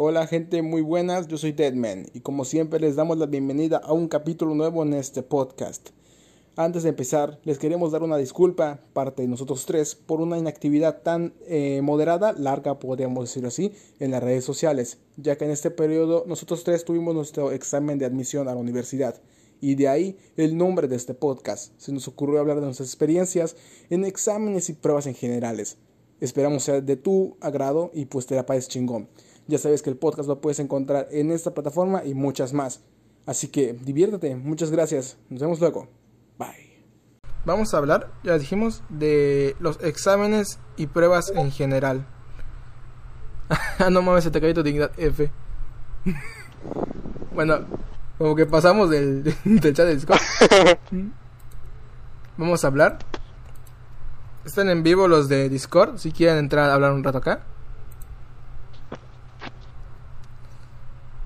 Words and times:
Hola 0.00 0.28
gente 0.28 0.62
muy 0.62 0.80
buenas, 0.80 1.26
yo 1.26 1.38
soy 1.38 1.50
Deadman 1.50 2.06
y 2.14 2.20
como 2.20 2.44
siempre 2.44 2.78
les 2.78 2.94
damos 2.94 3.18
la 3.18 3.26
bienvenida 3.26 3.78
a 3.78 3.92
un 3.92 4.06
capítulo 4.06 4.54
nuevo 4.54 4.84
en 4.84 4.94
este 4.94 5.24
podcast. 5.24 5.88
Antes 6.54 6.84
de 6.84 6.90
empezar, 6.90 7.40
les 7.42 7.58
queremos 7.58 7.90
dar 7.90 8.04
una 8.04 8.16
disculpa, 8.16 8.78
parte 8.92 9.22
de 9.22 9.28
nosotros 9.28 9.66
tres, 9.66 9.96
por 9.96 10.20
una 10.20 10.38
inactividad 10.38 11.02
tan 11.02 11.34
eh, 11.48 11.80
moderada, 11.82 12.32
larga 12.32 12.78
podríamos 12.78 13.24
decirlo 13.24 13.48
así, 13.48 13.72
en 13.98 14.12
las 14.12 14.22
redes 14.22 14.44
sociales, 14.44 14.98
ya 15.16 15.34
que 15.34 15.46
en 15.46 15.50
este 15.50 15.72
periodo 15.72 16.22
nosotros 16.28 16.62
tres 16.62 16.84
tuvimos 16.84 17.12
nuestro 17.16 17.50
examen 17.50 17.98
de 17.98 18.06
admisión 18.06 18.46
a 18.46 18.54
la 18.54 18.60
universidad 18.60 19.20
y 19.60 19.74
de 19.74 19.88
ahí 19.88 20.16
el 20.36 20.56
nombre 20.56 20.86
de 20.86 20.94
este 20.94 21.14
podcast. 21.14 21.72
Se 21.76 21.90
nos 21.90 22.06
ocurrió 22.06 22.38
hablar 22.38 22.60
de 22.60 22.66
nuestras 22.66 22.88
experiencias 22.88 23.56
en 23.90 24.04
exámenes 24.04 24.70
y 24.70 24.74
pruebas 24.74 25.08
en 25.08 25.16
generales. 25.16 25.76
Esperamos 26.20 26.62
ser 26.62 26.84
de 26.84 26.94
tu 26.94 27.36
agrado 27.40 27.90
y 27.92 28.04
pues 28.04 28.26
te 28.26 28.36
la 28.36 28.46
pases 28.46 28.68
chingón. 28.68 29.08
Ya 29.48 29.58
sabes 29.58 29.82
que 29.82 29.88
el 29.88 29.96
podcast 29.96 30.28
lo 30.28 30.42
puedes 30.42 30.60
encontrar 30.60 31.08
en 31.10 31.32
esta 31.32 31.54
plataforma 31.54 32.04
y 32.04 32.12
muchas 32.12 32.52
más. 32.52 32.82
Así 33.24 33.48
que 33.48 33.72
diviértete, 33.72 34.36
muchas 34.36 34.70
gracias, 34.70 35.16
nos 35.30 35.40
vemos 35.40 35.58
luego. 35.58 35.88
Bye. 36.38 36.84
Vamos 37.46 37.72
a 37.72 37.78
hablar, 37.78 38.12
ya 38.22 38.38
dijimos, 38.38 38.82
de 38.90 39.56
los 39.58 39.82
exámenes 39.82 40.58
y 40.76 40.86
pruebas 40.86 41.32
en 41.34 41.50
general. 41.50 42.06
no 43.90 44.02
mames, 44.02 44.24
se 44.24 44.30
te 44.30 44.40
cayó 44.40 44.52
tu 44.52 44.62
dignidad 44.62 44.92
F. 44.98 45.30
bueno, 47.34 47.60
como 48.18 48.36
que 48.36 48.44
pasamos 48.44 48.90
del, 48.90 49.24
del 49.44 49.74
chat 49.74 49.86
de 49.86 49.94
Discord. 49.94 50.20
Vamos 52.36 52.64
a 52.64 52.66
hablar. 52.66 52.98
Están 54.44 54.68
en 54.68 54.82
vivo 54.82 55.08
los 55.08 55.28
de 55.30 55.48
Discord. 55.48 55.96
Si 55.96 56.12
quieren 56.12 56.36
entrar 56.36 56.68
a 56.68 56.74
hablar 56.74 56.92
un 56.92 57.02
rato 57.02 57.18
acá. 57.18 57.44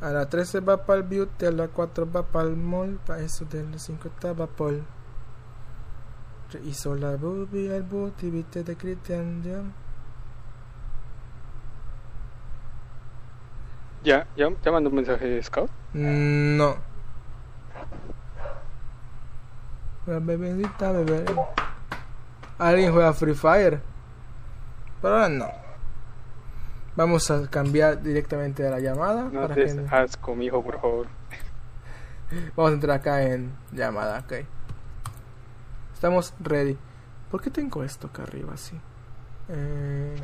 A 0.02 0.10
la 0.10 0.28
13 0.28 0.60
va 0.60 0.84
para 0.84 0.98
el 0.98 1.04
beauty, 1.04 1.46
a 1.46 1.52
la 1.52 1.68
4 1.68 2.10
va 2.10 2.24
para 2.24 2.48
el 2.48 2.56
mall. 2.56 2.98
Para 3.06 3.20
eso 3.20 3.44
de 3.44 3.62
las 3.64 3.82
5 3.82 4.08
estaba 4.08 4.46
Paul. 4.46 4.82
Hizo 6.64 6.94
la 6.96 7.16
boobie, 7.16 7.74
el 7.74 7.82
booty, 7.82 8.28
viste 8.30 8.62
de 8.62 8.76
Christian 8.76 9.42
John. 9.42 9.72
¿Ya, 14.04 14.26
ya, 14.36 14.50
ya 14.62 14.72
mandó 14.72 14.90
un 14.90 14.96
mensaje 14.96 15.26
de 15.26 15.42
Scout? 15.42 15.70
Mm, 15.94 16.56
No. 16.56 16.76
La 20.06 20.18
bebecita, 20.18 20.90
bebé. 20.90 21.24
Alguien 22.58 22.92
juega 22.92 23.12
Free 23.12 23.34
Fire. 23.34 23.80
Pero 25.00 25.14
ahora 25.14 25.28
no. 25.28 25.61
Vamos 26.96 27.30
a 27.30 27.48
cambiar 27.48 28.02
directamente 28.02 28.66
a 28.66 28.70
la 28.70 28.80
llamada. 28.80 29.24
No 29.24 29.42
para 29.42 29.54
te 29.54 29.64
que- 29.66 29.86
asco, 29.90 30.34
mijo, 30.34 30.62
por 30.62 30.80
favor. 30.80 31.06
Vamos 32.56 32.72
a 32.72 32.74
entrar 32.74 32.96
acá 32.98 33.22
en 33.22 33.52
llamada, 33.72 34.20
ok. 34.20 34.32
Estamos 35.94 36.34
ready. 36.40 36.76
¿Por 37.30 37.40
qué 37.40 37.50
tengo 37.50 37.82
esto 37.84 38.08
acá 38.08 38.24
arriba 38.24 38.54
así? 38.54 38.78
Eh, 39.48 40.14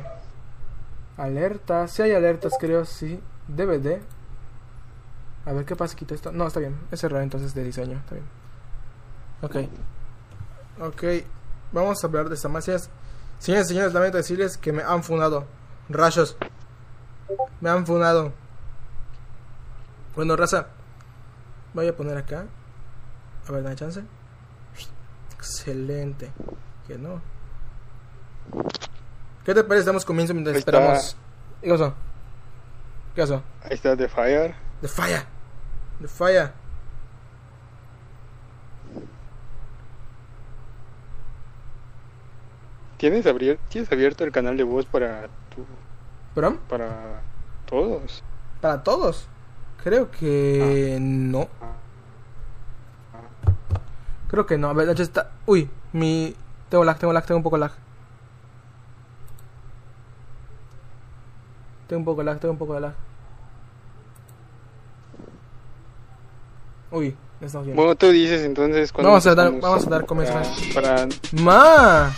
alertas. 1.17 1.91
Si 1.91 2.01
hay 2.01 2.13
alertas, 2.13 2.53
creo, 2.59 2.85
sí. 2.85 3.19
DVD. 3.47 3.99
A 5.45 5.53
ver 5.53 5.65
qué 5.65 5.75
pasa, 5.75 5.95
quito 5.95 6.13
esto. 6.13 6.31
No, 6.31 6.45
está 6.47 6.59
bien. 6.59 6.77
Es 6.91 7.03
error 7.03 7.21
entonces 7.21 7.53
de 7.55 7.63
diseño. 7.63 7.97
Está 7.97 8.15
bien. 8.15 8.27
Ok. 9.41 9.69
Ok. 10.87 11.03
Vamos 11.71 12.03
a 12.03 12.07
hablar 12.07 12.29
de 12.29 12.35
farmacias. 12.35 12.89
Señores 13.39 13.67
y 13.67 13.69
señores, 13.69 13.93
lamento 13.93 14.17
decirles 14.17 14.57
que 14.57 14.71
me 14.73 14.83
han 14.83 15.03
funado. 15.03 15.45
Rayos. 15.89 16.37
Me 17.61 17.69
han 17.69 17.85
funado. 17.85 18.31
Bueno, 20.15 20.35
raza. 20.35 20.67
Voy 21.73 21.87
a 21.87 21.95
poner 21.95 22.17
acá. 22.17 22.45
A 23.47 23.51
ver, 23.51 23.63
dame 23.63 23.75
chance. 23.75 24.03
Excelente. 25.35 26.31
Que 26.87 26.97
no. 26.97 27.21
¿Qué 29.45 29.53
te 29.53 29.63
parece? 29.63 29.85
Damos 29.85 30.05
comienzo 30.05 30.33
mientras 30.33 30.55
Ahí 30.55 30.59
esperamos. 30.59 31.15
¿Qué 31.61 31.69
pasó? 31.69 31.93
¿Qué 33.15 33.21
pasó? 33.21 33.43
Ahí 33.63 33.73
está 33.73 33.95
The 33.95 34.07
Fire. 34.09 34.55
The 34.81 34.87
Fire. 34.87 35.23
The 36.01 36.07
Fire. 36.07 36.51
¿Tienes, 42.97 43.25
abier- 43.25 43.59
¿Tienes 43.69 43.91
abierto 43.91 44.23
el 44.25 44.31
canal 44.31 44.57
de 44.57 44.63
voz 44.63 44.85
para 44.85 45.27
para 46.33 47.21
todos? 47.65 48.23
Para 48.61 48.83
todos. 48.83 49.27
Creo 49.83 50.11
que 50.11 50.97
no. 51.01 51.47
Creo 54.27 54.45
que 54.45 54.57
no. 54.57 54.69
A 54.69 54.73
ver, 54.73 54.89
está. 54.99 55.31
Uy, 55.45 55.69
mi. 55.93 56.35
Tengo 56.69 56.83
lag, 56.83 56.97
tengo 56.99 57.13
lag, 57.13 57.25
tengo 57.25 57.37
un 57.37 57.43
poco 57.43 57.57
lag. 57.57 57.71
Tengo 61.87 61.99
un 62.01 62.05
poco 62.05 62.19
de 62.21 62.25
lag, 62.25 62.39
tengo 62.39 62.51
un 62.51 62.57
poco 62.59 62.75
de 62.75 62.81
lag. 62.81 62.93
Uy, 66.91 67.15
estamos 67.41 67.65
bien. 67.65 67.75
Bueno, 67.75 67.95
tú 67.95 68.09
dices 68.09 68.41
entonces 68.43 68.91
cuando 68.91 69.09
Vamos 69.09 69.25
a 69.25 69.33
dar- 69.35 69.51
vamos 69.59 69.87
a 69.87 69.89
dar 69.89 70.05
comienzo 70.05 70.33
para, 70.73 71.07
¡Ma! 71.41 72.11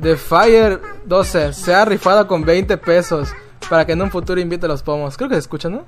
The 0.00 0.16
Fire 0.16 0.80
12 1.06 1.52
se 1.52 1.74
ha 1.74 1.84
rifado 1.84 2.26
con 2.26 2.44
20 2.44 2.76
pesos 2.78 3.32
para 3.70 3.86
que 3.86 3.92
en 3.92 4.02
un 4.02 4.10
futuro 4.10 4.40
invite 4.40 4.66
a 4.66 4.68
los 4.68 4.82
pomos. 4.82 5.16
Creo 5.16 5.28
que 5.28 5.36
se 5.36 5.40
escucha, 5.40 5.68
¿no? 5.68 5.84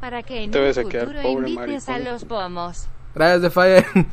Para 0.00 0.22
que 0.22 0.44
en 0.44 0.50
Te 0.50 0.58
un 0.58 0.66
vas 0.66 0.78
a 0.78 0.84
quedar 0.84 1.06
futuro 1.06 1.22
pobre, 1.22 1.50
invites 1.50 1.88
a 1.88 1.98
los 1.98 2.24
pomos. 2.24 2.86
Gracias, 3.14 3.42
The 3.42 3.50
Fire. 3.50 3.86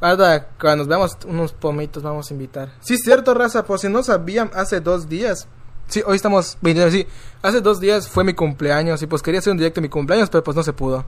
Ahora, 0.00 0.48
cuando 0.60 0.78
nos 0.78 0.88
veamos 0.88 1.18
unos 1.26 1.52
pomitos, 1.52 2.02
vamos 2.02 2.30
a 2.30 2.34
invitar. 2.34 2.68
Sí, 2.80 2.94
es 2.94 3.02
cierto, 3.02 3.32
raza. 3.32 3.64
Por 3.64 3.78
si 3.78 3.88
no 3.88 4.02
sabían, 4.02 4.50
hace 4.54 4.80
dos 4.80 5.08
días. 5.08 5.48
Sí, 5.86 6.02
hoy 6.04 6.16
estamos 6.16 6.58
29. 6.60 6.92
Sí, 6.92 7.06
hace 7.42 7.62
dos 7.62 7.80
días 7.80 8.08
fue 8.08 8.24
mi 8.24 8.34
cumpleaños. 8.34 9.00
Y 9.02 9.06
pues 9.06 9.22
quería 9.22 9.40
hacer 9.40 9.52
un 9.52 9.56
directo 9.56 9.80
de 9.80 9.86
mi 9.86 9.88
cumpleaños, 9.88 10.28
pero 10.28 10.44
pues 10.44 10.54
no 10.54 10.62
se 10.62 10.74
pudo. 10.74 11.06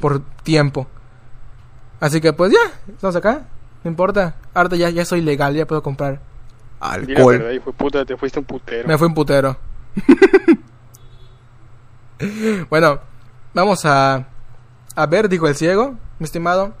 Por 0.00 0.20
tiempo. 0.42 0.86
Así 2.00 2.20
que 2.20 2.34
pues 2.34 2.52
ya, 2.52 2.92
estamos 2.92 3.16
acá. 3.16 3.46
No 3.82 3.90
importa. 3.90 4.36
Ahorita 4.52 4.76
ya, 4.76 4.90
ya 4.90 5.06
soy 5.06 5.22
legal, 5.22 5.54
ya 5.54 5.66
puedo 5.66 5.82
comprar 5.82 6.33
alcohol. 6.80 7.38
verdad, 7.38 7.52
hijo 7.52 7.70
de 7.70 7.76
puta, 7.76 8.04
te 8.04 8.16
fuiste 8.16 8.38
un 8.38 8.44
putero. 8.44 8.88
Me 8.88 8.98
fue 8.98 9.06
un 9.06 9.14
putero. 9.14 9.56
bueno, 12.70 13.00
vamos 13.52 13.84
a, 13.84 14.26
a 14.94 15.06
ver, 15.06 15.28
dijo 15.28 15.48
el 15.48 15.54
ciego, 15.54 15.96
mi 16.18 16.24
estimado. 16.24 16.74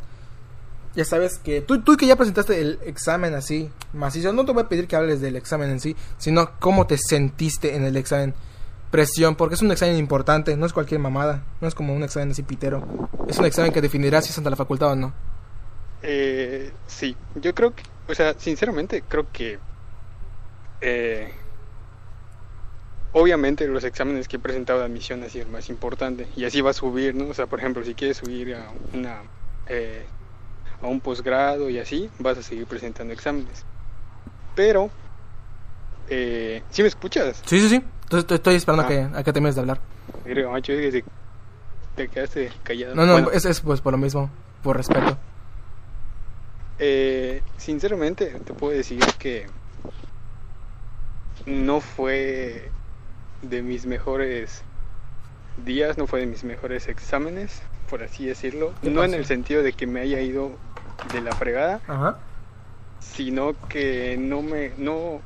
Ya 0.94 1.04
sabes 1.04 1.38
que 1.38 1.60
tú, 1.60 1.82
tú 1.82 1.96
que 1.96 2.06
ya 2.06 2.14
presentaste 2.14 2.60
el 2.60 2.78
examen 2.84 3.34
así, 3.34 3.68
macizo, 3.92 4.32
no 4.32 4.44
te 4.44 4.52
voy 4.52 4.62
a 4.62 4.68
pedir 4.68 4.86
que 4.86 4.94
hables 4.94 5.20
del 5.20 5.34
examen 5.34 5.70
en 5.70 5.80
sí, 5.80 5.96
sino 6.18 6.52
cómo 6.60 6.86
te 6.86 6.98
sentiste 6.98 7.74
en 7.74 7.84
el 7.84 7.96
examen. 7.96 8.32
Presión, 8.92 9.34
porque 9.34 9.56
es 9.56 9.62
un 9.62 9.72
examen 9.72 9.96
importante, 9.96 10.56
no 10.56 10.66
es 10.66 10.72
cualquier 10.72 11.00
mamada, 11.00 11.42
no 11.60 11.66
es 11.66 11.74
como 11.74 11.92
un 11.92 12.04
examen 12.04 12.30
así 12.30 12.44
pitero. 12.44 13.08
Es 13.26 13.38
un 13.38 13.44
examen 13.44 13.72
que 13.72 13.80
definirá 13.80 14.22
si 14.22 14.30
es 14.30 14.38
ante 14.38 14.50
la 14.50 14.56
facultad 14.56 14.92
o 14.92 14.94
no. 14.94 15.12
Eh, 16.02 16.70
sí, 16.86 17.16
yo 17.34 17.52
creo 17.54 17.74
que, 17.74 17.82
o 18.06 18.14
sea, 18.14 18.34
sinceramente 18.38 19.02
creo 19.08 19.26
que, 19.32 19.58
eh, 20.84 21.32
obviamente 23.12 23.66
los 23.66 23.84
exámenes 23.84 24.28
que 24.28 24.36
he 24.36 24.38
presentado 24.38 24.80
de 24.80 24.86
admisión 24.86 25.22
ha 25.22 25.28
sido 25.28 25.46
el 25.46 25.50
más 25.50 25.68
importante 25.70 26.26
y 26.36 26.44
así 26.44 26.60
va 26.60 26.70
a 26.70 26.74
subir, 26.74 27.14
¿no? 27.14 27.28
O 27.28 27.34
sea, 27.34 27.46
por 27.46 27.58
ejemplo, 27.58 27.82
si 27.84 27.94
quieres 27.94 28.18
subir 28.18 28.54
a 28.54 28.70
una, 28.92 29.22
eh, 29.68 30.04
a 30.82 30.86
un 30.86 31.00
posgrado 31.00 31.70
y 31.70 31.78
así, 31.78 32.10
vas 32.18 32.36
a 32.38 32.42
seguir 32.42 32.66
presentando 32.66 33.12
exámenes. 33.14 33.64
Pero, 34.54 34.90
eh, 36.08 36.62
¿sí 36.70 36.82
me 36.82 36.88
escuchas? 36.88 37.42
Sí, 37.46 37.60
sí, 37.60 37.68
sí. 37.68 37.82
Entonces 38.04 38.30
estoy, 38.30 38.54
esperando 38.56 38.82
Ah. 38.82 38.86
a, 38.86 38.88
que, 38.88 39.18
a 39.18 39.24
que 39.24 39.32
termines 39.32 39.54
de 39.54 39.60
hablar. 39.62 39.80
Macho, 40.50 40.72
es 40.72 40.80
que 40.92 41.02
te, 41.02 41.04
te 41.96 42.08
quedaste 42.08 42.52
callado. 42.62 42.94
No, 42.94 43.06
no, 43.06 43.12
Bueno, 43.14 43.30
es, 43.30 43.44
es 43.46 43.60
pues 43.60 43.80
por 43.80 43.92
lo 43.92 43.98
mismo, 43.98 44.30
por 44.62 44.76
respeto. 44.76 45.16
Eh, 46.78 47.42
sinceramente, 47.56 48.26
te 48.44 48.52
puedo 48.52 48.72
decir 48.76 49.00
que 49.18 49.46
no 51.46 51.80
fue 51.80 52.70
de 53.42 53.62
mis 53.62 53.86
mejores 53.86 54.62
días, 55.64 55.98
no 55.98 56.06
fue 56.06 56.20
de 56.20 56.26
mis 56.26 56.44
mejores 56.44 56.88
exámenes, 56.88 57.62
por 57.90 58.02
así 58.02 58.26
decirlo. 58.26 58.72
¿Qué 58.82 58.90
No 58.90 59.04
en 59.04 59.14
el 59.14 59.24
sentido 59.26 59.62
de 59.62 59.72
que 59.72 59.86
me 59.86 60.00
haya 60.00 60.20
ido 60.20 60.52
de 61.12 61.20
la 61.20 61.32
fregada, 61.32 61.80
Ajá. 61.86 62.18
sino 63.00 63.54
que 63.68 64.16
no 64.18 64.42
me 64.42 64.72
no 64.78 65.20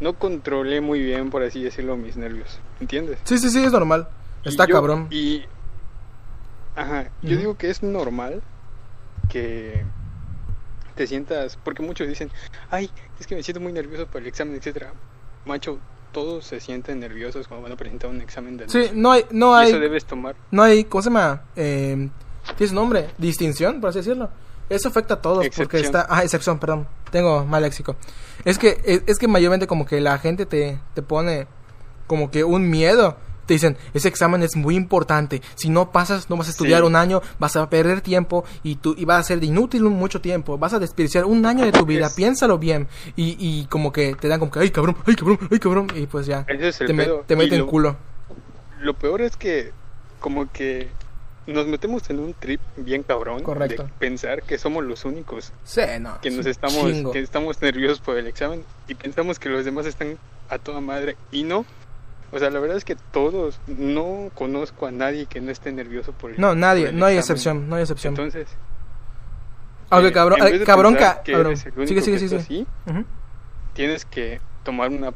no 0.00 0.14
controlé 0.14 0.80
muy 0.80 1.00
bien, 1.02 1.28
por 1.30 1.42
así 1.42 1.62
decirlo, 1.62 1.96
mis 1.96 2.16
nervios. 2.16 2.58
¿Entiendes? 2.80 3.18
Sí, 3.24 3.38
sí, 3.38 3.50
sí, 3.50 3.62
es 3.62 3.70
normal. 3.72 4.08
Está 4.44 4.64
Y 4.64 4.68
yo- 4.68 4.74
cabrón. 4.74 5.06
Y. 5.10 5.44
Ajá, 6.74 7.10
yo 7.20 7.36
digo 7.36 7.56
que 7.58 7.68
es 7.68 7.82
normal 7.82 8.40
que 9.28 9.84
te 11.00 11.06
sientas. 11.06 11.58
Porque 11.64 11.82
muchos 11.82 12.06
dicen, 12.06 12.30
ay, 12.70 12.90
es 13.18 13.26
que 13.26 13.34
me 13.34 13.42
siento 13.42 13.60
muy 13.60 13.72
nervioso 13.72 14.06
para 14.06 14.20
el 14.20 14.26
examen, 14.26 14.54
etcétera 14.54 14.92
Macho, 15.46 15.78
todos 16.12 16.44
se 16.44 16.60
sienten 16.60 17.00
nerviosos 17.00 17.48
cuando 17.48 17.62
van 17.62 17.72
a 17.72 17.76
presentar 17.76 18.10
un 18.10 18.20
examen 18.20 18.58
de 18.58 18.68
Sí, 18.68 18.90
no 18.92 19.12
hay, 19.12 19.24
no 19.30 19.54
hay, 19.54 19.70
eso 19.70 19.80
debes 19.80 20.04
tomar. 20.04 20.36
no 20.50 20.62
hay, 20.62 20.84
¿cómo 20.84 21.00
se 21.00 21.08
llama? 21.08 21.44
Eh, 21.56 22.10
¿Tiene 22.58 22.68
su 22.68 22.74
nombre? 22.74 23.08
Distinción, 23.16 23.80
por 23.80 23.88
así 23.90 24.00
decirlo. 24.00 24.28
Eso 24.68 24.88
afecta 24.88 25.14
a 25.14 25.22
todos 25.22 25.46
porque 25.56 25.80
está... 25.80 26.06
Ah, 26.10 26.22
excepción, 26.22 26.58
perdón. 26.58 26.86
Tengo 27.10 27.46
mal 27.46 27.62
léxico. 27.62 27.96
Es 28.44 28.58
que, 28.58 28.80
es, 28.84 29.02
es 29.06 29.18
que 29.18 29.26
mayormente 29.26 29.66
como 29.66 29.86
que 29.86 30.00
la 30.00 30.18
gente 30.18 30.44
te, 30.44 30.78
te 30.94 31.02
pone 31.02 31.46
como 32.06 32.30
que 32.30 32.44
un 32.44 32.68
miedo. 32.68 33.16
Te 33.50 33.54
dicen, 33.54 33.76
ese 33.94 34.06
examen 34.06 34.44
es 34.44 34.54
muy 34.54 34.76
importante. 34.76 35.42
Si 35.56 35.70
no 35.70 35.90
pasas, 35.90 36.30
no 36.30 36.36
vas 36.36 36.46
a 36.46 36.50
estudiar 36.52 36.82
Sí. 36.82 36.86
un 36.86 36.94
año, 36.94 37.20
vas 37.40 37.56
a 37.56 37.68
perder 37.68 38.00
tiempo 38.00 38.44
y, 38.62 38.76
tú, 38.76 38.94
y 38.96 39.04
va 39.04 39.18
a 39.18 39.22
ser 39.24 39.42
inútil 39.42 39.82
mucho 39.82 40.20
tiempo. 40.20 40.56
Vas 40.56 40.72
a 40.72 40.78
desperdiciar 40.78 41.24
un 41.24 41.44
año 41.44 41.64
de 41.64 41.72
tu 41.72 41.84
vida. 41.84 42.06
Es- 42.06 42.12
Piénsalo 42.14 42.58
bien. 42.58 42.86
Y, 43.16 43.34
y 43.40 43.66
como 43.66 43.90
que 43.92 44.14
te 44.14 44.28
dan 44.28 44.38
como 44.38 44.52
que, 44.52 44.60
ay 44.60 44.70
cabrón, 44.70 44.96
ay 45.04 45.16
cabrón, 45.16 45.38
ay 45.50 45.58
cabrón. 45.58 45.88
Y 45.96 46.06
pues 46.06 46.26
ya, 46.26 46.46
es 46.48 46.78
te, 46.78 46.92
me- 46.92 47.08
meten 47.36 47.58
lo- 47.58 47.66
culo. 47.66 47.96
Lo 48.80 48.94
peor 48.94 49.20
es 49.20 49.36
que 49.36 49.72
como 50.20 50.48
que 50.52 50.88
nos 51.48 51.66
metemos 51.66 52.08
en 52.08 52.20
un 52.20 52.32
trip 52.34 52.60
bien 52.76 53.02
cabrón 53.02 53.42
Correcto. 53.42 53.82
de 53.82 53.88
pensar 53.98 54.44
que 54.44 54.58
somos 54.58 54.84
los 54.84 55.04
únicos 55.04 55.52
Sí, 55.64 55.80
no. 56.00 56.20
que 56.20 56.30
nos 56.30 56.46
estamos 56.46 56.84
chingo. 56.92 57.10
que 57.10 57.18
estamos 57.18 57.60
nerviosos 57.60 57.98
por 58.00 58.16
el 58.16 58.28
examen 58.28 58.62
y 58.86 58.94
pensamos 58.94 59.40
que 59.40 59.48
los 59.48 59.64
demás 59.64 59.86
están 59.86 60.18
a 60.48 60.58
toda 60.58 60.80
madre 60.80 61.16
y 61.32 61.42
no. 61.42 61.64
O 62.32 62.38
sea, 62.38 62.50
la 62.50 62.60
verdad 62.60 62.76
es 62.76 62.84
que 62.84 62.96
todos 62.96 63.58
no 63.66 64.30
conozco 64.34 64.86
a 64.86 64.90
nadie 64.92 65.26
que 65.26 65.40
no 65.40 65.50
esté 65.50 65.72
nervioso 65.72 66.12
por 66.12 66.30
el 66.30 66.40
No, 66.40 66.54
nadie, 66.54 66.88
el 66.90 66.98
no 66.98 67.06
hay 67.06 67.16
examen. 67.16 67.36
excepción, 67.36 67.68
no 67.68 67.76
hay 67.76 67.82
excepción. 67.82 68.12
Entonces, 68.12 68.48
Aunque 69.90 70.08
eh, 70.08 70.12
cabrón, 70.12 70.38
en 70.46 70.58
de 70.58 70.64
cabrón, 70.64 70.94
ca- 70.94 71.22
que 71.24 71.32
cabrón. 71.32 71.56
Sigue, 71.56 72.02
sigue, 72.02 72.66
tienes 73.74 74.04
que 74.04 74.40
tomar 74.64 74.90
una, 74.90 75.12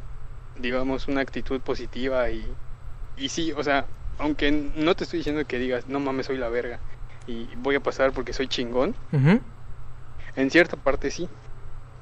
digamos, 0.58 1.06
una 1.08 1.20
actitud 1.20 1.61
positiva 1.61 2.31
y, 2.31 2.44
y 3.16 3.28
sí, 3.28 3.52
o 3.52 3.62
sea, 3.62 3.87
aunque 4.19 4.50
no 4.76 4.94
te 4.94 5.05
estoy 5.05 5.19
diciendo 5.19 5.44
que 5.46 5.58
digas, 5.58 5.87
no 5.87 6.00
mames, 6.00 6.26
soy 6.26 6.38
la 6.38 6.49
verga 6.49 6.78
y 7.26 7.46
voy 7.56 7.76
a 7.76 7.81
pasar 7.81 8.12
porque 8.12 8.32
soy 8.32 8.49
chingón, 8.49 8.94
en 10.37 10.50
cierta 10.50 10.76
parte 10.76 11.11
sí, 11.11 11.28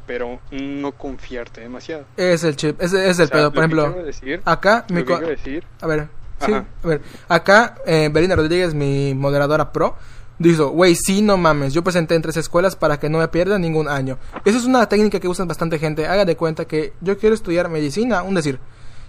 pero 0.06 0.40
no 0.50 0.92
confiarte 0.92 1.60
demasiado. 1.60 2.04
Es 2.16 2.44
el 2.44 2.56
chip, 2.56 2.80
es 2.82 2.92
el 2.92 3.10
O 3.10 3.14
sea, 3.14 3.26
pedo. 3.28 3.50
Por 3.52 3.58
ejemplo, 3.60 3.92
quiero 3.92 4.06
decir, 4.06 4.42
acá, 4.44 4.84
mi 4.90 5.04
co- 5.04 5.14
quiero 5.16 5.28
decir, 5.28 5.64
a 5.80 5.86
ver, 5.86 6.08
sí, 6.44 6.52
a 6.52 6.64
ver, 6.86 7.00
acá, 7.28 7.76
eh, 7.86 8.08
Belinda 8.12 8.36
Rodríguez, 8.36 8.74
mi 8.74 9.14
moderadora 9.14 9.72
pro, 9.72 9.96
dijo, 10.38 10.68
güey, 10.70 10.94
sí, 10.96 11.22
no 11.22 11.36
mames, 11.36 11.72
yo 11.72 11.84
presenté 11.84 12.14
en 12.16 12.22
tres 12.22 12.36
escuelas 12.36 12.74
para 12.74 12.98
que 12.98 13.08
no 13.08 13.18
me 13.18 13.28
pierda 13.28 13.58
ningún 13.58 13.88
año. 13.88 14.18
Esa 14.44 14.58
es 14.58 14.64
una 14.64 14.88
técnica 14.88 15.20
que 15.20 15.28
usan 15.28 15.46
bastante 15.46 15.78
gente. 15.78 16.06
Haga 16.06 16.24
de 16.24 16.36
cuenta 16.36 16.64
que 16.64 16.92
yo 17.00 17.16
quiero 17.18 17.34
estudiar 17.34 17.68
medicina, 17.68 18.22
un 18.22 18.34
decir, 18.34 18.58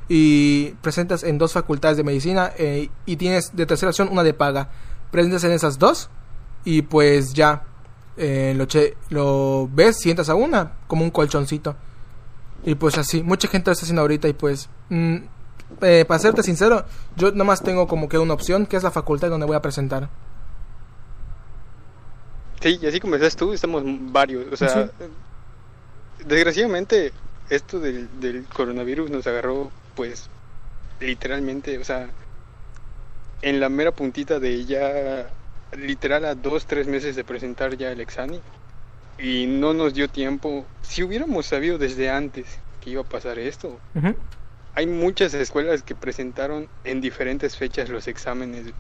y 0.10 0.72
presentas 0.81 1.24
en 1.24 1.38
dos 1.38 1.54
facultades 1.54 1.98
de 1.98 2.04
medicina 2.04 2.51
eh, 2.57 2.89
y 3.06 3.16
tienes 3.16 3.56
de 3.56 3.66
tercera 3.66 3.89
opción 3.89 4.10
una 4.12 4.24
de 4.24 4.34
paga. 4.34 4.69
Presentas 5.12 5.44
en 5.46 5.51
esas 5.54 5.80
dos 5.80 6.10
y 6.66 6.81
pues 6.84 7.34
ya 7.34 7.63
eh, 8.18 8.54
lo, 8.56 8.65
che- 8.65 8.95
lo 9.10 9.68
ves, 9.71 9.98
sientas 10.00 10.30
a 10.30 10.36
una 10.36 10.74
como 10.88 11.04
un 11.04 11.12
colchoncito. 11.12 11.75
Y 12.65 12.75
pues 12.75 12.98
así, 12.98 13.24
mucha 13.24 13.48
gente 13.48 13.69
lo 13.69 13.74
está 13.74 13.83
haciendo 13.83 14.01
ahorita 14.01 14.27
y 14.27 14.33
pues, 14.33 14.69
mm, 14.89 15.15
eh, 15.81 16.06
para 16.07 16.19
serte 16.19 16.44
sincero, 16.44 16.86
yo 17.15 17.31
nomás 17.31 17.62
tengo 17.63 17.88
como 17.88 18.07
que 18.07 18.18
una 18.18 18.33
opción, 18.33 18.65
que 18.65 18.77
es 18.77 18.83
la 18.83 18.92
facultad 18.92 19.30
donde 19.30 19.45
voy 19.45 19.56
a 19.56 19.62
presentar. 19.62 20.10
sí, 22.62 22.80
y 22.81 22.88
así 22.88 23.00
como 23.01 23.15
estás 23.15 23.36
tú, 23.36 23.51
estamos 23.54 23.83
varios, 23.86 24.45
o 24.54 24.56
sea, 24.56 24.69
Sí. 24.69 24.89
desgraciadamente 26.25 27.12
esto 27.50 27.80
del, 27.80 28.07
del 28.21 28.45
coronavirus 28.45 29.10
nos 29.12 29.27
agarró, 29.27 29.69
pues, 29.95 30.30
literalmente, 31.01 31.77
o 31.77 31.83
sea, 31.83 32.07
en 33.42 33.60
la 33.60 33.68
mera 33.68 33.92
puntita 33.92 34.39
de 34.39 34.63
ya, 34.63 35.27
literal 35.75 36.25
a 36.25 36.36
dos, 36.36 36.66
tres 36.66 36.88
meses 36.88 37.16
de 37.16 37.24
presentar 37.24 37.78
ya 37.78 37.92
el 37.92 38.02
examen, 38.02 38.40
y 39.18 39.46
no 39.46 39.74
nos 39.74 39.94
dio 39.94 40.08
tiempo, 40.08 40.66
si 40.81 41.04
hubiéramos 41.04 41.46
sabido 41.46 41.78
desde 41.78 42.10
antes 42.10 42.46
que 42.81 42.92
iba 42.92 43.02
a 43.02 43.06
pasar 43.06 43.40
esto, 43.40 43.80
hay 44.75 44.88
muchas 44.88 45.34
escuelas 45.34 45.84
que 45.84 45.96
presentaron 45.96 46.68
en 46.84 47.02
diferentes 47.02 47.56
fechas 47.58 47.90
los 47.90 48.08
exámenes, 48.08 48.74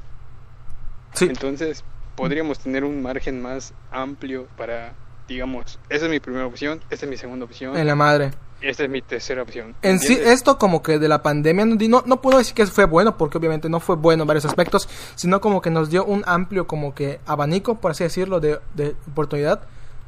Sí, 1.13 1.25
entonces 1.25 1.83
podríamos 2.15 2.57
tener 2.57 2.83
un 2.83 3.03
margen 3.03 3.39
más 3.39 3.73
amplio 3.91 4.47
para, 4.57 4.93
digamos, 5.27 5.79
esa 5.89 6.05
es 6.05 6.11
mi 6.11 6.19
primera 6.19 6.47
opción, 6.47 6.81
esta 6.89 7.05
es 7.05 7.09
mi 7.09 7.17
segunda 7.17 7.45
opción, 7.45 7.77
en 7.77 7.85
la 7.85 7.93
madre. 7.93 8.31
Esta 8.63 8.83
es 8.83 8.89
mi 8.89 9.01
tercera 9.01 9.41
opción. 9.43 9.75
En 9.81 9.99
sí, 9.99 10.13
esto 10.21 10.57
como 10.57 10.81
que 10.81 10.97
de 10.99 11.07
la 11.07 11.21
pandemia, 11.21 11.65
no, 11.65 12.03
no, 12.05 12.21
puedo 12.21 12.37
decir 12.37 12.53
que 12.55 12.65
fue 12.65 12.85
bueno, 12.85 13.17
porque 13.17 13.37
obviamente 13.37 13.69
no 13.69 13.79
fue 13.79 13.95
bueno 13.95 14.23
en 14.23 14.27
varios 14.27 14.45
aspectos, 14.45 14.87
sino 15.15 15.41
como 15.41 15.61
que 15.61 15.69
nos 15.69 15.89
dio 15.89 16.05
un 16.05 16.23
amplio 16.25 16.65
como 16.67 16.95
que 16.95 17.19
abanico, 17.25 17.75
por 17.75 17.91
así 17.91 18.03
decirlo, 18.03 18.39
de, 18.39 18.59
de 18.73 18.95
oportunidad. 19.11 19.61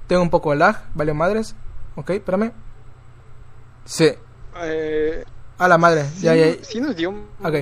Tengo 0.07 0.21
un 0.21 0.29
poco 0.29 0.51
de 0.51 0.57
lag, 0.57 0.83
vale 0.93 1.13
madres. 1.13 1.55
Ok, 1.95 2.09
espérame. 2.11 2.51
Sí, 3.85 4.09
Eh, 4.63 5.23
a 5.57 5.67
la 5.67 5.77
madre, 5.77 6.05
sí, 6.15 6.21
ya, 6.23 6.35
ya. 6.35 6.53
sí 6.63 6.79
nos 6.81 6.95
dio 6.95 7.09
Ok. 7.43 7.55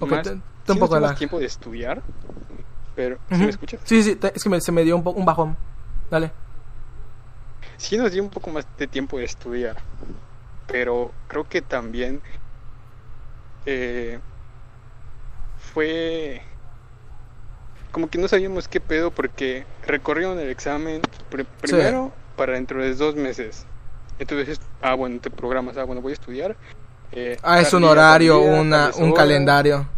Ok, 0.00 0.10
más, 0.12 0.22
te- 0.22 0.30
te 0.30 0.36
sí 0.66 0.72
un 0.72 0.78
poco 0.78 0.94
de 0.94 1.00
dio 1.00 1.08
lag. 1.08 1.16
tiempo 1.18 1.38
de 1.38 1.46
estudiar, 1.46 2.02
pero 2.94 3.16
¿sí 3.28 3.34
Ujú. 3.34 3.44
me 3.44 3.50
escuchas? 3.50 3.80
Sí, 3.84 4.02
sí, 4.02 4.16
te- 4.16 4.32
es 4.34 4.42
que 4.42 4.48
me- 4.48 4.60
se 4.60 4.72
me 4.72 4.82
dio 4.84 4.96
un, 4.96 5.02
un 5.06 5.24
bajón. 5.24 5.56
Dale. 6.10 6.30
Sí 7.80 7.96
nos 7.96 8.12
dio 8.12 8.22
un 8.22 8.28
poco 8.28 8.50
más 8.50 8.66
de 8.76 8.86
tiempo 8.86 9.16
de 9.16 9.24
estudiar, 9.24 9.74
pero 10.66 11.12
creo 11.28 11.48
que 11.48 11.62
también 11.62 12.20
eh, 13.64 14.18
fue 15.72 16.42
como 17.90 18.10
que 18.10 18.18
no 18.18 18.28
sabíamos 18.28 18.68
qué 18.68 18.80
pedo 18.80 19.10
porque 19.10 19.64
recorrieron 19.86 20.38
el 20.38 20.50
examen 20.50 21.00
pr- 21.30 21.46
primero 21.62 22.12
para 22.36 22.52
dentro 22.52 22.82
de 22.82 22.94
dos 22.94 23.16
meses. 23.16 23.64
Entonces, 24.18 24.60
ah, 24.82 24.92
bueno, 24.94 25.18
te 25.18 25.30
programas, 25.30 25.78
ah, 25.78 25.84
bueno, 25.84 26.02
voy 26.02 26.10
a 26.12 26.14
estudiar. 26.14 26.56
eh, 27.12 27.38
Ah, 27.42 27.62
es 27.62 27.72
un 27.72 27.80
día, 27.80 27.90
horario, 27.92 28.40
día, 28.40 28.60
una, 28.60 28.90
un 28.94 29.12
calendario. 29.14 29.88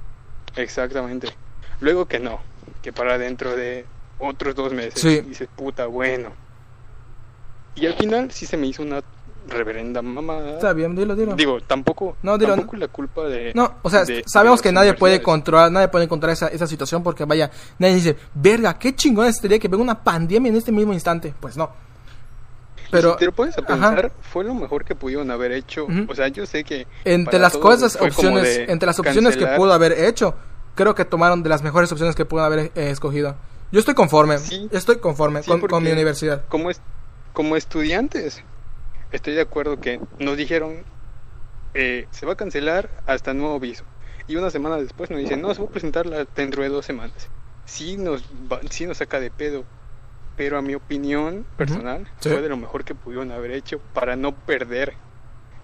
Exactamente. 0.54 1.34
Luego 1.80 2.06
que 2.06 2.20
no, 2.20 2.38
que 2.80 2.92
para 2.92 3.18
dentro 3.18 3.56
de 3.56 3.84
otros 4.20 4.54
dos 4.54 4.72
meses. 4.72 5.00
Sí. 5.02 5.20
Y 5.24 5.30
dices, 5.30 5.48
puta, 5.56 5.86
bueno. 5.86 6.32
Y 7.74 7.86
al 7.86 7.94
final 7.94 8.30
sí 8.30 8.46
se 8.46 8.56
me 8.56 8.66
hizo 8.66 8.82
una 8.82 9.02
reverenda 9.48 10.02
mamada. 10.02 10.52
Está 10.54 10.72
bien, 10.72 10.94
dilo, 10.94 11.16
dilo. 11.16 11.34
Digo, 11.34 11.60
tampoco, 11.62 12.16
No, 12.22 12.38
dilo, 12.38 12.54
tampoco 12.54 12.76
la 12.76 12.88
culpa 12.88 13.24
de... 13.24 13.52
No, 13.54 13.74
o 13.82 13.90
sea, 13.90 14.04
de- 14.04 14.22
sabemos 14.26 14.60
de 14.60 14.68
que 14.68 14.72
nadie 14.72 14.94
puede 14.94 15.20
controlar, 15.20 15.70
nadie 15.72 15.88
puede 15.88 16.06
controlar 16.06 16.34
esa, 16.34 16.48
esa 16.48 16.66
situación 16.66 17.02
porque 17.02 17.24
vaya, 17.24 17.50
nadie 17.78 17.96
dice, 17.96 18.16
verga, 18.34 18.78
qué 18.78 18.94
chingón 18.94 19.32
sería 19.32 19.58
que 19.58 19.68
venga 19.68 19.82
una 19.82 20.02
pandemia 20.02 20.48
en 20.50 20.56
este 20.56 20.70
mismo 20.70 20.92
instante. 20.92 21.34
Pues 21.40 21.56
no. 21.56 21.70
Pero 22.90 23.12
si 23.12 23.18
te 23.20 23.24
lo 23.24 23.32
pones 23.32 23.56
a 23.56 23.62
ajá. 23.62 23.66
pensar, 23.66 24.12
fue 24.20 24.44
lo 24.44 24.54
mejor 24.54 24.84
que 24.84 24.94
pudieron 24.94 25.30
haber 25.30 25.50
hecho. 25.52 25.86
O 26.08 26.14
sea, 26.14 26.28
yo 26.28 26.44
sé 26.46 26.62
que... 26.62 26.86
entre 27.04 27.38
las 27.38 27.56
cosas, 27.56 27.96
opciones, 28.00 28.60
entre 28.68 28.86
las 28.86 28.98
opciones 28.98 29.36
que 29.36 29.46
pudo 29.46 29.72
haber 29.72 29.92
hecho, 29.92 30.34
creo 30.74 30.94
que 30.94 31.04
tomaron 31.04 31.42
de 31.42 31.48
las 31.48 31.62
mejores 31.62 31.90
opciones 31.90 32.14
que 32.14 32.24
pudo 32.26 32.42
haber 32.44 32.70
eh, 32.74 32.90
escogido. 32.90 33.34
Yo 33.72 33.80
estoy 33.80 33.94
conforme, 33.94 34.36
Sí. 34.38 34.68
estoy 34.70 34.98
conforme 34.98 35.42
Sí, 35.42 35.50
con, 35.50 35.60
con 35.62 35.82
mi 35.82 35.90
universidad. 35.90 36.42
Como, 36.48 36.70
es, 36.70 36.82
como 37.32 37.56
estudiantes, 37.56 38.42
estoy 39.10 39.34
de 39.34 39.40
acuerdo 39.42 39.80
que 39.80 40.00
nos 40.18 40.36
dijeron, 40.36 40.84
eh, 41.74 42.06
se 42.10 42.26
va 42.26 42.32
a 42.32 42.36
cancelar 42.36 42.90
hasta 43.06 43.32
nuevo 43.34 43.56
aviso. 43.56 43.84
Y 44.28 44.36
una 44.36 44.50
semana 44.50 44.76
después 44.76 45.10
nos 45.10 45.18
dicen, 45.18 45.40
no, 45.42 45.52
se 45.54 45.62
va 45.62 45.68
a 45.68 45.70
presentar 45.72 46.06
dentro 46.36 46.62
de 46.62 46.68
dos 46.68 46.84
semanas. 46.86 47.28
Sí 47.64 47.96
nos, 47.96 48.22
va- 48.50 48.60
sí 48.70 48.86
nos 48.86 48.98
saca 48.98 49.18
de 49.20 49.30
pedo, 49.30 49.64
pero 50.36 50.58
a 50.58 50.62
mi 50.62 50.74
opinión 50.74 51.44
personal 51.56 52.08
Sí. 52.20 52.28
fue 52.30 52.40
de 52.42 52.48
lo 52.48 52.56
mejor 52.56 52.84
que 52.84 52.94
pudieron 52.94 53.30
haber 53.32 53.50
hecho 53.52 53.80
para 53.94 54.16
no 54.16 54.32
perder 54.34 54.94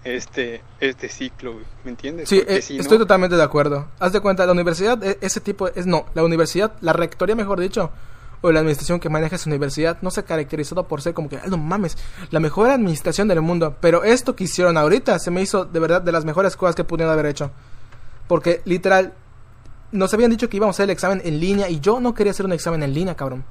este, 0.04 0.62
este 0.80 1.08
ciclo, 1.08 1.56
¿me 1.84 1.90
entiendes? 1.90 2.28
Sí, 2.28 2.42
eh, 2.46 2.62
si 2.62 2.78
estoy 2.78 2.98
no- 2.98 3.04
totalmente 3.04 3.36
de 3.36 3.42
acuerdo. 3.42 3.88
Haz 3.98 4.12
de 4.12 4.20
cuenta, 4.20 4.46
la 4.46 4.52
universidad, 4.52 5.02
e- 5.04 5.18
ese 5.20 5.40
tipo, 5.40 5.68
es 5.68 5.86
no, 5.86 6.06
la 6.14 6.22
universidad, 6.24 6.72
la 6.80 6.92
rectoría, 6.92 7.34
mejor 7.34 7.60
dicho, 7.60 7.90
o 8.40 8.52
la 8.52 8.60
administración 8.60 9.00
que 9.00 9.08
maneja 9.08 9.36
esa 9.36 9.50
universidad, 9.50 9.98
no 10.00 10.10
se 10.10 10.20
ha 10.20 10.24
caracterizado 10.24 10.86
por 10.86 11.02
ser 11.02 11.14
como 11.14 11.28
que, 11.28 11.38
"Ay, 11.38 11.50
no 11.50 11.58
mames, 11.58 11.96
la 12.30 12.40
mejor 12.40 12.70
administración 12.70 13.28
del 13.28 13.40
mundo. 13.40 13.76
Pero 13.80 14.04
esto 14.04 14.36
que 14.36 14.44
hicieron 14.44 14.76
ahorita 14.76 15.18
se 15.18 15.30
me 15.30 15.42
hizo 15.42 15.64
de 15.64 15.80
verdad 15.80 16.02
de 16.02 16.12
las 16.12 16.24
mejores 16.24 16.56
cosas 16.56 16.74
que 16.74 16.84
pudieron 16.84 17.12
haber 17.12 17.26
hecho. 17.26 17.50
Porque 18.28 18.60
literal, 18.64 19.14
nos 19.90 20.12
habían 20.14 20.30
dicho 20.30 20.48
que 20.48 20.58
íbamos 20.58 20.74
a 20.74 20.76
hacer 20.76 20.84
el 20.84 20.90
examen 20.90 21.22
en 21.24 21.40
línea 21.40 21.68
y 21.68 21.80
yo 21.80 21.98
no 22.00 22.14
quería 22.14 22.30
hacer 22.30 22.46
un 22.46 22.52
examen 22.52 22.82
en 22.82 22.94
línea, 22.94 23.16
cabrón. 23.16 23.44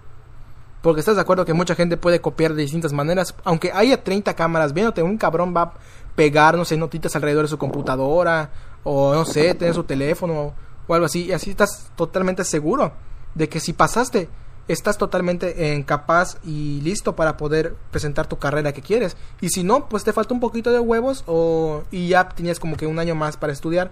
Porque 0.81 0.99
estás 0.99 1.15
de 1.15 1.21
acuerdo 1.21 1.43
que 1.43 1.53
mucha 1.53 1.75
gente 1.75 1.97
puede 1.97 2.21
copiar 2.21 2.53
de 2.53 2.61
distintas 2.61 2.93
maneras. 2.93 3.33
Aunque 3.43 3.71
haya 3.73 4.03
30 4.03 4.35
cámaras 4.35 4.73
viéndote, 4.73 5.01
un 5.01 5.17
cabrón 5.17 5.53
va 5.55 5.61
a 5.63 5.73
pegar, 6.15 6.55
no 6.55 6.65
sé, 6.65 6.77
notitas 6.77 7.15
alrededor 7.15 7.45
de 7.45 7.49
su 7.49 7.57
computadora. 7.57 8.51
O 8.83 9.13
no 9.13 9.25
sé, 9.25 9.53
tener 9.55 9.73
su 9.73 9.83
teléfono 9.83 10.53
o 10.87 10.93
algo 10.93 11.07
así. 11.07 11.25
Y 11.25 11.31
así 11.33 11.49
estás 11.49 11.91
totalmente 11.95 12.43
seguro 12.43 12.93
de 13.33 13.49
que 13.49 13.59
si 13.59 13.73
pasaste 13.73 14.29
estás 14.67 14.97
totalmente 14.97 15.73
eh, 15.73 15.83
capaz 15.85 16.37
y 16.43 16.81
listo 16.81 17.15
para 17.15 17.37
poder 17.37 17.75
presentar 17.91 18.27
tu 18.27 18.37
carrera 18.37 18.73
que 18.73 18.81
quieres. 18.81 19.15
Y 19.41 19.49
si 19.49 19.63
no, 19.63 19.87
pues 19.87 20.03
te 20.03 20.13
falta 20.13 20.33
un 20.33 20.39
poquito 20.39 20.71
de 20.71 20.79
huevos 20.79 21.23
o 21.27 21.83
y 21.91 22.09
ya 22.09 22.29
tienes 22.29 22.59
como 22.59 22.77
que 22.77 22.87
un 22.87 22.99
año 22.99 23.15
más 23.15 23.37
para 23.37 23.53
estudiar. 23.53 23.91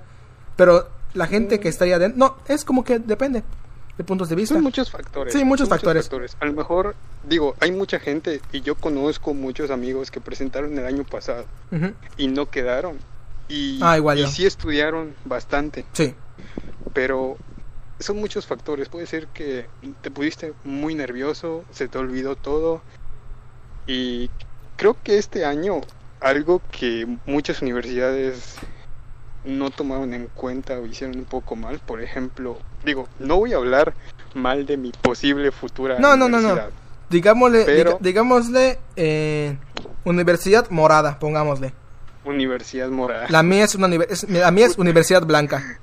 Pero 0.55 0.87
la 1.13 1.27
gente 1.27 1.59
que 1.59 1.69
está 1.69 1.85
ahí 1.85 1.91
adentro, 1.91 2.17
no, 2.17 2.35
es 2.47 2.65
como 2.65 2.83
que 2.83 2.99
depende 2.99 3.43
de 3.97 4.03
puntos 4.03 4.27
de 4.29 4.35
vista. 4.35 4.55
Son 4.55 4.63
muchos 4.63 4.91
factores. 4.91 5.33
Sí, 5.33 5.43
muchos 5.45 5.69
factores. 5.69 6.09
A 6.39 6.45
lo 6.45 6.53
mejor, 6.53 6.95
digo, 7.27 7.55
hay 7.61 7.71
mucha 7.71 7.99
gente 7.99 8.41
y 8.51 8.61
yo 8.61 8.75
conozco 8.75 9.33
muchos 9.33 9.71
amigos 9.71 10.11
que 10.11 10.19
presentaron 10.19 10.77
el 10.77 10.85
año 10.85 11.03
pasado 11.03 11.45
y 12.17 12.27
no 12.27 12.49
quedaron. 12.49 12.97
Y, 13.47 13.79
Ah, 13.81 13.97
igual 13.97 14.19
y 14.19 14.27
sí 14.27 14.45
estudiaron 14.45 15.13
bastante, 15.23 15.85
Sí, 15.93 16.15
pero 16.93 17.37
son 17.99 18.17
muchos 18.17 18.45
factores. 18.45 18.89
Puede 18.89 19.05
ser 19.07 19.27
que 19.27 19.67
te 20.01 20.11
pusiste 20.11 20.53
muy 20.63 20.95
nervioso, 20.95 21.63
se 21.71 21.87
te 21.87 21.97
olvidó 21.97 22.35
todo. 22.35 22.81
Y 23.87 24.29
creo 24.77 24.97
que 25.03 25.17
este 25.17 25.45
año 25.45 25.81
algo 26.19 26.61
que 26.71 27.07
muchas 27.25 27.61
universidades 27.61 28.55
no 29.43 29.69
tomaron 29.69 30.13
en 30.13 30.27
cuenta 30.33 30.79
o 30.79 30.85
hicieron 30.87 31.17
un 31.17 31.25
poco 31.25 31.55
mal, 31.55 31.79
por 31.79 32.01
ejemplo, 32.01 32.57
digo, 32.83 33.07
no 33.19 33.37
voy 33.37 33.53
a 33.53 33.57
hablar 33.57 33.93
mal 34.33 34.65
de 34.65 34.75
mi 34.75 34.91
posible 34.91 35.51
futura 35.51 35.99
No, 35.99 36.17
no, 36.17 36.27
no, 36.27 36.41
no. 36.41 36.47
universidad. 36.49 36.69
digámosle, 37.11 37.63
Pero- 37.65 37.97
digámosle 38.01 38.79
eh, 38.95 39.55
Universidad 40.03 40.67
Morada, 40.71 41.19
pongámosle. 41.19 41.73
Universidad 42.23 42.89
morada. 42.89 43.27
La 43.29 43.43
mía 43.43 43.65
es 43.65 43.75
una 43.75 43.87
es- 44.05 44.27
la 44.27 44.49
mía 44.49 44.65
es 44.65 44.79
Universidad 44.79 45.23
Blanca. 45.23 45.79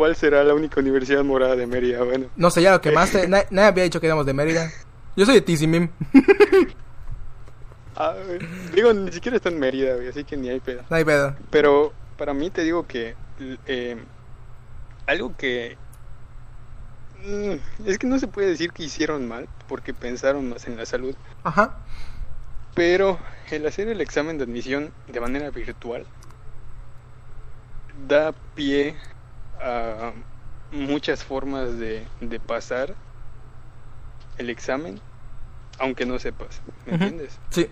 ¿Cuál 0.00 0.16
será 0.16 0.42
la 0.44 0.54
única 0.54 0.80
universidad 0.80 1.22
morada 1.22 1.54
de 1.56 1.66
Mérida? 1.66 2.02
Bueno, 2.02 2.28
No 2.34 2.50
sé, 2.50 2.62
ya 2.62 2.70
lo 2.70 2.80
quemaste. 2.80 3.28
Na- 3.28 3.44
nadie 3.50 3.68
había 3.68 3.84
dicho 3.84 4.00
que 4.00 4.06
éramos 4.06 4.24
de 4.24 4.32
Mérida. 4.32 4.70
Yo 5.14 5.26
soy 5.26 5.34
de 5.34 5.40
Tizimim. 5.42 5.90
ah, 7.96 8.14
digo, 8.74 8.94
ni 8.94 9.12
siquiera 9.12 9.36
está 9.36 9.50
en 9.50 9.58
Mérida, 9.58 9.96
güey, 9.96 10.08
así 10.08 10.24
que 10.24 10.38
ni 10.38 10.48
hay 10.48 10.60
pedo. 10.60 10.84
No 10.88 10.96
hay 10.96 11.04
pedo. 11.04 11.36
Pero 11.50 11.92
para 12.16 12.32
mí 12.32 12.48
te 12.48 12.62
digo 12.62 12.86
que 12.86 13.14
eh, 13.66 13.98
algo 15.06 15.36
que 15.36 15.76
mm, 17.22 17.86
es 17.86 17.98
que 17.98 18.06
no 18.06 18.18
se 18.18 18.26
puede 18.26 18.48
decir 18.48 18.72
que 18.72 18.84
hicieron 18.84 19.28
mal 19.28 19.50
porque 19.68 19.92
pensaron 19.92 20.48
más 20.48 20.66
en 20.66 20.78
la 20.78 20.86
salud, 20.86 21.14
Ajá. 21.44 21.76
pero 22.74 23.18
el 23.50 23.66
hacer 23.66 23.86
el 23.88 24.00
examen 24.00 24.38
de 24.38 24.44
admisión 24.44 24.92
de 25.12 25.20
manera 25.20 25.50
virtual 25.50 26.06
da 28.08 28.32
pie 28.54 28.96
a 29.62 30.12
muchas 30.72 31.24
formas 31.24 31.78
de, 31.78 32.06
de 32.20 32.40
pasar 32.40 32.94
el 34.38 34.50
examen 34.50 35.00
aunque 35.80 36.04
no 36.04 36.18
sepas, 36.18 36.60
¿me 36.86 36.92
entiendes? 36.92 37.38
Sí. 37.48 37.68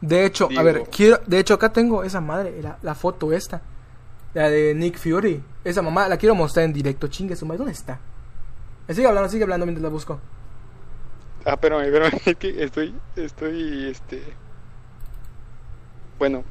De 0.00 0.24
hecho, 0.24 0.48
a 0.56 0.62
ver, 0.62 0.84
quiero, 0.90 1.20
de 1.26 1.38
hecho 1.40 1.54
acá 1.54 1.72
tengo 1.72 2.04
esa 2.04 2.20
madre, 2.20 2.62
la, 2.62 2.78
la 2.82 2.94
foto 2.94 3.32
esta, 3.32 3.62
la 4.32 4.48
de 4.48 4.74
Nick 4.74 4.98
Fury. 4.98 5.42
Esa 5.64 5.82
mamá 5.82 6.08
la 6.08 6.16
quiero 6.16 6.34
mostrar 6.34 6.64
en 6.64 6.72
directo, 6.72 7.08
chingue 7.08 7.34
su 7.34 7.46
madre, 7.46 7.58
¿dónde 7.58 7.72
está? 7.72 7.98
Sigue 8.88 9.06
hablando, 9.06 9.28
sigue 9.28 9.42
hablando 9.42 9.66
mientras 9.66 9.82
la 9.82 9.88
busco. 9.88 10.20
Ah, 11.44 11.56
pero, 11.56 11.78
pero 11.78 12.06
es 12.24 12.36
que 12.36 12.62
estoy, 12.62 12.94
estoy, 13.16 13.88
este... 13.88 14.22
Bueno. 16.18 16.44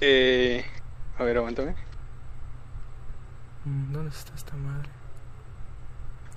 Eh... 0.00 0.64
A 1.18 1.24
ver, 1.24 1.38
aguántame. 1.38 1.74
Mm, 3.68 3.92
¿Dónde 3.92 4.10
está 4.10 4.34
esta 4.34 4.56
madre? 4.56 4.88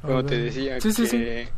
Como 0.01 0.25
te 0.25 0.37
decía 0.37 0.81
Sí, 0.81 0.91
sí, 0.91 1.07
sí. 1.07 1.17
que-. 1.17 1.49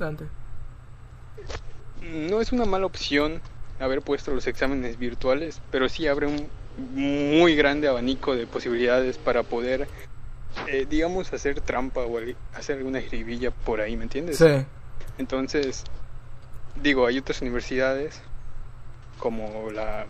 No 2.01 2.41
es 2.41 2.51
una 2.51 2.65
mala 2.65 2.85
opción 2.85 3.41
haber 3.79 4.01
puesto 4.01 4.33
los 4.33 4.45
exámenes 4.47 4.99
virtuales, 4.99 5.61
pero 5.71 5.89
sí 5.89 6.07
abre 6.07 6.27
un 6.27 6.47
muy 6.77 7.55
grande 7.55 7.87
abanico 7.87 8.35
de 8.35 8.45
posibilidades 8.47 9.17
para 9.17 9.43
poder, 9.43 9.87
eh, 10.67 10.85
digamos, 10.89 11.31
hacer 11.33 11.61
trampa 11.61 12.01
o 12.01 12.19
hacer 12.55 12.77
alguna 12.77 12.99
jiribilla 13.01 13.51
por 13.51 13.79
ahí, 13.79 13.95
¿me 13.95 14.03
entiendes? 14.03 14.37
Sí. 14.37 14.65
Entonces, 15.17 15.83
digo, 16.81 17.05
hay 17.05 17.19
otras 17.19 17.41
universidades, 17.41 18.21
como 19.19 19.71
la 19.71 20.05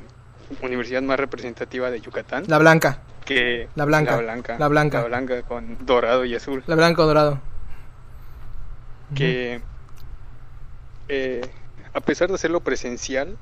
universidad 0.61 1.01
más 1.01 1.19
representativa 1.19 1.91
de 1.91 2.01
Yucatán, 2.01 2.45
La 2.47 2.57
blanca, 2.57 2.99
que 3.25 3.69
La 3.75 3.85
blanca, 3.85 4.11
la 4.11 4.21
blanca, 4.21 4.57
la 4.59 4.67
blanca. 4.67 5.01
la 5.01 5.07
blanca 5.07 5.43
con 5.43 5.77
dorado 5.85 6.25
y 6.25 6.35
azul, 6.35 6.63
la 6.67 6.75
blanca 6.75 7.03
dorado. 7.03 7.39
que 9.15 9.61
eh, 11.07 11.41
a 11.93 12.01
pesar 12.01 12.29
de 12.29 12.35
hacerlo 12.35 12.61
presencial, 12.61 13.37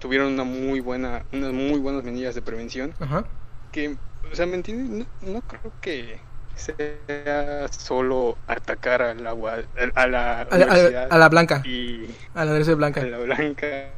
tuvieron 0.00 0.32
una 0.34 0.44
muy 0.44 0.80
buena, 0.80 1.24
unas 1.32 1.52
muy 1.52 1.80
buenas 1.80 2.04
medidas 2.04 2.34
de 2.34 2.42
prevención. 2.42 2.94
Ajá. 3.00 3.24
que, 3.72 3.96
o 4.32 4.34
sea, 4.36 4.46
¿me 4.46 4.56
entiendes? 4.56 5.08
No, 5.22 5.32
no 5.32 5.42
creo 5.42 5.72
que 5.80 6.20
sea 6.54 7.68
solo 7.70 8.38
atacar 8.46 9.02
a 9.02 9.14
la, 9.14 9.34
ua- 9.34 9.66
a 9.94 10.06
la 10.06 10.40
A, 10.42 10.42
la- 10.42 10.42
a 10.42 10.58
la- 10.58 10.64
universidad 10.64 11.08
a 11.10 11.18
la 11.18 11.28
blanca, 11.28 11.62
y 11.64 12.06
a 12.34 12.44
la 12.44 12.74
Blanca. 12.74 13.00
a 13.00 13.04
la 13.06 13.18
blanca 13.18 13.92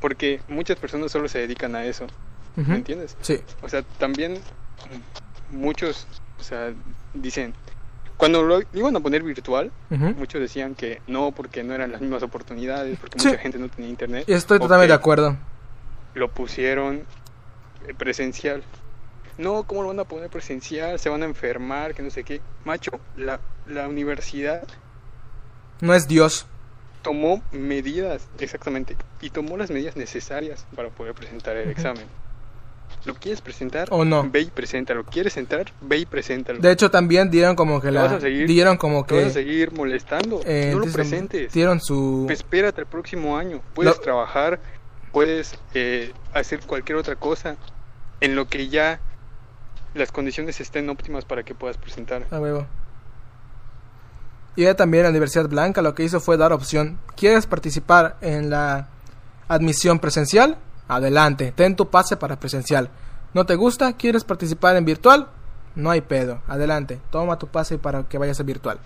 porque 0.00 0.40
muchas 0.48 0.78
personas 0.78 1.12
solo 1.12 1.28
se 1.28 1.38
dedican 1.40 1.74
a 1.74 1.84
eso 1.84 2.06
Ujú. 2.60 2.70
¿me 2.70 2.76
entiendes? 2.76 3.16
Sí. 3.20 3.40
o 3.62 3.68
sea 3.68 3.82
también 3.98 4.38
muchos 5.50 6.06
o 6.38 6.42
sea 6.42 6.72
dicen 7.14 7.54
cuando 8.16 8.42
lo 8.42 8.60
iban 8.74 8.94
a 8.96 9.00
poner 9.00 9.22
virtual 9.22 9.72
Ujú. 9.90 10.04
muchos 10.14 10.40
decían 10.40 10.74
que 10.74 11.00
no 11.06 11.32
porque 11.32 11.62
no 11.64 11.74
eran 11.74 11.90
las 11.92 12.00
mismas 12.00 12.22
oportunidades 12.22 12.98
porque 13.00 13.18
Sí. 13.18 13.28
mucha 13.28 13.38
gente 13.40 13.58
no 13.58 13.68
tenía 13.68 13.90
internet 13.90 14.24
Y 14.28 14.32
estoy 14.34 14.58
totalmente 14.58 14.88
de 14.92 14.94
acuerdo. 14.98 15.36
lo 16.14 16.30
pusieron 16.30 17.04
eh, 17.88 17.94
presencial 17.94 18.62
no, 19.38 19.62
¿cómo 19.62 19.80
lo 19.82 19.88
van 19.88 20.00
a 20.00 20.04
poner 20.04 20.28
presencial? 20.28 20.98
Se 20.98 21.08
van 21.08 21.22
a 21.22 21.24
enfermar, 21.24 21.94
que 21.94 22.02
no 22.02 22.10
sé 22.10 22.24
qué. 22.24 22.42
Macho, 22.66 22.90
la, 23.16 23.40
la 23.66 23.88
universidad 23.88 24.64
No 25.80 25.94
es 25.94 26.06
Dios. 26.08 26.44
tomó 27.00 27.42
medidas, 27.50 28.28
exactamente, 28.38 28.98
y 29.22 29.30
tomó 29.30 29.56
las 29.56 29.70
medidas 29.70 29.96
necesarias 29.96 30.66
para 30.76 30.90
poder 30.90 31.14
presentar 31.14 31.56
el 31.56 31.70
examen. 31.70 32.04
¿Lo 33.04 33.14
quieres 33.14 33.40
presentar? 33.40 33.88
O 33.90 34.04
no. 34.04 34.28
Ve 34.30 34.40
y 34.42 34.46
preséntalo. 34.50 35.04
¿Quieres 35.04 35.36
entrar? 35.38 35.72
Ve 35.80 35.98
y 35.98 36.06
preséntalo. 36.06 36.58
De 36.60 36.70
hecho, 36.70 36.90
también 36.90 37.30
dieron 37.30 37.56
como 37.56 37.80
que 37.80 37.88
¿Te 37.88 37.92
la. 37.92 38.02
vas 38.02 38.12
a 38.12 38.20
seguir? 38.20 38.46
Dieron 38.46 38.76
como 38.76 39.04
¿Te 39.06 39.14
vas 39.14 39.22
a 39.24 39.26
que. 39.28 39.32
seguir 39.32 39.72
molestando? 39.72 40.40
eh, 40.44 40.70
no 40.74 40.80
lo 40.84 40.92
presentes. 40.92 41.52
Dieron 41.52 41.80
su. 41.80 42.24
Pues 42.26 42.40
espérate 42.40 42.82
el 42.82 42.86
próximo 42.86 43.38
año. 43.38 43.62
Puedes 43.74 43.98
trabajar, 44.00 44.60
puedes 45.12 45.54
eh, 45.74 46.12
hacer 46.34 46.60
cualquier 46.60 46.98
otra 46.98 47.16
cosa 47.16 47.56
en 48.20 48.36
lo 48.36 48.48
que 48.48 48.68
ya 48.68 49.00
las 49.94 50.12
condiciones 50.12 50.60
estén 50.60 50.88
óptimas 50.90 51.24
para 51.24 51.42
que 51.42 51.54
puedas 51.54 51.78
presentar. 51.78 52.26
A 52.30 52.38
huevo. 52.38 52.66
Y 54.56 54.62
ella 54.64 54.76
también, 54.76 55.04
la 55.04 55.10
Universidad 55.10 55.48
Blanca, 55.48 55.80
lo 55.80 55.94
que 55.94 56.02
hizo 56.04 56.20
fue 56.20 56.36
dar 56.36 56.52
opción. 56.52 56.98
¿Quieres 57.16 57.46
participar 57.46 58.16
en 58.20 58.50
la 58.50 58.88
admisión 59.48 59.98
presencial? 60.00 60.58
Adelante, 60.90 61.52
ten 61.54 61.76
tu 61.76 61.88
pase 61.88 62.16
para 62.16 62.38
presencial. 62.38 62.90
¿No 63.32 63.46
te 63.46 63.54
gusta? 63.54 63.92
¿Quieres 63.94 64.24
participar 64.24 64.76
en 64.76 64.84
virtual? 64.84 65.28
No 65.76 65.90
hay 65.90 66.00
pedo. 66.00 66.42
Adelante, 66.48 67.00
toma 67.10 67.38
tu 67.38 67.46
pase 67.46 67.78
para 67.78 68.02
que 68.04 68.18
vayas 68.18 68.40
a 68.40 68.42
virtual. 68.42 68.78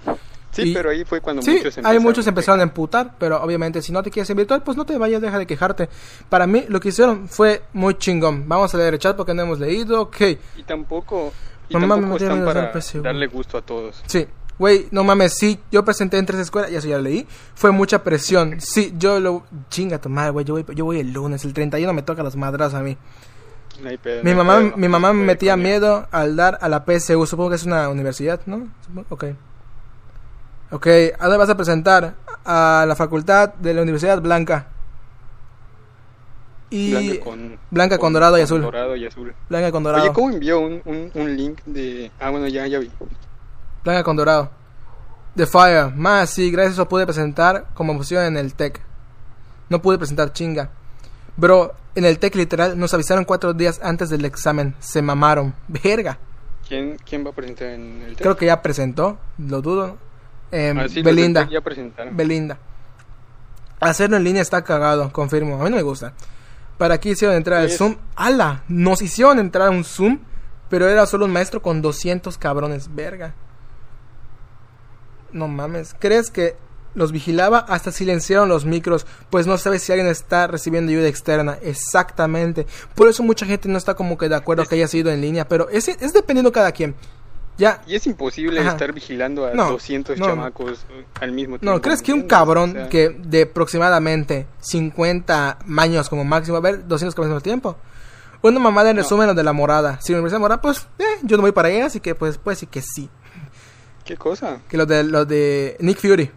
Sí, 0.50 0.70
Y- 0.70 0.74
pero 0.74 0.90
ahí 0.90 1.04
fue 1.04 1.20
cuando 1.20 1.42
Sí, 1.42 1.50
muchos 1.52 1.64
hay 1.64 1.80
empezaron. 1.80 2.02
muchos 2.02 2.26
empezaron 2.26 2.60
a 2.60 2.62
emputar, 2.62 3.14
pero 3.18 3.42
obviamente 3.42 3.82
si 3.82 3.90
no 3.90 4.02
te 4.02 4.10
quieres 4.10 4.30
en 4.30 4.36
virtual, 4.36 4.62
pues 4.62 4.76
no 4.76 4.84
te 4.84 4.96
vayas, 4.98 5.20
deja 5.20 5.38
de 5.38 5.46
quejarte. 5.46 5.88
Para 6.28 6.46
mí 6.46 6.64
lo 6.68 6.78
que 6.78 6.90
hicieron 6.90 7.26
fue 7.28 7.62
muy 7.72 7.94
chingón. 7.96 8.48
Vamos 8.48 8.72
a 8.74 8.78
leer 8.78 8.94
el 8.94 9.00
chat 9.00 9.16
porque 9.16 9.34
no 9.34 9.42
hemos 9.42 9.58
leído, 9.58 10.02
ok. 10.02 10.20
Y 10.56 10.62
tampoco, 10.64 11.32
y 11.68 11.74
Mamá, 11.74 11.86
me 11.86 12.02
tampoco 12.02 12.12
metieron 12.12 12.38
están 12.46 12.72
para 12.72 13.02
darle 13.02 13.26
gusto 13.26 13.58
a 13.58 13.62
todos. 13.62 14.02
Sí, 14.06 14.26
güey, 14.58 14.86
no 14.90 15.04
mames, 15.04 15.34
sí, 15.36 15.58
yo 15.72 15.84
presenté 15.84 16.18
en 16.18 16.26
tres 16.26 16.40
escuelas, 16.40 16.70
ya 16.70 16.78
eso 16.78 16.88
ya 16.88 16.96
lo 16.96 17.02
leí. 17.02 17.26
Fue 17.54 17.70
mucha 17.70 18.02
presión. 18.04 18.60
Sí, 18.60 18.94
yo 18.98 19.20
lo. 19.20 19.44
Chinga 19.70 20.00
tu 20.00 20.08
madre, 20.08 20.30
güey, 20.30 20.44
yo 20.44 20.54
voy, 20.54 20.64
yo 20.74 20.84
voy 20.84 21.00
el 21.00 21.12
lunes, 21.12 21.44
el 21.44 21.52
31 21.54 21.92
me 21.92 22.02
toca 22.02 22.22
los 22.22 22.36
madrazos 22.36 22.74
a 22.74 22.82
mí. 22.82 22.96
No 23.82 23.88
hay 23.88 23.98
pedo, 23.98 24.22
Mi 24.22 24.30
no 24.30 24.36
mamá, 24.44 24.58
pedo. 24.58 24.76
mi 24.76 24.88
mamá 24.88 25.12
me 25.12 25.24
metía 25.24 25.54
con 25.54 25.62
miedo 25.62 26.06
al 26.12 26.36
dar 26.36 26.58
a 26.60 26.68
la 26.68 26.84
PSU, 26.84 27.26
supongo 27.26 27.50
que 27.50 27.56
es 27.56 27.64
una 27.64 27.88
universidad, 27.88 28.40
¿no? 28.46 28.68
Ok. 29.08 29.24
Ok, 30.70 30.86
¿a 31.18 31.24
dónde 31.24 31.38
vas 31.38 31.50
a 31.50 31.56
presentar? 31.56 32.14
A 32.44 32.84
la 32.86 32.94
facultad 32.96 33.54
de 33.54 33.74
la 33.74 33.82
Universidad 33.82 34.20
Blanca. 34.20 34.68
Y 36.70 36.90
Blanca 36.90 37.20
con, 37.24 37.58
blanca 37.70 37.98
con 37.98 38.12
dorado 38.12 38.38
y 38.38 38.40
azul. 38.42 38.62
dorado 38.62 38.96
y 38.96 39.06
azul. 39.06 39.32
Blanca 39.48 39.70
con 39.70 39.82
dorado. 39.84 40.02
Oye, 40.04 40.12
¿cómo 40.12 40.30
envió 40.30 40.60
un, 40.60 40.80
un, 40.84 41.10
un 41.14 41.36
link 41.36 41.60
de... 41.66 42.10
Ah, 42.18 42.30
bueno, 42.30 42.48
ya, 42.48 42.66
ya 42.66 42.78
vi. 42.80 42.90
Blanca 43.84 44.02
con 44.02 44.16
dorado. 44.16 44.50
The 45.36 45.46
Fire. 45.46 45.92
Más, 45.94 46.30
sí, 46.30 46.50
gracias 46.50 46.72
a 46.72 46.74
eso 46.82 46.88
pude 46.88 47.04
presentar 47.06 47.66
como 47.74 47.92
opción 47.92 48.24
en 48.24 48.36
el 48.36 48.54
TEC. 48.54 48.80
No 49.68 49.82
pude 49.82 49.98
presentar 49.98 50.32
chinga. 50.32 50.70
Bro, 51.36 51.72
en 51.94 52.04
el 52.04 52.18
TEC 52.18 52.34
literal 52.36 52.78
nos 52.78 52.94
avisaron 52.94 53.24
cuatro 53.24 53.52
días 53.52 53.80
antes 53.82 54.10
del 54.10 54.24
examen. 54.24 54.74
Se 54.78 55.02
mamaron. 55.02 55.54
Verga. 55.68 56.18
¿Quién, 56.66 56.96
¿Quién 57.04 57.26
va 57.26 57.30
a 57.30 57.34
presentar 57.34 57.68
en 57.68 58.00
el 58.02 58.08
test? 58.10 58.20
Creo 58.22 58.36
que 58.36 58.46
ya 58.46 58.62
presentó, 58.62 59.18
lo 59.38 59.60
dudo. 59.60 59.98
Em, 60.50 60.78
Ah, 60.78 60.88
sí, 60.88 61.02
Belinda. 61.02 61.48
Ya 61.50 61.60
presentaron. 61.60 62.16
Belinda. 62.16 62.58
Hacerlo 63.80 64.16
en 64.16 64.24
línea 64.24 64.40
está 64.40 64.62
cagado, 64.62 65.12
confirmo. 65.12 65.60
A 65.60 65.64
mí 65.64 65.70
no 65.70 65.76
me 65.76 65.82
gusta. 65.82 66.14
Para 66.78 66.94
aquí 66.94 67.10
hicieron 67.10 67.36
entrar 67.36 67.60
al 67.60 67.70
Zoom. 67.70 67.96
¡Hala! 68.16 68.62
Nos 68.68 69.02
hicieron 69.02 69.38
entrar 69.38 69.68
a 69.68 69.70
un 69.70 69.84
Zoom, 69.84 70.20
pero 70.70 70.88
era 70.88 71.06
solo 71.06 71.26
un 71.26 71.32
maestro 71.32 71.60
con 71.60 71.82
200 71.82 72.38
cabrones. 72.38 72.92
Verga. 72.94 73.34
No 75.34 75.48
mames. 75.48 75.94
¿Crees 75.98 76.30
que 76.30 76.56
los 76.94 77.12
vigilaba? 77.12 77.58
Hasta 77.58 77.90
silenciaron 77.92 78.48
los 78.48 78.64
micros, 78.64 79.04
pues 79.28 79.46
no 79.46 79.58
sabes 79.58 79.82
si 79.82 79.92
alguien 79.92 80.08
está 80.08 80.46
recibiendo 80.46 80.90
ayuda 80.90 81.08
externa. 81.08 81.58
Exactamente. 81.62 82.66
Por 82.94 83.08
eso 83.08 83.22
mucha 83.22 83.44
gente 83.46 83.68
no 83.68 83.76
está 83.76 83.94
como 83.94 84.16
que 84.16 84.28
de 84.28 84.36
acuerdo 84.36 84.64
que 84.64 84.76
haya 84.76 84.88
sido 84.88 85.10
en 85.10 85.20
línea, 85.20 85.46
pero 85.46 85.68
es, 85.68 85.88
es 85.88 86.12
dependiendo 86.12 86.50
cada 86.52 86.72
quien. 86.72 86.94
Ya, 87.56 87.82
Y 87.86 87.94
es 87.94 88.04
imposible 88.08 88.58
Ajá. 88.60 88.70
estar 88.70 88.92
vigilando 88.92 89.46
a 89.46 89.54
No, 89.54 89.70
200 89.70 90.18
no. 90.18 90.26
chamacos 90.26 90.84
al 91.20 91.30
mismo 91.30 91.58
tiempo. 91.58 91.72
No, 91.76 91.80
¿crees 91.80 92.00
¿me 92.00 92.06
que 92.06 92.12
un 92.12 92.22
cabrón 92.22 92.70
O 92.70 92.72
sea, 92.72 92.88
que 92.88 93.10
de 93.10 93.42
aproximadamente 93.42 94.46
50 94.58 95.58
años 95.78 96.08
como 96.08 96.24
máximo, 96.24 96.56
a 96.56 96.60
ver, 96.60 96.86
200 96.88 97.14
cabrones 97.14 97.30
al 97.32 97.36
mismo 97.36 97.42
tiempo? 97.42 97.76
Una 98.42 98.58
mamada 98.58 98.90
en 98.90 98.96
No. 98.96 99.02
resumen 99.02 99.28
lo 99.28 99.34
de 99.34 99.42
la 99.44 99.52
morada. 99.52 99.98
Si 100.02 100.12
la 100.12 100.18
Universidad 100.18 100.40
Morada, 100.40 100.60
pues, 100.60 100.86
eh, 100.98 101.04
yo 101.22 101.36
no 101.36 101.42
voy 101.42 101.52
para 101.52 101.68
allá, 101.68 101.86
así 101.86 102.00
que 102.00 102.14
pues, 102.16 102.38
pues 102.38 102.58
sí 102.58 102.66
que 102.66 102.82
sí. 102.82 103.08
¿Qué 104.04 104.16
cosa? 104.16 104.60
Que 104.68 104.76
lo 104.76 104.86
de, 104.86 105.04
lo 105.04 105.24
de 105.24 105.76
Nick 105.80 105.98
Fury. 105.98 106.30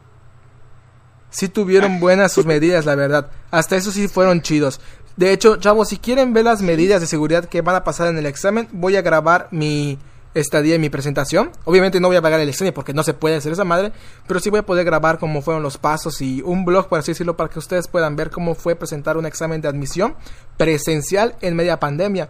Sí 1.30 1.50
tuvieron 1.50 2.00
buenas 2.00 2.32
sus 2.32 2.46
medidas, 2.46 2.86
la 2.86 2.96
verdad. 2.96 3.30
Hasta 3.52 3.76
eso 3.76 3.92
sí 3.92 4.08
fueron 4.08 4.42
chidos. 4.42 4.80
De 5.18 5.34
hecho, 5.34 5.58
chavos, 5.58 5.90
si 5.90 5.98
quieren 5.98 6.34
ver 6.34 6.46
las 6.46 6.62
medidas 6.62 7.02
de 7.02 7.08
seguridad 7.08 7.46
que 7.46 7.62
van 7.62 7.76
a 7.76 7.84
pasar 7.84 8.08
en 8.08 8.18
el 8.18 8.26
examen, 8.26 8.70
voy 8.72 8.96
a 8.96 9.02
grabar 9.02 9.48
mi 9.52 10.00
estadía 10.34 10.76
y 10.76 10.80
mi 10.80 10.90
presentación. 10.90 11.52
Obviamente 11.66 12.00
no 12.00 12.08
voy 12.08 12.18
a 12.18 12.22
pagar 12.22 12.40
el 12.40 12.50
examen 12.50 12.74
porque 12.74 12.94
no 12.94 13.04
se 13.04 13.14
puede 13.14 13.36
hacer 13.36 13.52
esa 13.52 13.64
madre, 13.64 13.92
pero 14.28 14.40
sí 14.40 14.50
voy 14.50 14.60
a 14.60 14.66
poder 14.66 14.86
grabar 14.86 15.20
cómo 15.20 15.42
fueron 15.42 15.64
los 15.64 15.78
pasos 15.78 16.22
y 16.22 16.42
un 16.44 16.66
blog, 16.66 16.88
por 16.88 17.00
así 17.00 17.12
decirlo, 17.12 17.36
para 17.36 17.50
que 17.50 17.60
ustedes 17.60 17.88
puedan 17.88 18.16
ver 18.16 18.30
cómo 18.30 18.56
fue 18.56 18.76
presentar 18.76 19.18
un 19.18 19.26
examen 19.26 19.60
de 19.60 19.68
admisión 19.68 20.16
presencial 20.56 21.36
en 21.42 21.56
media 21.56 21.80
pandemia. 21.80 22.30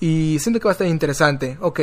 Y 0.00 0.38
siento 0.40 0.60
que 0.60 0.64
va 0.64 0.70
a 0.70 0.72
estar 0.72 0.86
interesante. 0.86 1.58
Ok. 1.60 1.80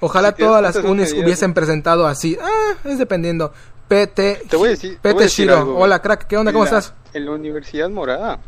Ojalá 0.00 0.30
Si 0.30 0.42
todas 0.42 0.62
las 0.62 0.76
unis 0.76 1.12
hubiesen 1.12 1.54
presentado 1.54 2.06
así. 2.06 2.36
Ah, 2.40 2.74
es 2.84 2.98
dependiendo. 2.98 3.52
PT. 3.88 4.42
Te 4.48 4.56
voy 4.56 4.68
a 4.68 4.70
decir. 4.72 4.98
te 5.00 5.08
voy 5.08 5.12
a 5.12 5.14
PT 5.16 5.24
decir 5.24 5.46
Shiro. 5.46 5.58
algo. 5.58 5.78
Hola, 5.78 6.00
crack. 6.02 6.26
¿Qué 6.26 6.36
onda? 6.36 6.52
¿Cómo 6.52 6.64
la- 6.64 6.70
estás? 6.70 6.94
En 7.14 7.24
la 7.24 7.30
Universidad 7.32 7.88
Morada, 7.88 8.38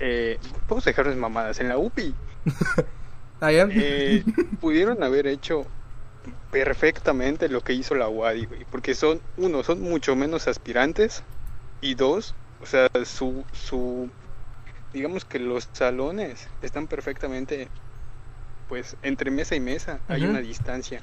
eh, 0.00 0.38
vamos 0.68 0.86
a 0.86 0.90
dejarnos 0.90 1.16
mamadas. 1.16 1.58
En 1.60 1.68
la 1.68 1.78
UPI, 1.78 2.14
¿Está 3.34 3.48
bien? 3.48 3.70
eh, 3.74 4.24
pudieron 4.60 5.02
haber 5.02 5.26
hecho 5.26 5.64
perfectamente 6.50 7.48
lo 7.48 7.62
que 7.62 7.72
hizo 7.72 7.94
la 7.94 8.08
UADI, 8.08 8.46
güey. 8.46 8.64
Porque 8.70 8.94
son, 8.94 9.20
uno, 9.36 9.62
son 9.62 9.80
mucho 9.80 10.14
menos 10.16 10.48
aspirantes. 10.48 11.22
Y 11.80 11.94
dos, 11.94 12.34
o 12.62 12.66
sea, 12.66 12.88
su, 13.04 13.44
su. 13.52 14.08
Digamos 14.92 15.24
que 15.24 15.38
los 15.38 15.68
salones 15.72 16.48
están 16.62 16.86
perfectamente. 16.86 17.68
Pues 18.74 18.96
entre 19.04 19.30
mesa 19.30 19.54
y 19.54 19.60
mesa 19.60 20.00
hay 20.08 20.24
una 20.24 20.40
distancia. 20.40 21.00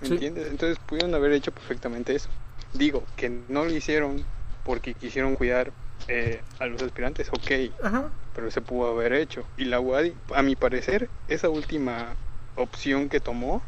¿Me 0.00 0.08
Sí. 0.08 0.14
entiendes? 0.14 0.48
Entonces 0.50 0.76
pudieron 0.84 1.14
haber 1.14 1.30
hecho 1.30 1.52
perfectamente 1.52 2.16
eso. 2.16 2.28
Digo, 2.72 3.04
que 3.14 3.30
no 3.48 3.64
lo 3.64 3.70
hicieron 3.70 4.24
porque 4.64 4.94
quisieron 4.94 5.36
cuidar 5.36 5.70
eh, 6.08 6.40
a 6.58 6.66
los 6.66 6.82
aspirantes, 6.82 7.28
ok, 7.28 7.72
Ajá. 7.80 8.10
pero 8.34 8.50
se 8.50 8.60
pudo 8.60 8.90
haber 8.90 9.12
hecho. 9.12 9.44
Y 9.56 9.66
la 9.66 9.78
UADI, 9.78 10.14
a 10.34 10.42
mi 10.42 10.56
parecer, 10.56 11.08
esa 11.28 11.48
última 11.48 12.16
opción 12.56 13.08
que 13.08 13.20
tomó 13.20 13.62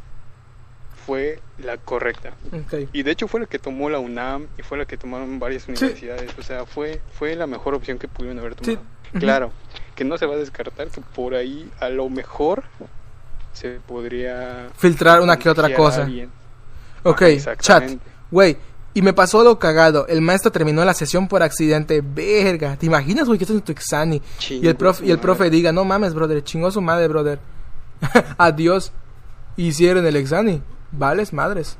fue 1.06 1.38
la 1.58 1.76
correcta. 1.76 2.32
Ok. 2.50 2.88
Y 2.92 3.04
de 3.04 3.12
hecho 3.12 3.28
fue 3.28 3.38
la 3.38 3.46
que 3.46 3.60
tomó 3.60 3.88
la 3.88 4.00
UNAM 4.00 4.48
y 4.58 4.62
fue 4.62 4.78
la 4.78 4.84
que 4.84 4.96
tomaron 4.96 5.38
varias 5.38 5.68
universidades. 5.68 6.36
O 6.40 6.42
sea, 6.42 6.66
fue, 6.66 7.00
fue 7.12 7.36
la 7.36 7.46
mejor 7.46 7.74
opción 7.74 8.00
que 8.00 8.08
pudieron 8.08 8.40
haber 8.40 8.56
tomado. 8.56 8.82
Claro, 9.20 9.52
que 9.94 10.02
no 10.02 10.18
se 10.18 10.26
va 10.26 10.34
a 10.34 10.38
descartar 10.38 10.88
que 10.88 11.00
por 11.00 11.36
ahí 11.36 11.70
a 11.78 11.88
lo 11.88 12.10
mejor 12.10 12.64
se 13.54 13.80
podría 13.80 14.68
Filtrar 14.76 15.20
una 15.20 15.38
que 15.38 15.48
otra 15.48 15.74
cosa. 15.74 16.06
Ok, 17.02 17.22
Ajá, 17.22 17.56
chat. 17.56 17.90
Güey, 18.30 18.56
y 18.92 19.02
me 19.02 19.12
pasó 19.12 19.42
lo 19.42 19.58
cagado. 19.58 20.06
El 20.06 20.20
maestro 20.20 20.52
terminó 20.52 20.84
la 20.84 20.94
sesión 20.94 21.28
por 21.28 21.42
accidente. 21.42 22.00
Verga. 22.00 22.76
¿Te 22.76 22.86
imaginas, 22.86 23.26
güey, 23.26 23.38
que 23.38 23.44
estás 23.44 23.56
en 23.56 23.62
tu 23.62 23.72
examen? 23.72 24.20
Y 24.48 24.66
el, 24.66 24.76
profe, 24.76 25.06
y 25.06 25.10
el 25.10 25.18
profe 25.18 25.50
diga, 25.50 25.72
no 25.72 25.84
mames, 25.84 26.14
brother, 26.14 26.42
chingó 26.44 26.70
su 26.70 26.80
madre, 26.80 27.08
brother. 27.08 27.40
Adiós. 28.38 28.92
Hicieron 29.56 30.06
el 30.06 30.16
examen. 30.16 30.62
Vales 30.92 31.32
madres. 31.32 31.76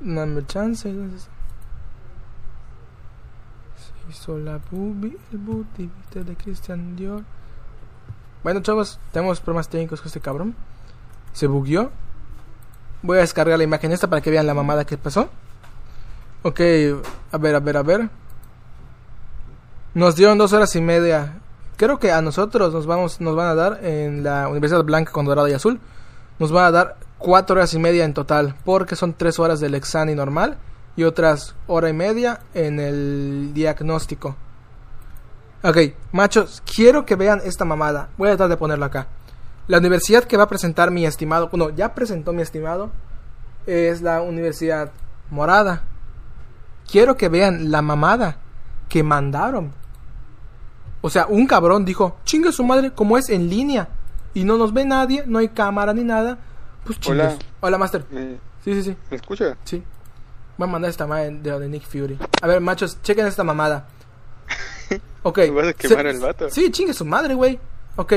Dame 0.00 0.46
chance. 0.46 0.88
entonces. 0.88 1.28
Se 3.76 4.10
hizo 4.10 4.38
la 4.38 4.60
boobie, 4.70 5.16
el 5.32 5.38
booty, 5.38 5.90
viste 5.96 6.24
de 6.24 6.36
Christian 6.36 6.96
Dior. 6.96 7.24
Bueno, 8.46 8.60
chavos, 8.60 9.00
tenemos 9.10 9.40
problemas 9.40 9.68
técnicos 9.68 10.00
con 10.00 10.06
este 10.06 10.20
cabrón. 10.20 10.54
Se 11.32 11.48
bugueó. 11.48 11.90
Voy 13.02 13.18
a 13.18 13.22
descargar 13.22 13.58
la 13.58 13.64
imagen 13.64 13.90
esta 13.90 14.06
para 14.06 14.22
que 14.22 14.30
vean 14.30 14.46
la 14.46 14.54
mamada 14.54 14.84
que 14.84 14.96
pasó. 14.96 15.28
Ok, 16.44 16.60
a 17.32 17.38
ver, 17.38 17.56
a 17.56 17.58
ver, 17.58 17.76
a 17.76 17.82
ver. 17.82 18.08
Nos 19.94 20.14
dieron 20.14 20.38
dos 20.38 20.52
horas 20.52 20.76
y 20.76 20.80
media. 20.80 21.40
Creo 21.76 21.98
que 21.98 22.12
a 22.12 22.22
nosotros 22.22 22.72
nos 22.72 22.86
vamos, 22.86 23.20
nos 23.20 23.34
van 23.34 23.48
a 23.48 23.56
dar 23.56 23.84
en 23.84 24.22
la 24.22 24.46
Universidad 24.46 24.84
Blanca 24.84 25.10
con 25.10 25.26
Dorado 25.26 25.48
y 25.48 25.52
Azul. 25.52 25.80
Nos 26.38 26.52
van 26.52 26.66
a 26.66 26.70
dar 26.70 26.96
cuatro 27.18 27.56
horas 27.56 27.74
y 27.74 27.80
media 27.80 28.04
en 28.04 28.14
total, 28.14 28.54
porque 28.64 28.94
son 28.94 29.14
tres 29.14 29.40
horas 29.40 29.58
del 29.58 29.74
examen 29.74 30.16
normal 30.16 30.56
y 30.94 31.02
otras 31.02 31.56
hora 31.66 31.88
y 31.88 31.94
media 31.94 32.42
en 32.54 32.78
el 32.78 33.50
diagnóstico. 33.54 34.36
Ok, 35.66 35.78
machos, 36.12 36.62
quiero 36.64 37.04
que 37.04 37.16
vean 37.16 37.40
esta 37.44 37.64
mamada. 37.64 38.08
Voy 38.16 38.28
a 38.28 38.32
tratar 38.32 38.50
de 38.50 38.56
ponerlo 38.56 38.84
acá. 38.84 39.08
La 39.66 39.78
universidad 39.78 40.22
que 40.22 40.36
va 40.36 40.44
a 40.44 40.48
presentar 40.48 40.92
mi 40.92 41.04
estimado, 41.04 41.48
bueno, 41.48 41.70
ya 41.70 41.92
presentó 41.92 42.32
mi 42.32 42.40
estimado, 42.42 42.92
es 43.66 44.00
la 44.00 44.22
Universidad 44.22 44.92
Morada. 45.28 45.82
Quiero 46.88 47.16
que 47.16 47.28
vean 47.28 47.72
la 47.72 47.82
mamada 47.82 48.36
que 48.88 49.02
mandaron. 49.02 49.72
O 51.00 51.10
sea, 51.10 51.26
un 51.26 51.48
cabrón 51.48 51.84
dijo, 51.84 52.16
chingue 52.24 52.52
su 52.52 52.62
madre, 52.62 52.92
como 52.92 53.18
es 53.18 53.28
en 53.28 53.50
línea 53.50 53.88
y 54.34 54.44
no 54.44 54.56
nos 54.56 54.72
ve 54.72 54.84
nadie, 54.84 55.24
no 55.26 55.38
hay 55.40 55.48
cámara 55.48 55.92
ni 55.92 56.04
nada, 56.04 56.38
pues 56.84 57.00
chingues. 57.00 57.26
Hola. 57.26 57.38
Hola, 57.60 57.78
Master. 57.78 58.04
Eh, 58.12 58.38
Sí, 58.64 58.74
sí, 58.74 58.82
sí, 58.82 58.96
¿Me 59.10 59.16
escucha? 59.16 59.56
sí. 59.64 59.82
Voy 60.58 60.68
a 60.68 60.70
mandar 60.72 60.90
esta 60.90 61.06
mamada 61.06 61.30
de 61.30 61.58
de 61.58 61.68
Nick 61.68 61.84
Fury. 61.84 62.18
A 62.42 62.46
ver, 62.46 62.60
machos, 62.60 63.00
chequen 63.02 63.26
esta 63.26 63.44
mamada. 63.44 63.86
Ok. 65.28 65.38
¿Me 65.38 65.50
vas 65.50 65.66
a 65.68 65.72
quemar 65.72 66.02
Se- 66.02 66.08
al 66.10 66.18
vato? 66.20 66.50
Sí, 66.50 66.70
chingue 66.70 66.94
su 66.94 67.04
madre, 67.04 67.34
güey. 67.34 67.58
Ok. 67.96 68.12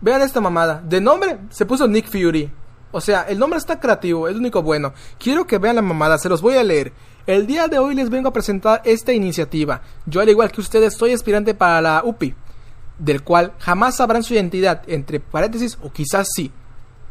Vean 0.00 0.22
esta 0.22 0.40
mamada. 0.40 0.80
De 0.86 1.00
nombre 1.00 1.38
se 1.50 1.66
puso 1.66 1.88
Nick 1.88 2.06
Fury. 2.08 2.50
O 2.92 3.00
sea, 3.00 3.22
el 3.22 3.38
nombre 3.38 3.58
está 3.58 3.80
creativo, 3.80 4.28
es 4.28 4.34
lo 4.34 4.40
único 4.40 4.62
bueno. 4.62 4.92
Quiero 5.18 5.46
que 5.46 5.58
vean 5.58 5.76
la 5.76 5.82
mamada, 5.82 6.18
se 6.18 6.28
los 6.28 6.40
voy 6.40 6.54
a 6.56 6.62
leer. 6.62 6.92
El 7.26 7.46
día 7.46 7.66
de 7.66 7.78
hoy 7.78 7.94
les 7.96 8.08
vengo 8.10 8.28
a 8.28 8.32
presentar 8.32 8.80
esta 8.84 9.12
iniciativa. 9.12 9.82
Yo, 10.06 10.20
al 10.20 10.28
igual 10.28 10.52
que 10.52 10.60
ustedes, 10.60 10.94
soy 10.94 11.12
aspirante 11.12 11.52
para 11.54 11.80
la 11.80 12.02
UPI, 12.04 12.34
del 12.98 13.22
cual 13.24 13.52
jamás 13.58 13.96
sabrán 13.96 14.22
su 14.22 14.34
identidad, 14.34 14.82
entre 14.86 15.18
paréntesis, 15.18 15.76
o 15.82 15.90
quizás 15.92 16.28
sí. 16.32 16.52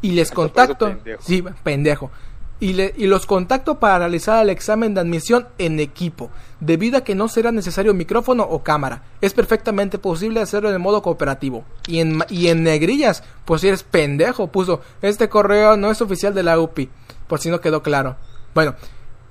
Y 0.02 0.12
les 0.12 0.28
eso 0.30 0.36
contacto. 0.36 0.88
pendejo. 0.88 1.21
Sí, 1.24 1.43
pendejo. 1.63 2.12
Y, 2.60 2.72
le- 2.74 2.94
y 2.98 3.08
los 3.08 3.26
contacto 3.26 3.80
para 3.80 4.00
realizar 4.00 4.41
el 4.41 4.50
examen 4.50 4.94
de 4.94 5.02
admisión 5.02 5.48
en 5.58 5.80
equipo, 5.82 6.30
debido 6.62 6.98
a 6.98 7.04
que 7.04 7.13
no 7.13 7.28
será 7.28 7.52
necesario 7.52 7.94
micrófono 7.94 8.44
o 8.44 8.63
cámara. 8.63 9.04
Es 9.20 9.34
perfectamente 9.34 9.98
posible 10.00 10.39
hacerlo 10.39 10.74
en 10.74 10.82
modo 10.82 11.02
cooperativo. 11.02 11.65
Y 11.86 12.00
en, 12.00 12.20
y 12.30 12.48
en 12.48 12.63
negrillas, 12.63 13.24
pues 13.44 13.60
si 13.62 13.68
eres 13.68 13.84
pendejo, 13.84 14.48
puso, 14.48 14.82
este 15.02 15.28
correo 15.28 15.76
no 15.76 15.91
es 15.91 16.02
oficial 16.02 16.34
de 16.34 16.44
la 16.44 16.58
UPI, 16.60 16.89
por 17.28 17.39
si 17.41 17.50
no 17.50 17.60
quedó 17.60 17.84
claro. 17.84 18.15
Bueno, 18.54 18.76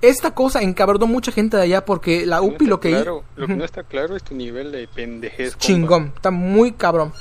esta 0.03 0.35
cosa 0.35 0.61
encabronó 0.61 1.07
mucha 1.07 1.31
gente 1.31 1.57
de 1.57 1.63
allá 1.63 1.83
porque 1.83 2.27
la 2.27 2.43
UPI 2.43 2.65
lo 2.67 2.79
que 2.79 2.91
hizo... 2.91 3.01
claro, 3.01 3.23
Lo 3.37 3.47
que 3.47 3.55
no 3.55 3.65
está 3.65 3.81
claro 3.81 4.15
es 4.15 4.21
tu 4.23 4.35
nivel 4.35 4.71
de 4.71 4.87
pendejez. 4.87 5.57
Chingón, 5.57 6.11
está 6.15 6.29
muy 6.29 6.73
cabrón. 6.73 7.11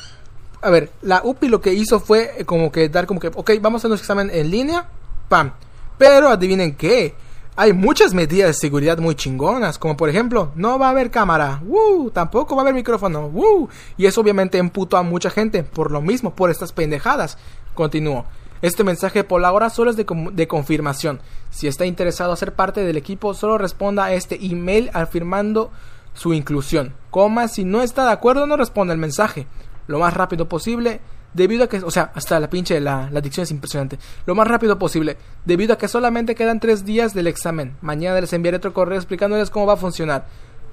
A 0.60 0.68
ver, 0.68 0.90
la 1.00 1.22
UPI 1.24 1.48
lo 1.48 1.62
que 1.62 1.72
hizo 1.72 1.98
fue 1.98 2.30
eh, 2.36 2.44
como 2.44 2.70
que 2.70 2.90
dar 2.90 3.06
como 3.06 3.20
que, 3.20 3.28
ok, 3.34 3.52
vamos 3.62 3.78
a 3.78 3.80
hacer 3.80 3.88
nuestro 3.88 4.04
examen 4.04 4.28
en 4.30 4.50
línea, 4.50 4.86
pam. 5.30 5.52
Pero 5.98 6.28
adivinen 6.28 6.74
qué, 6.74 7.14
hay 7.56 7.72
muchas 7.72 8.14
medidas 8.14 8.48
de 8.48 8.54
seguridad 8.54 8.98
muy 8.98 9.14
chingonas, 9.14 9.78
como 9.78 9.96
por 9.96 10.08
ejemplo, 10.08 10.50
no 10.56 10.76
va 10.78 10.88
a 10.88 10.90
haber 10.90 11.12
cámara, 11.12 11.62
¡woo! 11.64 12.10
tampoco 12.10 12.56
va 12.56 12.62
a 12.62 12.64
haber 12.64 12.74
micrófono, 12.74 13.28
¡woo! 13.28 13.68
y 13.96 14.06
eso 14.06 14.20
obviamente 14.20 14.58
emputó 14.58 14.96
a 14.96 15.04
mucha 15.04 15.30
gente 15.30 15.62
por 15.62 15.92
lo 15.92 16.02
mismo, 16.02 16.34
por 16.34 16.50
estas 16.50 16.72
pendejadas. 16.72 17.38
Continúo. 17.74 18.24
Este 18.60 18.82
mensaje 18.82 19.24
por 19.24 19.40
la 19.40 19.52
hora 19.52 19.70
solo 19.70 19.90
es 19.90 19.96
de, 19.96 20.06
de 20.32 20.48
confirmación. 20.48 21.20
Si 21.50 21.68
está 21.68 21.86
interesado 21.86 22.32
a 22.32 22.36
ser 22.36 22.54
parte 22.54 22.80
del 22.80 22.96
equipo, 22.96 23.34
solo 23.34 23.58
responda 23.58 24.04
a 24.04 24.14
este 24.14 24.44
email 24.44 24.90
afirmando 24.94 25.70
su 26.14 26.32
inclusión. 26.32 26.94
Coma, 27.10 27.46
si 27.48 27.64
no 27.64 27.82
está 27.82 28.06
de 28.06 28.12
acuerdo, 28.12 28.46
no 28.46 28.56
responda 28.56 28.94
el 28.94 28.98
mensaje. 28.98 29.46
Lo 29.86 29.98
más 29.98 30.14
rápido 30.14 30.48
posible 30.48 31.00
debido 31.34 31.64
a 31.64 31.68
que, 31.68 31.78
o 31.78 31.90
sea, 31.90 32.10
hasta 32.14 32.40
la 32.40 32.48
pinche, 32.48 32.80
la, 32.80 33.10
la 33.10 33.20
dicción 33.20 33.42
es 33.42 33.50
impresionante, 33.50 33.98
lo 34.24 34.34
más 34.34 34.48
rápido 34.48 34.78
posible, 34.78 35.18
debido 35.44 35.74
a 35.74 35.78
que 35.78 35.88
solamente 35.88 36.34
quedan 36.34 36.60
tres 36.60 36.84
días 36.84 37.12
del 37.12 37.26
examen. 37.26 37.76
Mañana 37.82 38.20
les 38.20 38.32
enviaré 38.32 38.56
otro 38.56 38.72
correo 38.72 38.96
explicándoles 38.96 39.50
cómo 39.50 39.66
va 39.66 39.74
a 39.74 39.76
funcionar. 39.76 40.26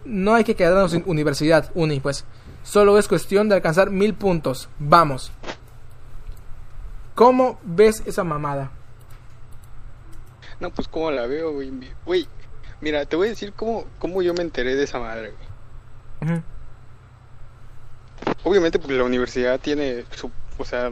No 0.05 0.33
hay 0.33 0.43
que 0.43 0.55
quedarnos 0.55 0.93
en 0.93 1.03
universidad, 1.05 1.69
uni, 1.75 1.99
pues. 1.99 2.25
Solo 2.63 2.97
es 2.97 3.07
cuestión 3.07 3.49
de 3.49 3.55
alcanzar 3.55 3.89
mil 3.89 4.13
puntos. 4.13 4.69
Vamos. 4.79 5.31
¿Cómo 7.15 7.59
ves 7.63 8.03
esa 8.05 8.23
mamada? 8.23 8.71
No, 10.59 10.69
pues 10.69 10.87
cómo 10.87 11.11
la 11.11 11.27
veo, 11.27 11.53
güey. 11.53 11.71
Güey, 12.05 12.27
mira, 12.81 13.05
te 13.05 13.15
voy 13.15 13.27
a 13.27 13.29
decir 13.31 13.53
cómo, 13.53 13.85
cómo 13.99 14.21
yo 14.21 14.33
me 14.33 14.41
enteré 14.41 14.75
de 14.75 14.83
esa 14.83 14.99
madre, 14.99 15.33
güey. 16.19 16.41
Obviamente 18.43 18.79
porque 18.79 18.93
la 18.93 19.03
universidad 19.03 19.59
tiene 19.59 20.05
su, 20.15 20.31
o 20.61 20.65
sea, 20.65 20.91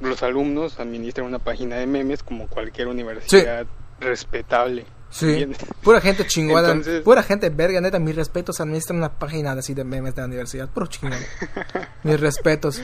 los 0.00 0.22
alumnos 0.22 0.78
administran 0.78 1.26
una 1.26 1.38
página 1.38 1.76
de 1.76 1.86
memes 1.86 2.22
como 2.22 2.48
cualquier 2.48 2.88
universidad 2.88 3.66
respetable. 4.00 4.84
Sí. 5.08 5.28
¿entiendes? 5.30 5.58
Pura 5.82 6.00
gente 6.00 6.26
chingona. 6.26 6.68
Entonces- 6.68 7.02
Pura 7.02 7.22
gente 7.22 7.48
verga, 7.48 7.80
neta. 7.80 7.98
Mis 7.98 8.14
respetos. 8.16 8.60
Administran 8.60 8.98
una 8.98 9.18
página 9.18 9.52
así 9.52 9.72
de 9.72 9.84
memes 9.84 10.14
de 10.14 10.22
la 10.22 10.26
universidad. 10.26 10.68
Puro 10.68 10.86
chingón. 10.86 11.18
mis 12.02 12.20
respetos. 12.20 12.82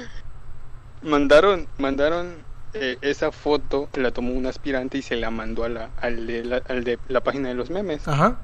Mandaron, 1.02 1.66
mandaron 1.78 2.28
eh, 2.74 2.96
esa 3.02 3.32
foto, 3.32 3.88
la 3.94 4.12
tomó 4.12 4.32
un 4.32 4.46
aspirante 4.46 4.98
y 4.98 5.02
se 5.02 5.16
la 5.16 5.30
mandó 5.30 5.64
a 5.64 5.68
la, 5.68 5.90
al, 6.00 6.26
de 6.26 6.44
la, 6.44 6.62
al 6.68 6.84
de 6.84 6.98
la 7.08 7.20
página 7.22 7.48
de 7.48 7.54
los 7.54 7.70
memes. 7.70 8.06
Ajá. 8.06 8.38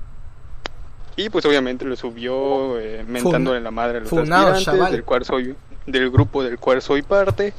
Y 1.16 1.30
pues 1.30 1.44
obviamente 1.46 1.84
lo 1.84 1.96
subió 1.96 2.78
eh, 2.78 3.04
mentándole 3.06 3.60
la 3.60 3.70
madre 3.70 3.98
a 3.98 4.00
los 4.00 4.10
funado, 4.10 4.48
aspirantes, 4.48 4.64
chaval. 4.64 4.92
del 4.92 5.04
cual 5.04 5.24
soy, 5.24 5.56
del 5.90 6.10
grupo 6.10 6.42
del 6.42 6.58
cual 6.58 6.82
soy 6.82 7.02
parte. 7.02 7.54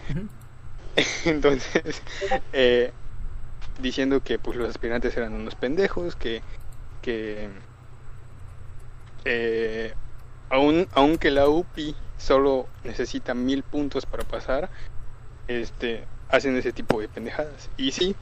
Entonces, 1.26 2.02
eh, 2.54 2.92
diciendo 3.82 4.22
que 4.22 4.40
pues 4.40 4.58
los 4.58 4.70
aspirantes 4.70 5.16
eran 5.18 5.34
unos 5.34 5.56
pendejos, 5.56 6.16
que, 6.16 6.42
que 7.02 7.50
eh, 9.26 9.94
aun, 10.50 10.88
aunque 10.94 11.32
la 11.32 11.48
UPI 11.48 11.96
solo 12.18 12.68
necesita 12.84 13.34
mil 13.34 13.64
puntos 13.64 14.06
para 14.06 14.24
pasar, 14.24 14.70
este, 15.48 16.06
hacen 16.30 16.56
ese 16.56 16.72
tipo 16.72 17.02
de 17.02 17.08
pendejadas. 17.08 17.70
Y 17.78 17.92
sí, 17.92 18.16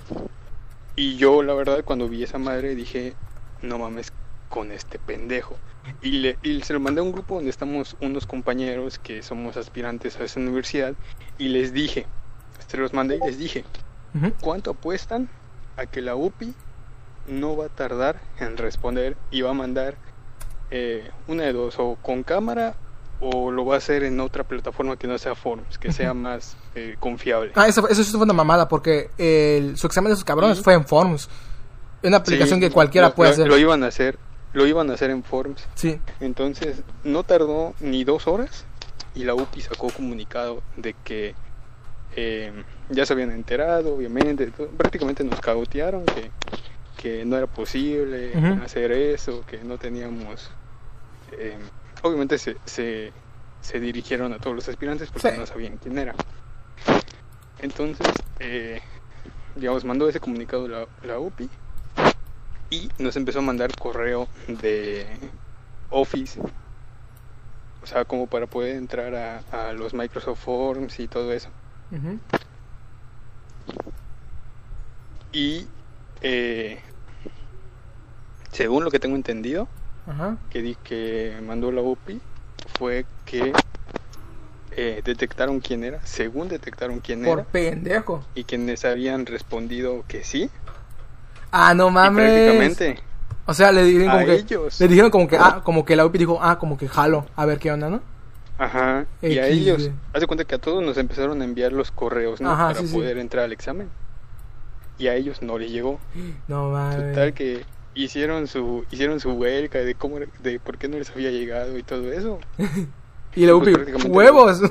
y 0.95 1.17
yo 1.17 1.43
la 1.43 1.53
verdad 1.53 1.83
cuando 1.83 2.07
vi 2.07 2.23
esa 2.23 2.37
madre 2.37 2.75
dije, 2.75 3.13
no 3.61 3.79
mames 3.79 4.11
con 4.49 4.71
este 4.71 4.99
pendejo. 4.99 5.57
Y, 6.01 6.11
le, 6.19 6.37
y 6.43 6.61
se 6.61 6.73
lo 6.73 6.79
mandé 6.81 6.99
a 6.99 7.03
un 7.03 7.11
grupo 7.13 7.35
donde 7.35 7.49
estamos 7.49 7.95
unos 8.01 8.25
compañeros 8.25 8.99
que 8.99 9.23
somos 9.23 9.55
aspirantes 9.55 10.17
a 10.19 10.23
esa 10.25 10.39
universidad 10.39 10.93
y 11.37 11.47
les 11.49 11.71
dije, 11.73 12.05
se 12.67 12.77
los 12.77 12.93
mandé 12.93 13.17
y 13.17 13.25
les 13.25 13.37
dije. 13.37 13.63
¿cuánto 14.41 14.71
apuestan 14.71 15.29
a 15.77 15.85
que 15.85 16.01
la 16.01 16.15
UPI 16.15 16.53
no 17.27 17.55
va 17.55 17.65
a 17.65 17.69
tardar 17.69 18.19
en 18.39 18.57
responder 18.57 19.15
y 19.31 19.41
va 19.41 19.51
a 19.51 19.53
mandar 19.53 19.95
eh, 20.71 21.09
una 21.27 21.43
de 21.43 21.53
dos, 21.53 21.75
o 21.77 21.97
con 22.01 22.23
cámara 22.23 22.75
o 23.19 23.51
lo 23.51 23.65
va 23.65 23.75
a 23.75 23.77
hacer 23.77 24.03
en 24.03 24.19
otra 24.19 24.43
plataforma 24.43 24.97
que 24.97 25.07
no 25.07 25.17
sea 25.17 25.35
Forms, 25.35 25.77
que 25.77 25.91
sea 25.91 26.13
más 26.13 26.57
eh, 26.75 26.95
confiable? 26.99 27.51
Ah, 27.55 27.67
eso, 27.67 27.87
eso 27.87 28.03
sí 28.03 28.11
fue 28.11 28.21
una 28.23 28.33
mamada. 28.33 28.67
Porque 28.67 29.09
el, 29.17 29.77
su 29.77 29.87
examen 29.87 30.09
de 30.11 30.15
sus 30.15 30.25
cabrones 30.25 30.57
Sí. 30.57 30.63
fue 30.63 30.73
en 30.73 30.85
Forms. 30.85 31.29
Una 32.03 32.17
aplicación 32.17 32.59
Sí, 32.59 32.65
que 32.67 32.71
cualquiera 32.71 33.09
lo- 33.09 33.15
puede 33.15 33.29
lo- 33.29 33.33
hacer. 33.33 33.47
Lo 33.47 33.57
iban 33.57 33.83
a 33.83 33.87
hacer, 33.87 34.17
lo 34.57 34.65
iban 34.65 34.89
a 34.89 34.95
hacer 34.95 35.11
en 35.11 35.23
Forms. 35.23 35.67
Sí. 35.75 35.99
Entonces, 36.19 36.81
no 37.03 37.23
tardó 37.23 37.75
ni 37.79 38.03
dos 38.03 38.25
horas 38.27 38.65
y 39.13 39.23
la 39.23 39.35
UPI 39.35 39.61
sacó 39.61 39.89
comunicado 39.91 40.63
de 40.75 40.95
que 41.03 41.35
eh, 42.15 42.51
ya 42.89 43.05
se 43.05 43.13
habían 43.13 43.31
enterado, 43.31 43.93
obviamente, 43.95 44.47
todo- 44.47 44.69
prácticamente 44.69 45.23
nos 45.23 45.39
cagotearon, 45.39 46.05
que, 46.05 46.31
que 46.97 47.23
no 47.25 47.37
era 47.37 47.45
posible 47.45 48.33
hacer 48.63 48.91
eso, 48.91 49.43
que 49.45 49.63
no 49.63 49.77
teníamos... 49.77 50.49
eh, 51.33 51.57
obviamente 52.01 52.37
se, 52.39 52.57
se, 52.65 53.11
se 53.61 53.79
dirigieron 53.79 54.33
a 54.33 54.39
todos 54.39 54.55
los 54.55 54.67
aspirantes 54.69 55.09
porque 55.11 55.31
Sí. 55.31 55.37
no 55.37 55.45
sabían 55.45 55.77
quién 55.77 55.97
era. 55.99 56.15
Entonces, 57.59 58.07
eh, 58.39 58.81
digamos, 59.55 59.83
mandó 59.85 60.07
ese 60.09 60.19
comunicado 60.19 60.67
la, 60.67 60.87
la 61.03 61.19
UPI 61.19 61.49
y 62.69 62.89
nos 62.99 63.15
empezó 63.15 63.39
a 63.39 63.43
mandar 63.43 63.75
correo 63.77 64.27
de 64.47 65.05
Office, 65.89 66.39
o 67.81 67.85
sea, 67.85 68.05
como 68.05 68.27
para 68.27 68.47
poder 68.47 68.75
entrar 68.75 69.15
a, 69.15 69.69
a 69.69 69.73
los 69.73 69.93
Microsoft 69.93 70.43
Forms 70.43 70.99
y 70.99 71.07
todo 71.07 71.31
eso. 71.33 71.49
Y 75.31 75.65
eh, 76.21 76.79
según 78.51 78.83
lo 78.83 78.91
que 78.91 78.99
tengo 78.99 79.15
entendido, 79.15 79.67
que 80.49 80.61
di 80.61 80.75
que 80.83 81.37
mandó 81.43 81.71
la 81.71 81.81
UPI, 81.81 82.19
fue 82.77 83.05
que 83.25 83.53
eh, 84.71 85.01
detectaron 85.03 85.59
quién 85.59 85.83
era, 85.83 85.99
según 86.05 86.47
detectaron 86.49 86.99
quién 86.99 87.23
Por 87.23 87.39
era, 87.39 87.47
pendejo. 87.49 88.23
y 88.35 88.43
quienes 88.43 88.85
habían 88.85 89.25
respondido 89.25 90.03
que 90.07 90.23
sí, 90.23 90.49
Ah, 91.59 91.73
no 91.73 91.87
y 91.87 91.91
mames. 91.91 92.31
prácticamente 92.31 92.99
O 93.45 93.53
sea, 93.53 93.71
le 93.71 93.83
dijeron 93.83 94.09
a 94.09 94.13
como 94.13 94.25
que. 94.25 94.33
ellos. 94.35 94.79
Le 94.79 94.87
dijeron 94.87 95.09
como 95.11 95.27
que, 95.27 95.37
ah, 95.37 95.61
como 95.63 95.85
que 95.85 95.95
la 95.95 96.05
UPI 96.05 96.17
dijo, 96.19 96.39
ah, 96.41 96.59
como 96.59 96.77
que 96.77 96.87
jalo, 96.87 97.25
a 97.35 97.45
ver 97.45 97.59
qué 97.59 97.71
onda, 97.71 97.89
¿no? 97.89 98.01
Ajá, 98.59 99.05
y 99.21 99.37
a 99.37 99.47
ellos, 99.47 99.91
hace 100.13 100.25
cuenta 100.25 100.43
que 100.43 100.55
a 100.55 100.57
todos 100.57 100.83
nos 100.83 100.97
empezaron 100.97 101.41
a 101.41 101.45
enviar 101.45 101.71
los 101.71 101.91
correos, 101.91 102.41
¿no? 102.41 102.51
Ajá, 102.51 102.67
Para 102.69 102.79
sí, 102.79 102.87
sí. 102.87 102.95
poder 102.95 103.17
entrar 103.19 103.45
al 103.45 103.51
examen. 103.53 103.87
Y 104.97 105.07
a 105.07 105.15
ellos 105.15 105.41
no 105.43 105.57
les 105.59 105.71
llegó. 105.71 105.99
No 106.47 106.71
mames. 106.71 107.13
Total 107.13 107.33
que 107.33 107.63
hicieron 107.93 108.47
su 108.47 108.85
hicieron 108.91 109.19
su 109.19 109.31
huelga 109.31 109.79
de 109.81 109.93
cómo 109.95 110.17
de 110.19 110.59
por 110.59 110.77
qué 110.77 110.87
no 110.87 110.97
les 110.97 111.09
había 111.11 111.29
llegado 111.31 111.77
y 111.77 111.83
todo 111.83 112.11
eso. 112.11 112.39
Y 113.35 113.45
la 113.45 113.51
pues, 113.53 113.61
UPI, 113.67 113.73
prácticamente- 113.73 114.09
huevos. 114.17 114.61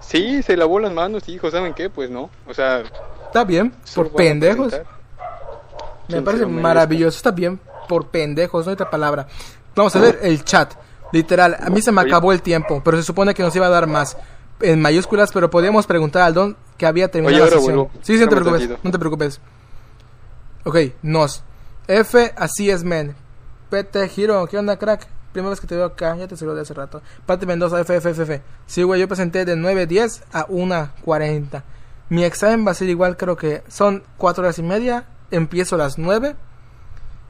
Sí, 0.00 0.42
se 0.42 0.56
lavó 0.56 0.80
las 0.80 0.92
manos 0.92 1.28
y 1.28 1.32
dijo, 1.32 1.50
¿saben 1.50 1.74
qué? 1.74 1.90
Pues 1.90 2.08
no. 2.10 2.30
O 2.46 2.54
sea, 2.54 2.82
Está 3.26 3.44
bien, 3.44 3.72
por 3.94 4.06
a 4.06 4.10
pendejos. 4.10 4.68
presentar 4.68 4.94
Me 6.08 6.22
parece 6.22 6.46
maravilloso. 6.46 7.16
Está 7.16 7.30
bien, 7.30 7.60
por 7.88 8.08
pendejos, 8.08 8.66
no 8.66 8.70
hay 8.70 8.74
otra 8.74 8.90
palabra. 8.90 9.26
Vamos 9.74 9.94
a 9.96 10.00
ver 10.00 10.20
el 10.22 10.44
chat. 10.44 10.74
Literal, 11.12 11.56
a 11.60 11.70
mí 11.70 11.80
se 11.80 11.92
me 11.92 12.00
acabó 12.00 12.32
el 12.32 12.42
tiempo, 12.42 12.82
pero 12.84 12.96
se 12.96 13.02
supone 13.04 13.34
que 13.34 13.42
nos 13.42 13.54
iba 13.54 13.66
a 13.66 13.70
dar 13.70 13.86
más. 13.86 14.16
En 14.60 14.80
mayúsculas, 14.80 15.30
pero 15.32 15.50
podíamos 15.50 15.86
preguntar 15.86 16.22
al 16.22 16.34
don 16.34 16.56
que 16.76 16.86
había 16.86 17.08
terminado 17.10 17.44
Oye, 17.44 17.50
la 17.50 17.56
sesión. 17.56 17.76
vuelvo. 17.76 17.90
Sí, 18.02 18.16
sí, 18.16 18.24
no 18.24 18.28
te 18.28 18.36
preocupes, 18.36 18.70
no 18.82 18.90
te 18.90 18.98
preocupes. 18.98 19.40
Ok, 20.64 20.76
nos. 21.02 21.42
F, 21.86 22.32
así 22.36 22.70
es, 22.70 22.82
men. 22.84 23.14
PT, 23.70 24.08
Giro, 24.08 24.46
¿qué 24.46 24.58
onda, 24.58 24.78
crack? 24.78 25.06
Primera 25.32 25.50
vez 25.50 25.60
que 25.60 25.66
te 25.66 25.74
veo 25.74 25.86
acá, 25.86 26.16
ya 26.16 26.28
te 26.28 26.36
saludo 26.36 26.54
de 26.54 26.62
hace 26.62 26.74
rato. 26.74 27.02
Pati 27.26 27.44
Mendoza, 27.44 27.80
F, 27.80 27.96
F, 27.96 28.10
F, 28.10 28.22
F. 28.22 28.42
Sí, 28.66 28.82
güey, 28.84 29.00
yo 29.00 29.08
presenté 29.08 29.44
de 29.44 29.56
9.10 29.56 30.22
a 30.32 30.46
1.40. 30.46 31.62
Mi 32.08 32.24
examen 32.24 32.66
va 32.66 32.70
a 32.70 32.74
ser 32.74 32.88
igual, 32.88 33.16
creo 33.16 33.36
que 33.36 33.62
son 33.68 34.04
4 34.16 34.44
horas 34.44 34.58
y 34.58 34.62
media. 34.62 35.06
Empiezo 35.34 35.74
a 35.74 35.78
las 35.78 35.98
9. 35.98 36.36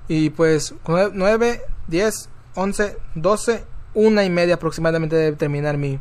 Y 0.08 0.30
pues 0.30 0.74
9, 0.86 1.62
10, 1.88 2.28
11, 2.54 2.98
12, 3.14 3.64
una 3.94 4.24
y 4.24 4.30
media 4.30 4.56
aproximadamente 4.56 5.16
debe 5.16 5.36
terminar 5.36 5.78
mi, 5.78 5.98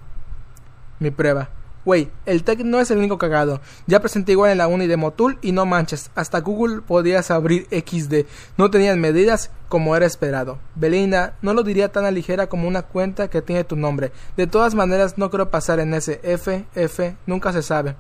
mi 1.00 1.12
prueba. 1.12 1.50
Güey, 1.86 2.10
el 2.26 2.44
TEC 2.44 2.60
no 2.60 2.80
es 2.80 2.92
el 2.92 2.98
único 2.98 3.18
cagado. 3.18 3.60
Ya 3.88 4.00
presenté 4.00 4.32
igual 4.32 4.52
en 4.52 4.58
la 4.58 4.68
uni 4.68 4.88
de 4.88 4.96
Motul 4.96 5.38
y 5.42 5.52
no 5.52 5.66
manches, 5.66 6.12
hasta 6.16 6.40
Google 6.40 6.82
podías 6.82 7.30
abrir 7.30 7.68
XD. 7.72 8.26
No 8.58 8.72
tenían 8.72 9.02
medidas 9.02 9.52
como 9.68 9.96
era 9.96 10.06
esperado. 10.06 10.60
Belinda, 10.76 11.36
no 11.42 11.54
lo 11.54 11.64
diría 11.64 11.92
tan 11.92 12.06
a 12.06 12.12
ligera 12.12 12.48
como 12.48 12.68
una 12.68 12.84
cuenta 12.84 13.30
que 13.30 13.42
tiene 13.42 13.66
tu 13.66 13.76
nombre. 13.76 14.14
De 14.38 14.48
todas 14.48 14.76
maneras, 14.76 15.18
no 15.18 15.30
creo 15.30 15.52
pasar 15.52 15.80
en 15.80 15.94
ese 15.94 16.22
F, 16.24 16.66
F, 16.74 17.18
nunca 17.26 17.52
se 17.52 17.62
sabe. 17.62 17.96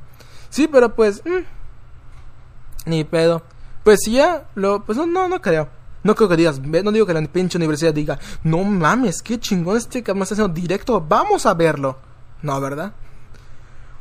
Sí, 0.50 0.68
pero 0.68 0.96
pues... 0.96 1.22
mm, 1.26 2.90
ni 2.90 3.04
pedo. 3.04 3.44
Pues 3.84 4.02
si 4.04 4.14
ya, 4.14 4.46
lo, 4.56 4.84
pues 4.84 4.98
no, 4.98 5.06
no, 5.06 5.28
no 5.28 5.42
creo. 5.42 5.68
No 6.04 6.16
creo 6.16 6.28
que 6.28 6.36
digas, 6.36 6.60
no 6.60 6.92
digo 6.92 7.06
que 7.06 7.14
la 7.14 7.22
pinche 7.24 7.58
universidad 7.58 7.94
diga, 7.94 8.20
no 8.44 8.64
mames, 8.64 9.22
qué 9.22 9.40
chingón 9.40 9.78
este 9.78 10.04
cabrón 10.04 10.24
está 10.24 10.36
haciendo 10.36 10.54
directo, 10.54 11.00
vamos 11.00 11.46
a 11.46 11.54
verlo. 11.54 11.98
No, 12.42 12.60
¿verdad? 12.60 12.94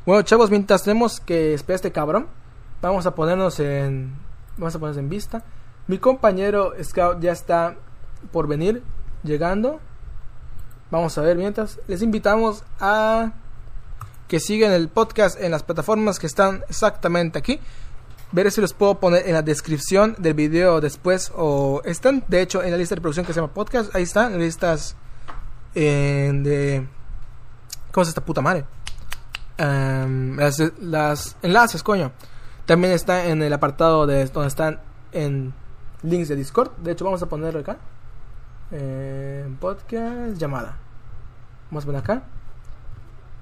Bueno, 0.05 0.23
chavos, 0.23 0.51
mientras 0.51 0.83
tenemos 0.83 1.21
que 1.21 1.55
esperar 1.55 1.75
a 1.75 1.77
este 1.77 1.93
cabrón, 1.93 2.27
vamos 2.81 3.07
a 3.07 3.15
ponernos 3.15 3.61
en. 3.61 4.13
Vamos 4.57 4.75
a 4.75 4.81
ponernos 4.81 4.99
en 4.99 5.09
vista. 5.09 5.45
Mi 5.87 5.99
compañero 5.99 6.73
Scout 6.83 7.21
ya 7.21 7.31
está 7.31 7.77
por 8.33 8.49
venir, 8.49 8.83
llegando. 9.23 9.79
Vamos 10.91 11.17
a 11.19 11.23
ver 11.23 11.37
mientras. 11.37 11.79
Les 11.87 12.03
invitamos 12.03 12.65
a 12.81 13.33
que 14.27 14.41
sigan 14.41 14.73
el 14.73 14.89
podcast 14.89 15.41
en 15.41 15.53
las 15.53 15.63
plataformas 15.63 16.19
que 16.19 16.27
están 16.27 16.65
exactamente 16.69 17.39
aquí. 17.39 17.61
Veré 18.33 18.51
si 18.51 18.61
los 18.61 18.73
puedo 18.73 18.99
poner 18.99 19.27
en 19.27 19.35
la 19.35 19.43
descripción 19.43 20.17
del 20.19 20.35
video 20.35 20.81
después. 20.81 21.31
O 21.37 21.83
están, 21.85 22.25
de 22.29 22.41
hecho, 22.41 22.63
en 22.63 22.71
la 22.71 22.77
lista 22.77 22.95
de 22.95 22.97
reproducción 22.97 23.27
que 23.27 23.33
se 23.33 23.41
llama 23.41 23.53
podcast. 23.53 23.95
Ahí 23.95 24.03
están, 24.03 24.39
listas 24.39 24.97
en 25.75 26.43
de. 26.43 26.87
¿Cómo 27.93 28.03
es 28.03 28.09
esta 28.09 28.25
puta 28.25 28.41
madre? 28.41 28.65
em, 29.59 30.37
las, 30.37 31.37
enlaces, 31.43 31.83
coño. 31.83 32.13
También 32.67 32.93
está 32.93 33.27
en 33.27 33.43
el 33.43 33.53
apartado 33.53 34.07
de 34.07 34.25
donde 34.27 34.49
están 34.49 34.81
en 35.13 35.53
links 36.03 36.29
de 36.29 36.37
Discord. 36.37 36.71
De 36.79 36.93
hecho, 36.93 37.05
vamos 37.05 37.23
a 37.23 37.27
ponerlo 37.27 37.61
acá. 37.61 37.77
Eh, 38.71 39.49
podcast 39.61 40.37
llamada. 40.37 40.77
Vamos 41.71 41.85
a 41.85 41.87
poner 41.87 42.01
acá. 42.01 42.23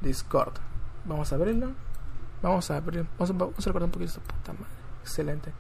Discord. 0.00 0.55
Vamos 1.05 1.33
a 1.33 1.37
abrirlo. 1.37 1.70
Vamos 2.42 2.70
a 2.70 2.76
abrir. 2.76 3.07
Vamos 3.18 3.31
a 3.31 3.35
recordar 3.66 3.85
un 3.85 3.90
poquito 3.90 4.11
esta 4.11 4.20
puta 4.20 4.53
madre. 4.53 4.80
Excelente. 5.11 5.53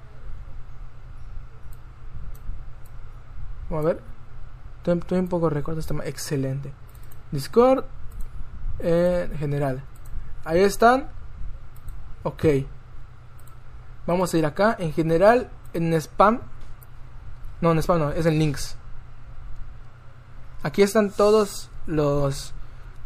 A 3.68 3.80
ver. 3.80 4.00
Estoy 4.86 5.18
un 5.18 5.26
poco 5.26 5.50
esta 5.50 5.92
madre. 5.92 6.08
Excelente. 6.08 6.72
Discord. 7.32 7.84
En 8.78 9.36
general. 9.38 9.82
Ahí 10.44 10.60
están. 10.60 11.08
Ok. 12.22 12.44
Vamos 14.06 14.32
a 14.32 14.38
ir 14.38 14.46
acá. 14.46 14.76
En 14.78 14.92
general. 14.92 15.50
En 15.72 15.92
spam. 15.94 16.42
No, 17.60 17.72
en 17.72 17.78
spam 17.78 17.98
no. 17.98 18.12
Es 18.12 18.26
en 18.26 18.38
links. 18.38 18.76
Aquí 20.62 20.82
están 20.82 21.10
todos 21.10 21.70
los 21.86 22.54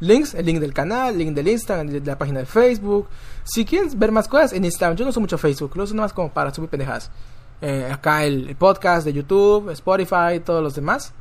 links, 0.00 0.34
el 0.34 0.44
link 0.44 0.60
del 0.60 0.74
canal, 0.74 1.14
el 1.14 1.18
link 1.18 1.34
del 1.34 1.48
Instagram, 1.48 1.86
de 1.86 2.00
la 2.00 2.18
página 2.18 2.40
de 2.40 2.46
Facebook. 2.46 3.08
Si 3.44 3.66
quieres 3.66 3.98
ver 3.98 4.10
más 4.10 4.26
cosas 4.26 4.54
en 4.54 4.64
Instagram, 4.64 4.96
yo 4.96 5.04
no 5.04 5.10
uso 5.10 5.20
mucho 5.20 5.36
Facebook, 5.36 5.72
lo 5.76 5.84
uso 5.84 5.94
nada 5.94 6.06
más 6.06 6.12
como 6.14 6.30
para 6.30 6.52
subir 6.52 6.70
pendejadas. 6.70 7.10
Eh, 7.60 7.88
acá 7.92 8.24
el, 8.24 8.56
podcast 8.56 9.04
de 9.04 9.12
YouTube, 9.12 9.70
Spotify, 9.70 10.40
todos 10.44 10.62
los 10.62 10.74
demás. 10.74 11.12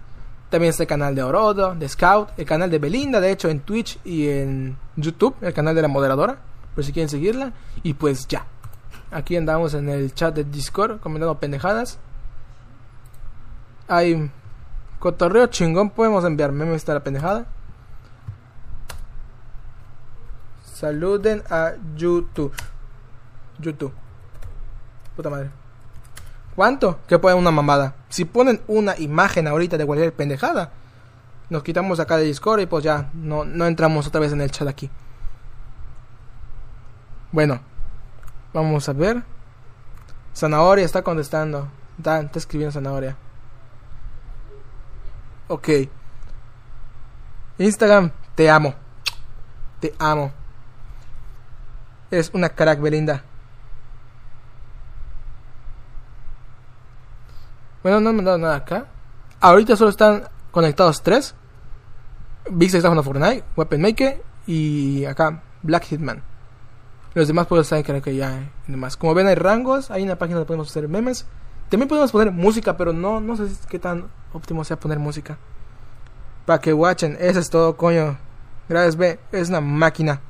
También 0.49 0.69
está 0.69 0.83
el 0.83 0.87
canal 0.87 1.15
de 1.15 1.23
Orodo, 1.23 1.75
de 1.75 1.87
Scout, 1.89 2.29
el 2.37 2.45
canal 2.45 2.69
de 2.69 2.79
Belinda, 2.79 3.19
de 3.19 3.31
hecho 3.31 3.49
en 3.49 3.59
Twitch 3.59 3.99
y 4.05 4.29
en 4.29 4.77
YouTube, 4.95 5.35
el 5.41 5.53
canal 5.53 5.75
de 5.75 5.81
la 5.81 5.87
moderadora, 5.87 6.37
por 6.73 6.83
si 6.83 6.93
quieren 6.93 7.09
seguirla. 7.09 7.51
Y 7.81 7.93
pues 7.93 8.27
ya. 8.27 8.45
Aquí 9.11 9.35
andamos 9.35 9.73
en 9.73 9.89
el 9.89 10.13
chat 10.13 10.33
de 10.33 10.43
Discord 10.43 10.99
comentando 10.99 11.37
pendejadas. 11.39 11.99
Hay 13.87 14.31
cotorreo 14.99 15.47
chingón, 15.47 15.89
podemos 15.89 16.23
enviar 16.23 16.51
memes 16.51 16.85
de 16.85 16.93
la 16.93 17.03
pendejada. 17.03 17.47
Saluden 20.73 21.43
a 21.49 21.73
YouTube. 21.95 22.53
YouTube. 23.59 23.93
Puta 25.15 25.29
madre. 25.29 25.49
¿Cuánto? 26.55 26.99
Que 27.07 27.19
ponen 27.19 27.37
una 27.37 27.51
mamada. 27.51 27.95
Si 28.09 28.25
ponen 28.25 28.61
una 28.67 28.97
imagen 28.97 29.47
ahorita 29.47 29.77
de 29.77 29.85
cualquier 29.85 30.13
pendejada, 30.13 30.71
nos 31.49 31.63
quitamos 31.63 31.99
acá 31.99 32.17
de 32.17 32.25
Discord 32.25 32.61
y 32.61 32.65
pues 32.65 32.83
ya 32.83 33.09
no, 33.13 33.45
no 33.45 33.65
entramos 33.65 34.07
otra 34.07 34.19
vez 34.19 34.33
en 34.33 34.41
el 34.41 34.51
chat 34.51 34.67
aquí. 34.67 34.89
Bueno, 37.31 37.59
vamos 38.53 38.89
a 38.89 38.93
ver. 38.93 39.23
Zanahoria 40.35 40.85
está 40.85 41.03
contestando. 41.03 41.67
Está, 41.97 42.19
está 42.19 42.39
escribiendo 42.39 42.71
Zanahoria. 42.71 43.15
Ok. 45.47 45.69
Instagram, 47.59 48.11
te 48.35 48.49
amo. 48.49 48.73
Te 49.79 49.93
amo. 49.99 50.42
Es 52.13 52.29
una 52.31 52.49
crack, 52.49 52.79
Belinda. 52.79 53.23
Bueno, 57.81 57.99
no 57.99 58.11
han 58.11 58.15
mandado 58.17 58.37
nada 58.37 58.57
acá. 58.57 58.85
Ahorita 59.41 59.75
solo 59.75 59.89
están 59.89 60.25
conectados 60.51 61.01
tres. 61.01 61.33
Vix 62.51 62.75
está 62.75 62.89
jugando 62.89 63.01
Fortnite, 63.01 63.43
Weapon 63.57 63.81
Maker 63.81 64.21
y 64.45 65.05
acá 65.05 65.41
Black 65.63 65.85
Hitman. 65.85 66.21
Los 67.15 67.27
demás 67.27 67.47
pueden 67.47 67.63
estar 67.63 67.83
creo 67.83 68.03
que 68.03 68.15
ya 68.15 68.47
demás. 68.67 68.95
Como 68.95 69.15
ven 69.15 69.25
hay 69.25 69.33
rangos, 69.33 69.89
hay 69.89 70.03
una 70.03 70.15
página 70.15 70.35
donde 70.35 70.47
podemos 70.47 70.69
hacer 70.69 70.87
memes. 70.87 71.25
También 71.69 71.87
podemos 71.87 72.11
poner 72.11 72.31
música, 72.31 72.77
pero 72.77 72.93
no, 72.93 73.21
no 73.21 73.35
sé 73.37 73.47
qué 73.67 73.79
tan 73.79 74.05
óptimo 74.33 74.63
sea 74.63 74.79
poner 74.79 74.99
música. 74.99 75.39
Para 76.45 76.61
que 76.61 76.75
watchen, 76.75 77.17
eso 77.19 77.39
es 77.39 77.49
todo, 77.49 77.75
coño. 77.75 78.19
Gracias, 78.69 78.97
B, 78.97 79.19
es 79.31 79.49
una 79.49 79.61
máquina. 79.61 80.21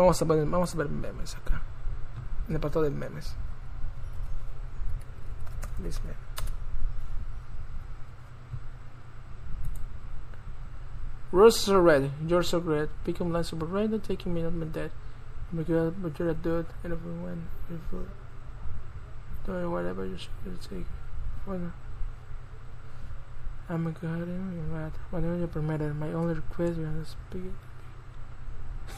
Vamos 0.00 0.22
a 0.22 0.24
ver, 0.24 0.46
vamos 0.46 0.74
a 0.74 0.78
ver 0.78 0.88
memes 0.88 1.36
acá. 1.36 1.60
En 2.48 2.54
el 2.54 2.56
apartado 2.56 2.86
de 2.86 2.90
memes. 2.90 3.36
Are 11.68 11.82
red, 11.82 12.12
you're 12.26 12.42
so 12.42 12.60
red. 12.60 12.88
Become 13.04 13.30
like 13.30 13.44
super 13.44 13.66
red, 13.66 13.90
don't 13.90 14.02
taking 14.02 14.32
me 14.32 14.40
not 14.42 14.54
my 14.54 14.64
dead. 14.64 14.90
But 15.52 15.68
you're, 15.68 15.90
but 15.90 16.18
you're 16.18 16.30
a 16.30 16.34
dude, 16.34 16.64
and 16.82 16.94
if 16.94 16.98
when, 17.04 17.48
if 17.68 17.78
do 19.44 19.70
whatever 19.70 20.06
you 20.06 20.16
should 20.16 20.30
take. 20.62 20.86
I'm 23.68 23.86
a 23.86 23.90
god, 23.90 24.28
I'm 25.12 25.40
you 25.40 25.46
permitted, 25.46 25.94
my 25.94 26.10
only 26.14 26.36
request 26.36 26.78
is 26.78 26.78
to 26.78 27.04
speak 27.04 27.52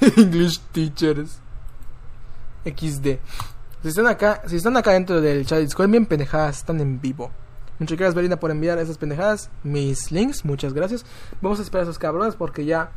English 0.16 0.60
teachers. 0.72 1.40
XD. 2.64 3.18
Si 3.82 3.88
están 3.88 4.06
acá, 4.06 4.42
si 4.46 4.56
están 4.56 4.76
acá 4.76 4.92
dentro 4.92 5.20
del 5.20 5.44
chat 5.44 5.58
Discord, 5.58 5.90
bien 5.90 6.06
pendejadas, 6.06 6.58
están 6.58 6.80
en 6.80 7.00
vivo. 7.00 7.30
Muchas 7.78 7.98
gracias, 7.98 8.14
Belinda, 8.14 8.38
por 8.38 8.50
enviar 8.50 8.78
esas 8.78 8.96
pendejadas. 8.98 9.50
Mis 9.64 10.12
links, 10.12 10.44
muchas 10.44 10.72
gracias. 10.72 11.04
Vamos 11.40 11.58
a 11.58 11.62
esperar 11.62 11.80
a 11.80 11.90
esos 11.90 11.98
cabrones 11.98 12.36
porque 12.36 12.64
ya 12.64 12.92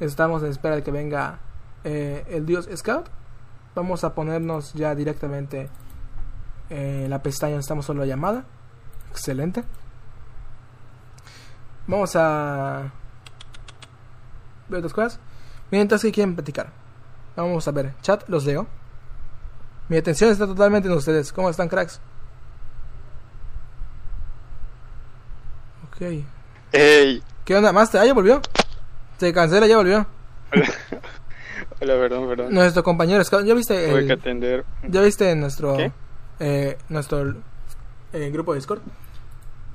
estamos 0.00 0.42
en 0.42 0.50
espera 0.50 0.76
de 0.76 0.82
que 0.82 0.90
venga 0.90 1.40
eh, 1.84 2.24
el 2.30 2.46
Dios 2.46 2.68
Scout. 2.74 3.06
Vamos 3.74 4.04
a 4.04 4.14
ponernos 4.14 4.72
ya 4.72 4.94
directamente 4.94 5.68
en 6.70 7.10
la 7.10 7.22
pestaña 7.22 7.58
estamos 7.58 7.84
solo 7.84 8.00
la 8.00 8.06
llamada. 8.06 8.44
Excelente. 9.10 9.64
Vamos 11.86 12.14
a 12.16 12.90
ver 14.68 14.78
otras 14.78 14.92
cosas. 14.92 15.20
Mientras 15.70 16.02
que 16.02 16.12
quieren 16.12 16.34
platicar. 16.34 16.70
Vamos 17.36 17.66
a 17.68 17.70
ver. 17.70 17.94
Chat, 18.02 18.28
los 18.28 18.44
leo. 18.44 18.66
Mi 19.88 19.96
atención 19.96 20.30
está 20.30 20.46
totalmente 20.46 20.88
en 20.88 20.94
ustedes. 20.94 21.32
¿Cómo 21.32 21.48
están, 21.50 21.68
cracks? 21.68 22.00
Ok. 25.88 26.24
Hey. 26.72 27.22
¿Qué 27.44 27.56
onda? 27.56 27.72
¿Master? 27.72 28.00
Ah, 28.00 28.06
ya 28.06 28.12
volvió. 28.12 28.40
Se 29.18 29.32
cancela, 29.32 29.66
ya 29.66 29.76
volvió. 29.76 30.06
Hola, 30.52 30.66
Hola 31.80 31.94
perdón, 31.94 32.28
perdón. 32.28 32.54
Nuestro 32.54 32.82
compañero 32.82 33.24
Scout, 33.24 33.44
¿ya 33.46 33.54
viste? 33.54 33.88
Tuve 33.88 34.06
que 34.06 34.12
atender. 34.12 34.64
¿Ya 34.88 35.00
viste 35.00 35.34
nuestro, 35.34 35.76
eh, 36.38 36.78
nuestro 36.88 37.34
eh, 38.12 38.30
grupo 38.30 38.52
de 38.52 38.58
Discord? 38.58 38.80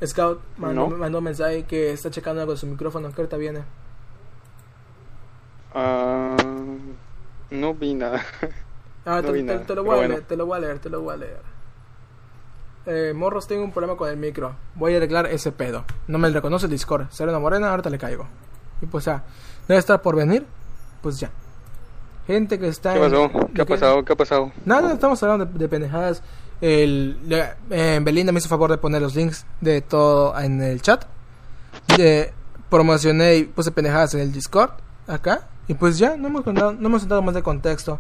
Scout 0.06 0.42
mandó, 0.58 0.90
mandó 0.90 1.18
un 1.20 1.24
mensaje 1.24 1.64
que 1.64 1.92
está 1.92 2.10
checando 2.10 2.42
algo 2.42 2.54
de 2.54 2.60
su 2.60 2.68
micrófono, 2.68 3.12
que 3.12 3.22
ahorita 3.22 3.38
viene. 3.38 3.64
Ah, 5.74 6.36
no 7.50 7.74
vi 7.74 7.94
nada. 7.94 8.24
Ah, 9.06 9.22
te, 9.22 9.76
lo 9.76 9.84
voy 9.84 10.00
a 10.00 10.08
leer, 10.08 10.22
te 10.22 10.38
lo 10.38 10.46
voy 10.46 10.58
a 10.58 10.62
leer, 10.62 10.80
te 10.80 10.90
lo 10.90 11.02
voy 11.02 11.14
a 11.14 11.18
leer. 11.18 11.42
Eh, 12.86 13.14
morros, 13.14 13.48
tengo 13.48 13.64
un 13.64 13.72
problema 13.72 13.98
con 13.98 14.10
el 14.10 14.18
micro. 14.18 14.56
Voy 14.76 14.94
a 14.94 14.98
arreglar 14.98 15.26
ese 15.28 15.52
pedo. 15.52 15.86
No 16.08 16.18
me 16.18 16.30
reconoce 16.30 16.68
el 16.68 16.72
Discord. 16.72 17.10
Serena 17.10 17.40
Morena, 17.40 17.70
ahorita 17.70 17.90
le 17.90 17.98
caigo. 17.98 18.28
Y 18.82 18.86
pues 18.86 19.06
ya, 19.06 19.24
debe 19.68 19.80
estar 19.80 20.02
por 20.02 20.16
venir. 20.16 20.46
Pues 21.02 21.20
ya. 21.20 21.32
Gente 22.28 22.58
que 22.58 22.68
está. 22.68 22.94
¿Qué 22.94 23.00
pasó? 23.00 23.30
¿Qué 23.54 23.62
ha 23.62 23.66
pasado? 23.66 24.06
¿Qué 24.06 24.14
ha 24.14 24.16
pasado? 24.16 24.52
Nada, 24.66 24.94
estamos 24.94 25.22
hablando 25.24 25.46
de, 25.46 25.68
pendejadas. 25.68 26.24
El, 26.62 27.18
eh, 27.70 28.00
Belinda 28.02 28.32
me 28.32 28.40
hizo 28.40 28.48
favor 28.48 28.72
de 28.72 28.78
poner 28.78 29.02
los 29.02 29.16
links 29.16 29.46
de 29.60 29.82
todo 29.82 30.38
en 30.40 30.62
el 30.62 30.82
chat. 30.82 31.06
De, 31.98 32.32
promocioné 32.70 33.36
y 33.36 33.44
puse 33.44 33.72
pendejadas 33.72 34.14
en 34.14 34.22
el 34.22 34.32
Discord. 34.32 34.72
Acá. 35.08 35.50
Y 35.68 35.74
pues 35.76 35.98
ya, 35.98 36.18
no 36.18 36.28
hemos, 36.28 36.44
contado, 36.44 36.74
no 36.74 36.88
hemos 36.88 37.08
dado 37.08 37.22
más 37.22 37.36
de 37.36 37.44
contexto. 37.44 38.00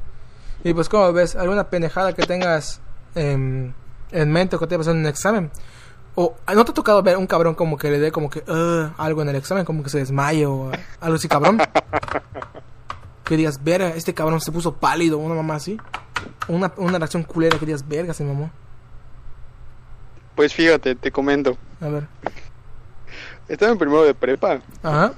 Y 0.63 0.73
pues 0.73 0.89
como 0.89 1.11
ves, 1.13 1.35
alguna 1.35 1.69
pendejada 1.69 2.13
que 2.13 2.23
tengas 2.23 2.81
en 3.15 3.73
mente 4.11 4.55
o 4.55 4.59
que 4.59 4.67
te 4.67 4.77
pasando 4.77 4.99
en 4.99 5.05
un 5.05 5.09
examen. 5.09 5.51
O 6.15 6.35
no 6.53 6.65
te 6.65 6.71
ha 6.71 6.73
tocado 6.73 7.01
ver 7.01 7.17
un 7.17 7.25
cabrón 7.25 7.55
como 7.55 7.77
que 7.77 7.89
le 7.89 7.99
dé 7.99 8.11
como 8.11 8.29
que 8.29 8.43
algo 8.97 9.21
en 9.21 9.29
el 9.29 9.35
examen, 9.35 9.65
como 9.65 9.83
que 9.83 9.89
se 9.89 9.99
desmaye 9.99 10.45
o 10.45 10.71
algo 10.99 11.15
así 11.15 11.27
cabrón. 11.27 11.57
que 13.23 13.37
digas, 13.37 13.63
verga, 13.63 13.89
este 13.89 14.13
cabrón 14.13 14.39
se 14.41 14.51
puso 14.51 14.73
pálido, 14.73 15.17
una 15.17 15.35
mamá 15.35 15.55
así. 15.55 15.77
Una, 16.47 16.71
una 16.77 16.97
reacción 16.97 17.23
culera 17.23 17.57
que 17.57 17.65
digas, 17.65 17.87
verga, 17.87 18.13
se 18.13 18.23
mamó. 18.23 18.51
Pues 20.35 20.53
fíjate, 20.53 20.95
te 20.95 21.11
comento. 21.11 21.57
A 21.81 21.87
ver. 21.87 22.07
Estaba 23.47 23.71
en 23.71 23.77
primero 23.77 24.03
de 24.03 24.13
prepa. 24.13 24.61
Ajá 24.81 25.13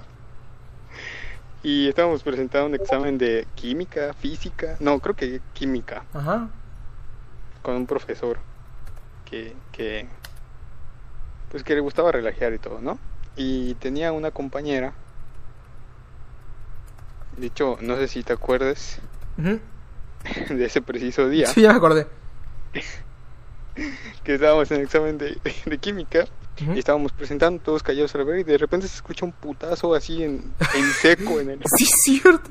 y 1.65 1.87
estábamos 1.87 2.21
presentando 2.21 2.67
un 2.67 2.75
examen 2.75 3.17
de 3.17 3.47
química, 3.55 4.13
física, 4.13 4.77
no, 4.79 4.99
creo 4.99 5.15
que 5.15 5.41
química. 5.53 6.05
Ajá. 6.13 6.47
Con 7.63 7.73
un 7.73 7.87
profesor 7.87 8.37
que, 9.27 9.55
que, 9.71 10.07
pues 11.49 11.63
que 11.63 11.73
le 11.73 11.79
gustaba 11.79 12.11
relajar 12.11 12.53
y 12.53 12.59
todo, 12.59 12.81
¿no? 12.81 12.99
Y 13.35 13.73
tenía 13.75 14.11
una 14.11 14.29
compañera 14.29 14.93
De 17.35 17.47
hecho, 17.47 17.79
no 17.81 17.95
sé 17.95 18.09
si 18.09 18.21
te 18.21 18.33
acuerdas 18.33 18.99
Ujú. 19.39 19.59
de 20.53 20.65
ese 20.65 20.83
preciso 20.83 21.29
día 21.29 21.47
Sí, 21.47 21.63
ya 21.63 21.71
me 21.71 21.77
acordé. 21.77 22.05
que 24.23 24.35
estábamos 24.35 24.69
en 24.69 24.81
examen 24.81 25.17
de, 25.17 25.41
de 25.65 25.77
química 25.79 26.27
Ujú. 26.61 26.73
y 26.73 26.79
estábamos 26.79 27.11
presentando 27.11 27.61
todos 27.61 27.83
callados 27.83 28.15
a 28.15 28.17
la 28.19 28.23
verga 28.23 28.39
y 28.41 28.43
de 28.45 28.57
repente 28.57 28.87
se 28.87 28.95
escucha 28.95 29.25
un 29.25 29.31
putazo 29.33 29.93
así 29.93 30.23
en, 30.23 30.53
en 30.73 30.91
seco 31.01 31.39
en 31.41 31.49
el... 31.51 31.59
Sí, 31.77 31.85
cierto. 31.85 32.49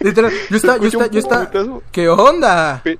Literal, 0.00 0.32
yo 0.48 0.56
estaba, 0.56 0.78
yo 0.78 0.86
estaba, 0.88 1.06
yo 1.10 1.18
estaba. 1.18 1.50
¿Qué 1.92 2.08
onda? 2.08 2.80
Pe- 2.82 2.98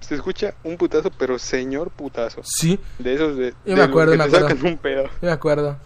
Se 0.00 0.14
escucha 0.14 0.54
un 0.64 0.76
putazo, 0.78 1.10
pero 1.18 1.38
señor 1.38 1.90
putazo. 1.90 2.40
Sí, 2.44 2.78
De 2.98 3.14
esos 3.14 3.36
de, 3.36 3.50
Yo 3.50 3.56
de 3.64 3.74
me 3.76 3.82
acuerdo, 3.82 4.12
que 4.12 4.18
me 4.18 4.24
acuerdo. 4.24 4.48
sacan 4.48 4.66
un 4.66 4.78
pedo. 4.78 5.04
yo 5.04 5.10
me 5.20 5.30
acuerdo. 5.32 5.76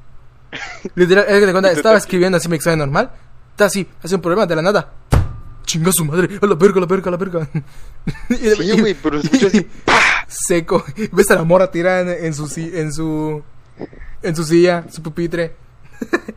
Literal, 0.95 1.25
es 1.29 1.41
que 1.41 1.47
te 1.47 1.53
cuenta, 1.53 1.71
estaba 1.73 1.95
ta- 1.95 1.99
escribiendo 1.99 2.37
así 2.39 2.49
mi 2.49 2.57
examen 2.57 2.79
normal. 2.79 3.11
Está 3.51 3.65
así, 3.67 3.89
hace 4.03 4.15
un 4.15 4.21
problema 4.23 4.47
de 4.47 4.55
la 4.57 4.63
nada. 4.63 4.93
Chinga 5.69 5.93
su 5.93 6.05
madre, 6.05 6.39
a 6.41 6.47
la 6.47 6.55
verga, 6.55 6.79
a 6.79 6.81
la 6.81 6.87
verga, 6.87 7.09
a 7.09 7.11
la 7.13 7.17
verga. 7.19 7.49
Y- 8.31 8.35
Sí, 8.37 8.81
güey, 8.81 8.95
pero 8.95 9.21
se 9.21 9.27
escucha 9.27 9.47
así. 9.49 9.69
seco. 10.29 10.83
Ves 11.13 11.31
a 11.31 11.35
la 11.35 11.45
mora 11.45 11.71
tirada 11.71 12.01
en, 12.01 12.25
en 12.25 12.35
su 12.35 12.45
en 12.57 12.93
su 12.93 13.43
en 14.23 14.35
su 14.37 14.45
silla, 14.45 14.85
su 14.91 15.03
pupitre. 15.03 15.55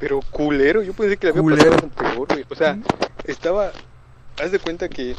Pero 0.00 0.20
culero, 0.30 0.82
yo 0.82 0.92
pensé 0.92 1.16
que 1.16 1.26
le 1.28 1.30
había 1.30 1.42
Culero. 1.42 1.70
pasado 1.70 1.88
peor, 1.90 2.28
güey. 2.28 2.44
O 2.50 2.54
sea, 2.54 2.76
estaba. 3.24 3.70
Haz 4.42 4.50
de 4.52 4.58
cuenta 4.58 4.88
que. 4.88 5.14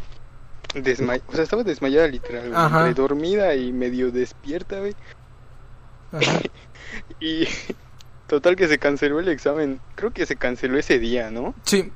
Desmay... 0.76 1.22
O 1.28 1.34
sea, 1.34 1.44
estaba 1.44 1.64
desmayada 1.64 2.06
literal, 2.08 2.52
güey. 2.52 2.94
Dormida 2.94 3.56
y 3.56 3.72
medio 3.72 4.12
despierta, 4.12 4.80
güey. 4.80 4.94
Ajá. 6.12 6.42
Y. 7.20 7.48
Total 8.28 8.56
que 8.56 8.68
se 8.68 8.78
canceló 8.78 9.20
el 9.20 9.30
examen. 9.30 9.80
Creo 9.96 10.12
que 10.12 10.26
se 10.26 10.36
canceló 10.36 10.78
ese 10.78 11.00
día, 11.00 11.32
¿no? 11.32 11.56
Sí, 11.64 11.92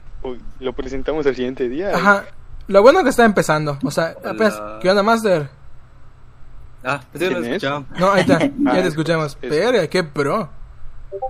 lo 0.60 0.74
presentamos 0.74 1.26
al 1.26 1.36
siguiente 1.36 1.70
día. 1.70 1.96
ajá. 1.96 2.26
Lo 2.68 2.82
bueno 2.84 3.04
que 3.04 3.10
está 3.10 3.26
empezando, 3.26 3.80
o 3.84 3.90
sea, 3.92 4.16
apenas. 4.24 4.62
¿qué 4.82 4.90
onda, 4.90 5.02
Master? 5.02 5.50
Ah, 6.84 7.02
pensé 7.12 7.28
que 7.30 7.34
no 7.36 7.40
¿Quién 7.42 7.54
es? 7.54 7.64
escuchaba. 7.64 7.86
No, 8.00 8.12
ahí 8.12 8.22
está, 8.22 8.40
ya 8.76 8.82
te 8.84 8.88
escuchamos. 8.88 9.38
es- 9.42 9.50
Verga, 9.50 9.88
qué 9.88 10.04
pro. 10.04 10.50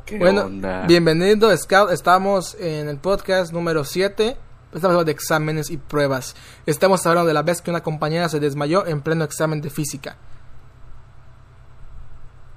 ¿Qué 0.05 0.17
Bueno, 0.17 0.41
onda? 0.41 0.85
bienvenido 0.85 1.55
Scout, 1.55 1.91
estamos 1.91 2.55
en 2.59 2.89
el 2.89 2.97
podcast 2.97 3.53
número 3.53 3.85
7. 3.85 4.35
Estamos 4.73 4.83
hablando 4.83 5.05
de 5.05 5.11
exámenes 5.13 5.69
y 5.71 5.77
pruebas. 5.77 6.35
Estamos 6.65 7.05
hablando 7.07 7.27
de 7.29 7.33
la 7.33 7.41
vez 7.43 7.61
que 7.61 7.71
una 7.71 7.81
compañera 7.81 8.27
se 8.29 8.39
desmayó 8.41 8.85
en 8.85 9.01
pleno 9.01 9.23
examen 9.23 9.61
de 9.61 9.69
física. 9.69 10.17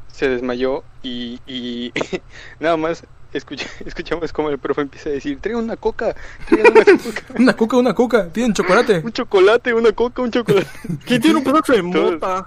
Se 0.09 0.29
desmayó 0.29 0.83
y. 1.03 1.41
y 1.47 1.93
nada 2.61 2.77
más. 2.77 3.05
Escucha, 3.33 3.67
escuchamos 3.87 4.33
como 4.33 4.51
el 4.51 4.59
profe 4.59 4.83
empieza 4.83 5.09
a 5.09 5.13
decir: 5.13 5.39
Traigan 5.41 5.65
una 5.65 5.77
coca, 5.77 6.15
traigan 6.49 6.73
una 6.73 6.85
coca. 7.03 7.23
Una 7.39 7.53
cuca, 7.57 7.77
una 7.79 7.95
cuca, 7.95 8.29
tienen 8.29 8.53
chocolate. 8.53 9.01
Un 9.05 9.13
chocolate, 9.13 9.73
una 9.75 9.93
coca, 9.93 10.23
un 10.23 10.31
chocolate. 10.31 10.67
¿Quién 11.07 11.21
tiene 11.23 11.39
un 11.39 11.45
pedazo 11.45 11.73
de 11.73 11.83
mota? 11.83 12.47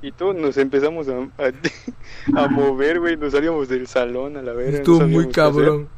Y 0.00 0.10
todos 0.12 0.34
nos 0.34 0.56
empezamos 0.56 1.06
a, 1.08 1.12
a, 2.36 2.44
a 2.44 2.48
mover, 2.48 2.98
güey. 3.00 3.16
Nos 3.16 3.32
salíamos 3.32 3.68
del 3.68 3.86
salón 3.86 4.36
a 4.36 4.42
la 4.42 4.52
verga. 4.52 4.70
no 4.72 4.76
Estuvo 4.78 5.00
muy 5.06 5.28
qué 5.28 5.40
hacer. 5.40 5.54
cabrón. 5.54 5.88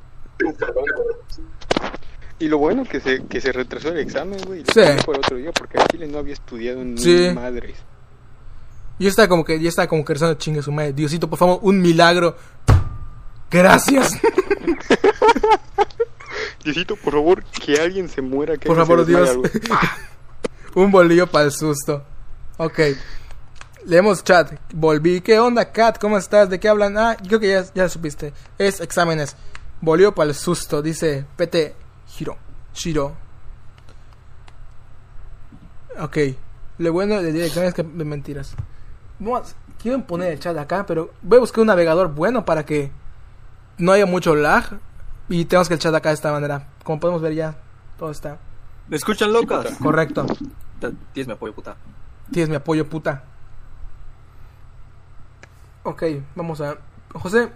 Y 2.39 2.49
lo 2.49 2.59
bueno 2.59 2.85
que 2.85 3.01
se, 3.01 3.25
que 3.25 3.41
se 3.41 3.53
retrasó 3.53 3.89
el 3.91 3.99
examen, 3.99 4.39
güey. 4.47 4.63
lo 4.65 4.73
Sí. 4.73 4.81
por 5.07 5.17
otro 5.17 5.37
día 5.37 5.53
porque 5.53 5.79
a 5.79 5.87
Chile 5.87 6.09
no 6.09 6.19
había 6.19 6.35
estudiado 6.35 6.85
ni 6.85 6.99
Sí. 6.99 7.31
madres. 7.35 7.77
Yo 8.99 9.09
estaba 9.09 9.29
como 9.29 9.45
que, 9.45 9.59
ya 9.61 9.69
estaba 9.69 9.89
como 9.89 10.05
que 10.05 10.13
rezando 10.15 10.35
chingue 10.35 10.63
su 10.63 10.73
madre. 10.73 10.93
Diosito, 10.93 11.29
por 11.31 11.39
favor, 11.39 11.59
un 11.63 11.81
milagro. 11.81 12.37
Gracias. 13.55 14.21
Diosito, 16.65 16.97
por 16.97 17.13
favor, 17.13 17.45
que 17.45 17.81
alguien 17.81 18.09
se 18.09 18.21
muera. 18.21 18.57
Que 18.57 18.67
Por 18.67 18.77
favor, 18.77 19.07
Dios. 19.07 19.39
un 20.75 20.91
bolillo 20.91 21.29
para 21.29 21.45
el 21.45 21.53
susto. 21.53 22.03
Ok. 22.57 22.81
Leemos 23.87 24.25
chat. 24.25 24.59
Volví. 24.73 25.21
¿Qué 25.21 25.39
onda, 25.39 25.71
Kat? 25.71 25.99
¿Cómo 26.01 26.19
estás? 26.19 26.51
¿De 26.51 26.59
qué 26.59 26.69
hablan? 26.69 26.99
Ah, 26.99 27.17
creo 27.17 27.39
que 27.39 27.49
ya, 27.49 27.65
ya 27.73 27.89
supiste. 27.89 28.33
Es 28.59 28.81
exámenes. 28.81 29.37
Bolillo 29.81 30.13
para 30.17 30.31
el 30.31 30.35
susto. 30.35 30.83
Dice 30.83 31.25
PT 31.37 31.77
Hiro. 32.19 32.37
Shiro. 32.75 33.15
Ok. 36.01 36.19
Lo 36.79 36.93
bueno 36.93 37.23
de 37.23 37.47
exámenes 37.47 37.69
es 37.69 37.75
que 37.75 37.85
de 37.85 38.05
mentiras. 38.05 38.57
Vamos, 39.21 39.55
quiero 39.81 40.05
poner 40.05 40.33
el 40.33 40.41
chat 40.41 40.59
acá, 40.59 40.85
pero 40.87 41.13
voy 41.23 41.37
a 41.37 41.41
buscar 41.41 41.61
un 41.61 41.69
navegador 41.69 42.13
bueno 42.13 42.45
para 42.45 42.67
que 42.67 42.91
no 43.79 43.93
haya 43.93 44.07
mucho 44.07 44.35
lag. 44.35 44.79
Y 45.29 45.45
tenemos 45.47 45.69
que 45.69 45.75
el 45.75 45.81
chat 45.81 45.95
acá 45.95 46.11
de 46.11 46.17
esta 46.17 46.33
manera. 46.33 46.69
Como 46.83 47.01
podemos 47.01 47.23
ver 47.23 47.35
ya, 47.35 47.57
todo 47.99 48.11
está 48.11 48.39
¿Me 48.89 48.97
escuchan 48.97 49.33
locas? 49.33 49.67
correcto. 49.83 50.27
Tienes 51.13 51.27
mi 51.27 51.33
apoyo, 51.33 51.55
puta. 51.55 51.77
Tienes 52.31 52.51
mi 52.51 52.57
apoyo, 52.57 52.89
puta. 52.89 53.25
Ok, 55.83 56.03
vamos 56.35 56.61
a... 56.61 56.77
José... 57.15 57.51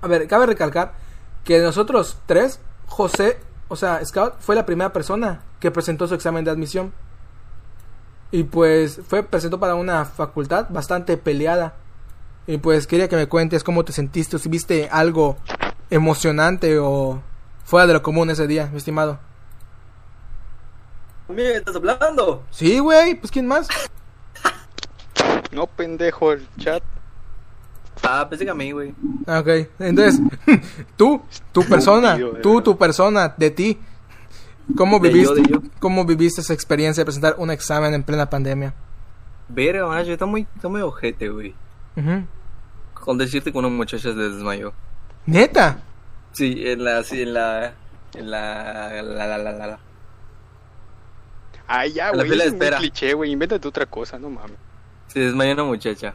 A 0.00 0.08
ver, 0.08 0.26
cabe 0.26 0.46
recalcar 0.46 0.94
que 1.44 1.58
de 1.60 1.64
nosotros 1.64 2.18
tres, 2.26 2.58
José, 2.86 3.38
o 3.68 3.76
sea, 3.76 4.04
Scout 4.04 4.34
fue 4.40 4.56
la 4.56 4.66
primera 4.66 4.92
persona 4.92 5.42
que 5.60 5.70
presentó 5.70 6.08
su 6.08 6.14
examen 6.14 6.44
de 6.44 6.50
admisión. 6.50 6.92
Y 8.32 8.44
pues 8.44 9.00
fue 9.06 9.22
presentó 9.22 9.60
para 9.60 9.74
una 9.76 10.04
facultad 10.04 10.66
bastante 10.70 11.16
peleada. 11.16 11.74
Y 12.46 12.58
pues 12.58 12.86
quería 12.86 13.08
que 13.08 13.16
me 13.16 13.28
cuentes 13.28 13.62
cómo 13.64 13.84
te 13.84 13.92
sentiste, 13.92 14.36
o 14.36 14.38
si 14.38 14.48
viste 14.48 14.88
algo 14.90 15.36
emocionante 15.90 16.78
o 16.78 17.20
fuera 17.64 17.86
de 17.86 17.92
lo 17.92 18.02
común 18.02 18.30
ese 18.30 18.46
día, 18.46 18.68
mi 18.72 18.78
estimado. 18.78 19.18
Mira, 21.28 21.50
¿estás 21.56 21.76
hablando? 21.76 22.42
Sí, 22.50 22.78
güey, 22.78 23.14
pues 23.14 23.30
¿quién 23.30 23.46
más? 23.46 23.68
No, 25.52 25.66
pendejo, 25.66 26.32
el 26.32 26.48
chat. 26.58 26.82
Ah, 28.02 28.26
pensé 28.28 28.44
que 28.46 28.50
a 28.50 28.54
mí, 28.54 28.72
güey. 28.72 28.94
Ah, 29.26 29.40
Ok, 29.40 29.48
entonces, 29.78 30.18
tú, 30.96 31.20
tu 31.52 31.62
persona, 31.64 32.14
Estúpido, 32.14 32.40
tú, 32.40 32.62
tu 32.62 32.78
persona, 32.78 33.34
de 33.36 33.50
ti, 33.50 33.78
¿cómo 34.76 34.98
De 34.98 35.10
viviste, 35.10 35.36
yo, 35.42 35.58
de 35.58 35.66
yo. 35.66 35.70
cómo 35.78 36.06
viviste 36.06 36.40
esa 36.40 36.54
experiencia 36.54 37.02
de 37.02 37.04
presentar 37.04 37.34
un 37.36 37.50
examen 37.50 37.92
en 37.92 38.02
plena 38.02 38.30
pandemia? 38.30 38.74
Verga, 39.48 39.86
macho, 39.86 40.12
está 40.12 40.24
muy, 40.24 40.46
está 40.56 40.68
muy 40.68 40.80
ojete, 40.80 41.28
güey. 41.28 41.54
Ujú. 41.96 42.24
Con 42.94 43.18
decirte 43.18 43.52
que 43.52 43.58
una 43.58 43.68
muchacha 43.68 44.02
se 44.02 44.14
desmayó. 44.14 44.72
Neta, 45.26 45.78
Sí, 46.32 46.62
en 46.64 46.82
la, 46.84 47.02
sí, 47.04 47.20
en 47.22 47.34
la, 47.34 47.74
en 48.14 48.30
la, 48.30 49.02
la, 49.02 49.26
la, 49.26 49.38
la, 49.38 49.52
la, 49.52 49.66
la. 49.66 49.78
Ay, 51.66 51.92
ya, 51.92 52.06
la 52.06 52.12
güey. 52.24 52.30
fila 52.30 52.44
de 52.44 52.48
Es 52.48 52.52
espera. 52.54 52.78
cliché, 52.78 53.12
güey. 53.12 53.30
Invéntate 53.32 53.68
otra 53.68 53.84
cosa, 53.86 54.18
no 54.18 54.30
mames. 54.30 54.56
Se 55.08 55.20
desmayó 55.20 55.52
una 55.52 55.64
muchacha. 55.64 56.14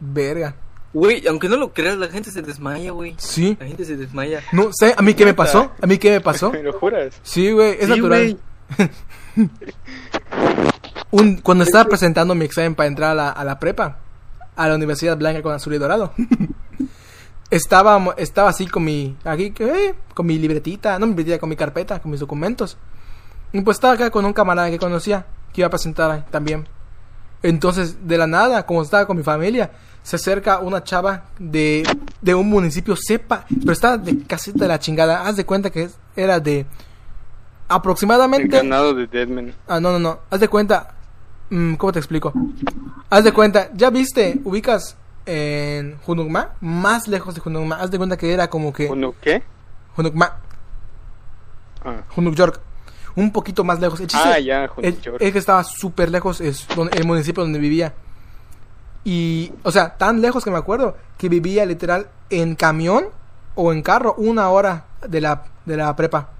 verga, 0.00 0.54
Güey, 0.94 1.26
aunque 1.26 1.48
no 1.48 1.56
lo 1.56 1.72
creas, 1.72 1.96
la 1.96 2.08
gente 2.08 2.30
se 2.30 2.42
desmaya, 2.42 2.90
güey. 2.92 3.14
sí, 3.18 3.56
La 3.60 3.66
gente 3.66 3.84
se 3.86 3.96
desmaya. 3.96 4.42
no 4.52 4.70
sé, 4.72 4.94
¿a 4.96 5.00
mí 5.02 5.14
qué 5.14 5.24
me 5.24 5.32
pasó? 5.34 5.72
¿A 5.80 5.86
mí 5.86 5.96
qué 5.98 6.10
me 6.10 6.20
pasó? 6.20 6.50
¿Me 6.52 6.62
lo 6.62 6.72
juras? 6.74 7.18
Sí, 7.22 7.50
güey, 7.50 7.72
es 7.80 7.86
Sí, 7.86 7.96
natural. 7.96 8.38
Un, 11.10 11.36
cuando 11.42 11.64
estaba 11.64 11.84
presentando 11.88 12.34
mi 12.34 12.44
examen 12.44 12.74
para 12.74 12.86
entrar 12.88 13.10
a 13.10 13.14
la, 13.14 13.30
a 13.30 13.44
la 13.44 13.58
prepa, 13.58 13.98
a 14.56 14.68
la 14.68 14.74
Universidad 14.74 15.16
Blanca 15.16 15.42
con 15.42 15.52
Azul 15.54 15.74
y 15.74 15.78
Dorado, 15.78 16.12
estaba, 17.50 18.14
estaba 18.16 18.50
así 18.50 18.66
con 18.66 18.84
mi, 18.84 19.16
aquí, 19.24 19.52
eh, 19.58 19.94
con 20.14 20.26
mi 20.26 20.38
libretita, 20.38 20.98
no 20.98 21.06
mi 21.06 21.12
libretita, 21.12 21.38
con 21.38 21.48
mi 21.48 21.56
carpeta, 21.56 22.00
con 22.00 22.10
mis 22.10 22.20
documentos. 22.20 22.76
Y 23.52 23.60
pues 23.60 23.76
estaba 23.76 23.94
acá 23.94 24.10
con 24.10 24.24
un 24.24 24.32
camarada 24.32 24.70
que 24.70 24.78
conocía, 24.78 25.26
que 25.52 25.60
iba 25.60 25.66
a 25.66 25.70
presentar 25.70 26.10
ahí 26.10 26.24
también. 26.30 26.66
Entonces, 27.42 28.06
de 28.06 28.16
la 28.18 28.26
nada, 28.26 28.64
como 28.64 28.82
estaba 28.82 29.06
con 29.06 29.16
mi 29.16 29.22
familia, 29.22 29.72
se 30.02 30.16
acerca 30.16 30.60
una 30.60 30.82
chava 30.82 31.24
de, 31.38 31.82
de 32.20 32.34
un 32.34 32.48
municipio, 32.48 32.96
sepa, 32.96 33.44
pero 33.60 33.72
estaba 33.72 33.98
de 33.98 34.22
casita 34.24 34.60
de 34.60 34.68
la 34.68 34.78
chingada. 34.78 35.26
Haz 35.26 35.36
de 35.36 35.44
cuenta 35.44 35.70
que 35.70 35.84
es- 35.84 35.96
era 36.16 36.40
de 36.40 36.60
El 36.60 36.66
aproximadamente. 37.68 38.48
ganado 38.56 38.94
de 38.94 39.06
Deadman. 39.06 39.54
Ah, 39.68 39.80
no, 39.80 39.92
no, 39.92 39.98
no. 39.98 40.20
Haz 40.30 40.40
de 40.40 40.48
cuenta. 40.48 40.94
Mm, 41.52 41.74
¿Cómo 41.74 41.92
te 41.92 41.98
explico? 41.98 42.32
Haz 43.10 43.24
de 43.24 43.32
cuenta. 43.32 43.68
¿Ya 43.74 43.90
viste? 43.90 44.40
Ubicas 44.44 44.96
en 45.26 45.98
Junugma? 45.98 46.50
Más 46.60 47.06
lejos 47.08 47.34
de 47.34 47.40
Junugma. 47.40 47.76
Haz 47.76 47.90
de 47.90 47.98
cuenta 47.98 48.16
que 48.16 48.32
era 48.32 48.48
como 48.50 48.72
que. 48.72 48.88
¿Uno 48.88 49.14
qué? 49.20 49.42
Junugma. 49.96 50.36
Ah, 51.84 52.02
Junug 52.14 52.34
York. 52.34 52.60
Un 53.14 53.30
poquito 53.32 53.62
más 53.64 53.78
lejos. 53.80 54.00
El 54.00 54.06
chiste- 54.06 54.28
Ah, 54.28 54.38
ya, 54.38 54.68
Junug 54.68 55.00
York. 55.00 55.18
Es 55.20 55.32
que 55.32 55.38
estaba 55.38 55.62
súper 55.64 56.10
lejos. 56.10 56.40
Es 56.40 56.66
donde- 56.74 56.96
el 56.98 57.06
municipio 57.06 57.42
donde 57.42 57.58
vivía. 57.58 57.92
Y, 59.04 59.52
o 59.64 59.70
sea, 59.72 59.96
tan 59.96 60.20
lejos 60.20 60.44
que 60.44 60.50
me 60.50 60.58
acuerdo 60.58 60.96
que 61.18 61.28
vivía 61.28 61.66
literal 61.66 62.08
en 62.30 62.54
camión 62.54 63.06
o 63.54 63.72
en 63.72 63.82
carro 63.82 64.14
una 64.16 64.48
hora 64.48 64.84
de 65.06 65.20
la, 65.20 65.44
de 65.66 65.76
la 65.76 65.94
prepa. 65.96 66.30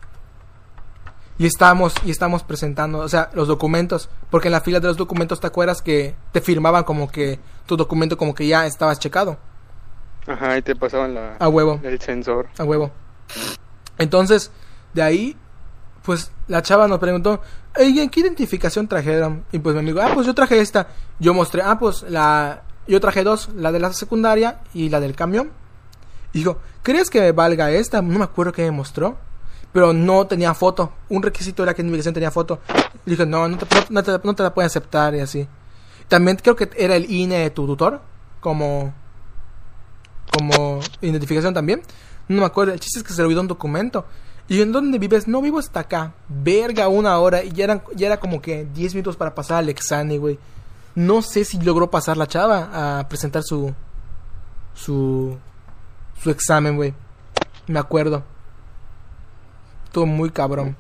Y 1.43 1.47
estábamos, 1.47 1.93
y 2.05 2.13
estábamos 2.13 2.45
presentando, 2.45 3.01
o 3.01 3.09
sea, 3.09 3.29
los 3.35 3.49
documentos. 3.49 4.09
Porque 4.31 4.47
en 4.47 4.53
la 4.53 4.61
fila 4.61 4.79
de 4.79 4.87
los 4.87 4.97
documentos 4.97 5.41
te 5.41 5.49
acuerdas 5.49 5.83
que 5.83 6.15
te 6.31 6.41
firmaban 6.41 6.85
como 6.85 7.11
que 7.11 7.41
tu 7.67 7.77
documento 7.77 8.17
como 8.17 8.33
que 8.33 8.47
ya 8.47 8.65
estabas 8.65 9.01
checado. 9.01 9.39
Ajá, 10.29 10.57
y 10.57 10.63
te 10.63 10.77
pasaban 10.77 11.15
la, 11.15 11.35
A 11.41 11.49
huevo, 11.49 11.81
el 11.83 11.99
sensor. 12.01 12.47
a 12.57 12.63
huevo. 12.63 12.93
Entonces, 13.99 14.53
de 14.95 15.03
ahí, 15.03 15.37
pues 16.05 16.31
la 16.47 16.63
chava 16.63 16.87
nos 16.87 17.01
preguntó, 17.01 17.41
"Ey, 17.75 18.09
¿qué 18.09 18.21
identificación 18.21 18.87
trajeron? 18.87 19.45
Y 19.51 19.59
pues 19.59 19.75
mi 19.75 19.81
amigo, 19.81 20.01
ah, 20.01 20.13
pues 20.15 20.29
yo 20.29 20.35
traje 20.35 20.61
esta. 20.61 20.87
Yo 21.19 21.35
mostré, 21.35 21.63
ah, 21.63 21.77
pues 21.77 22.05
la, 22.09 22.63
yo 22.87 23.01
traje 23.01 23.25
dos, 23.25 23.49
la 23.57 23.73
de 23.73 23.81
la 23.81 23.93
secundaria 23.93 24.61
y 24.75 24.91
la 24.91 25.01
del 25.01 25.17
camión. 25.17 25.51
Y 26.33 26.39
digo, 26.39 26.59
¿crees 26.85 27.11
que 27.11 27.21
me 27.21 27.33
valga 27.33 27.73
esta? 27.73 28.01
No 28.01 28.21
me 28.21 28.25
acuerdo 28.27 28.53
qué 28.53 28.63
me 28.63 28.71
mostró. 28.71 29.19
Pero 29.73 29.93
no 29.93 30.27
tenía 30.27 30.53
foto. 30.55 30.93
Un 31.09 31.23
requisito 31.23 31.63
era 31.63 31.73
que 31.75 31.81
en 31.83 31.89
migración 31.89 32.13
tenía 32.15 32.31
foto. 32.31 32.61
Y 33.07 33.11
dije, 33.11 33.25
no, 33.27 33.49
no 33.49 33.57
te, 33.57 33.67
no 33.91 34.03
te- 34.03 34.21
no 34.23 34.35
te 34.35 34.43
la 34.43 34.53
pueden 34.53 34.67
aceptar 34.67 35.15
y 35.15 35.21
así. 35.21 35.49
También 36.09 36.37
creo 36.43 36.55
que 36.57 36.71
era 36.77 36.95
el 36.97 37.11
INE 37.11 37.39
de 37.39 37.51
tu 37.51 37.67
tutor. 37.67 38.01
Como. 38.41 38.93
Como 40.37 40.81
identificación 41.01 41.55
también. 41.55 41.83
No 42.29 42.41
me 42.41 42.47
acuerdo. 42.47 42.73
El 42.73 42.81
chiste 42.81 42.99
es 43.01 43.05
que 43.05 43.13
se 43.13 43.19
le 43.23 43.25
olvidó 43.27 43.41
un 43.41 43.49
documento. 43.49 44.05
¿Y 44.49 44.61
en 44.61 44.73
dónde 44.73 44.99
vives? 44.99 45.29
No 45.29 45.41
vivo 45.41 45.59
hasta 45.59 45.81
acá. 45.81 46.15
Verga, 46.29 46.89
una 46.89 47.19
hora. 47.19 47.43
Y 47.43 47.53
ya, 47.53 47.65
eran, 47.65 47.83
ya 47.95 48.07
era 48.09 48.19
como 48.21 48.41
que 48.43 48.67
10 48.75 48.95
minutos 48.95 49.17
para 49.17 49.35
pasar 49.35 49.59
al 49.59 49.69
examen, 49.69 50.21
güey. 50.21 50.39
No 50.95 51.23
sé 51.23 51.45
si 51.45 51.59
logró 51.61 51.91
pasar 51.91 52.17
la 52.17 52.27
chava 52.27 52.99
a 53.01 53.09
presentar 53.09 53.43
su. 53.43 53.73
Su. 54.75 55.39
Su 56.23 56.31
examen, 56.31 56.77
güey. 56.77 56.93
Me 57.67 57.79
acuerdo. 57.79 58.23
Estuvo 59.93 60.07
muy 60.07 60.31
cabrón. 60.31 60.75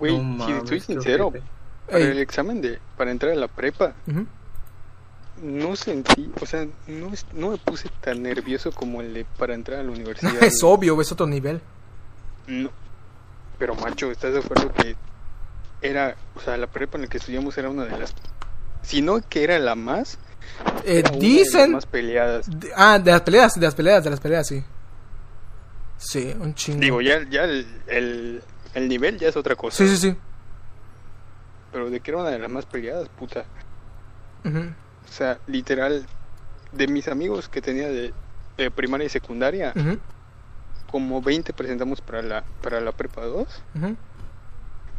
Güey, 0.00 0.16
No 0.18 0.46
si 0.46 0.52
mames, 0.52 0.68
soy 0.70 0.80
sincero, 0.80 1.30
para 1.86 1.98
Ey. 1.98 2.04
el 2.12 2.18
examen 2.20 2.62
de 2.62 2.78
para 2.96 3.10
entrar 3.10 3.32
a 3.32 3.34
la 3.34 3.48
prepa, 3.48 3.92
no 5.42 5.76
sentí, 5.76 6.30
o 6.40 6.46
sea, 6.46 6.66
no, 6.86 7.12
es- 7.12 7.26
no 7.34 7.50
me 7.50 7.58
puse 7.58 7.90
tan 8.00 8.22
nervioso 8.22 8.72
como 8.72 9.02
el 9.02 9.12
de 9.12 9.26
para 9.36 9.52
entrar 9.52 9.80
a 9.80 9.82
la 9.82 9.90
universidad. 9.92 10.42
es 10.42 10.62
obvio, 10.62 10.98
es 11.02 11.12
otro 11.12 11.26
nivel. 11.26 11.60
No. 12.46 12.70
Pero 13.58 13.74
macho, 13.74 14.10
¿estás 14.10 14.32
de 14.32 14.38
acuerdo 14.38 14.72
que 14.72 14.96
era, 15.82 16.16
o 16.34 16.40
sea, 16.40 16.56
la 16.56 16.66
prepa 16.66 16.96
en 16.96 17.02
la 17.02 17.08
que 17.08 17.18
estudiamos 17.18 17.58
era 17.58 17.68
una 17.68 17.84
de 17.84 17.98
las, 17.98 18.14
si 18.82 19.02
no 19.02 19.20
que 19.28 19.44
era 19.44 19.58
la 19.58 19.74
más, 19.74 20.18
Eh, 20.86 21.00
era 21.00 21.10
una 21.10 21.10
de 21.10 21.10
las 21.10 21.20
dicen. 21.20 21.72
más 21.72 21.84
peleadas. 21.84 22.46
de- 22.48 22.70
ah, 22.74 22.98
de 22.98 23.10
las 23.12 23.20
peleas, 23.20 23.54
de 23.54 23.60
las 23.66 23.74
peleas, 23.74 24.02
de 24.02 24.08
las 24.10 24.20
peleas, 24.20 24.46
sí. 24.46 24.64
Sí, 25.98 26.34
un 26.38 26.54
chingo. 26.54 26.80
Digo, 26.80 27.00
ya, 27.00 27.22
ya 27.28 27.44
el, 27.44 27.66
el, 27.86 28.42
el 28.74 28.88
nivel 28.88 29.18
ya 29.18 29.28
es 29.28 29.36
otra 29.36 29.56
cosa. 29.56 29.76
Sí, 29.76 29.88
sí, 29.88 29.96
sí. 29.96 30.16
Pero 31.72 31.90
de 31.90 32.00
que 32.00 32.10
era 32.10 32.20
una 32.20 32.30
de 32.30 32.38
las 32.38 32.50
más 32.50 32.66
peleadas, 32.66 33.08
puta. 33.08 33.44
O 34.44 35.12
sea, 35.12 35.38
literal, 35.46 36.06
de 36.72 36.86
mis 36.88 37.08
amigos 37.08 37.48
que 37.48 37.62
tenía 37.62 37.88
de, 37.88 38.12
de 38.56 38.70
primaria 38.70 39.06
y 39.06 39.08
secundaria, 39.08 39.72
como 40.90 41.22
20 41.22 41.52
presentamos 41.52 42.00
para 42.00 42.22
la, 42.22 42.44
para 42.62 42.80
la 42.80 42.92
prepa 42.92 43.24
2 43.24 43.48
ujú. 43.74 43.96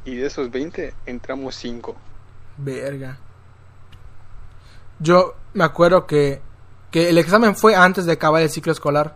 y 0.03 0.15
de 0.15 0.25
esos 0.25 0.49
20 0.51 0.93
entramos 1.05 1.55
5. 1.55 1.95
Verga. 2.57 3.17
Yo 4.99 5.35
me 5.53 5.63
acuerdo 5.63 6.07
que, 6.07 6.41
que 6.91 7.09
el 7.09 7.17
examen 7.17 7.55
fue 7.55 7.75
antes 7.75 8.05
de 8.05 8.13
acabar 8.13 8.41
el 8.41 8.49
ciclo 8.49 8.71
escolar. 8.71 9.15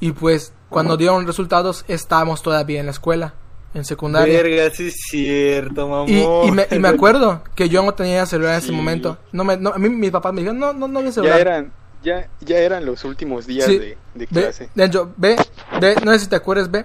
Y 0.00 0.12
pues, 0.12 0.52
cuando 0.68 0.96
dieron 0.96 1.26
resultados, 1.26 1.84
estábamos 1.88 2.42
todavía 2.42 2.80
en 2.80 2.86
la 2.86 2.92
escuela, 2.92 3.34
en 3.74 3.84
secundaria. 3.84 4.42
Verga, 4.42 4.74
sí 4.74 4.88
es 4.88 4.96
cierto, 5.10 5.88
mamón. 5.88 6.08
Y, 6.08 6.22
y 6.48 6.50
me, 6.50 6.66
y 6.70 6.78
me 6.78 6.88
acuerdo 6.94 7.42
que 7.54 7.68
yo 7.68 7.82
no 7.82 7.94
tenía 7.94 8.26
celular 8.26 8.52
en 8.54 8.58
ese 8.58 8.68
Sí. 8.68 8.72
momento. 8.72 9.18
No 9.32 9.44
me, 9.44 9.56
no, 9.56 9.70
a 9.70 9.78
mí 9.78 9.88
mis 9.88 10.10
papás 10.10 10.32
me 10.32 10.40
dijeron, 10.40 10.58
no, 10.58 10.72
no, 10.72 10.88
no 10.88 10.98
había 10.98 11.10
Ya 11.10 11.14
celular. 11.14 11.40
eran, 11.40 11.72
ya, 12.02 12.28
ya 12.40 12.58
eran 12.58 12.84
los 12.84 13.04
últimos 13.04 13.46
días 13.46 13.66
Sí. 13.66 13.78
de, 14.14 14.26
clase. 14.26 14.70
de 14.74 14.84
hecho, 14.84 15.12
ve, 15.16 15.36
ve, 15.80 15.96
no 16.04 16.12
sé 16.12 16.18
si 16.20 16.26
te 16.28 16.36
acuerdas, 16.36 16.70
ve, 16.70 16.84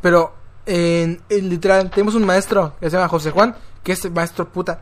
pero 0.00 0.34
en, 0.66 1.20
en 1.28 1.48
literal, 1.48 1.90
tenemos 1.90 2.14
un 2.14 2.24
maestro 2.26 2.74
que 2.80 2.90
se 2.90 2.96
llama 2.96 3.08
José 3.08 3.30
Juan, 3.30 3.54
que 3.82 3.92
es 3.92 4.10
maestro 4.10 4.48
puta, 4.48 4.80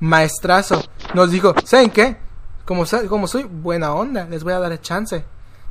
maestrazo, 0.00 0.82
nos 1.14 1.30
dijo, 1.30 1.54
¿saben 1.64 1.90
qué? 1.90 2.16
Como, 2.64 2.84
como 3.08 3.26
soy 3.26 3.44
buena 3.44 3.94
onda, 3.94 4.24
les 4.26 4.42
voy 4.44 4.52
a 4.52 4.58
dar 4.58 4.72
el 4.72 4.80
chance 4.80 5.24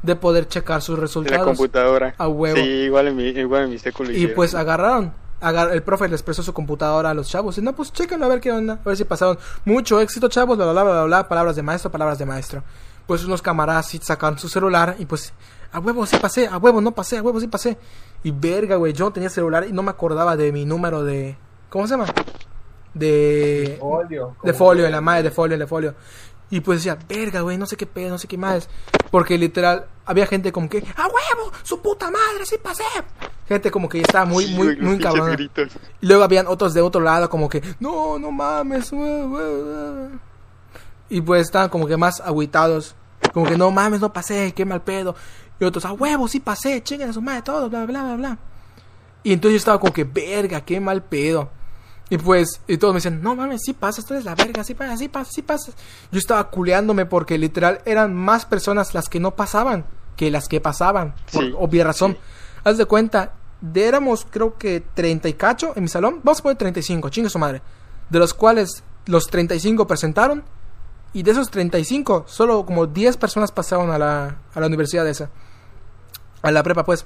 de 0.06 0.16
poder 0.16 0.48
checar 0.48 0.82
sus 0.82 0.96
En 0.96 0.96
la 0.98 1.02
resultados. 1.02 1.46
computadora. 1.46 2.16
A 2.18 2.28
huevo. 2.28 2.56
Sí, 2.58 2.62
igual 2.64 3.08
en 3.08 3.16
mi, 3.16 3.24
igual 3.30 3.64
en 3.64 3.70
mi 3.72 3.80
seco 3.80 4.04
lo 4.04 4.12
Y 4.12 4.14
hicieron. 4.16 4.36
pues 4.36 4.56
agarraron. 4.56 5.14
agar- 5.42 5.72
el 5.74 5.84
profe 5.84 6.08
les 6.08 6.24
prestó 6.24 6.42
su 6.44 6.54
computadora 6.54 7.10
a 7.10 7.14
los 7.14 7.28
chavos. 7.30 7.58
Y 7.58 7.62
no, 7.62 7.76
pues 7.76 7.92
chéquenlo 7.92 8.26
a 8.26 8.30
ver 8.30 8.40
qué 8.40 8.52
onda. 8.52 8.80
A 8.84 8.88
ver 8.88 8.98
si 8.98 9.04
pasaron. 9.04 9.38
Mucho 9.66 10.00
éxito, 10.00 10.28
chavos. 10.30 10.58
Bla, 10.58 10.72
bla, 10.72 10.84
bla, 10.84 10.94
bla, 10.94 11.04
bla. 11.04 11.28
Palabras 11.28 11.56
de 11.56 11.62
maestro, 11.62 11.92
palabras 11.92 12.18
de 12.18 12.26
maestro. 12.26 12.64
Pues 13.06 13.24
unos 13.26 13.42
camaradas 13.42 13.86
sí 13.88 14.00
sacaron 14.02 14.40
su 14.40 14.48
celular. 14.50 14.96
Y 14.98 15.06
pues, 15.06 15.34
a 15.72 15.80
huevo 15.80 16.06
sí 16.06 16.18
pasé. 16.20 16.48
A 16.48 16.58
huevo 16.58 16.82
no 16.82 16.92
pasé. 16.94 17.18
A 17.18 17.22
huevo 17.22 17.40
sí 17.40 17.48
pasé. 17.48 17.78
Y 18.24 18.32
verga, 18.32 18.78
güey. 18.78 18.94
Yo 18.94 19.06
no 19.06 19.12
tenía 19.14 19.30
celular 19.30 19.66
y 19.70 19.74
no 19.74 19.84
me 19.84 19.92
acordaba 19.92 20.36
de 20.36 20.52
mi 20.52 20.66
número 20.66 21.04
de. 21.04 21.38
¿Cómo 21.70 21.86
se 21.86 21.92
llama? 21.96 22.06
De. 22.94 23.78
Folio. 23.80 24.36
De 24.42 24.54
folio, 24.54 24.86
en 24.86 24.92
la 24.94 25.02
madre 25.02 25.24
de 25.24 25.32
folio, 25.32 25.58
de 25.58 25.68
folio. 25.68 25.94
Y 26.50 26.60
pues 26.60 26.80
decía, 26.80 26.98
verga, 27.08 27.42
güey, 27.42 27.58
no 27.58 27.66
sé 27.66 27.76
qué 27.76 27.86
pedo, 27.86 28.10
no 28.10 28.18
sé 28.18 28.28
qué 28.28 28.38
más. 28.38 28.70
Porque 29.12 29.38
literal, 29.38 29.88
había 30.06 30.28
gente 30.28 30.52
como 30.52 30.70
que, 30.70 30.78
¡a 30.96 31.04
huevo! 31.04 31.52
¡Su 31.64 31.82
puta 31.82 32.12
madre, 32.12 32.46
sí 32.46 32.58
pasé! 32.62 32.84
Gente 33.48 33.72
como 33.72 33.90
que 33.90 34.02
estaba 34.02 34.26
muy, 34.26 34.46
Sí, 34.46 34.54
muy, 34.54 34.76
güey, 34.76 34.82
muy 34.82 35.00
cabrón. 35.00 35.38
Y 36.02 36.06
luego 36.06 36.24
habían 36.24 36.48
otros 36.48 36.74
de 36.74 36.82
otro 36.82 37.02
lado 37.02 37.30
como 37.30 37.50
que, 37.50 37.62
no, 37.80 38.20
no 38.20 38.32
mames. 38.32 38.92
güey, 38.92 39.28
güey, 39.28 39.62
güey". 39.62 40.10
Y 41.10 41.22
pues 41.22 41.42
estaban 41.44 41.70
como 41.70 41.88
que 41.88 41.98
más 41.98 42.22
agüitados. 42.22 42.96
Como 43.34 43.46
que 43.46 43.58
no 43.58 43.72
mames, 43.72 44.02
no 44.02 44.14
pasé, 44.14 44.54
qué 44.54 44.66
mal 44.66 44.82
pedo. 44.82 45.16
Y 45.60 45.64
otros, 45.64 45.86
a 45.86 45.94
huevo, 45.94 46.28
sí 46.28 46.40
pasé, 46.40 46.84
chinguen 46.84 47.10
a 47.10 47.14
su 47.14 47.22
madre 47.22 47.42
todo, 47.42 47.70
bla, 47.70 47.86
bla, 47.86 48.04
bla, 48.04 48.16
bla. 48.16 48.38
Y 49.24 49.34
entonces 49.34 49.54
yo 49.54 49.58
estaba 49.58 49.80
como 49.80 49.94
que, 49.94 50.04
verga, 50.04 50.62
qué 50.62 50.80
mal 50.80 51.04
pedo. 51.04 51.50
Y 52.10 52.18
pues, 52.18 52.62
y 52.68 52.78
todos 52.78 52.94
me 52.94 52.98
decían, 52.98 53.22
no 53.22 53.36
mames, 53.36 53.62
sí 53.66 53.74
pasas, 53.74 54.06
tú 54.06 54.14
eres 54.14 54.26
la 54.26 54.36
verga, 54.36 54.64
sí 54.64 54.76
pasas, 54.76 55.00
sí 55.00 55.10
pasas, 55.10 55.34
sí 55.34 55.42
pasas. 55.42 55.76
Yo 56.12 56.20
estaba 56.20 56.50
culeándome 56.50 57.06
porque 57.06 57.38
literal 57.38 57.82
eran 57.86 58.14
más 58.14 58.46
personas 58.46 58.94
las 58.94 59.10
que 59.10 59.20
no 59.20 59.36
pasaban 59.36 59.86
que 60.16 60.32
las 60.32 60.48
que 60.48 60.62
pasaban. 60.62 61.16
Por 61.32 61.44
Sí, 61.44 61.54
obvia 61.58 61.84
razón. 61.84 62.14
sí. 62.14 62.20
Haz 62.64 62.78
de 62.78 62.86
cuenta, 62.86 63.34
de 63.62 63.86
éramos 63.86 64.26
creo 64.30 64.58
que 64.58 64.82
30 64.94 65.30
y 65.30 65.34
cacho 65.34 65.74
en 65.76 65.84
mi 65.84 65.90
salón. 65.90 66.22
Vamos 66.24 66.40
a 66.40 66.44
poner 66.44 66.58
35, 66.58 67.10
chingue 67.10 67.30
su 67.30 67.40
madre. 67.40 67.62
De 68.10 68.20
los 68.20 68.34
cuales 68.34 68.84
los 69.06 69.28
35 69.28 69.88
presentaron. 69.88 70.44
Y 71.14 71.24
de 71.24 71.32
esos 71.32 71.50
35, 71.50 72.26
solo 72.28 72.66
como 72.66 72.88
10 72.88 73.18
personas 73.18 73.52
pasaron 73.52 73.90
a 73.92 73.98
la, 73.98 74.38
a 74.54 74.60
la 74.60 74.68
universidad 74.68 75.08
esa. 75.08 75.30
A 76.42 76.52
la 76.52 76.62
prepa, 76.62 76.84
pues. 76.84 77.06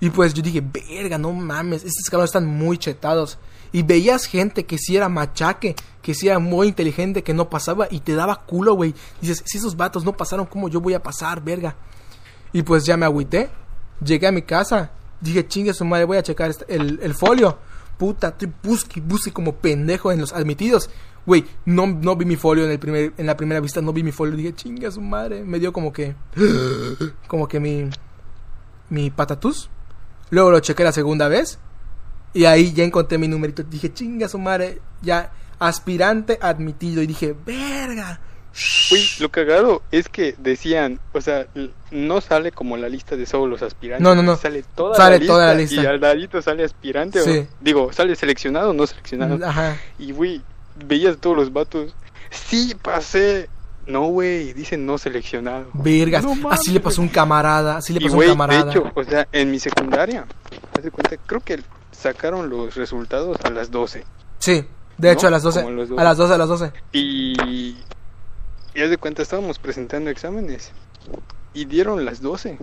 Y 0.00 0.10
pues 0.10 0.34
yo 0.34 0.42
dije, 0.42 0.60
verga, 0.62 1.18
no 1.18 1.32
mames, 1.32 1.82
estos 1.82 2.08
cabrones 2.08 2.28
están 2.28 2.46
muy 2.46 2.78
chetados. 2.78 3.38
Y 3.72 3.82
veías 3.82 4.24
gente 4.24 4.64
que 4.64 4.78
sí 4.78 4.96
era 4.96 5.08
machaque, 5.08 5.76
que 6.02 6.14
sí 6.14 6.28
era 6.28 6.38
muy 6.38 6.68
inteligente, 6.68 7.22
que 7.22 7.34
no 7.34 7.50
pasaba 7.50 7.88
y 7.90 8.00
te 8.00 8.14
daba 8.14 8.44
culo, 8.46 8.74
güey. 8.74 8.94
Dices, 9.20 9.42
si 9.46 9.58
esos 9.58 9.76
vatos 9.76 10.04
no 10.04 10.16
pasaron, 10.16 10.46
¿cómo 10.46 10.68
yo 10.68 10.80
voy 10.80 10.94
a 10.94 11.02
pasar, 11.02 11.42
verga? 11.42 11.76
Y 12.52 12.62
pues 12.62 12.84
ya 12.84 12.96
me 12.96 13.06
agüité. 13.06 13.50
Llegué 14.02 14.26
a 14.26 14.32
mi 14.32 14.42
casa. 14.42 14.90
Dije, 15.20 15.46
chingue 15.46 15.74
su 15.74 15.84
madre, 15.84 16.04
voy 16.04 16.16
a 16.16 16.22
checar 16.22 16.50
este- 16.50 16.72
el, 16.74 17.14
folio. 17.14 17.58
Puta, 17.98 18.28
estoy 18.28 18.52
busque, 18.62 19.00
busque 19.00 19.32
como 19.32 19.56
pendejo 19.56 20.12
en 20.12 20.20
los 20.20 20.32
admitidos. 20.32 20.88
Güey, 21.26 21.44
no, 21.66 21.86
no 21.86 22.16
vi 22.16 22.24
mi 22.24 22.36
folio 22.36 22.64
en, 22.64 22.70
el 22.70 22.78
primer, 22.78 23.12
en 23.18 23.26
la 23.26 23.36
primera 23.36 23.60
vista, 23.60 23.82
no 23.82 23.92
vi 23.92 24.02
mi 24.02 24.12
folio. 24.12 24.36
Dije, 24.36 24.54
chingue 24.54 24.90
su 24.90 25.00
madre. 25.00 25.42
Me 25.44 25.58
dio 25.58 25.72
como 25.72 25.92
que. 25.92 26.14
Como 27.26 27.48
que 27.48 27.60
mi. 27.60 27.90
Mi 28.88 29.10
patatús. 29.10 29.68
Luego 30.30 30.50
lo 30.50 30.60
chequé 30.60 30.84
la 30.84 30.92
segunda 30.92 31.28
vez. 31.28 31.58
Y 32.34 32.44
ahí 32.44 32.72
ya 32.72 32.84
encontré 32.84 33.18
mi 33.18 33.28
numerito. 33.28 33.62
Dije, 33.62 33.92
chinga 33.92 34.28
su 34.28 34.38
madre. 34.38 34.78
Ya, 35.02 35.32
aspirante 35.58 36.38
admitido. 36.40 37.02
Y 37.02 37.06
dije, 37.06 37.34
verga. 37.46 38.20
Güey, 38.90 39.04
lo 39.20 39.30
cagado 39.30 39.82
es 39.92 40.08
que 40.08 40.34
decían, 40.38 40.98
o 41.12 41.20
sea, 41.20 41.46
no 41.92 42.20
sale 42.20 42.50
como 42.50 42.76
la 42.76 42.88
lista 42.88 43.14
de 43.16 43.24
solo 43.26 43.46
los 43.46 43.62
aspirantes. 43.62 44.02
No, 44.02 44.14
no, 44.14 44.22
no. 44.22 44.36
Sale 44.36 44.64
toda, 44.74 44.96
Sale 44.96 45.20
la, 45.20 45.26
toda 45.26 45.46
la 45.46 45.54
lista, 45.54 45.76
lista. 45.76 45.82
Y 45.90 45.94
al 45.94 46.00
ladito 46.00 46.42
sale 46.42 46.64
aspirante. 46.64 47.20
o- 47.20 47.24
Sí. 47.24 47.46
digo, 47.60 47.92
sale 47.92 48.16
seleccionado 48.16 48.70
o 48.70 48.72
no 48.72 48.86
seleccionado. 48.86 49.38
Ajá. 49.46 49.76
Y, 49.98 50.12
güey, 50.12 50.42
veías 50.86 51.18
todos 51.18 51.36
los 51.36 51.52
vatos. 51.52 51.94
Sí, 52.30 52.74
pasé. 52.82 53.48
No, 53.86 54.02
güey, 54.08 54.52
dicen 54.52 54.84
no 54.84 54.98
seleccionado. 54.98 55.66
Vergas. 55.72 56.22
No 56.24 56.50
así 56.50 56.72
le 56.72 56.80
pasó 56.80 57.00
un 57.00 57.08
camarada. 57.08 57.76
Así 57.78 57.92
le 57.94 58.00
pasó 58.00 58.18
un 58.18 58.26
camarada. 58.26 58.64
de 58.64 58.70
hecho, 58.70 58.90
o 58.94 59.04
sea, 59.04 59.26
en 59.32 59.50
mi 59.50 59.58
secundaria, 59.58 60.26
cuenta, 60.92 61.16
creo 61.26 61.40
que 61.40 61.60
sacaron 61.98 62.48
los 62.48 62.74
resultados 62.74 63.36
a 63.44 63.50
las 63.50 63.70
12. 63.70 64.04
Sí. 64.38 64.64
De 64.96 65.12
hecho, 65.12 65.22
¿No? 65.22 65.28
a 65.28 65.30
las 65.32 65.42
12. 65.42 65.62
Como 65.62 65.72
a 65.74 65.76
las 65.76 65.88
12. 65.88 66.00
A 66.00 66.04
las 66.04 66.16
12, 66.16 66.34
a 66.34 66.38
las 66.38 66.48
12. 66.48 66.72
Y, 66.92 67.76
y 68.74 68.82
haz 68.82 68.90
de 68.90 68.96
cuenta, 68.98 69.22
estábamos 69.22 69.58
presentando 69.58 70.10
exámenes. 70.10 70.72
Y 71.54 71.64
dieron 71.64 72.04
las 72.04 72.20
12. 72.22 72.58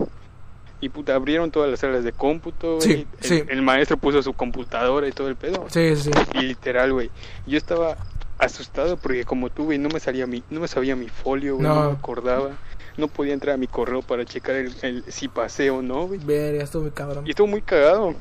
Y 0.80 0.88
puta, 0.90 1.14
abrieron 1.14 1.50
todas 1.50 1.70
las 1.70 1.80
salas 1.80 2.04
de 2.04 2.12
cómputo. 2.12 2.80
Sí, 2.80 3.06
el, 3.20 3.26
sí. 3.26 3.42
el 3.48 3.62
maestro 3.62 3.96
puso 3.96 4.22
su 4.22 4.34
computadora 4.34 5.08
y 5.08 5.12
todo 5.12 5.28
el 5.28 5.36
pedo. 5.36 5.66
Sí, 5.70 5.96
sí. 5.96 6.10
Y 6.34 6.40
literal, 6.42 6.92
güey. 6.92 7.10
Yo 7.46 7.56
estaba 7.56 7.96
asustado 8.38 8.98
porque 8.98 9.24
como 9.24 9.48
tú, 9.48 9.64
güey, 9.64 9.78
no 9.78 9.88
me 9.88 9.98
salía 10.00 10.26
mi, 10.26 10.42
no 10.50 10.60
me 10.60 10.68
sabía 10.68 10.94
mi 10.94 11.08
folio, 11.08 11.54
güey, 11.56 11.66
no. 11.66 11.74
No. 11.74 11.90
me 11.90 11.96
acordaba. 11.96 12.50
no 12.98 13.08
podía 13.08 13.32
entrar 13.32 13.54
a 13.54 13.58
mi 13.58 13.66
correo 13.66 14.02
para 14.02 14.26
checar 14.26 14.56
el, 14.56 14.74
el- 14.82 15.04
si 15.10 15.28
pasé 15.28 15.70
o 15.70 15.80
no, 15.80 16.06
güey. 16.08 16.20
Verga, 16.22 16.62
esto 16.62 16.80
muy 16.80 16.90
cabrón. 16.90 17.26
Y 17.26 17.30
estuvo 17.30 17.46
muy 17.46 17.62
cagado. 17.62 18.14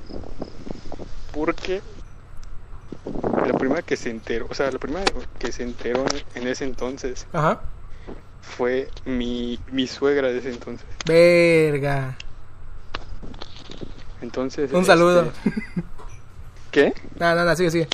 Porque 1.36 1.82
la 3.46 3.54
primera 3.58 3.82
que 3.82 3.98
se 3.98 4.10
enteró, 4.10 4.48
o 4.50 4.54
sea, 4.54 4.72
la 4.72 4.80
primera 4.80 5.04
que 5.38 5.52
se 5.52 5.64
enteró 5.64 6.06
en 6.34 6.48
ese 6.48 6.64
entonces 6.64 7.28
Ajá. 7.34 7.60
fue 8.42 8.90
mi, 9.04 9.60
mi 9.70 9.86
suegra 9.86 10.30
de 10.30 10.38
ese 10.38 10.50
entonces. 10.50 10.88
Verga. 11.06 12.18
Entonces. 14.22 14.72
Un 14.72 14.80
este, 14.80 14.94
saludo. 14.94 15.32
¿Qué? 16.72 16.94
Nada, 17.20 17.36
nada, 17.36 17.56
sigue, 17.58 17.72
sigue. 17.72 17.88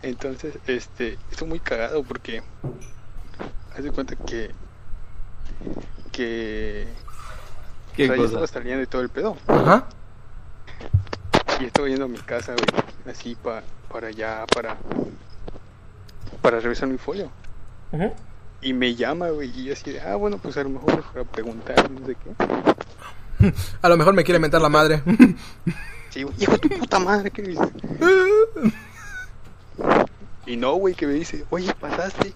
Entonces, 0.00 0.54
este, 0.66 1.18
estuvo 1.30 1.50
muy 1.50 1.60
cagado 1.60 2.02
porque 2.04 2.42
haz 3.76 3.84
de 3.84 3.90
cuenta 3.90 4.16
que 4.16 4.50
que 6.10 6.86
o 7.92 7.96
¿Qué 7.96 8.06
sea, 8.06 8.16
yo 8.16 8.22
cosa? 8.22 8.28
estaba 8.28 8.46
saliendo 8.46 8.82
y 8.82 8.86
todo 8.86 9.02
el 9.02 9.08
pedo 9.08 9.36
Ajá. 9.46 9.86
Y 11.64 11.68
estaba 11.68 11.88
yendo 11.88 12.04
a 12.04 12.08
mi 12.08 12.18
casa, 12.18 12.52
güey, 12.52 12.84
así 13.10 13.34
pa, 13.36 13.62
para 13.90 14.08
allá, 14.08 14.44
para 14.54 14.76
para 16.42 16.60
revisar 16.60 16.86
mi 16.88 16.98
folio 16.98 17.30
Ujú. 17.90 18.12
y 18.60 18.74
me 18.74 18.94
llama, 18.94 19.30
güey, 19.30 19.50
y 19.58 19.72
así 19.72 19.92
de, 19.92 20.00
ah, 20.02 20.16
bueno, 20.16 20.36
pues 20.36 20.58
a 20.58 20.62
lo 20.62 20.68
mejor 20.68 20.92
es 20.98 21.06
para 21.06 21.24
preguntar, 21.24 21.90
no 21.90 22.06
sé 22.06 22.16
qué. 22.16 23.52
A 23.82 23.88
lo 23.88 23.96
mejor 23.96 24.14
me 24.14 24.24
quiere 24.24 24.38
mentar 24.38 24.60
la 24.60 24.68
madre. 24.68 25.02
Sí, 26.10 26.22
güey, 26.22 26.36
hijo 26.38 26.52
de 26.52 26.58
tu 26.58 26.68
puta 26.68 27.00
madre, 27.00 27.30
¿qué 27.32 27.42
dices? 27.42 27.68
Y 30.46 30.56
no, 30.56 30.74
güey, 30.74 30.94
que 30.94 31.08
me 31.08 31.14
dice, 31.14 31.44
oye, 31.50 31.74
pasaste. 31.80 32.32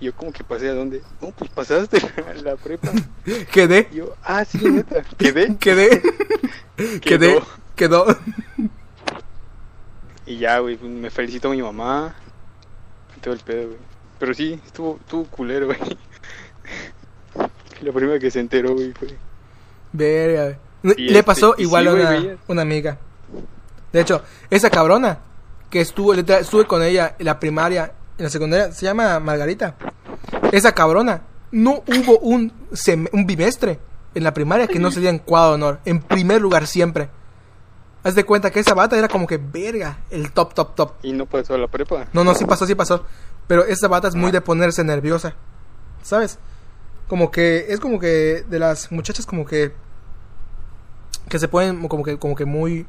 Y 0.00 0.06
yo 0.06 0.14
como 0.14 0.32
que 0.32 0.42
pasé 0.42 0.68
a 0.70 0.74
dónde? 0.74 1.02
No, 1.20 1.30
pues 1.30 1.50
pasaste 1.50 1.98
a 1.98 2.34
la 2.42 2.56
prepa. 2.56 2.90
Quedé. 3.52 3.88
Y 3.92 3.96
yo, 3.96 4.14
ah, 4.24 4.44
sí, 4.44 4.58
neta, 4.58 5.04
quedé. 5.16 5.56
Quedé. 5.58 6.02
Quedé. 6.76 7.00
Quedó. 7.00 7.46
Quedó. 7.78 8.06
Y 10.26 10.36
ya, 10.38 10.58
güey, 10.58 10.76
me 10.78 11.10
felicitó 11.10 11.48
mi 11.50 11.62
mamá. 11.62 12.14
Todo 13.22 13.32
el 13.34 13.40
pedo, 13.40 13.68
güey. 13.68 13.78
Pero 14.18 14.34
sí, 14.34 14.60
estuvo, 14.66 14.96
estuvo 15.00 15.24
culero, 15.24 15.66
güey. 15.66 15.78
La 17.80 17.92
primera 17.92 18.18
que 18.18 18.30
se 18.30 18.40
enteró, 18.40 18.74
güey, 18.74 18.92
fue. 18.92 19.16
Verga. 19.92 20.58
Le 20.82 21.06
este, 21.06 21.22
pasó 21.22 21.54
igual 21.58 21.84
sí, 21.84 21.88
a 21.88 21.92
una, 21.94 22.36
una 22.48 22.62
amiga. 22.62 22.98
De 23.92 24.00
hecho, 24.00 24.22
esa 24.50 24.70
cabrona 24.70 25.20
que 25.70 25.80
estuvo, 25.80 26.14
estuve 26.14 26.66
con 26.66 26.82
ella 26.82 27.14
en 27.18 27.24
la 27.26 27.38
primaria, 27.40 27.92
en 28.18 28.24
la 28.24 28.30
secundaria, 28.30 28.72
se 28.72 28.86
llama 28.86 29.18
Margarita. 29.20 29.76
Esa 30.52 30.72
cabrona, 30.72 31.22
no 31.52 31.82
hubo 31.86 32.18
un, 32.18 32.52
sem- 32.72 33.08
un 33.12 33.26
bimestre 33.26 33.78
en 34.14 34.24
la 34.24 34.34
primaria 34.34 34.66
que 34.66 34.78
no 34.78 34.90
salía 34.90 35.10
en 35.10 35.18
cuadro 35.20 35.50
de 35.50 35.54
honor. 35.54 35.80
En 35.84 36.00
primer 36.00 36.40
lugar 36.40 36.66
siempre. 36.66 37.08
Haz 38.08 38.14
de 38.14 38.24
cuenta 38.24 38.50
que 38.50 38.60
esa 38.60 38.72
bata 38.72 38.96
era 38.96 39.06
como 39.06 39.26
que 39.26 39.36
verga, 39.36 39.98
el 40.08 40.32
top, 40.32 40.54
top, 40.54 40.74
top. 40.74 40.92
Y 41.02 41.12
no 41.12 41.26
pasó 41.26 41.52
a 41.52 41.58
la 41.58 41.68
prepa. 41.68 42.06
No, 42.14 42.24
no, 42.24 42.34
sí 42.34 42.46
pasó, 42.46 42.66
sí 42.66 42.74
pasó. 42.74 43.04
Pero 43.46 43.66
esa 43.66 43.86
bata 43.86 44.08
es 44.08 44.14
muy 44.14 44.30
de 44.30 44.40
ponerse 44.40 44.82
nerviosa. 44.82 45.34
¿Sabes? 46.02 46.38
Como 47.06 47.30
que 47.30 47.66
es 47.68 47.80
como 47.80 47.98
que 47.98 48.46
de 48.48 48.58
las 48.58 48.90
muchachas 48.92 49.26
como 49.26 49.44
que 49.44 49.74
que 51.28 51.38
se 51.38 51.48
ponen 51.48 51.86
como 51.86 52.02
que 52.02 52.18
como 52.18 52.34
que 52.34 52.46
muy 52.46 52.86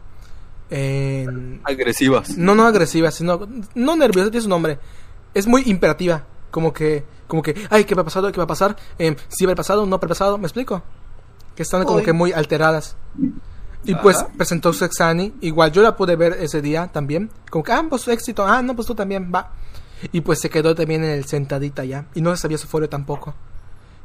eh, 0.69 1.27
Agresivas. 1.65 2.37
no 2.37 2.55
no 2.55 2.65
agresivas, 2.65 3.15
sino 3.15 3.45
no 3.75 3.95
nerviosas, 3.97 4.31
tiene 4.31 4.43
su 4.43 4.49
nombre. 4.49 4.79
Es 5.33 5.47
muy 5.47 5.63
imperativa, 5.65 6.23
como 6.49 6.71
que 6.71 7.03
como 7.27 7.43
que 7.43 7.55
ay, 7.69 7.83
¿qué 7.83 7.93
va 7.93 8.03
a 8.03 8.05
pasar? 8.05 8.31
¿Qué 8.31 8.37
va 8.37 8.45
a 8.45 8.47
pasar? 8.47 8.77
Eh, 8.97 9.17
si 9.27 9.45
va 9.45 9.51
a 9.51 9.55
pasado, 9.55 9.85
no 9.85 9.99
va 9.99 10.05
a 10.05 10.07
pasado, 10.07 10.37
¿me 10.37 10.45
explico? 10.45 10.81
Que 11.57 11.63
están 11.63 11.83
como 11.83 11.97
Uy. 11.97 12.03
que 12.05 12.13
muy 12.13 12.31
alteradas. 12.31 12.95
Y 13.85 13.95
pues 13.95 14.23
presentó 14.37 14.73
su 14.73 14.83
exani, 14.85 15.33
igual 15.41 15.71
yo 15.71 15.81
la 15.81 15.95
pude 15.95 16.15
ver 16.15 16.33
ese 16.39 16.61
día 16.61 16.87
también, 16.87 17.29
como 17.49 17.63
que, 17.63 17.71
ah, 17.71 17.85
pues 17.89 18.07
éxito, 18.07 18.45
ah, 18.45 18.61
no, 18.61 18.75
pues 18.75 18.87
tú 18.87 18.93
también, 18.93 19.31
va. 19.33 19.51
Y 20.11 20.21
pues 20.21 20.39
se 20.39 20.49
quedó 20.49 20.75
también 20.75 21.03
en 21.03 21.11
el 21.11 21.25
sentadita 21.25 21.85
ya, 21.85 22.05
y 22.13 22.21
no 22.21 22.35
sabía 22.35 22.57
su 22.57 22.67
folio 22.67 22.89
tampoco. 22.89 23.33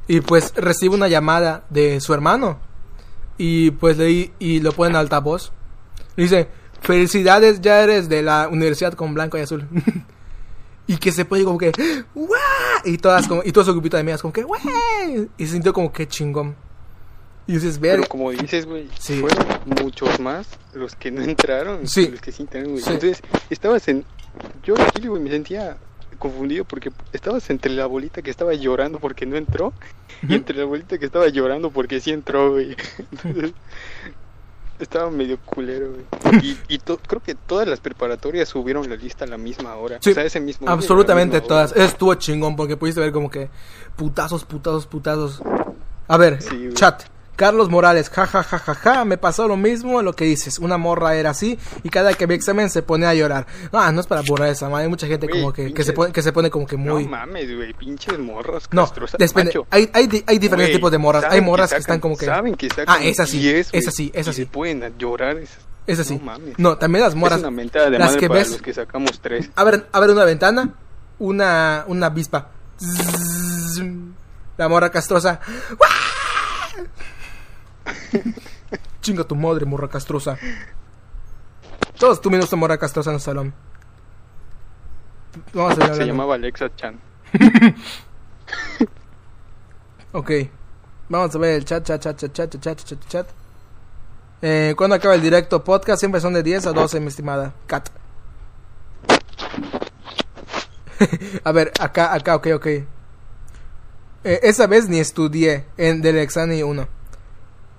Y 0.06 0.20
pues 0.20 0.54
recibe 0.54 0.94
una 0.94 1.08
llamada 1.08 1.64
de 1.70 2.00
su 2.00 2.14
hermano, 2.14 2.58
y 3.36 3.72
pues 3.72 3.98
leí, 3.98 4.32
y 4.38 4.60
lo 4.60 4.72
pone 4.72 4.90
en 4.90 4.96
altavoz. 4.96 5.52
Dice, 6.16 6.48
felicidades, 6.80 7.60
ya 7.60 7.82
eres 7.82 8.08
de 8.08 8.22
la 8.22 8.48
universidad 8.48 8.94
con 8.94 9.12
blanco 9.12 9.38
y 9.38 9.40
azul. 9.40 9.66
y 10.86 10.96
que 10.98 11.12
se 11.12 11.24
puede 11.24 11.44
como 11.44 11.58
que, 11.58 11.72
¡guau! 12.14 12.28
Y 12.84 12.98
todas 12.98 13.26
como, 13.26 13.42
y 13.44 13.52
todo 13.52 13.64
su 13.64 13.72
grupito 13.72 13.96
de 13.96 14.02
amigas 14.02 14.22
como 14.22 14.32
que, 14.32 14.44
¡wey! 14.44 15.28
Y 15.36 15.46
se 15.46 15.52
sintió 15.52 15.72
como 15.72 15.92
que 15.92 16.06
chingón. 16.06 16.54
Y 17.46 17.52
dices, 17.54 17.78
ver, 17.78 17.96
Pero 17.96 18.08
como 18.08 18.30
dices, 18.30 18.64
güey, 18.66 18.88
Sí. 18.98 19.20
fueron 19.20 19.46
muchos 19.82 20.18
más 20.20 20.46
los 20.72 20.94
que 20.96 21.10
no 21.10 21.22
entraron. 21.24 21.86
Sí. 21.86 22.08
Los 22.08 22.20
que 22.20 22.32
sí 22.32 22.42
entraron, 22.42 22.70
güey. 22.72 22.82
Sí. 22.82 22.90
Entonces, 22.92 23.22
estabas 23.50 23.86
en. 23.88 24.04
Yo 24.64 24.74
aquí, 24.80 25.06
güey, 25.06 25.22
me 25.22 25.30
sentía 25.30 25.76
confundido 26.18 26.64
porque 26.64 26.90
estabas 27.12 27.50
entre 27.50 27.72
la 27.72 27.86
bolita 27.86 28.22
que 28.22 28.30
estaba 28.30 28.54
llorando 28.54 28.98
porque 28.98 29.26
no 29.26 29.36
entró 29.36 29.72
y 30.26 30.34
entre 30.34 30.56
la 30.56 30.64
bolita 30.64 30.96
que 30.98 31.04
estaba 31.04 31.28
llorando 31.28 31.70
porque 31.70 32.00
sí 32.00 32.10
entró, 32.12 32.52
güey. 32.52 32.74
Entonces, 33.24 33.52
estaba 34.78 35.10
medio 35.10 35.38
culero, 35.44 35.90
güey. 35.92 36.38
Y, 36.42 36.58
y 36.68 36.78
to- 36.78 36.98
creo 36.98 37.22
que 37.22 37.34
todas 37.34 37.68
las 37.68 37.80
preparatorias 37.80 38.48
subieron 38.48 38.88
la 38.88 38.96
lista 38.96 39.24
a 39.24 39.28
la 39.28 39.38
misma 39.38 39.74
hora. 39.76 39.98
Sí, 40.00 40.10
o 40.10 40.14
sea, 40.14 40.24
ese 40.24 40.40
mismo 40.40 40.68
absolutamente 40.68 41.40
todas. 41.40 41.76
Estuvo 41.76 42.14
chingón 42.14 42.56
porque 42.56 42.76
pudiste 42.76 43.00
ver 43.00 43.12
como 43.12 43.30
que 43.30 43.50
putazos, 43.96 44.44
putazos, 44.44 44.86
putazos. 44.86 45.42
A 46.08 46.16
ver, 46.16 46.42
Sí, 46.42 46.70
chat. 46.74 47.02
Carlos 47.36 47.68
Morales, 47.68 48.10
ja, 48.10 48.26
ja, 48.26 48.42
ja, 48.42 48.58
ja, 48.58 48.74
ja, 48.74 49.04
me 49.04 49.18
pasó 49.18 49.48
lo 49.48 49.56
mismo 49.56 50.02
lo 50.02 50.12
que 50.14 50.24
dices. 50.24 50.58
Una 50.58 50.78
morra 50.78 51.14
era 51.16 51.30
así 51.30 51.58
y 51.82 51.88
cada 51.88 52.14
que 52.14 52.26
vi 52.26 52.34
examen 52.34 52.70
se 52.70 52.82
pone 52.82 53.06
a 53.06 53.14
llorar. 53.14 53.46
No, 53.72 53.90
no 53.92 54.00
es 54.00 54.06
para 54.06 54.20
borrar 54.22 54.48
esa 54.50 54.68
madre. 54.68 54.84
Hay 54.84 54.88
mucha 54.90 55.06
gente 55.06 55.28
como 55.28 55.52
que, 55.52 55.74
que, 55.74 55.82
se 55.84 55.92
pone, 55.92 56.12
que 56.12 56.22
se 56.22 56.32
pone 56.32 56.50
como 56.50 56.66
que 56.66 56.76
muy... 56.76 57.04
No 57.04 57.10
mames, 57.10 57.54
güey, 57.54 57.72
pinches 57.74 58.18
morros. 58.18 58.68
No, 58.70 58.90
depende. 59.18 59.52
Hay, 59.70 59.90
hay, 59.92 60.24
hay 60.26 60.38
diferentes 60.38 60.76
tipos 60.76 60.90
de 60.92 60.98
morras. 60.98 61.24
Hay 61.28 61.40
morras 61.40 61.70
que, 61.70 61.76
sacan- 61.76 61.80
están 61.80 62.00
como 62.00 62.16
que... 62.16 62.26
Saben 62.26 62.54
que 62.54 62.68
sacan 62.68 62.86
Ah, 62.88 63.04
esa 63.04 63.26
sí, 63.26 63.38
10, 63.40 63.70
güey, 63.72 63.80
esa 63.82 63.90
sí, 63.90 64.10
esa 64.14 64.30
y 64.30 64.34
sí. 64.34 64.42
se 64.42 64.46
pueden 64.46 64.94
llorar. 64.98 65.36
esas- 65.38 65.58
Es 65.86 65.98
así. 65.98 66.16
No 66.16 66.24
mames. 66.24 66.58
No, 66.58 66.78
también 66.78 67.04
las 67.04 67.14
morras. 67.14 67.40
Es 67.40 67.44
una 67.44 67.62
de 67.90 67.98
las 67.98 68.16
que 68.16 68.28
para 68.28 68.40
ves- 68.40 68.50
los 68.52 68.62
que 68.62 68.72
sacamos 68.72 69.20
tres. 69.20 69.50
A 69.56 69.64
ver, 69.64 69.86
a 69.92 70.00
ver 70.00 70.10
una 70.10 70.24
ventana, 70.24 70.70
una, 71.18 71.84
una 71.88 72.06
avispa. 72.06 72.50
La 74.56 74.68
morra 74.68 74.90
castrosa. 74.90 75.40
¡Guau! 75.76 75.90
Chinga 79.00 79.24
tu 79.24 79.34
madre, 79.36 79.66
morra 79.66 79.88
castrosa. 79.88 80.38
Todos 81.98 82.20
tuvimos 82.20 82.52
a 82.52 82.56
morra 82.56 82.78
castrosa 82.78 83.10
en 83.10 83.14
el 83.14 83.20
salón. 83.20 83.54
Vamos 85.52 85.72
a 85.78 85.86
ver 85.86 85.94
Se 85.96 86.06
llamaba 86.06 86.34
Alexa 86.34 86.74
Chan. 86.74 87.00
ok. 90.12 90.30
Vamos 91.08 91.34
a 91.34 91.38
ver 91.38 91.54
el 91.54 91.64
chat, 91.64 91.84
chat, 91.84 92.00
chat, 92.00 92.16
chat, 92.16 92.32
chat, 92.32 92.60
chat, 92.60 92.84
chat, 92.84 93.08
chat. 93.08 93.28
Eh, 94.42 94.74
acaba 94.78 95.14
el 95.14 95.22
directo? 95.22 95.64
Podcast 95.64 96.00
siempre 96.00 96.20
son 96.20 96.34
de 96.34 96.42
10 96.42 96.66
a 96.66 96.72
12, 96.72 97.00
mi 97.00 97.06
estimada 97.06 97.54
cat 97.66 97.88
a 101.44 101.52
ver, 101.52 101.72
acá, 101.80 102.14
acá, 102.14 102.36
ok, 102.36 102.48
ok. 102.54 102.66
Eh, 102.66 102.86
esa 104.42 104.66
vez 104.66 104.88
ni 104.88 104.98
estudié 105.00 105.64
en 105.76 106.02
del 106.02 106.18
examen 106.18 106.62
1. 106.62 106.88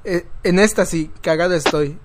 Eh, 0.06 0.26
en 0.44 0.60
esta 0.60 0.86
sí, 0.86 1.12
cagado 1.22 1.56
estoy. 1.56 1.98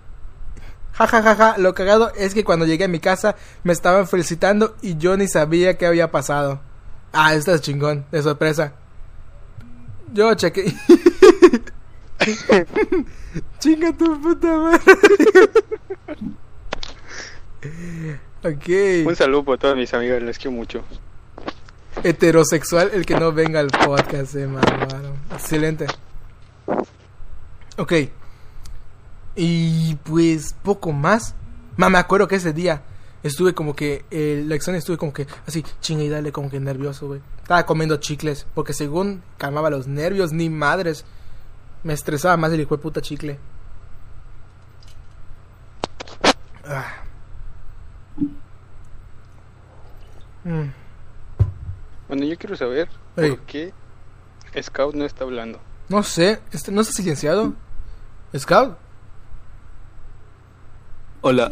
Ja, 0.93 1.07
ja, 1.07 1.23
ja, 1.23 1.37
ja. 1.37 1.59
Lo 1.59 1.75
cagado 1.75 2.13
es 2.17 2.35
que 2.35 2.45
cuando 2.45 2.67
llegué 2.67 2.85
a 2.85 2.89
mi 2.89 2.99
casa 2.99 3.37
me 3.63 3.73
estaban 3.73 4.09
felicitando 4.09 4.75
y 4.83 4.97
yo 4.97 5.17
ni 5.17 5.29
sabía 5.29 5.77
qué 5.77 5.87
había 5.87 6.11
pasado. 6.11 6.61
Ah, 7.13 7.35
esta 7.35 7.55
es 7.55 7.61
chingón, 7.61 8.07
de 8.11 8.23
sorpresa. 8.23 8.73
Yo 10.13 10.35
chequé. 10.35 10.75
Chinga 13.59 13.93
tu 13.93 14.21
puta 14.21 14.57
madre. 14.57 14.81
ok. 18.45 19.07
Un 19.07 19.17
saludo 19.17 19.45
para 19.45 19.59
todas 19.59 19.77
mis 19.77 19.93
amigas, 19.95 20.23
les 20.23 20.39
quiero 20.39 20.53
mucho. 20.53 20.83
Heterosexual 22.03 22.91
el 22.95 23.05
que 23.05 23.15
no 23.15 23.33
venga 23.33 23.61
al 23.61 23.69
podcast, 23.69 24.35
eh. 24.37 24.49
Excelente. 25.33 25.87
Ok. 27.81 27.95
Y 29.37 29.95
pues 30.05 30.55
poco 30.63 30.93
más. 30.93 31.35
Ma, 31.79 31.89
me 31.89 31.97
acuerdo 31.97 32.29
que 32.29 32.37
ese 32.37 32.53
día 32.53 32.83
estuve 33.23 33.55
como 33.55 33.75
que, 33.75 34.05
eh, 34.11 34.45
la 34.47 34.55
examen 34.55 34.79
estuve 34.79 34.99
como 34.99 35.15
que 35.15 35.27
así, 35.47 35.65
chinga 35.81 36.05
y 36.05 36.11
dale, 36.11 36.31
como 36.31 36.51
que 36.51 36.61
nervioso, 36.61 37.07
güey. 37.07 37.23
Estaba 37.41 37.65
comiendo 37.65 37.97
chicles, 37.97 38.47
porque 38.55 38.75
según 38.75 39.23
calmaba 39.39 39.71
los 39.71 39.87
nervios, 39.87 40.31
ni 40.31 40.51
madres. 40.51 41.07
Me 41.83 41.95
estresaba 41.95 42.37
más 42.37 42.53
el 42.53 42.61
hijo 42.61 42.77
de 42.77 42.83
puta 42.83 43.01
chicle. 43.01 43.39
Ah. 46.67 46.97
Mm. 50.45 50.71
Bueno, 52.09 52.25
yo 52.27 52.37
quiero 52.37 52.57
saber 52.57 52.91
Ey. 53.17 53.31
por 53.31 53.41
qué 53.47 53.73
Scout 54.61 54.95
no 54.95 55.07
está 55.07 55.25
hablando. 55.25 55.59
No 55.89 56.03
sé, 56.03 56.41
este, 56.53 56.71
¿no 56.71 56.83
está 56.83 56.93
silenciado? 56.93 57.55
¿Scout? 58.37 58.77
Hola. 61.23 61.51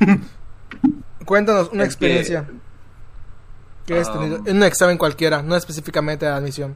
Cuéntanos 1.24 1.70
una 1.72 1.82
que- 1.82 1.86
experiencia 1.86 2.46
que 3.86 3.94
Um, 4.00 4.12
tenido 4.12 4.42
en 4.46 4.56
un 4.56 4.62
examen 4.64 4.98
cualquiera, 4.98 5.42
no 5.42 5.54
específicamente 5.54 6.26
de 6.26 6.32
admisión. 6.32 6.74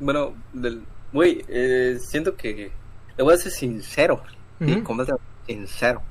Bueno, 0.00 0.34
del... 0.52 0.84
Güey, 1.12 1.42
eh, 1.48 1.98
siento 1.98 2.36
que... 2.36 2.70
Le 3.16 3.24
voy 3.24 3.34
a 3.34 3.38
ser 3.38 3.52
sincero. 3.52 4.22
Y 4.60 4.72
Ujú. 4.72 4.82
completamente 4.84 5.24
sincero. 5.46 6.02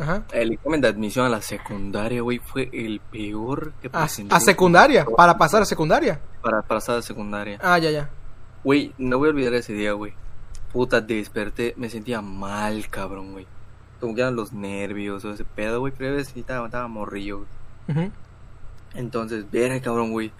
Ajá. 0.00 0.24
El 0.32 0.52
examen 0.54 0.80
de 0.80 0.88
admisión 0.88 1.26
a 1.26 1.28
la 1.28 1.40
secundaria, 1.42 2.22
güey, 2.22 2.38
fue 2.40 2.70
el 2.72 3.00
peor 3.00 3.72
que 3.80 3.88
A, 3.92 4.00
presenté. 4.00 4.34
a 4.34 4.40
secundaria, 4.40 5.04
para 5.04 5.36
pasar 5.38 5.62
a 5.62 5.64
secundaria. 5.64 6.20
Para 6.42 6.62
pasar 6.62 6.96
a 6.98 7.02
secundaria. 7.02 7.58
Ah, 7.62 7.78
ya, 7.78 7.90
ya. 7.90 8.10
Güey, 8.64 8.92
no 8.98 9.18
voy 9.18 9.28
a 9.28 9.30
olvidar 9.30 9.54
ese 9.54 9.72
día, 9.74 9.92
güey. 9.92 10.12
Puta, 10.72 11.00
desperté, 11.00 11.74
me 11.76 11.90
sentía 11.90 12.20
mal, 12.20 12.88
cabrón, 12.88 13.32
güey. 13.32 13.46
Como 14.00 14.14
que 14.14 14.20
eran 14.20 14.36
los 14.36 14.52
nervios 14.52 15.24
o 15.24 15.32
ese 15.32 15.44
pedo, 15.44 15.80
güey, 15.80 15.92
pero 15.96 16.10
a 16.10 16.16
veces 16.16 16.32
sí 16.32 16.40
estaba, 16.40 16.66
estaba 16.66 16.88
morrillo, 16.88 17.38
güey. 17.38 17.48
Ujú. 18.06 18.12
Entonces, 18.94 19.50
verga, 19.50 19.80
cabrón, 19.80 20.12
güey. 20.12 20.32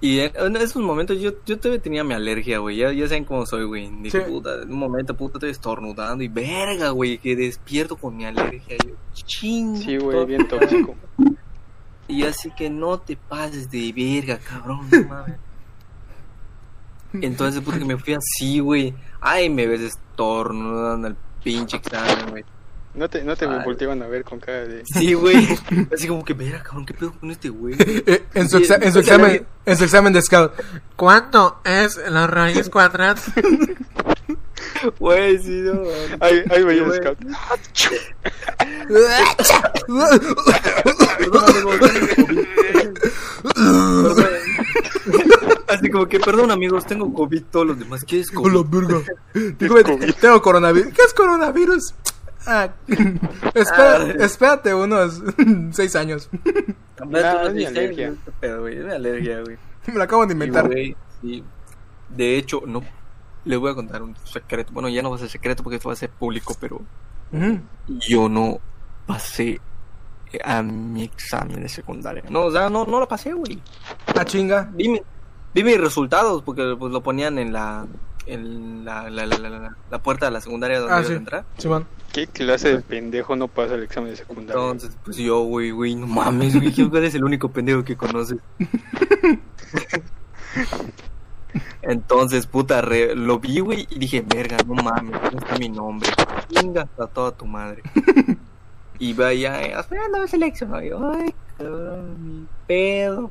Y 0.00 0.20
en, 0.20 0.30
en 0.36 0.56
esos 0.56 0.80
momentos 0.80 1.18
yo, 1.20 1.32
yo 1.44 1.58
todavía 1.58 1.82
tenía 1.82 2.04
mi 2.04 2.14
alergia, 2.14 2.58
güey. 2.58 2.76
Ya, 2.76 2.92
ya 2.92 3.08
saben 3.08 3.24
cómo 3.24 3.44
soy, 3.46 3.64
güey. 3.64 3.90
Dije, 4.02 4.24
Sí. 4.24 4.30
puta, 4.30 4.62
en 4.62 4.70
un 4.72 4.78
momento, 4.78 5.16
puta, 5.16 5.38
estoy 5.38 5.50
estornudando 5.50 6.22
y 6.22 6.28
verga, 6.28 6.90
güey, 6.90 7.18
que 7.18 7.34
despierto 7.34 7.96
con 7.96 8.16
mi 8.16 8.24
alergia. 8.26 8.76
Yo, 8.86 8.94
ching. 9.12 9.76
Sí, 9.76 9.96
güey, 9.96 10.24
bien 10.26 10.46
tóxico. 10.46 10.94
Y 12.06 12.22
así 12.22 12.50
que 12.56 12.70
no 12.70 12.98
te 12.98 13.16
pases 13.16 13.68
de 13.70 13.92
verga, 13.92 14.38
cabrón, 14.38 14.88
no 14.90 15.08
mames. 15.08 15.36
Entonces, 17.14 17.60
puta, 17.62 17.78
que 17.78 17.84
me 17.84 17.96
fui 17.96 18.14
así, 18.14 18.60
güey. 18.60 18.94
Ay, 19.20 19.48
me 19.50 19.66
ves 19.66 19.80
estornudando 19.80 21.08
al 21.08 21.16
pinche 21.42 21.76
examen, 21.78 22.30
güey. 22.30 22.44
No 22.94 23.08
te, 23.08 23.22
no 23.22 23.36
te 23.36 23.46
Ay. 23.46 23.60
volteaban 23.64 24.02
a 24.02 24.06
ver 24.08 24.24
con 24.24 24.40
cara 24.40 24.66
de... 24.66 24.82
Sí, 24.84 25.12
güey. 25.12 25.46
Así 25.94 26.08
como 26.08 26.24
que, 26.24 26.32
verga, 26.34 26.62
cabrón, 26.64 26.84
¿qué 26.84 26.94
pedo 26.94 27.12
con 27.12 27.30
este 27.30 27.48
güey? 27.48 27.76
Eh, 27.78 28.24
en, 28.34 28.48
su 28.48 28.58
exa- 28.58 28.82
en 28.82 28.92
su 28.92 28.98
examen, 28.98 29.46
en 29.66 29.76
su 29.76 29.84
examen 29.84 30.12
de 30.12 30.20
scout. 30.22 30.52
¿Cuánto 30.96 31.60
es 31.64 31.96
la 32.10 32.26
raíz 32.26 32.68
cuadrada? 32.68 33.20
Güey, 34.98 35.38
sí, 35.38 35.60
no. 35.62 35.80
ay, 36.20 36.62
güey, 36.62 36.78
Sí, 36.78 36.84
el 36.84 36.92
scout. 36.94 37.18
Así 45.68 45.90
como 45.90 46.06
que, 46.06 46.18
perdón, 46.20 46.50
amigos, 46.50 46.86
tengo 46.86 47.12
COVID, 47.12 47.42
todos 47.50 47.66
los 47.66 47.78
demás. 47.78 48.04
¿Qué 48.04 48.20
es 48.20 48.30
COVID? 48.30 48.56
Hola, 48.56 48.68
verga. 48.70 49.00
COVID. 49.84 50.14
tengo 50.20 50.42
coronavirus. 50.42 50.92
¿Qué 50.92 51.02
es 51.02 51.14
coronavirus? 51.14 51.94
Ah, 52.46 52.70
espera- 53.54 53.96
Ah. 53.98 54.24
espérate 54.24 54.72
unos 54.74 55.22
seis 55.72 55.94
años. 55.96 56.30
Mi 57.06 57.64
alergia. 57.64 58.14
"Este 58.26 58.56
güey, 58.56 58.78
alergia, 58.90 59.40
güey. 59.42 59.56
Me 59.86 59.94
lo 59.94 60.02
acabo 60.02 60.26
de 60.26 60.32
Y, 60.32 60.34
inventar. 60.34 60.66
güey, 60.66 60.96
sí. 61.20 61.44
De 62.08 62.36
hecho, 62.38 62.62
no. 62.66 62.82
Le 63.44 63.56
voy 63.56 63.70
a 63.70 63.74
contar 63.74 64.02
un 64.02 64.14
secreto. 64.24 64.72
Bueno, 64.72 64.88
ya 64.88 65.02
no 65.02 65.10
va 65.10 65.16
a 65.16 65.18
ser 65.20 65.28
secreto 65.28 65.62
porque 65.62 65.76
esto 65.76 65.88
va 65.88 65.92
a 65.94 65.96
ser 65.96 66.10
público, 66.10 66.54
pero 66.60 66.80
yo 68.08 68.28
no 68.28 68.58
pasé 69.06 69.60
a 70.44 70.62
mi 70.62 71.04
examen 71.04 71.62
de 71.62 71.68
secundaria. 71.68 72.22
No, 72.28 72.42
o 72.46 72.52
sea, 72.52 72.68
no, 72.68 72.84
no 72.84 73.00
lo 73.00 73.08
pasé, 73.08 73.32
güey. 73.32 73.60
Ah, 74.14 74.24
chinga. 74.24 74.70
Vi, 74.74 74.88
mi- 74.88 75.02
vi 75.54 75.64
mis 75.64 75.78
resultados 75.80 76.42
porque 76.42 76.76
pues 76.78 76.92
lo 76.92 77.02
ponían 77.02 77.38
en 77.38 77.52
la 77.52 77.86
en 78.26 78.84
la, 78.84 79.08
la, 79.08 79.24
la, 79.24 79.38
la, 79.38 79.48
la- 79.48 79.76
la 79.90 80.02
puerta 80.02 80.26
de 80.26 80.32
la 80.32 80.40
secundaria 80.42 80.80
donde 80.80 80.94
Ah, 80.94 80.98
ibas 80.98 81.06
sí. 81.08 81.14
a 81.14 81.16
entrar. 81.16 81.44
Simón. 81.56 81.86
¿Qué 82.12 82.26
clase 82.26 82.68
de 82.76 82.80
pendejo 82.82 83.36
no 83.36 83.48
pasa 83.48 83.74
el 83.74 83.82
examen 83.82 84.10
de 84.10 84.16
secundaria? 84.16 84.52
Entonces, 84.60 84.90
pues 85.04 85.16
yo, 85.16 85.40
güey, 85.42 85.70
güey, 85.70 85.94
no 85.94 86.06
mames, 86.06 86.54
güey, 86.54 86.72
¿quién 86.72 86.94
eres 86.94 87.14
el 87.14 87.24
único 87.24 87.48
pendejo 87.50 87.84
que 87.84 87.96
conoces? 87.96 88.38
Entonces, 91.82 92.46
puta, 92.46 92.80
re- 92.82 93.14
lo 93.14 93.38
vi, 93.38 93.60
güey, 93.60 93.86
y 93.90 93.98
dije, 93.98 94.22
verga, 94.26 94.58
no 94.66 94.74
mames, 94.74 95.12
no 95.32 95.38
está 95.38 95.56
mi 95.58 95.68
nombre. 95.68 96.10
Chinga 96.50 96.86
a 96.98 97.06
toda 97.06 97.32
tu 97.32 97.46
madre. 97.46 97.82
Y 99.00 99.12
vaya, 99.12 99.62
eh, 99.62 99.76
esperando 99.78 100.20
a 100.22 100.26
selección. 100.26 100.84
Y 100.84 100.88
yo, 100.88 101.12
ay, 101.12 101.32
cabrón, 101.56 102.40
mi 102.40 102.46
pedo. 102.66 103.30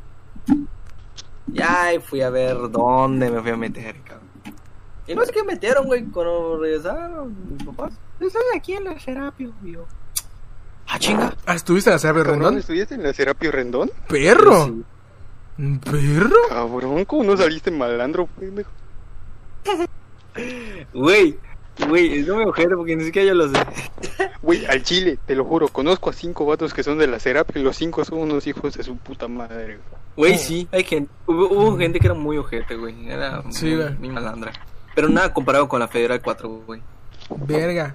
Ya, 1.47 1.93
y 1.93 1.99
fui 1.99 2.21
a 2.21 2.29
ver 2.29 2.57
dónde 2.69 3.29
me 3.29 3.41
fui 3.41 3.51
a 3.51 3.57
meter, 3.57 3.95
cabrón. 4.01 4.27
Y 5.07 5.15
no 5.15 5.25
sé 5.25 5.31
qué 5.31 5.43
metieron, 5.43 5.85
güey, 5.85 6.03
cuando 6.05 6.59
regresaron 6.59 7.35
mis 7.53 7.63
papás. 7.63 7.93
Estoy 8.19 8.41
aquí 8.55 8.73
en 8.73 8.83
la 8.83 8.99
Serapio, 8.99 9.53
yo. 9.63 9.85
Ah, 10.87 10.99
chinga. 10.99 11.33
Ah, 11.45 11.55
¿estuviste 11.55 11.89
en 11.89 11.95
la 11.95 12.01
Cabrón, 12.01 12.25
Rendón? 12.25 12.57
¿estudiaste 12.57 12.95
en 12.95 13.03
la 13.03 13.13
Serapio 13.13 13.51
Rendón? 13.51 13.91
¡Perro! 14.07 14.65
Sí. 14.65 14.83
¿Perro? 15.83 16.35
Cabrón, 16.49 17.05
¿cómo 17.05 17.23
no 17.23 17.37
saliste 17.37 17.71
malandro, 17.71 18.27
pendejo? 18.27 18.71
Güey, 20.93 21.37
güey, 21.87 22.21
no 22.23 22.37
me 22.37 22.45
ojete 22.45 22.75
porque 22.75 22.95
ni 22.95 23.03
siquiera 23.05 23.29
yo 23.29 23.33
lo 23.33 23.49
sé. 23.49 23.59
Güey, 24.41 24.65
al 24.65 24.83
chile, 24.83 25.17
te 25.25 25.35
lo 25.35 25.43
juro, 25.45 25.67
conozco 25.67 26.09
a 26.09 26.13
cinco 26.13 26.45
vatos 26.45 26.73
que 26.73 26.83
son 26.83 26.97
de 26.97 27.07
la 27.07 27.19
Serapio 27.19 27.59
y 27.61 27.63
los 27.63 27.75
cinco 27.75 28.05
son 28.05 28.19
unos 28.19 28.47
hijos 28.47 28.75
de 28.75 28.83
su 28.83 28.97
puta 28.97 29.27
madre. 29.27 29.77
güey. 29.77 30.06
Güey, 30.17 30.37
sí, 30.39 30.67
hay 30.71 30.83
gente, 30.83 31.11
hubo, 31.27 31.47
hubo 31.47 31.77
gente 31.77 31.99
que 31.99 32.07
era 32.07 32.15
muy 32.15 32.37
ojete, 32.37 32.75
güey, 32.75 33.07
era 33.07 33.43
Sí, 33.51 33.77
muy, 33.99 34.09
malandra. 34.09 34.51
Pero 34.95 35.09
nada 35.09 35.31
comparado 35.31 35.69
con 35.69 35.79
la 35.79 35.87
Federal 35.87 36.19
4, 36.21 36.49
güey. 36.65 36.81
Verga. 37.45 37.93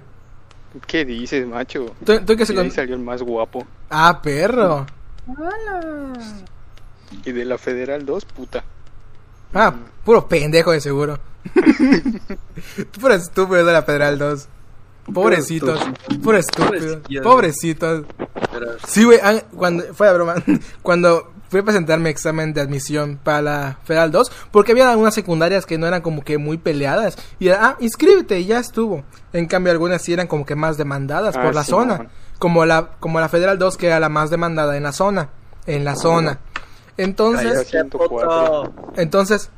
¿Qué 0.87 1.03
dices, 1.03 1.45
macho? 1.45 1.93
¿Tú, 2.05 2.19
tú 2.25 2.37
qué 2.37 2.45
salió 2.45 2.95
el 2.95 2.99
más 3.01 3.21
guapo. 3.21 3.67
Ah, 3.89 4.21
perro. 4.23 4.85
Y 7.25 7.31
de 7.31 7.45
la 7.45 7.57
Federal 7.57 8.05
2, 8.05 8.25
puta. 8.25 8.63
Ah, 9.53 9.73
puro 10.05 10.27
pendejo 10.27 10.71
de 10.71 10.79
seguro. 10.79 11.19
Tú 12.91 12.99
puro 13.01 13.13
estúpido 13.13 13.65
de 13.65 13.73
la 13.73 13.83
Federal 13.83 14.17
2. 14.17 14.47
Pobrecitos. 15.13 15.79
Puro 16.23 16.37
estúpido. 16.37 17.01
Pobrecitos. 17.21 18.05
Sí, 18.87 19.03
güey, 19.03 19.19
cuando 19.55 19.93
fue 19.93 20.07
a 20.07 20.13
broma, 20.13 20.35
cuando 20.81 21.32
fui 21.53 21.59
a 21.59 21.63
presentar 21.63 21.99
mi 21.99 22.09
examen 22.09 22.51
de 22.51 22.61
admisión 22.61 23.19
para 23.23 23.41
la 23.43 23.77
Federal 23.83 24.11
2, 24.11 24.31
porque 24.49 24.71
había 24.71 24.89
algunas 24.89 25.13
secundarias 25.13 25.67
que 25.67 25.77
no 25.77 25.85
eran 25.85 26.01
como 26.01 26.23
que 26.23 26.39
muy 26.39 26.57
peleadas, 26.57 27.15
y 27.37 27.49
era, 27.49 27.59
ah, 27.63 27.77
inscríbete, 27.79 28.39
y 28.39 28.47
ya 28.47 28.57
estuvo. 28.57 29.03
En 29.33 29.45
cambio, 29.45 29.71
algunas 29.71 30.01
sí 30.01 30.11
eran 30.11 30.25
como 30.25 30.47
que 30.47 30.55
más 30.55 30.77
demandadas 30.77 31.37
Ah, 31.37 31.43
por 31.43 31.53
la 31.53 31.63
sí, 31.63 31.69
zona, 31.69 32.07
como 32.39 32.65
la, 32.65 32.93
como 32.99 33.19
la 33.19 33.29
Federal 33.29 33.59
2, 33.59 33.77
que 33.77 33.85
era 33.85 33.99
la 33.99 34.09
más 34.09 34.31
demandada 34.31 34.75
en 34.75 34.81
la 34.81 34.93
zona, 34.93 35.29
en 35.67 35.85
la 35.85 35.95
zona. 35.95 36.39
Entonces, 36.97 37.51
Cállate. 37.53 37.69
104. 37.69 38.73
entonces, 38.97 39.51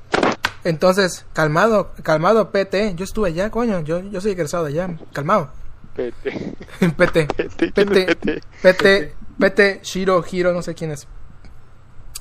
entonces, 0.65 1.25
calmado, 1.31 1.91
calmado, 2.03 2.51
PT, 2.51 2.95
yo 2.97 3.05
estuve 3.05 3.29
allá, 3.29 3.51
coño, 3.51 3.79
yo, 3.79 4.01
yo 4.01 4.19
soy 4.19 4.31
egresado 4.31 4.65
de 4.65 4.71
allá, 4.71 4.97
calmado. 5.13 5.49
PT. 5.95 6.55
Pete. 6.97 7.27
¿quién 7.35 7.47
es 7.47 7.55
PT, 7.55 7.81
Pete? 7.81 8.41
PT, 8.61 9.15
PT, 9.39 9.79
Shiro, 9.81 10.21
Hiro, 10.29 10.51
no 10.51 10.61
sé 10.61 10.75
quién 10.75 10.91
es. 10.91 11.07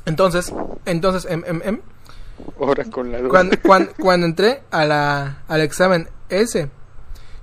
Entonces, 0.07 0.53
entonces, 0.85 1.31
em, 1.31 1.43
em, 1.47 1.61
em, 1.65 1.81
Ahora 2.61 2.85
con 2.85 3.13
la 3.13 3.21
2. 3.21 3.31
cuando, 3.31 3.57
cuando, 3.63 3.93
cuando 3.99 4.27
entré 4.27 4.63
a 4.71 4.85
la, 4.85 5.43
al 5.49 5.61
examen 5.61 6.09
ese, 6.29 6.69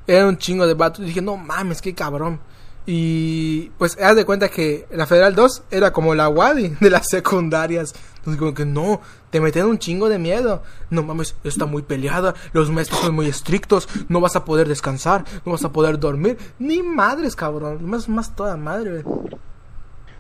era 0.08 0.28
un 0.28 0.38
chingo 0.38 0.68
de 0.68 0.74
vatos. 0.74 1.02
Y 1.02 1.08
dije, 1.08 1.22
no 1.22 1.38
mames, 1.38 1.82
qué 1.82 1.94
cabrón. 1.94 2.40
Y 2.86 3.70
pues, 3.78 3.98
haz 4.02 4.16
de 4.16 4.26
cuenta 4.26 4.50
que 4.50 4.88
la 4.92 5.06
Federal 5.06 5.36
2 5.36 5.64
era 5.72 5.94
como 5.94 6.16
la 6.16 6.30
Wadi 6.30 6.70
de 6.80 6.90
las 6.90 7.08
secundarias. 7.10 7.94
Entonces, 8.18 8.40
como 8.40 8.54
que 8.54 8.66
no, 8.66 9.02
te 9.30 9.40
meten 9.40 9.66
un 9.66 9.80
chingo 9.80 10.10
de 10.10 10.20
miedo. 10.20 10.64
No 10.90 11.04
mames, 11.04 11.36
está 11.44 11.66
muy 11.66 11.84
peleada. 11.84 12.34
Los 12.54 12.70
maestros 12.70 13.02
son 13.02 13.16
muy 13.16 13.28
estrictos. 13.28 13.88
No 14.10 14.20
vas 14.20 14.36
a 14.36 14.46
poder 14.46 14.68
descansar. 14.68 15.26
No 15.46 15.54
vas 15.54 15.64
a 15.64 15.72
poder 15.72 16.00
dormir. 16.00 16.38
Ni 16.60 16.82
madres, 16.82 17.36
cabrón. 17.36 17.86
Más, 17.86 18.10
más 18.10 18.36
toda 18.36 18.58
madre. 18.58 19.04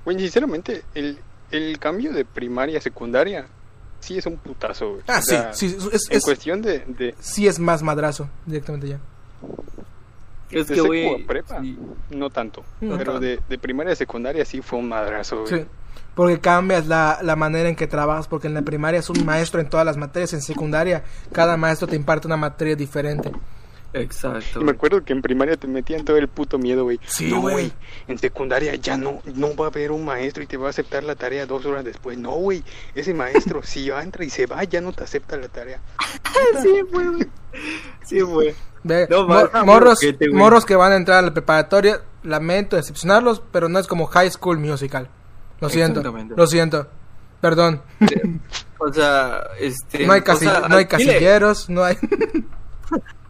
Güey, 0.04 0.18
sinceramente, 0.18 0.84
el, 0.96 1.20
el 1.52 1.78
cambio 1.80 2.14
de 2.14 2.26
primaria 2.26 2.78
a 2.80 2.82
secundaria 2.82 3.48
sí 4.00 4.18
es 4.18 4.26
un 4.26 4.38
putazo, 4.38 4.92
güey. 4.94 5.04
Ah, 5.08 5.20
O 5.20 5.22
sí, 5.22 5.28
sea, 5.30 5.54
sí, 5.54 5.66
es, 5.92 6.10
En 6.10 6.18
es- 6.18 6.24
cuestión 6.24 6.62
de, 6.62 6.80
de, 6.88 7.16
sí 7.20 7.48
es 7.48 7.60
más 7.60 7.84
madrazo 7.84 8.30
directamente 8.46 8.88
ya. 8.88 9.00
es 10.52 10.68
de 10.68 10.76
que, 10.76 10.82
güey, 10.82 11.24
prepa, 11.26 11.62
sí. 11.62 11.78
no 12.10 12.30
tanto. 12.30 12.64
No 12.82 12.98
pero 12.98 13.14
tanto. 13.14 13.20
de, 13.26 13.40
de 13.48 13.58
primaria 13.58 13.94
a 13.94 13.96
secundaria 13.96 14.44
sí 14.46 14.62
fue 14.62 14.80
un 14.80 14.90
madrazo, 14.90 15.42
güey. 15.46 15.62
Sí, 15.62 15.66
porque 16.16 16.40
cambias 16.40 16.88
la, 16.88 17.20
la 17.22 17.36
manera 17.38 17.70
en 17.70 17.76
que 17.76 17.88
trabajas, 17.88 18.28
porque 18.28 18.48
en 18.48 18.54
la 18.54 18.62
primaria 18.62 19.00
es 19.00 19.10
un 19.10 19.24
maestro 19.26 19.62
en 19.62 19.70
todas 19.70 19.86
las 19.86 19.96
materias, 19.98 20.34
en 20.34 20.42
secundaria 20.42 21.04
cada 21.32 21.56
maestro 21.56 21.88
te 21.88 21.96
imparte 21.96 22.28
una 22.28 22.38
materia 22.38 22.76
diferente. 22.76 23.32
Exacto. 23.94 24.62
Y 24.62 24.64
me 24.64 24.72
acuerdo 24.72 25.04
que 25.04 25.14
en 25.14 25.22
primaria 25.22 25.58
te 25.58 25.68
metían 25.68 26.06
todo 26.06 26.18
el 26.18 26.28
puto 26.28 26.58
miedo, 26.58 26.84
güey. 26.84 27.00
Sí, 27.06 27.30
no, 27.30 27.42
güey. 27.42 27.72
En 28.08 28.18
secundaria 28.18 28.76
ya 28.76 28.96
no, 28.98 29.22
no 29.36 29.56
va 29.56 29.66
a 29.66 29.70
haber 29.70 29.92
un 29.92 30.06
maestro 30.06 30.44
y 30.44 30.48
te 30.48 30.58
va 30.58 30.68
a 30.68 30.70
aceptar 30.70 31.04
la 31.04 31.16
tarea 31.16 31.46
dos 31.46 31.66
horas 31.66 31.84
después. 31.84 32.18
No, 32.18 32.32
güey. 32.32 32.64
Ese 32.96 33.14
maestro, 33.14 33.62
si 33.64 33.90
entra 33.90 34.24
y 34.24 34.30
se 34.30 34.46
va, 34.46 34.64
ya 34.64 34.82
no 34.82 34.94
te 34.94 35.04
acepta 35.04 35.38
la 35.38 35.48
tarea. 35.50 35.82
sí, 36.62 36.82
güey. 36.92 37.28
Sí, 38.06 38.22
güey. 38.22 38.54
Ve, 38.84 39.08
No, 39.10 39.28
morros, 39.66 40.00
morros 40.32 40.66
que 40.66 40.76
van 40.76 40.94
a 40.94 40.96
entrar 40.96 41.20
a 41.20 41.22
la 41.22 41.34
preparatoria, 41.34 42.02
lamento 42.24 42.78
decepcionarlos, 42.78 43.44
pero 43.52 43.70
no 43.70 43.78
es 43.78 43.86
como 43.88 44.08
High 44.08 44.32
School 44.32 44.58
Musical. 44.58 45.08
Lo 45.60 45.70
siento, 45.70 46.02
lo 46.36 46.48
siento. 46.48 46.88
Perdón. 47.42 47.82
O 48.84 48.92
sea, 48.92 49.44
este. 49.60 50.08
No 50.08 50.14
hay, 50.14 50.22
o 50.22 50.24
casi- 50.24 50.46
sea, 50.46 50.62
no 50.68 50.76
hay 50.76 50.86
casilleros, 50.88 51.70
no 51.70 51.84
hay... 51.84 51.96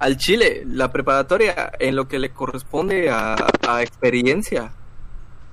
al 0.02 0.18
Chile, 0.18 0.64
la 0.68 0.92
preparatoria, 0.92 1.72
en 1.80 1.96
lo 1.96 2.08
que 2.08 2.20
le 2.20 2.32
corresponde 2.32 3.10
a, 3.10 3.36
a 3.68 3.82
experiencia, 3.82 4.72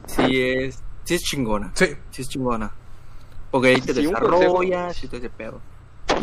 sí 0.07 0.40
es, 0.42 0.78
sí 1.05 1.14
es 1.14 1.22
chingona. 1.22 1.70
sí. 1.74 1.86
Sí 2.11 2.22
es 2.22 2.28
chingona. 2.28 2.70
Porque 3.51 3.68
ahí 3.68 3.80
te 3.80 3.94
Sí, 3.94 4.03
desarrollas 4.07 5.03
y 5.05 5.07
todo 5.07 5.18
ese 5.18 5.30
pedo. 5.30 5.61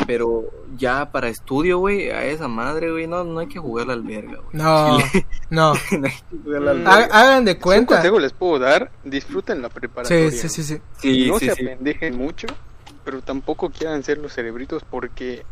Pero 0.06 0.44
ya 0.76 1.10
para 1.10 1.28
estudio, 1.28 1.78
güey, 1.78 2.10
a 2.10 2.24
esa 2.24 2.48
madre, 2.48 2.90
güey, 2.90 3.06
no, 3.06 3.24
no 3.24 3.40
hay 3.40 3.46
que 3.48 3.58
jugarla 3.58 3.92
al 3.94 4.02
verga, 4.02 4.36
güey. 4.36 4.48
No, 4.52 4.98
Chile, 4.98 5.26
no. 5.50 5.72
no 5.98 6.06
hay 6.06 6.12
que 6.12 6.36
jugarla 6.44 6.70
al 6.72 6.78
Mm. 6.80 6.84
verga. 6.84 7.08
Ha- 7.12 7.20
Hagan 7.20 7.44
de 7.44 7.52
un 7.52 7.58
cuenta. 7.60 7.94
consejo 7.96 8.18
les 8.20 8.32
puedo 8.32 8.58
dar, 8.58 8.90
disfruten 9.04 9.62
la 9.62 9.68
preparatoria. 9.68 10.30
Sí, 10.30 10.38
sí, 10.38 10.48
sí, 10.48 10.62
sí. 10.62 10.80
Sí, 10.98 11.28
no 11.28 11.38
sí, 11.38 11.46
se 11.46 11.54
sí. 11.54 11.62
apendejen 11.64 12.16
mucho, 12.16 12.46
pero 13.04 13.22
tampoco 13.22 13.70
quieran 13.70 14.02
ser 14.02 14.18
los 14.18 14.32
cerebritos 14.34 14.82
porque. 14.88 15.44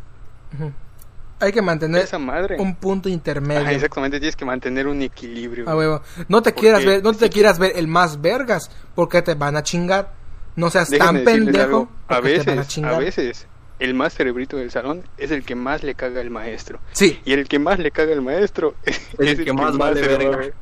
Hay 1.41 1.53
que 1.53 1.62
mantener 1.62 2.03
esa 2.03 2.18
madre... 2.18 2.57
un 2.59 2.76
punto 2.76 3.09
intermedio. 3.09 3.62
Ajá, 3.62 3.72
exactamente, 3.72 4.18
tienes 4.18 4.37
que 4.37 4.45
mantener 4.45 4.87
un 4.87 5.03
equilibrio. 5.03 5.68
A 5.68 5.76
huevo. 5.76 6.03
No 6.28 6.43
te 6.43 6.53
quieras 6.53 6.85
ver, 6.85 7.03
no 7.03 7.12
te 7.12 7.28
quieras 7.28 7.59
ver 7.59 7.72
el 7.76 7.89
más 7.89 8.20
vergas, 8.20 8.70
porque 8.95 9.22
te 9.22 9.35
van 9.35 9.57
a 9.57 9.62
chingar. 9.62 10.12
No 10.57 10.70
seas 10.70 10.89
Déjenme 10.89 11.20
tan 11.20 11.24
pendejo, 11.24 11.89
A 12.07 12.16
porque 12.16 12.39
te 12.39 12.39
van 12.39 12.49
a 12.51 12.61
veces, 12.61 12.68
chingar. 12.68 12.95
a 12.95 12.99
veces, 12.99 13.47
el 13.80 13.95
más 13.95 14.14
cerebrito 14.14 14.57
del 14.57 14.70
salón 14.70 15.03
es 15.18 15.30
el 15.30 15.45
que 15.45 15.55
más 15.55 15.82
le 15.82 15.95
caga 15.95 16.20
al 16.20 16.30
maestro. 16.30 16.78
Sí, 16.93 17.20
Y 17.24 17.32
el 17.32 17.49
que 17.49 17.59
más 17.59 17.78
le 17.78 17.91
caga 17.91 18.12
al 18.12 18.22
maestro 18.22 18.74
es, 18.85 19.01
el 19.18 19.45
que 19.45 19.53
más 19.53 19.76
vale 19.76 20.03
se 20.03 20.11
lo 20.11 20.30
va 20.30 20.35
a 20.35 20.39
verga. 20.39 20.55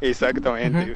Exactamente. 0.00 0.94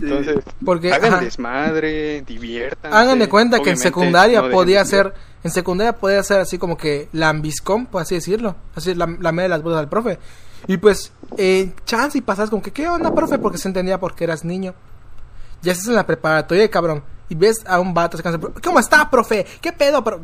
Entonces, 0.00 0.36
porque 0.64 0.92
hagan 0.92 1.14
ajá, 1.14 1.24
desmadre, 1.24 2.22
diviertan. 2.22 2.92
hagan 2.92 3.18
de 3.18 3.28
cuenta 3.28 3.60
que 3.60 3.70
en 3.70 3.76
secundaria 3.76 4.42
no 4.42 4.50
podía 4.50 4.84
ser, 4.84 5.14
en 5.42 5.50
secundaria 5.50 5.94
podía 5.94 6.22
ser 6.22 6.40
así 6.40 6.58
como 6.58 6.76
que 6.76 7.08
lambiscón, 7.12 7.86
por 7.86 8.02
así 8.02 8.14
decirlo, 8.14 8.56
así 8.74 8.94
la, 8.94 9.06
la 9.20 9.32
media 9.32 9.44
de 9.44 9.48
las 9.48 9.62
bolas 9.62 9.80
del 9.80 9.88
profe. 9.88 10.18
Y 10.66 10.76
pues, 10.76 11.12
eh, 11.38 11.72
chance 11.84 12.18
y 12.18 12.20
pasas 12.20 12.50
como 12.50 12.62
que, 12.62 12.70
¿qué 12.70 12.88
onda, 12.88 13.14
profe? 13.14 13.38
Porque 13.38 13.58
se 13.58 13.68
entendía 13.68 13.98
porque 13.98 14.24
eras 14.24 14.44
niño. 14.44 14.74
Ya 15.62 15.72
estás 15.72 15.88
en 15.88 15.94
la 15.94 16.06
preparatoria, 16.06 16.70
cabrón. 16.70 17.02
Y 17.28 17.34
ves 17.34 17.62
a 17.66 17.78
un 17.78 17.94
vato 17.94 18.18
¿cómo 18.62 18.80
está, 18.80 19.08
profe? 19.08 19.46
¿Qué 19.60 19.72
pedo? 19.72 20.02
pro-?" 20.02 20.20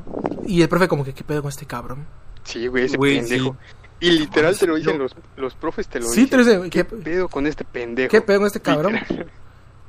Y 0.47 0.61
el 0.62 0.68
profe 0.68 0.88
como 0.88 1.05
que, 1.05 1.14
¿qué 1.14 1.24
pedo 1.24 1.42
con 1.42 1.51
este 1.51 1.66
cabrón? 1.66 2.07
Sí, 2.44 2.66
güey, 2.66 2.86
ese 2.86 2.97
Güey, 2.97 3.20
pendejo. 3.20 3.57
Y 4.01 4.11
literal 4.11 4.57
te 4.59 4.66
lo 4.66 4.76
dicen 4.76 4.94
yo- 4.94 4.99
los, 4.99 5.16
los 5.36 5.55
profes, 5.55 5.88
te 5.88 6.01
lo 6.01 6.07
Sí, 6.07 6.26
te 6.26 6.36
dicen. 6.36 6.38
lo 6.38 6.44
dicen, 6.64 6.70
¿Qué 6.70 6.84
¿qué- 6.84 6.97
pedo 6.97 7.28
con 7.28 7.47
este 7.47 7.64
pendejo? 7.64 8.11
¿Qué 8.11 8.20
pedo 8.20 8.38
con 8.38 8.47
este 8.47 8.61
cabrón? 8.61 8.92
Literal. 9.09 9.30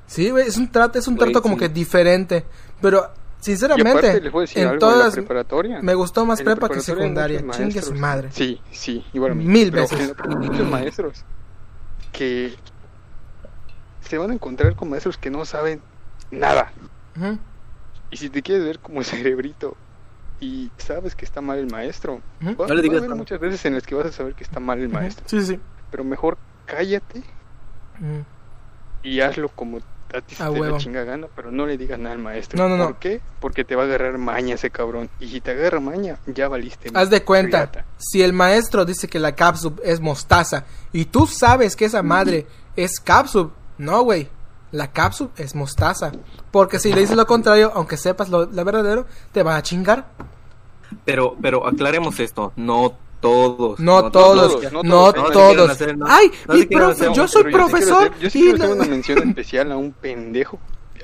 Sí, 0.06 0.30
güey, 0.30 0.48
es 0.48 0.56
un 0.58 0.72
trato, 0.72 0.98
es 1.00 1.08
un 1.08 1.18
trato 1.18 1.42
como 1.42 1.56
sí. 1.56 1.60
que 1.60 1.70
diferente. 1.70 2.46
Pero, 2.82 3.00
aparte 3.00 3.22
sinceramente, 3.42 4.22
les 4.22 4.32
voy 4.32 4.40
a 4.40 4.46
decir 4.48 4.60
en 4.64 4.68
algo, 4.70 4.80
todas, 4.80 5.00
en 5.00 5.06
la 5.08 5.12
preparatoria. 5.28 5.80
me 5.82 5.94
gustó 5.96 6.26
más 6.26 6.42
prepa 6.42 6.70
que 6.70 6.80
secundaria. 6.80 7.44
Chingue 7.52 7.82
su 7.82 7.94
madre. 7.94 8.30
Sí, 8.32 8.62
sí, 8.72 9.06
igual 9.14 9.34
a 9.34 9.36
mí. 9.36 9.44
Mil 9.44 9.70
Pero 9.72 9.82
veces. 9.84 10.00
en 10.00 10.30
la 10.32 10.36
muchos 10.38 10.70
maestros 10.70 11.24
que 12.14 12.56
se 14.08 14.18
van 14.18 14.32
a 14.32 14.34
encontrar 14.34 14.76
con 14.76 14.90
maestros 14.90 15.18
que 15.18 15.30
no 15.30 15.44
saben 15.46 15.82
nada. 16.32 16.72
Y 18.10 18.16
si 18.18 18.30
te 18.30 18.42
quieres 18.42 18.64
ver 18.64 18.80
como 18.80 19.04
cerebrito 19.04 19.76
y 20.40 20.72
sabes 20.78 21.16
que 21.16 21.26
está 21.26 21.42
mal 21.42 21.58
el 21.58 21.68
maestro, 21.68 22.22
va, 22.42 22.68
No 22.68 22.76
le 22.76 22.90
va 22.90 22.98
a 22.98 23.02
digas 23.02 23.18
muchas 23.18 23.40
veces 23.40 23.66
en 23.66 23.74
las 23.74 23.84
que 23.84 23.96
vas 23.96 24.06
a 24.08 24.12
saber 24.12 24.34
que 24.36 24.44
está 24.44 24.60
mal 24.60 24.80
el 24.80 24.90
maestro. 24.90 25.26
Sí, 25.28 25.42
sí. 25.42 25.60
Pero 25.90 26.04
mejor 26.04 26.38
cállate 26.66 27.24
y 29.04 29.22
hazlo 29.22 29.50
como 29.50 29.80
a 30.14 30.22
ti 30.22 30.36
se 30.36 30.44
te 30.44 30.50
huevo. 30.50 30.76
la 30.76 30.78
chinga 30.78 31.04
gana, 31.04 31.28
pero 31.36 31.52
no 31.52 31.66
le 31.66 31.78
digas 31.78 32.00
nada 32.00 32.16
al 32.16 32.22
maestro. 32.22 32.58
No, 32.58 32.70
no, 32.70 32.78
no. 32.78 32.86
¿Por 32.86 33.00
qué? 33.00 33.22
Porque 33.40 33.66
te 33.66 33.76
va 33.76 33.84
a 33.84 33.86
agarrar 33.86 34.18
maña 34.18 34.56
ese 34.56 34.70
cabrón. 34.70 35.10
Y 35.20 35.28
si 35.28 35.42
te 35.42 35.52
agarra 35.52 35.80
maña, 35.80 36.18
ya 36.28 36.48
valiste. 36.48 36.90
Haz 36.94 37.10
de 37.10 37.24
cuenta, 37.24 37.58
riata. 37.66 37.86
si 37.98 38.22
el 38.22 38.34
maestro 38.34 38.86
dice 38.86 39.08
que 39.08 39.20
la 39.20 39.36
capsub 39.36 39.82
es 39.84 40.00
mostaza 40.00 40.66
y 40.94 41.06
tú 41.06 41.28
sabes 41.28 41.76
que 41.76 41.86
esa 41.86 42.04
madre 42.04 42.48
es 42.76 43.00
capsub, 43.00 43.52
no, 43.78 44.02
güey. 44.04 44.30
La 44.72 44.92
capsub 44.92 45.32
es 45.38 45.56
mostaza. 45.56 46.12
Porque 46.52 46.80
si 46.80 46.94
le 46.94 47.02
dices 47.02 47.16
lo 47.16 47.26
contrario, 47.28 47.72
aunque 47.76 47.98
sepas 47.98 48.30
lo, 48.30 48.46
lo 48.46 48.66
verdadero, 48.66 49.06
te 49.32 49.44
van 49.44 49.58
a 49.58 49.62
chingar. 49.64 50.08
Pero, 51.06 51.36
pero 51.42 51.68
aclaremos 51.68 52.20
esto, 52.20 52.54
no 52.56 52.94
todos. 53.20 53.80
No, 53.80 54.10
todos, 54.12 54.62
todos, 54.62 54.72
no, 54.74 54.84
no 54.84 55.12
todos. 55.14 55.32
todos. 55.32 55.34
No 55.34 55.48
quieran 55.50 55.70
hacer, 55.72 55.98
no. 55.98 56.06
Ay, 56.08 56.32
No 56.48 56.54
mi 56.56 56.66
profe, 56.66 56.92
hacer, 56.94 57.12
yo 57.14 57.22
no, 57.24 57.28
soy 57.28 57.44
Pero 57.44 57.58
yo 57.60 57.68
sí 57.68 57.74
quiero 57.74 57.88
profesor. 57.88 58.08
hacer- 58.12 58.20
yo 58.22 58.30
sí 58.30 58.40
y 58.40 58.42
quiero 58.44 58.64
hacer 58.64 58.76
una 58.78 58.86
mención 58.90 59.28
especial 59.30 59.72
a 59.72 59.78
un 59.78 59.92
pendejo. 59.92 60.60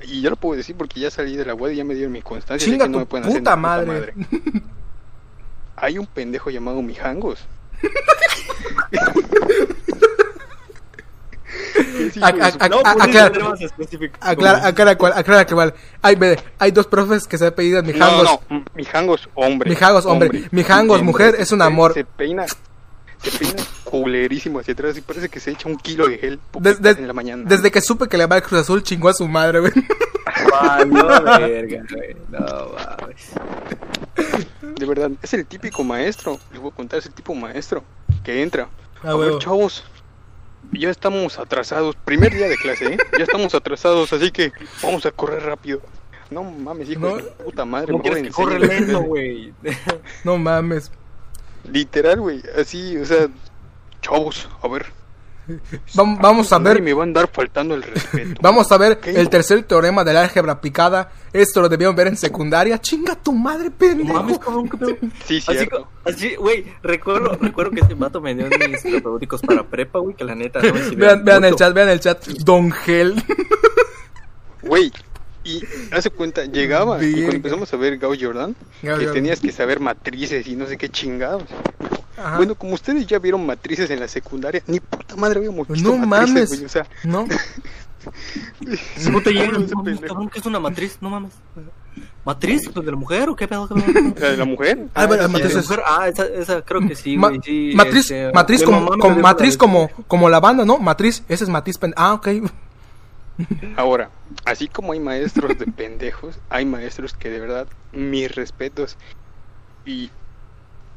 Y 0.05 0.21
ya 0.21 0.29
lo 0.29 0.35
puedo 0.35 0.57
decir 0.57 0.75
porque 0.77 0.99
ya 0.99 1.09
salí 1.11 1.35
de 1.35 1.45
la 1.45 1.53
web 1.55 1.71
y 1.73 1.77
ya 1.77 1.83
me 1.83 1.93
dieron 1.95 2.11
mi 2.13 2.21
constancia. 2.21 2.65
Chinga 2.65 2.85
que 2.85 2.89
no 2.89 2.93
tu 2.97 2.99
me 2.99 3.05
pueden 3.05 3.25
hacer 3.27 3.39
puta 3.39 3.55
ni 3.55 3.61
madre. 3.61 4.13
Hay 5.75 5.97
un 5.97 6.05
pendejo 6.05 6.49
llamado 6.49 6.81
Mijangos. 6.81 7.39
Ese 11.73 11.73
hijo 11.73 11.73
A- 11.73 11.73
de 11.73 11.73
a- 11.73 11.73
su- 11.73 11.73
a- 11.73 11.73
No, 11.73 11.79
a- 11.79 11.83
puedes 11.83 11.92
aclara- 12.21 13.55
específico. 13.59 14.17
Aclara, 14.21 14.67
aclara 14.67 14.97
cuál, 14.97 15.13
aclara 15.15 15.45
que 15.45 15.53
vale. 15.53 15.73
Ay, 16.01 16.15
ve, 16.15 16.39
hay 16.59 16.71
dos 16.71 16.87
profes 16.87 17.27
que 17.27 17.37
se 17.37 17.47
apellidan 17.47 17.85
No, 17.85 17.91
Mijangos. 17.93 18.23
no, 18.23 18.41
no, 18.49 18.65
Mijangos, 18.75 19.29
hombre. 19.35 19.69
Mijangos, 19.69 20.05
hombre. 20.05 20.43
Mijangos, 20.51 20.99
Hombre. 20.99 21.11
mujer, 21.11 21.35
es 21.39 21.51
un 21.51 21.59
Se- 21.59 21.65
amor. 21.65 21.93
Se 21.93 22.05
peina, 22.05 22.45
se 22.47 23.31
peina 23.37 23.63
culerísimo 23.83 24.59
hacia 24.59 24.73
atrás 24.73 24.97
y 24.97 25.01
parece 25.01 25.29
que 25.29 25.39
se 25.39 25.51
echa 25.51 25.69
un 25.69 25.77
kilo 25.77 26.07
de 26.07 26.17
gel 26.17 26.39
Des- 26.59 26.81
des- 26.81 26.97
en 26.97 27.07
la 27.07 27.13
mañana. 27.13 27.43
Desde 27.45 27.71
que 27.71 27.79
supe 27.81 28.07
que 28.07 28.17
le 28.17 28.25
va 28.25 28.37
el 28.37 28.43
Cruz 28.43 28.61
Azul, 28.61 28.81
chingó 28.83 29.09
a 29.09 29.13
su 29.13 29.27
madre, 29.27 29.59
güey. 29.59 29.71
Valió 30.51 31.05
verga, 31.23 31.83
güey. 31.91 32.15
No 32.29 32.39
mames. 32.73 33.31
De 34.79 34.85
verdad, 34.85 35.11
es 35.21 35.33
el 35.33 35.45
típico 35.45 35.83
maestro. 35.83 36.39
Les 36.51 36.59
voy 36.61 36.71
a 36.71 36.75
contar, 36.75 36.99
es 36.99 37.05
el 37.05 37.13
tipo 37.13 37.33
maestro 37.35 37.83
que 38.23 38.41
entra. 38.41 38.67
Ah, 39.03 39.11
a 39.11 39.15
ver, 39.15 39.37
chavos, 39.39 39.83
ya 40.73 40.89
estamos 40.89 41.39
atrasados. 41.39 41.95
Primer 42.05 42.33
día 42.33 42.47
de 42.47 42.57
clase, 42.57 42.93
¿eh? 42.93 42.97
Ya 43.17 43.23
estamos 43.23 43.53
atrasados, 43.55 44.11
así 44.13 44.31
que 44.31 44.51
vamos 44.81 45.05
a 45.05 45.11
correr 45.11 45.43
rápido. 45.43 45.81
No 46.29 46.43
mames, 46.43 46.89
hijo 46.89 47.01
No. 47.01 47.15
de 47.17 47.23
puta 47.23 47.65
madre. 47.65 47.91
¿Cómo 47.91 48.03
mejor 48.03 48.13
quieres 48.17 48.35
que 48.35 48.43
corre 48.43 48.59
lento, 48.59 49.01
güey? 49.03 49.53
No 50.23 50.37
mames. 50.37 50.91
Literal, 51.71 52.19
güey, 52.19 52.41
así, 52.59 52.97
o 52.97 53.05
sea, 53.05 53.27
chavos, 54.01 54.49
a 54.61 54.67
ver. 54.67 54.85
Vam- 55.95 56.19
vamos 56.21 56.51
a 56.53 56.59
ver. 56.59 56.81
me 56.81 56.93
va 56.93 57.01
a 57.01 57.03
andar 57.03 57.29
faltando 57.31 57.75
el 57.75 57.83
respeto. 57.83 58.33
Vamos 58.41 58.71
a 58.71 58.77
ver 58.77 58.99
¿Qué? 58.99 59.11
el 59.11 59.29
tercer 59.29 59.63
teorema 59.63 60.03
del 60.03 60.17
álgebra 60.17 60.53
aplicada. 60.53 61.11
Esto 61.33 61.61
lo 61.61 61.69
debieron 61.69 61.95
ver 61.95 62.07
en 62.07 62.15
secundaria. 62.17 62.79
Chinga 62.79 63.15
tu 63.15 63.33
madre, 63.33 63.69
pendejo. 63.71 64.13
mames, 64.13 64.39
cabrón. 64.39 64.69
Sí, 65.25 65.37
Así, 65.45 65.57
cierto. 65.57 65.83
co- 65.83 65.87
así, 66.09 66.35
güey, 66.35 66.65
recuerdo, 66.81 67.37
recuerdo 67.41 67.71
que 67.71 67.81
este 67.81 67.93
vato 67.95 68.21
me 68.21 68.33
dio 68.35 68.47
mis 68.69 68.81
terapéuticos 68.83 69.41
para 69.41 69.63
prepa, 69.63 69.99
güey, 69.99 70.15
que 70.15 70.23
la 70.23 70.35
neta 70.35 70.61
no 70.61 70.73
me 70.73 70.81
Vean, 70.95 71.23
vean 71.25 71.43
el 71.45 71.55
chat, 71.55 71.73
vean 71.73 71.89
el 71.89 71.99
chat. 71.99 72.25
Don 72.25 72.71
Gel. 72.71 73.21
Güey, 74.61 74.91
y 75.43 75.61
hace 75.91 76.09
cuenta, 76.09 76.45
llegaba 76.45 77.03
y 77.03 77.11
cuando 77.15 77.35
empezamos 77.35 77.73
a 77.73 77.77
ver 77.77 77.97
Gao 77.97 78.13
Jordan, 78.19 78.55
Gao 78.81 78.97
que 78.97 79.05
Jordan. 79.05 79.13
tenías 79.13 79.39
que 79.41 79.51
saber 79.51 79.79
matrices 79.81 80.47
y 80.47 80.55
no 80.55 80.65
sé 80.67 80.77
qué 80.77 80.87
chingados. 80.89 81.43
Ajá. 82.17 82.37
Bueno, 82.37 82.55
como 82.55 82.73
ustedes 82.73 83.05
ya 83.07 83.19
vieron 83.19 83.45
matrices 83.45 83.89
en 83.89 83.99
la 83.99 84.07
secundaria, 84.07 84.61
ni 84.67 84.79
puta 84.79 85.15
madre 85.15 85.39
habíamos 85.39 85.67
visto 85.67 85.89
no 85.97 86.05
matrices, 86.05 86.33
mames. 86.35 86.49
güey, 86.49 86.65
o 86.65 86.69
sea, 86.69 86.87
No. 87.03 87.25
Si 88.97 89.09
no 89.09 89.21
te 89.21 89.31
llega, 89.31 89.45
Ese 89.45 89.51
no 89.53 89.77
mames, 89.77 89.93
pendejo. 89.95 90.07
cabrón, 90.13 90.29
¿qué 90.29 90.39
es 90.39 90.45
una 90.45 90.59
matriz? 90.59 90.97
No 90.99 91.09
mames. 91.09 91.31
¿Matriz? 92.25 92.69
¿Pues 92.73 92.85
de 92.85 92.91
la 92.91 92.97
mujer 92.97 93.29
o 93.29 93.35
qué 93.35 93.47
pedo? 93.47 93.67
la 93.69 94.29
de 94.29 94.37
la 94.37 94.45
mujer. 94.45 94.87
Ah, 94.93 95.05
bueno, 95.05 95.25
sí, 95.25 95.31
matriz 95.31 95.47
¿De 95.49 95.53
la 95.55 95.59
es- 95.61 95.69
mujer? 95.69 95.83
Ah, 95.85 96.07
esa, 96.09 96.25
esa 96.25 96.61
creo 96.61 96.87
que 96.87 96.95
sí, 96.95 97.17
Ma- 97.17 97.29
güey, 97.29 97.41
sí. 97.43 97.73
matriz, 97.75 98.11
este, 98.11 98.31
matriz, 98.33 98.63
como, 98.63 98.87
como- 98.97 99.15
matriz 99.19 99.57
como, 99.57 99.89
como 100.07 100.29
la 100.29 100.39
banda, 100.39 100.65
¿no? 100.65 100.79
Matriz, 100.79 101.23
ese 101.29 101.43
es 101.45 101.49
matiz. 101.49 101.77
pen- 101.77 101.93
Ah, 101.97 102.13
ok. 102.13 102.27
Ahora, 103.77 104.09
así 104.45 104.67
como 104.67 104.93
hay 104.93 104.99
maestros 104.99 105.57
de 105.57 105.65
pendejos, 105.65 106.39
hay 106.49 106.65
maestros 106.65 107.13
que 107.13 107.29
de 107.29 107.39
verdad, 107.39 107.67
mis 107.91 108.33
respetos. 108.33 108.97
Y 109.85 110.11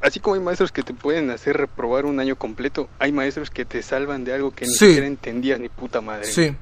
así 0.07 0.21
como 0.21 0.35
hay 0.35 0.41
maestros 0.41 0.73
que 0.73 0.83
te 0.83 0.95
pueden 0.95 1.31
hacer 1.31 1.57
reprobar 1.57 2.07
un 2.07 2.21
año 2.21 2.37
completo, 2.37 2.89
hay 2.99 3.13
maestros 3.13 3.51
que 3.51 3.65
te 3.65 3.83
salvan 3.83 4.25
de 4.25 4.33
algo 4.35 4.51
que 4.53 4.67
ni 4.67 4.73
Sí. 4.73 4.87
siquiera 4.87 5.07
entendías 5.07 5.59
ni 5.61 5.69
puta 5.69 6.01
madre. 6.01 6.25
Sí. 6.27 6.55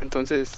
Entonces, 0.00 0.50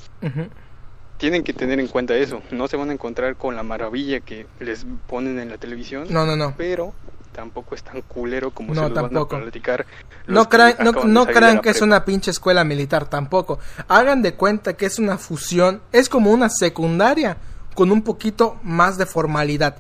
tienen 1.19 1.45
que 1.45 1.53
tener 1.53 1.79
en 1.81 1.87
cuenta 1.89 2.15
eso. 2.15 2.43
No 2.51 2.69
se 2.69 2.77
van 2.77 2.91
a 2.91 2.93
encontrar 2.93 3.37
con 3.37 3.55
la 3.57 3.63
maravilla 3.63 4.21
que 4.21 4.47
les 4.61 4.87
ponen 5.07 5.39
en 5.39 5.51
la 5.51 5.59
televisión, 5.59 6.07
No, 6.11 6.27
no, 6.27 6.37
no. 6.37 6.55
pero 6.57 6.93
tampoco 7.33 7.75
es 7.75 7.83
tan 7.83 8.01
culero 8.03 8.51
como 8.51 8.75
No, 8.75 8.83
se 8.83 8.89
los 8.89 8.95
tampoco. 8.95 9.35
van 9.35 9.43
a 9.43 9.45
platicar. 9.45 9.87
No 10.27 10.49
crean, 10.49 10.75
no, 11.07 11.27
crean 11.27 11.61
que 11.61 11.69
es 11.71 11.83
una 11.83 12.05
pinche 12.05 12.31
escuela 12.31 12.65
militar, 12.65 13.09
tampoco. 13.09 13.59
Hagan 13.89 14.23
de 14.23 14.35
cuenta 14.35 14.73
que 14.75 14.87
es 14.87 14.99
una 14.99 15.19
fusión, 15.19 15.83
es 15.93 16.09
como 16.09 16.31
una 16.31 16.49
secundaria 16.49 17.37
con 17.75 17.91
un 17.93 18.03
poquito 18.03 18.59
más 18.63 18.97
de 18.97 19.05
formalidad 19.05 19.77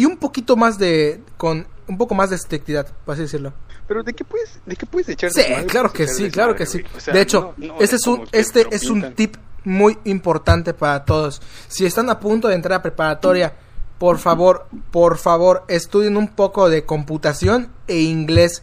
y 0.00 0.04
un 0.06 0.16
poquito 0.16 0.56
más 0.56 0.78
de, 0.78 1.20
con 1.36 1.66
un 1.88 1.98
poco 1.98 2.14
más 2.14 2.30
de 2.30 2.36
estrictidad, 2.36 2.86
por 3.04 3.14
así 3.14 3.22
decirlo. 3.22 3.52
Pero 3.86 4.02
¿de 4.02 4.12
qué 4.14 4.24
puedes, 4.24 4.60
de 4.66 4.76
qué 4.76 4.86
puedes 4.86 5.08
echar 5.08 5.30
Sí, 5.30 5.42
claro 5.66 5.92
que 5.92 6.06
sí, 6.06 6.30
claro 6.30 6.54
que 6.54 6.66
sí. 6.66 6.82
güey. 6.82 6.96
O 6.96 7.00
sea, 7.00 7.14
de 7.14 7.20
hecho, 7.22 7.54
no- 7.56 7.66
no 7.68 7.80
este 7.80 7.96
es 7.96 8.06
un, 8.06 8.26
que 8.26 8.38
este 8.38 8.66
es 8.70 8.84
un 8.90 9.00
pintan. 9.00 9.14
tip 9.14 9.36
muy 9.64 9.98
importante 10.04 10.74
para 10.74 11.04
todos. 11.04 11.40
Si 11.68 11.84
están 11.86 12.10
a 12.10 12.20
punto 12.20 12.48
de 12.48 12.54
entrar 12.54 12.78
a 12.78 12.82
preparatoria, 12.82 13.54
por 13.98 14.18
favor, 14.18 14.66
por 14.90 15.18
favor, 15.18 15.64
estudien 15.68 16.16
un 16.16 16.28
poco 16.28 16.68
de 16.68 16.84
computación 16.84 17.70
e 17.86 18.00
inglés. 18.00 18.62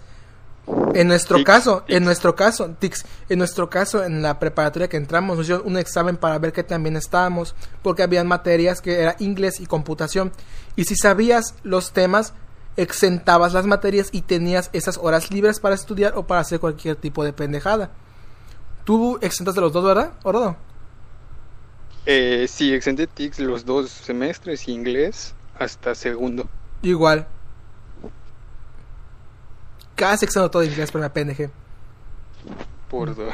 En 0.95 1.07
nuestro 1.09 1.37
Tics, 1.37 1.45
caso, 1.47 1.83
tics. 1.85 1.97
en 1.97 2.03
nuestro 2.05 2.35
caso, 2.35 2.69
tics, 2.79 3.05
en 3.29 3.37
nuestro 3.37 3.69
caso, 3.69 4.03
en 4.03 4.23
la 4.23 4.39
preparatoria 4.39 4.87
que 4.87 4.97
entramos, 4.97 5.37
nos 5.37 5.45
hicieron 5.45 5.67
un 5.67 5.77
examen 5.77 6.17
para 6.17 6.39
ver 6.39 6.53
qué 6.53 6.63
tan 6.63 6.81
bien 6.81 6.95
estábamos, 6.95 7.53
porque 7.83 8.01
habían 8.01 8.25
materias 8.25 8.81
que 8.81 8.99
era 9.01 9.15
inglés 9.19 9.59
y 9.59 9.67
computación. 9.67 10.31
Y 10.75 10.85
si 10.85 10.95
sabías 10.95 11.55
los 11.63 11.91
temas, 11.93 12.33
exentabas 12.77 13.53
las 13.53 13.65
materias 13.65 14.09
y 14.11 14.21
tenías 14.23 14.69
esas 14.73 14.97
horas 14.97 15.31
libres 15.31 15.59
para 15.59 15.75
estudiar 15.75 16.13
o 16.17 16.27
para 16.27 16.41
hacer 16.41 16.59
cualquier 16.59 16.95
tipo 16.97 17.23
de 17.23 17.33
pendejada. 17.33 17.91
Tú 18.83 19.17
exentas 19.21 19.55
de 19.55 19.61
los 19.61 19.71
dos, 19.73 19.83
¿verdad, 19.85 20.11
Orodo? 20.23 20.57
Eh, 22.05 22.45
sí, 22.49 22.73
exenté 22.73 23.07
TICS 23.07 23.39
los 23.39 23.65
dos 23.65 23.89
semestres 23.89 24.67
inglés 24.67 25.33
hasta 25.57 25.95
segundo. 25.95 26.47
Igual. 26.83 27.25
Casi 29.95 30.25
exento 30.25 30.51
todo 30.51 30.63
inglés, 30.63 30.91
pero 30.91 31.03
me 31.03 31.09
pendejé. 31.09 31.49
Por 32.89 33.15
dos. 33.15 33.33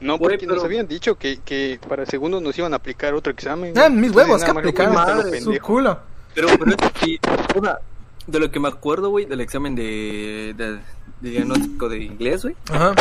No, 0.00 0.16
Güey, 0.16 0.30
porque 0.36 0.46
nos 0.46 0.56
pero- 0.56 0.66
habían 0.66 0.88
dicho 0.88 1.16
que, 1.18 1.38
que 1.40 1.78
para 1.86 2.06
segundo 2.06 2.40
nos 2.40 2.58
iban 2.58 2.72
a 2.72 2.76
aplicar 2.76 3.12
otro 3.14 3.30
examen. 3.32 3.76
Ah, 3.78 3.90
mis 3.90 4.10
huevos, 4.10 4.42
que 4.42 4.50
aplicaron. 4.50 4.96
Su 5.42 5.56
culo. 5.60 6.00
Pero, 6.34 6.48
pero 6.58 6.70
es 6.70 6.76
que 6.76 7.00
sí, 7.06 7.20
una, 7.56 7.78
de 8.26 8.38
lo 8.40 8.50
que 8.50 8.60
me 8.60 8.68
acuerdo, 8.68 9.10
güey, 9.10 9.24
del 9.26 9.40
examen 9.40 9.74
de, 9.74 10.54
de, 10.56 10.72
de 11.20 11.30
diagnóstico 11.30 11.88
de 11.88 12.02
inglés, 12.04 12.42
güey. 12.42 12.56
Ajá. 12.70 12.94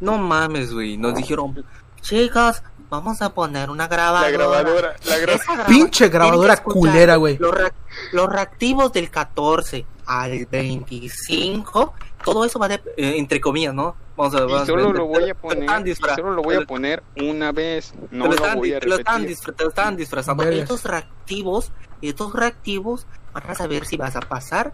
No 0.00 0.18
mames, 0.18 0.72
güey. 0.72 0.96
Nos 0.96 1.14
dijeron, 1.14 1.64
chicos, 2.00 2.62
vamos 2.90 3.22
a 3.22 3.32
poner 3.32 3.70
una 3.70 3.86
grabadora. 3.88 4.30
La 4.30 4.36
grabadora, 4.36 4.96
la 5.06 5.18
gra- 5.18 5.34
Esa 5.34 5.52
graba- 5.54 5.66
Pinche 5.68 6.08
grabadora 6.08 6.56
culera, 6.62 7.16
güey. 7.16 7.38
Los, 7.38 7.54
ra- 7.54 7.72
los 8.12 8.28
reactivos 8.30 8.92
del 8.92 9.10
14 9.10 9.86
al 10.06 10.46
25, 10.50 11.94
todo 12.24 12.44
eso 12.44 12.58
va 12.58 12.68
de, 12.68 12.74
eh, 12.96 13.14
entre 13.16 13.40
comillas, 13.40 13.72
¿no? 13.74 13.94
Vamos 14.16 14.34
a 14.34 14.38
Y 14.38 14.40
vamos 14.42 14.62
a 14.62 14.66
solo 14.66 14.92
lo 14.92 15.06
voy 15.06 15.30
a 15.30 15.34
poner, 15.34 15.88
y 15.88 15.94
solo 15.94 16.32
lo 16.32 16.42
voy 16.42 16.56
a 16.56 16.60
poner 16.62 17.02
una 17.16 17.50
vez, 17.52 17.94
no 18.10 18.26
lo 18.26 18.34
lo 18.34 18.54
voy 18.56 18.72
a 18.74 18.80
te 18.80 18.88
lo 18.88 18.96
estaban 18.96 19.22
repetir. 19.22 19.36
disfra- 19.38 19.56
te 19.56 19.62
lo 19.64 19.68
estaban 19.70 19.96
disfrazando. 19.96 20.42
Estos 20.44 20.84
reactivos, 20.84 21.70
estos 22.08 22.32
reactivos 22.32 23.06
van 23.32 23.44
a 23.48 23.54
saber 23.54 23.86
si 23.86 23.96
vas 23.96 24.16
a 24.16 24.20
pasar 24.20 24.72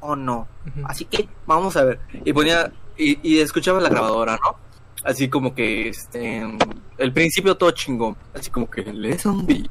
o 0.00 0.16
no. 0.16 0.48
Ujú. 0.66 0.86
Así 0.86 1.04
que 1.04 1.28
vamos 1.46 1.76
a 1.76 1.84
ver. 1.84 2.00
Y 2.24 2.32
ponía 2.32 2.72
y, 2.96 3.18
y 3.22 3.40
escuchaba 3.40 3.80
la 3.80 3.88
grabadora, 3.88 4.38
¿no? 4.42 4.56
Así 5.04 5.28
como 5.28 5.54
que 5.54 5.88
este 5.88 6.42
el 6.98 7.12
principio 7.12 7.56
todo 7.56 7.70
chingón, 7.70 8.16
así 8.34 8.50
como 8.50 8.68
que 8.70 8.82
lesson 8.82 9.46
B. 9.46 9.68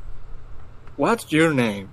What's 0.97 1.27
your 1.27 1.49
name? 1.49 1.87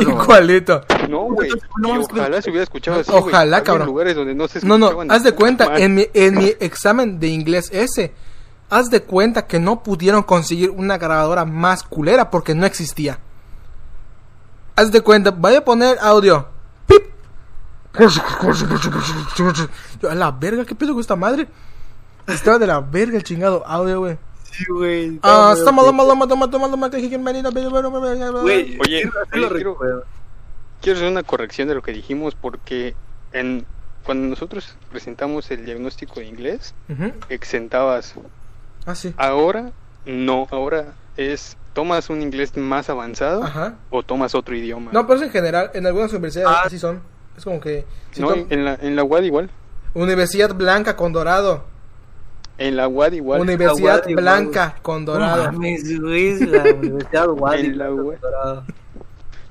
Igualito. 0.00 0.80
No, 1.08 1.24
güey. 1.24 1.50
Ojalá 1.82 2.40
se 2.40 2.50
hubiera 2.50 2.62
escuchado 2.64 3.00
así. 3.00 3.10
Ojalá. 3.12 3.56
Había 3.58 3.64
cabrón. 3.64 3.86
lugares 3.88 4.14
donde 4.14 4.34
no 4.34 4.48
se 4.48 4.64
No, 4.64 4.78
no, 4.78 5.02
haz 5.08 5.24
de 5.24 5.32
cuenta, 5.32 5.76
en 5.78 5.94
mi, 5.94 6.06
en 6.14 6.38
mi 6.38 6.52
examen 6.60 7.18
de 7.18 7.28
inglés 7.28 7.70
ese, 7.72 8.14
haz 8.70 8.90
de 8.90 9.02
cuenta 9.02 9.46
que 9.46 9.60
no 9.60 9.82
pudieron 9.82 10.22
conseguir 10.22 10.70
una 10.70 10.98
grabadora 10.98 11.44
más 11.44 11.82
culera 11.82 12.30
porque 12.30 12.54
no 12.54 12.66
existía. 12.66 13.18
Haz 14.76 14.90
de 14.90 15.00
cuenta, 15.00 15.30
voy 15.30 15.54
a 15.54 15.64
poner 15.64 15.98
audio. 16.00 16.48
Pip. 16.86 17.04
Yo, 20.00 20.10
a 20.10 20.14
la 20.14 20.30
verga, 20.32 20.64
¿qué 20.64 20.74
pedo 20.74 20.92
con 20.92 21.00
esta 21.00 21.16
madre? 21.16 21.46
Estaba 22.26 22.58
de 22.58 22.66
la 22.66 22.80
verga 22.80 23.16
el 23.16 23.22
chingado 23.22 23.64
audio, 23.66 24.00
güey. 24.00 24.18
Sí, 24.50 24.64
güey. 24.68 25.20
Ah, 25.22 25.54
está 25.56 25.72
malo, 25.72 25.92
malo, 25.92 26.14
malo, 26.16 26.36
malo, 26.36 26.58
malo, 26.58 26.76
malo, 26.76 28.42
Oye, 28.42 28.78
quiero-. 29.30 30.04
Quiero 30.80 30.98
hacer 30.98 31.10
una 31.10 31.22
corrección 31.22 31.68
de 31.68 31.74
lo 31.74 31.82
que 31.82 31.92
dijimos 31.92 32.34
porque 32.34 32.94
en 33.32 33.64
cuando 34.04 34.28
nosotros 34.28 34.76
presentamos 34.90 35.50
el 35.50 35.64
diagnóstico 35.64 36.20
de 36.20 36.26
inglés, 36.26 36.74
Ujú. 36.88 37.12
exentabas. 37.28 38.14
Ah, 38.86 38.94
sí. 38.94 39.14
Ahora 39.16 39.72
no, 40.06 40.46
ahora 40.50 40.94
es 41.16 41.56
tomas 41.72 42.08
un 42.10 42.22
inglés 42.22 42.56
más 42.56 42.88
avanzado 42.90 43.42
Ajá. 43.42 43.74
o 43.90 44.02
tomas 44.02 44.34
otro 44.34 44.54
idioma. 44.54 44.90
No, 44.92 45.06
pero 45.06 45.18
es 45.18 45.26
en 45.26 45.30
general, 45.30 45.70
en 45.74 45.86
algunas 45.86 46.12
universidades 46.12 46.56
Ah. 46.56 46.62
así 46.66 46.78
son. 46.78 47.00
Es 47.36 47.44
como 47.44 47.60
que... 47.60 47.84
si 48.12 48.20
No, 48.20 48.28
tom- 48.28 48.46
en 48.50 48.64
la 48.64 48.74
en 48.80 48.94
la 48.96 49.02
UAD 49.04 49.22
igual. 49.24 49.50
Universidad 49.94 50.54
Blanca 50.54 50.96
con 50.96 51.12
Dorado. 51.12 51.64
En 52.58 52.76
la 52.76 52.86
UAD 52.86 53.12
igual. 53.14 53.40
Universidad 53.40 53.96
Aguado, 53.96 54.10
igual, 54.10 54.22
Blanca 54.24 54.76
con 54.82 55.04
Dorado. 55.04 55.46
No 55.46 55.52
mames, 55.52 55.84
la 55.90 55.98
Universidad. 55.98 56.66
En 57.58 57.78
la 57.78 57.90
web. 57.92 58.18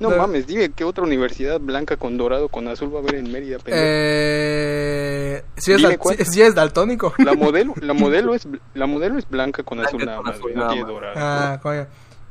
No 0.04 0.10
No. 0.12 0.18
mames, 0.18 0.46
dime 0.46 0.70
qué 0.72 0.84
otra 0.84 1.04
universidad 1.04 1.60
blanca 1.60 1.98
con 1.98 2.18
dorado 2.18 2.50
con 2.50 2.68
azul 2.68 2.94
va 2.94 3.00
a 3.00 3.02
haber 3.02 3.16
en 3.16 3.32
Mérida, 3.32 3.58
pendejo? 3.58 3.82
eh, 3.86 5.44
si, 5.58 5.72
es 5.72 5.78
Dime 5.78 5.90
dal- 5.92 5.98
cuál. 5.98 6.18
si- 6.18 6.26
si 6.26 6.42
es 6.42 6.54
daltónico. 6.56 7.14
La 7.20 7.34
modelo, 7.34 7.74
la 7.82 7.94
modelo 7.94 8.34
es 8.36 8.48
la 8.74 8.86
modelo 8.86 9.18
es 9.18 9.28
blanca 9.30 9.64
con 9.64 9.80
azul 9.80 10.06
nada 10.06 10.22
más, 10.22 10.40
no 10.40 10.48
nada 10.56 10.70
tiene 10.74 10.86
dorado. 10.92 11.14
ah, 11.18 11.60
coño. 11.62 11.88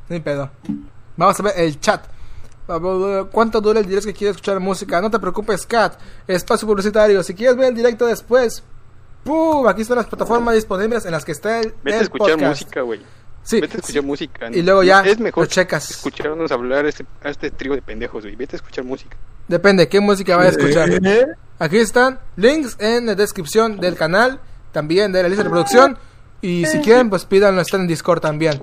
Ni 0.09 0.19
pedo. 0.19 0.49
Vamos 1.17 1.39
a 1.39 1.43
ver 1.43 1.53
el 1.57 1.79
chat. 1.79 2.05
¿Cuánto 3.31 3.59
dura 3.59 3.79
el 3.79 3.85
directo 3.85 4.07
que 4.07 4.13
quieres 4.13 4.35
escuchar 4.37 4.59
música? 4.59 5.01
No 5.01 5.09
te 5.11 5.19
preocupes, 5.19 5.65
Cat. 5.65 5.99
Espacio 6.27 6.67
publicitario. 6.67 7.21
Si 7.23 7.33
quieres 7.33 7.57
ver 7.57 7.67
el 7.69 7.75
directo 7.75 8.05
después, 8.05 8.63
¡pum! 9.23 9.67
Aquí 9.67 9.81
están 9.81 9.97
las 9.97 10.05
plataformas 10.07 10.55
disponibles 10.55 11.05
en 11.05 11.11
las 11.11 11.25
que 11.25 11.33
está 11.33 11.59
el, 11.59 11.73
Vete 11.83 11.97
a 11.97 12.01
escuchar 12.01 12.31
podcast. 12.35 12.61
música, 12.61 12.81
güey. 12.81 13.01
Sí, 13.43 13.59
Vete 13.59 13.77
a 13.77 13.79
escuchar 13.79 14.03
música. 14.03 14.49
Y 14.51 14.61
luego 14.61 14.83
ya 14.83 15.01
es 15.01 15.19
mejor 15.19 15.43
lo 15.43 15.49
checas. 15.49 15.91
escucharnos 15.91 16.51
hablar 16.51 16.85
a 16.85 16.89
este, 16.89 17.05
a 17.23 17.29
este 17.29 17.51
trío 17.51 17.75
de 17.75 17.81
pendejos, 17.81 18.23
güey. 18.23 18.35
Vete 18.35 18.55
a 18.55 18.57
escuchar 18.57 18.85
música. 18.85 19.17
Depende 19.47 19.89
qué 19.89 19.99
música 19.99 20.37
vaya 20.37 20.49
a 20.49 20.51
escuchar. 20.51 20.89
Aquí 21.59 21.77
están 21.77 22.19
links 22.37 22.77
en 22.79 23.05
la 23.05 23.15
descripción 23.15 23.79
del 23.79 23.95
canal, 23.95 24.39
también 24.71 25.11
de 25.11 25.21
la 25.21 25.29
lista 25.29 25.43
de 25.43 25.49
reproducción. 25.49 25.97
Y 26.41 26.65
si 26.65 26.79
quieren, 26.79 27.09
pues 27.09 27.25
pídanlo, 27.25 27.61
están 27.61 27.81
en 27.81 27.87
Discord 27.87 28.21
también. 28.21 28.61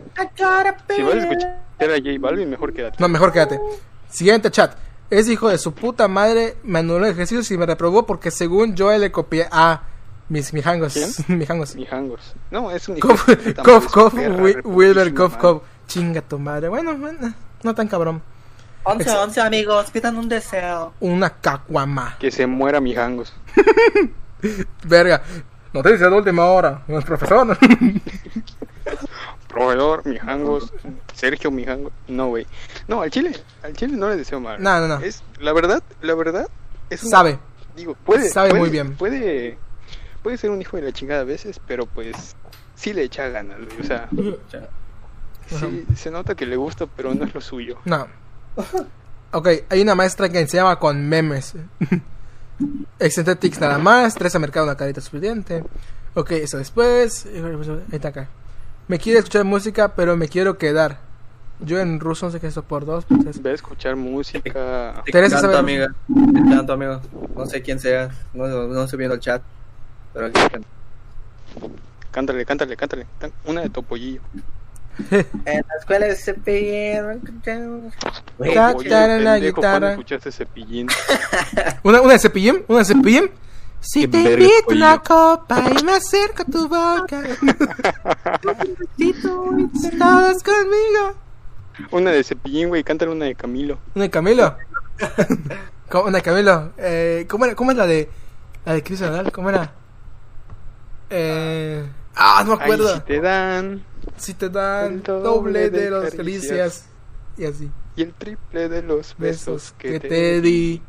Si 0.95 1.03
vas 1.03 1.14
a 1.14 1.18
escuchar 1.18 1.51
a 1.81 1.97
J 1.97 2.11
Balvin, 2.18 2.51
mejor 2.51 2.72
quédate. 2.72 2.97
No, 2.99 3.09
mejor 3.09 3.33
quédate. 3.33 3.61
Siguiente 4.09 4.51
chat. 4.51 4.76
Ese 5.11 5.33
hijo 5.33 5.49
de 5.49 5.59
su 5.59 5.72
puta 5.72 6.07
madre 6.07 6.57
me 6.62 6.78
anuló 6.78 7.05
el 7.07 7.12
ejercicio 7.12 7.55
y 7.55 7.59
me 7.59 7.66
reprobó 7.66 8.07
porque 8.07 8.31
según 8.31 8.76
yo 8.76 8.97
le 8.97 9.11
copié 9.11 9.49
a 9.51 9.83
mis 10.31 10.53
mijangos. 10.55 10.95
¿Quién? 10.95 11.11
mijangos. 11.39 11.74
Mi 11.76 11.87
hangos. 11.91 12.35
No, 12.51 12.70
es 12.70 12.89
un 12.89 12.97
hijo 12.97 13.09
Kof, 13.09 13.26
de 13.26 13.37
puta 13.37 13.62
Kof, 13.62 13.74
madre, 13.85 13.91
Kof, 13.93 14.11
su 14.12 14.16
perra, 14.16 14.43
Wi- 14.43 14.61
Wilber, 14.64 15.12
madre. 15.12 15.39
Kof. 15.39 15.62
Chinga 15.87 16.22
tu 16.22 16.39
madre. 16.39 16.68
Bueno, 16.68 16.97
bueno, 16.97 17.35
no 17.62 17.74
tan 17.74 17.87
cabrón. 17.89 18.22
11, 18.85 19.11
11 19.11 19.41
amigos, 19.43 19.91
pidan 19.91 20.16
un 20.16 20.26
deseo. 20.28 20.95
Una 21.01 21.28
caguama. 21.28 22.16
Que 22.18 22.31
se 22.31 22.47
muera 22.47 22.81
mi 22.81 22.97
hangos. 22.97 23.35
Verga. 24.85 25.22
Noticia 25.72 26.09
de 26.09 26.16
última 26.16 26.47
hora. 26.47 26.83
No 26.89 26.99
es 26.99 27.05
profesor. 27.05 27.59
Proveedor, 29.49 30.07
mi 30.07 30.16
hangos. 30.18 30.72
Sergio, 31.14 31.51
mi 31.51 31.64
hangos. 31.64 31.93
No, 32.09 32.28
güey. 32.28 32.47
No, 32.89 33.03
al 33.03 33.11
chile. 33.11 33.33
Al 33.62 33.72
chile 33.74 33.97
no 33.97 34.09
le 34.09 34.16
deseo 34.16 34.41
mal. 34.41 34.62
No, 34.62 34.81
no, 34.81 34.87
no. 34.89 35.05
Es, 35.05 35.22
la 35.41 35.53
verdad, 35.53 35.83
la 36.03 36.14
verdad. 36.14 36.49
Es 36.89 37.03
una- 37.03 37.11
Sabe. 37.11 37.39
Digo, 37.76 37.95
puede. 37.95 38.28
Sabe 38.31 38.51
puede- 38.51 38.61
muy 38.61 38.70
bien. 38.70 38.95
Puede. 38.97 39.59
Puede 40.23 40.37
ser 40.37 40.51
un 40.51 40.61
hijo 40.61 40.77
de 40.77 40.83
la 40.85 40.93
chingada 40.93 41.23
a 41.23 41.25
veces, 41.25 41.61
pero 41.66 41.87
pues. 41.87 42.37
Sí 42.75 42.93
le 42.95 43.03
echa 43.03 43.29
ganas, 43.29 43.59
güey. 43.59 43.81
O 43.81 43.85
sea, 43.85 44.09
sí, 45.47 45.85
se 45.97 46.11
nota 46.11 46.35
que 46.35 46.47
le 46.47 46.57
gusta, 46.57 46.87
pero 46.87 47.14
no 47.14 47.25
es 47.25 47.35
lo 47.35 47.41
suyo. 47.41 47.79
No. 47.85 48.07
Ok, 49.33 49.49
hay 49.68 49.83
una 49.83 49.95
maestra 49.95 50.29
que 50.29 50.41
enseñaba 50.41 50.79
con 50.79 51.09
memes. 51.09 51.55
Excelente 52.99 53.37
tics 53.37 53.61
nada 53.61 53.79
más. 53.79 54.14
Tres 54.14 54.35
a 54.35 54.39
mercado, 54.39 54.66
una 54.66 54.77
carita 54.77 55.01
suficiente. 55.01 55.64
Ok, 56.14 56.33
eso 56.33 56.59
después. 56.59 57.27
Ahí 57.27 57.83
está 57.93 58.09
acá. 58.09 58.29
Me 58.89 58.99
quiere 58.99 59.18
escuchar 59.21 59.45
música, 59.45 59.95
pero 59.95 60.16
me 60.16 60.29
quiero 60.29 60.59
quedar. 60.59 60.99
Yo 61.61 61.79
en 61.79 62.01
ruso 62.01 62.27
no 62.27 62.33
sé 62.33 62.41
qué 62.41 62.47
es 62.47 62.53
eso 62.55 62.62
por 62.62 62.85
dos. 62.87 63.05
por 63.05 63.18
tres. 63.23 63.41
Ve 63.43 63.51
a 63.51 63.55
escuchar 63.55 63.95
música. 63.97 65.03
Te 65.05 65.12
Teresa 65.12 65.37
canto, 65.37 65.49
sabe- 65.53 65.59
amiga. 65.59 65.95
Te 66.09 66.55
canto, 66.55 66.73
amigo. 66.73 67.01
No 67.37 67.47
sé 67.47 67.62
quién 67.62 67.79
sea. 67.79 68.11
No, 68.35 68.47
no 68.47 68.83
estoy 68.85 68.99
viendo 68.99 69.14
el 69.14 69.21
chat. 69.21 69.43
Pero 70.13 70.27
aquí. 70.27 70.41
Cántale, 72.11 72.45
cántale, 72.45 72.77
cántale. 72.77 73.07
Una 73.45 73.63
de 73.63 73.71
Topollillo. 73.71 74.21
En 75.11 75.65
la 75.67 75.75
escuela 75.79 76.15
se 76.15 76.35
ta- 78.91 79.07
la 79.07 79.33
pendejo, 79.35 79.55
¿cuándo 79.61 79.77
guitarra. 79.79 79.91
escuchaste 79.93 80.33
cepillín? 80.33 80.89
¿Una, 81.85 82.01
una 82.03 82.13
de 82.15 82.19
cepillín? 82.19 82.65
¿Una 82.69 82.79
de 82.81 82.85
cepillín? 82.85 83.31
Si 83.81 84.07
te 84.09 84.19
invito 84.21 84.51
una 84.69 84.99
copa 84.99 85.65
y 85.81 85.83
me 85.85 85.93
acerco 85.93 86.43
a 86.43 86.45
tu 86.45 86.69
boca. 86.69 87.23
Estabas 89.85 90.43
conmigo. 90.43 91.15
Una 91.93 92.11
de 92.11 92.23
cepillín, 92.23 92.69
güey, 92.69 92.85
cántale 92.85 93.11
una 93.13 93.25
de 93.25 93.35
Camilo. 93.35 93.79
¿Una 93.95 94.05
de 94.05 94.11
Camilo? 94.11 94.57
¿Cómo- 95.89 96.05
Una 96.05 96.19
de 96.19 96.23
Camilo. 96.23 96.73
Eh, 96.77 97.27
¿cómo, 97.29 97.47
era- 97.47 97.55
¿Cómo 97.55 97.71
es 97.71 97.77
la 97.77 97.87
de. 97.87 98.11
La 98.67 98.75
de 98.75 98.83
Nodal? 99.01 99.33
¿Cómo 99.33 99.49
era? 99.49 99.73
Eh. 101.11 101.85
Ah, 102.15 102.43
no 102.47 102.57
me 102.57 102.63
acuerdo. 102.63 102.95
si 102.95 103.01
te 103.03 103.21
dan 103.21 103.85
Si 104.17 104.35
te 104.35 104.49
dan 104.49 104.95
El 104.95 105.03
doble 105.03 105.23
doble 105.23 105.71
de 105.71 105.81
de 105.83 105.91
las 105.91 106.15
caricias. 106.15 106.87
Y 107.37 107.45
así. 107.45 107.71
y 107.97 108.03
el 108.03 108.13
triple 108.15 108.69
de 108.69 108.83
los 108.83 109.17
besos 109.19 109.19
Besos 109.19 109.75
que, 109.79 109.99
que 110.01 110.09
te 110.09 110.41
di. 110.41 110.83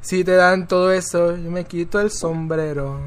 Si 0.00 0.22
te 0.24 0.32
dan 0.36 0.68
todo 0.68 0.92
eso, 0.92 1.36
yo 1.36 1.50
me 1.50 1.64
quito 1.64 2.00
el 2.00 2.10
sombrero. 2.10 3.00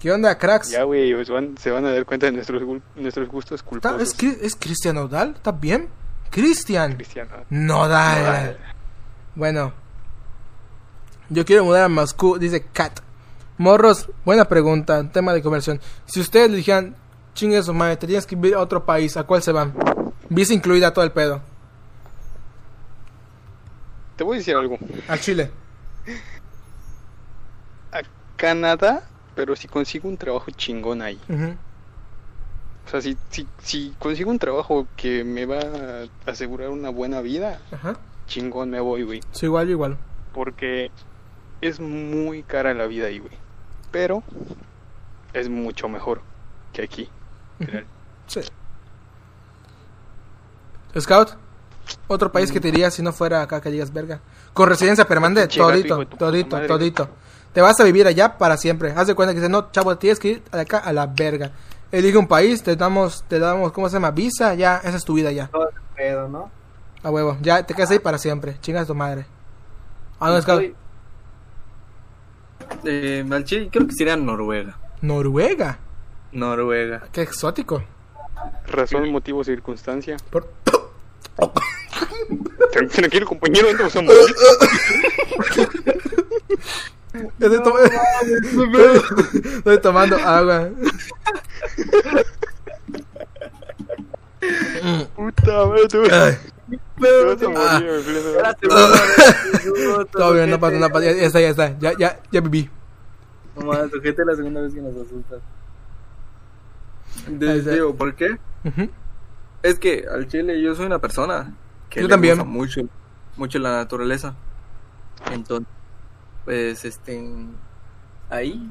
¿Qué 0.00 0.12
onda, 0.12 0.36
cracks? 0.38 0.70
Ya, 0.70 0.82
güey, 0.84 1.14
pues 1.14 1.28
se 1.58 1.70
van 1.70 1.84
a 1.86 1.92
dar 1.92 2.04
cuenta 2.04 2.26
de 2.26 2.32
nuestros, 2.32 2.62
nuestros 2.96 3.28
gustos 3.28 3.60
¿Está- 3.60 3.68
culposos. 3.70 4.00
¿Es, 4.22 4.42
¿Es 4.42 4.56
Cristian 4.56 4.96
Nodal? 4.96 5.32
¿Está 5.36 5.52
bien? 5.52 5.88
Cristian 6.30 6.94
Cristiano. 6.94 7.30
Nodal. 7.50 8.18
Nodal. 8.22 8.58
Bueno. 9.34 9.83
Yo 11.34 11.44
quiero 11.44 11.64
mudar 11.64 11.82
a 11.82 11.88
Moscú, 11.88 12.38
dice 12.38 12.64
Kat. 12.72 13.00
Morros, 13.58 14.08
buena 14.24 14.44
pregunta, 14.44 15.10
tema 15.10 15.32
de 15.32 15.42
conversión. 15.42 15.80
Si 16.06 16.20
ustedes 16.20 16.48
le 16.48 16.58
dijeran, 16.58 16.94
chingue 17.34 17.60
su 17.60 17.74
madre, 17.74 17.96
te 17.96 18.06
tienes 18.06 18.24
que 18.24 18.36
ir 18.36 18.54
a 18.54 18.60
otro 18.60 18.84
país, 18.84 19.16
¿a 19.16 19.24
cuál 19.24 19.42
se 19.42 19.50
van? 19.50 19.74
Visa 20.28 20.54
incluida 20.54 20.92
todo 20.92 21.04
el 21.04 21.10
pedo. 21.10 21.42
Te 24.14 24.22
voy 24.22 24.36
a 24.36 24.38
decir 24.38 24.54
algo. 24.54 24.78
Al 25.08 25.18
Chile. 25.20 25.50
A 27.90 28.02
Canadá, 28.36 29.02
pero 29.34 29.56
si 29.56 29.66
consigo 29.66 30.08
un 30.08 30.16
trabajo 30.16 30.52
chingón 30.52 31.02
ahí. 31.02 31.18
O 32.86 32.90
sea, 32.90 33.00
si, 33.00 33.16
si, 33.30 33.48
si 33.60 33.92
consigo 33.98 34.30
un 34.30 34.38
trabajo 34.38 34.86
que 34.96 35.24
me 35.24 35.46
va 35.46 35.58
a 36.26 36.30
asegurar 36.30 36.70
una 36.70 36.90
buena 36.90 37.20
vida, 37.22 37.58
Ajá. 37.72 37.96
chingón 38.28 38.70
me 38.70 38.78
voy, 38.78 39.02
güey. 39.02 39.20
Sí, 39.32 39.46
igual, 39.46 39.68
igual. 39.68 39.98
Porque 40.32 40.92
es 41.68 41.80
muy 41.80 42.42
cara 42.42 42.74
la 42.74 42.86
vida 42.86 43.06
ahí, 43.06 43.18
güey. 43.18 43.32
Pero 43.90 44.22
es 45.32 45.48
mucho 45.48 45.88
mejor 45.88 46.20
que 46.72 46.82
aquí. 46.82 47.08
Sí. 48.26 48.40
Scout, 50.98 51.30
otro 52.06 52.30
país 52.30 52.52
que 52.52 52.60
te 52.60 52.68
irías 52.68 52.94
si 52.94 53.02
no 53.02 53.12
fuera 53.12 53.42
acá 53.42 53.60
que 53.60 53.70
digas 53.70 53.92
verga. 53.92 54.20
Con 54.52 54.68
residencia 54.68 55.06
permanente, 55.06 55.46
todito, 55.56 56.06
todito, 56.06 56.56
madre. 56.56 56.68
todito. 56.68 57.08
Te 57.52 57.60
vas 57.60 57.78
a 57.80 57.84
vivir 57.84 58.06
allá 58.06 58.36
para 58.36 58.56
siempre. 58.56 58.92
Haz 58.96 59.06
de 59.06 59.14
cuenta 59.14 59.32
que 59.32 59.40
dice, 59.40 59.48
no, 59.48 59.70
chavo, 59.70 59.96
tienes 59.96 60.18
que 60.18 60.28
ir 60.28 60.42
de 60.44 60.60
acá 60.60 60.78
a 60.78 60.92
la 60.92 61.06
verga. 61.06 61.52
Elige 61.92 62.18
un 62.18 62.26
país, 62.26 62.62
te 62.62 62.74
damos, 62.74 63.24
te 63.28 63.38
damos, 63.38 63.70
¿cómo 63.72 63.88
se 63.88 63.94
llama? 63.94 64.10
Visa, 64.10 64.54
ya, 64.54 64.78
esa 64.78 64.96
es 64.96 65.04
tu 65.04 65.14
vida 65.14 65.30
ya. 65.30 65.46
Todo 65.48 65.68
ese 65.68 65.78
pedo, 65.94 66.28
¿no? 66.28 66.50
A 67.02 67.10
huevo, 67.10 67.36
ya 67.40 67.64
te 67.64 67.74
quedas 67.74 67.90
ahí 67.90 68.00
para 68.00 68.18
siempre. 68.18 68.56
Chingas 68.60 68.86
tu 68.86 68.94
madre. 68.94 69.26
¿A 70.18 70.28
dónde, 70.28 70.42
Scout? 70.42 70.83
Eh, 72.84 73.24
al 73.30 73.44
Chile 73.44 73.68
creo 73.72 73.86
que 73.86 73.92
sería 73.94 74.16
Noruega. 74.16 74.76
Noruega. 75.00 75.78
Noruega. 76.32 77.02
Qué 77.12 77.22
exótico. 77.22 77.82
Razón, 78.66 79.10
motivo, 79.10 79.42
circunstancia. 79.44 80.16
Por- 80.30 80.48
Tran- 82.72 82.90
Tranquilo, 82.90 83.26
compañero, 83.26 83.68
a 83.98 84.02
morir. 84.02 84.20
Estoy, 87.38 87.62
to- 87.62 87.78
Estoy 89.58 89.78
tomando 89.80 90.16
agua. 90.16 90.68
Puta 95.14 95.66
madre, 95.66 96.38
Ay, 97.04 97.36
Te 97.36 98.68
Ah. 98.70 100.04
todo 100.12 100.32
bien, 100.34 100.50
no 100.50 100.58
pasa, 100.60 100.78
no 100.78 100.88
pasa. 100.90 101.04
Ya, 101.06 101.12
ya 101.12 101.26
está, 101.26 101.40
ya 101.40 101.48
está. 101.50 101.78
Ya, 101.78 101.92
ya, 101.98 102.20
ya 102.30 102.40
viví. 102.40 102.68
No 103.56 103.66
mames, 103.66 103.90
sujete 103.90 104.24
la 104.24 104.34
segunda 104.34 104.60
vez 104.62 104.74
que 104.74 104.80
nos 104.80 104.94
asustas. 104.94 105.40
Digo, 107.28 107.94
¿por 107.94 108.14
qué? 108.14 108.36
Ujú. 108.64 108.90
Es 109.62 109.78
que 109.78 110.04
al 110.10 110.26
chile 110.28 110.60
yo 110.60 110.74
soy 110.74 110.86
una 110.86 110.98
persona 110.98 111.54
que 111.88 112.00
Yo 112.00 112.06
le 112.08 112.12
también. 112.12 112.34
gusta 112.36 112.50
mucho, 112.50 112.80
mucho 113.36 113.58
la 113.58 113.76
naturaleza. 113.76 114.34
Entonces, 115.32 115.66
pues, 116.44 116.84
este, 116.84 117.24
ahí 118.28 118.70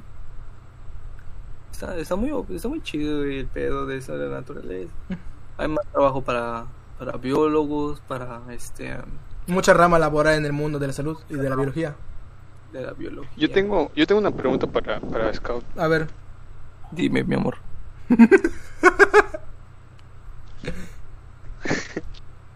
está, 1.71 1.97
está 1.97 2.15
muy, 2.15 2.31
está 2.55 2.67
muy 2.67 2.81
chido 2.81 3.23
el 3.23 3.47
pedo 3.47 3.85
de 3.87 3.97
eso 3.97 4.17
de 4.17 4.27
la 4.27 4.35
naturaleza. 4.41 4.91
Hay 5.57 5.67
más 5.67 5.85
trabajo 5.91 6.21
para, 6.21 6.65
para 7.05 7.17
biólogos, 7.17 7.99
para 8.01 8.41
este, 8.51 8.95
Mucha 9.47 9.73
rama 9.73 9.99
laboral 9.99 10.35
en 10.35 10.45
el 10.45 10.53
mundo 10.53 10.79
de 10.79 10.87
la 10.87 10.93
salud 10.93 11.17
y 11.29 11.33
de 11.35 11.49
la 11.49 11.55
biología. 11.55 11.95
de 12.71 12.81
la 12.81 12.93
biología. 12.93 13.31
Yo 13.35 13.51
tengo, 13.51 13.91
yo 13.95 14.07
tengo 14.07 14.19
una 14.21 14.31
pregunta 14.31 14.67
para, 14.67 14.99
para 15.01 15.33
Scout. 15.33 15.63
A 15.77 15.87
ver, 15.87 16.07
Dime, 16.91 17.23
mi 17.23 17.35
amor. 17.35 17.57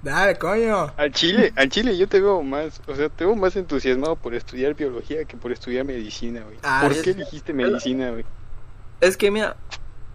dale, 0.03 0.37
coño. 0.37 0.91
Al 0.95 1.11
Chile, 1.11 1.51
al 1.55 1.69
Chile 1.69 1.97
yo 1.97 2.07
te 2.07 2.19
veo 2.21 2.41
más, 2.43 2.81
o 2.87 2.95
sea, 2.95 3.09
te 3.09 3.25
veo 3.25 3.35
más 3.35 3.55
entusiasmado 3.55 4.15
por 4.15 4.33
estudiar 4.33 4.73
biología 4.75 5.25
que 5.25 5.37
por 5.37 5.51
estudiar 5.51 5.85
medicina, 5.85 6.41
güey. 6.43 6.57
Ah, 6.63 6.81
¿Por 6.83 6.91
es- 6.93 7.01
qué 7.01 7.11
elegiste 7.11 7.53
medicina, 7.53 8.11
güey? 8.11 8.25
Es 9.01 9.15
que, 9.17 9.29
mira, 9.29 9.55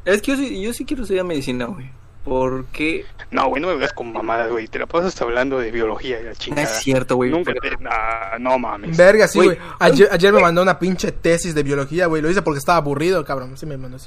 es 0.05 0.20
que 0.22 0.33
yo 0.33 0.37
sí, 0.37 0.61
yo 0.62 0.72
sí 0.72 0.85
quiero 0.85 1.03
estudiar 1.03 1.24
medicina, 1.24 1.66
güey. 1.66 1.91
Porque 2.24 3.04
No, 3.30 3.48
güey, 3.48 3.60
no 3.60 3.68
me 3.68 3.76
veas 3.76 3.92
con 3.92 4.12
mamadas, 4.12 4.50
güey. 4.50 4.68
Te 4.68 4.78
la 4.78 4.86
pasas 4.86 5.20
hablando 5.22 5.58
de 5.58 5.70
biología 5.70 6.20
y 6.20 6.24
la 6.24 6.30
no 6.30 6.36
chingada. 6.36 6.62
es 6.62 6.82
cierto, 6.82 7.16
güey. 7.16 7.30
Nunca 7.30 7.52
pero- 7.60 7.76
te... 7.78 7.82
nah, 7.82 8.38
no 8.38 8.58
mames. 8.58 8.96
Verga, 8.96 9.26
sí, 9.26 9.38
güey. 9.40 9.58
Ayer, 9.80 10.08
ayer 10.12 10.32
me 10.32 10.40
mandó 10.40 10.62
una 10.62 10.78
pinche 10.78 11.10
tesis 11.12 11.54
de 11.54 11.62
biología, 11.62 12.06
güey. 12.06 12.22
Lo 12.22 12.30
hice 12.30 12.42
porque 12.42 12.58
estaba 12.58 12.78
aburrido, 12.78 13.24
cabrón. 13.24 13.56
Sí 13.56 13.66
me 13.66 13.76
mandó 13.76 13.96
así. 13.96 14.06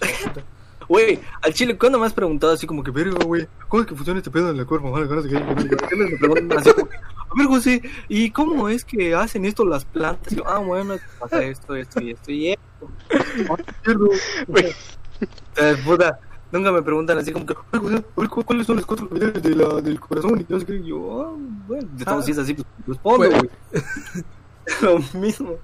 Güey, 0.88 1.20
al 1.42 1.52
chile, 1.52 1.76
¿cuándo 1.80 1.98
me 2.00 2.06
has 2.06 2.14
preguntado 2.14 2.54
así 2.54 2.68
como 2.68 2.84
que, 2.84 2.92
verga, 2.92 3.18
güey, 3.26 3.48
¿cómo 3.68 3.82
es 3.82 3.90
que 3.90 3.96
funciona 3.96 4.20
este 4.20 4.30
pedo 4.30 4.52
en 4.52 4.60
el 4.60 4.68
cuerpo? 4.68 4.92
Vale, 4.92 5.08
ganas 5.08 5.24
de 5.24 5.32
que- 5.32 5.78
¿Qué 5.90 5.96
me 5.96 6.16
preguntan 6.16 6.60
así 6.60 6.72
como 6.74 6.88
que, 6.88 6.96
a 6.98 7.34
ver, 7.36 7.48
José, 7.48 7.82
¿y 8.08 8.30
cómo 8.30 8.70
es 8.70 8.86
que 8.86 9.16
hacen 9.16 9.46
esto 9.46 9.66
las 9.66 9.84
plantas? 9.84 10.32
Y 10.32 10.36
yo, 10.36 10.48
ah, 10.48 10.60
bueno, 10.60 10.96
pasa 11.20 11.44
esto, 11.44 11.76
esto 11.76 12.00
y 12.02 12.12
esto 12.12 12.32
y 12.32 12.50
esto. 12.50 12.90
Ah. 13.50 13.56
Eh, 15.58 15.76
puta, 15.86 16.20
nunca 16.52 16.72
me 16.72 16.82
preguntan 16.82 17.18
así 17.18 17.32
como 17.32 17.46
que, 17.46 17.54
"Oye, 17.54 17.80
José, 17.82 17.96
a 17.96 18.20
ver, 18.22 18.30
¿cu- 18.30 18.44
¿cuáles 18.44 18.66
son 18.68 18.76
las 18.78 18.86
cuatro 18.86 19.08
unidades 19.12 19.42
de 19.44 19.56
la, 19.56 19.82
del 19.82 20.00
corazón? 20.00 20.40
Y 20.48 20.52
no 20.52 20.60
sé 20.60 20.66
qué. 20.66 20.84
Yo, 20.84 21.22
ah, 21.22 21.34
bueno, 21.68 21.88
de 21.94 22.06
todos 22.06 22.20
Ah. 22.20 22.26
si 22.26 22.32
es 22.32 22.38
así, 22.38 22.54
pues 22.54 22.66
respondo, 22.88 23.28
Güey. 23.30 23.50
Lo 24.82 25.20
mismo. 25.20 25.56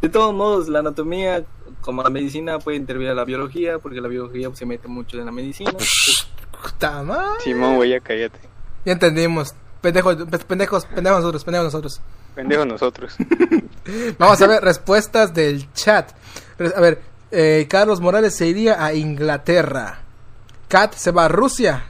De 0.00 0.08
todos 0.08 0.34
modos, 0.34 0.68
la 0.68 0.80
anatomía, 0.80 1.44
como 1.80 2.02
la 2.02 2.10
medicina, 2.10 2.58
puede 2.58 2.76
intervenir 2.76 3.12
a 3.12 3.14
la 3.14 3.24
biología, 3.24 3.78
porque 3.78 4.00
la 4.00 4.08
biología 4.08 4.48
pues, 4.48 4.58
se 4.58 4.66
mete 4.66 4.86
mucho 4.88 5.18
en 5.18 5.26
la 5.26 5.32
medicina. 5.32 5.72
Simón, 7.42 7.76
güey, 7.76 7.90
ya 7.90 8.00
cállate. 8.00 8.38
Ya 8.84 8.92
entendimos. 8.92 9.54
Pendejos, 9.80 10.16
pendejos, 10.46 10.86
pendejos 10.86 11.20
nosotros, 11.20 11.44
pendejos 11.44 11.64
nosotros. 11.66 12.00
Pendejo 12.34 12.64
nosotros. 12.64 13.16
Vamos 14.18 14.40
a 14.40 14.46
ver 14.46 14.62
respuestas 14.64 15.32
del 15.34 15.70
chat. 15.72 16.10
A 16.74 16.80
ver, 16.80 17.00
eh, 17.30 17.66
Carlos 17.68 18.00
Morales 18.00 18.34
se 18.34 18.46
iría 18.46 18.82
a 18.84 18.94
Inglaterra. 18.94 20.00
Kat 20.74 20.92
se 20.94 21.12
va 21.12 21.26
a 21.26 21.28
Rusia. 21.28 21.84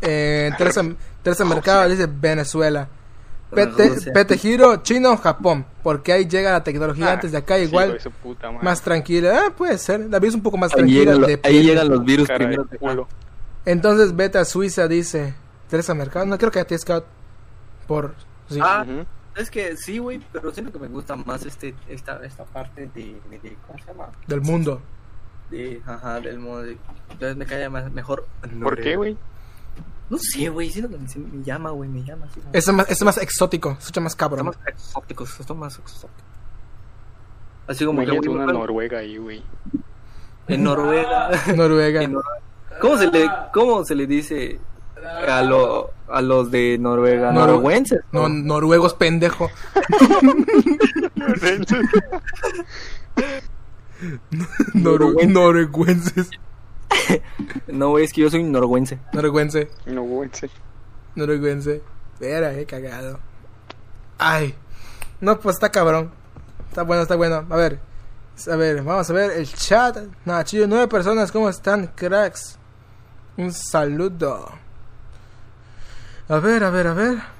Eh, 0.00 0.50
Teresa, 0.58 0.82
Teresa 1.22 1.44
Mercado 1.44 1.88
dice 1.88 2.08
Venezuela. 2.10 2.88
Pete. 3.54 4.10
Pete 4.12 4.36
Giro, 4.36 4.82
Chino, 4.82 5.16
Japón. 5.16 5.64
Porque 5.84 6.12
ahí 6.12 6.26
llega 6.26 6.50
la 6.50 6.64
tecnología 6.64 7.10
Ah, 7.10 7.12
antes 7.12 7.30
de 7.30 7.38
acá, 7.38 7.60
igual 7.60 7.96
puta 8.20 8.50
más 8.50 8.82
tranquila. 8.82 9.42
Ah, 9.46 9.50
puede 9.56 9.78
ser. 9.78 10.00
La 10.10 10.18
vida 10.18 10.30
es 10.30 10.34
un 10.34 10.42
poco 10.42 10.56
más 10.56 10.72
Ahí, 10.72 10.78
tranquila. 10.78 11.12
llegan, 11.14 11.20
lo- 11.20 11.26
ahí 11.44 11.62
llegan 11.62 11.88
los 11.88 12.04
virus 12.04 12.26
Cara 12.26 12.38
de 12.40 12.44
primero. 12.46 12.68
que- 12.68 12.78
culo. 12.78 13.08
Entonces 13.64 14.16
vete 14.16 14.38
a 14.38 14.44
Suiza, 14.44 14.88
dice 14.88 15.34
Teresa 15.68 15.94
Mercado. 15.94 16.26
No 16.26 16.36
creo 16.38 16.50
que 16.50 16.58
a 16.58 16.66
ti 16.66 16.76
Scout. 16.76 17.04
Por. 17.86 18.14
sí. 18.50 18.58
Ah, 18.60 18.84
es 19.36 19.48
que 19.48 19.76
sí, 19.76 19.98
güey, 19.98 20.20
pero 20.32 20.52
siento 20.52 20.72
que 20.72 20.80
me 20.80 20.88
gusta 20.88 21.14
más 21.14 21.46
este, 21.46 21.72
esta, 21.88 22.20
esta 22.24 22.44
parte 22.44 22.90
de, 22.92 23.16
de, 23.30 23.38
de- 23.38 23.56
¿cómo 23.64 23.78
se 23.78 23.86
llama? 23.86 24.08
Del 24.26 24.40
mundo. 24.40 24.82
De, 25.50 25.80
ajá, 25.86 26.20
del 26.20 26.38
modo 26.38 26.62
de, 26.62 26.76
entonces 27.10 27.36
me 27.36 27.46
cae 27.46 27.68
más, 27.68 27.90
mejor. 27.92 28.26
¿Por 28.62 28.80
qué, 28.80 28.96
güey? 28.96 29.16
No 30.10 30.18
sé, 30.18 30.48
güey, 30.48 30.70
siento 30.70 30.90
que 30.90 30.98
me, 30.98 31.06
me 31.38 31.44
llama, 31.44 31.70
güey, 31.70 31.88
me 31.88 32.02
llama. 32.02 32.26
Así, 32.26 32.40
Es 32.52 32.72
más, 32.72 32.88
es 32.90 33.02
más 33.02 33.18
exótico. 33.18 33.72
Se 33.74 33.78
escucha 33.80 34.00
más 34.00 34.16
cabrón. 34.16 34.46
más 34.46 34.58
exóticos, 34.66 35.38
están 35.40 35.58
más 35.58 35.78
exóticos. 35.78 36.24
Así 37.66 37.84
como 37.84 37.98
que, 38.00 38.04
Imagínate 38.04 38.28
güey, 38.28 38.42
una 38.42 38.46
me- 38.52 38.58
Noruega 38.58 38.98
ahí, 38.98 39.16
güey. 39.18 39.42
En 40.48 40.62
Noruega. 40.64 41.30
Noruega. 41.56 42.02
En 42.02 42.14
Nor- 42.14 42.24
¿Cómo 42.80 42.96
se 42.96 43.06
le, 43.10 43.30
cómo 43.52 43.84
se 43.84 43.94
le 43.94 44.06
dice 44.06 44.58
a, 45.28 45.42
lo, 45.42 45.90
a 46.08 46.22
los 46.22 46.50
de 46.50 46.78
Noruega? 46.78 47.30
Noru- 47.32 47.46
Noruenses. 47.56 48.00
No, 48.12 48.28
noruegos 48.28 48.94
pendejo. 48.94 49.50
Norueguenses. 54.74 56.30
No, 57.66 57.90
güey, 57.90 58.04
es 58.04 58.12
que 58.12 58.22
yo 58.22 58.30
soy 58.30 58.42
noruense. 58.42 58.98
Norueguense. 59.12 59.70
No, 59.86 60.02
güey, 60.02 60.30
sí. 60.32 60.48
Norueguense. 61.14 61.82
Vera, 62.20 62.54
qué 62.54 62.66
cagado. 62.66 63.20
Ay. 64.18 64.54
No, 65.20 65.38
pues 65.40 65.56
está 65.56 65.70
cabrón. 65.70 66.10
Está 66.68 66.82
bueno, 66.82 67.02
está 67.02 67.16
bueno. 67.16 67.46
A 67.48 67.56
ver. 67.56 67.80
A 68.50 68.56
ver, 68.56 68.82
vamos 68.82 69.10
a 69.10 69.12
ver 69.12 69.32
el 69.32 69.52
chat. 69.52 69.98
Nah, 70.24 70.44
chido, 70.44 70.66
nueve 70.68 70.86
personas, 70.86 71.32
¿cómo 71.32 71.48
están, 71.48 71.88
cracks? 71.88 72.56
Un 73.36 73.52
saludo. 73.52 74.48
A 76.28 76.38
ver, 76.38 76.62
a 76.62 76.70
ver, 76.70 76.86
a 76.86 76.94
ver. 76.94 77.37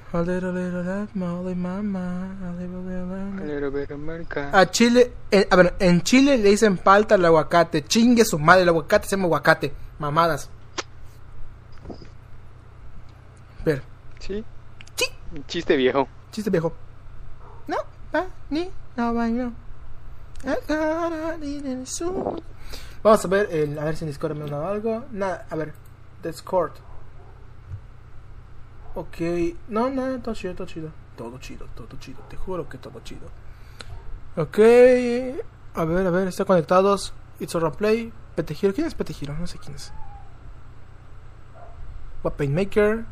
A. 3.37 3.41
Pero, 3.41 3.71
pero, 3.71 4.71
Chile, 4.71 5.13
a 5.49 5.55
ver, 5.55 5.75
en 5.79 6.01
Chile 6.01 6.37
le 6.37 6.49
dicen 6.49 6.77
palta 6.77 7.15
al 7.15 7.25
aguacate. 7.25 7.83
Chingue 7.85 8.25
su 8.25 8.39
madre, 8.39 8.63
el 8.63 8.69
aguacate 8.69 9.07
se 9.07 9.15
llama 9.15 9.25
aguacate. 9.25 9.73
Mamadas. 9.99 10.49
Ver, 13.63 13.83
Sí. 14.19 14.43
Sí. 14.95 15.05
Chiste 15.47 15.75
viejo. 15.75 16.07
chiste 16.31 16.49
viejo. 16.49 16.73
No, 17.67 17.77
va, 18.13 18.25
ni, 18.49 18.69
no, 18.95 19.13
va. 19.13 19.27
Vamos 23.03 23.25
a 23.25 23.27
ver, 23.27 23.49
el, 23.51 23.77
a 23.77 23.83
ver 23.85 23.95
si 23.95 24.05
en 24.05 24.09
Discord 24.09 24.35
me 24.35 24.45
ha 24.45 24.47
dado 24.47 24.67
algo. 24.67 25.05
Nada, 25.11 25.45
a 25.49 25.55
ver, 25.55 25.73
Discord. 26.23 26.71
Ok, 28.99 29.21
no, 29.69 29.89
no, 29.89 30.19
todo 30.19 30.35
chido, 30.35 30.55
todo 30.55 30.67
chido. 30.67 30.91
Todo 31.15 31.39
chido, 31.39 31.65
todo 31.73 31.97
chido, 31.99 32.19
te 32.29 32.35
juro 32.35 32.67
que 32.67 32.77
todo 32.77 32.99
chido. 33.01 33.27
Ok, 34.35 34.59
a 35.73 35.85
ver, 35.85 36.05
a 36.05 36.09
ver, 36.09 36.27
están 36.27 36.45
conectados. 36.45 37.13
It's 37.39 37.55
a 37.55 37.71
play. 37.71 38.11
Petejiro, 38.35 38.73
¿quién 38.73 38.87
es 38.87 38.95
Petejiro? 38.95 39.33
No 39.37 39.47
sé 39.47 39.57
quién 39.57 39.75
es. 39.75 39.93
Weapon 42.21 42.53
Maker. 42.53 43.05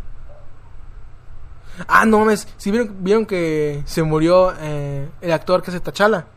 Ah, 1.88 2.06
no 2.06 2.20
mames, 2.20 2.50
si 2.58 2.70
vieron, 2.70 3.02
vieron 3.02 3.26
que 3.26 3.82
se 3.86 4.04
murió 4.04 4.54
eh, 4.60 5.08
el 5.22 5.32
actor 5.32 5.62
que 5.64 5.72
hace 5.72 5.80
Tachala. 5.80 6.28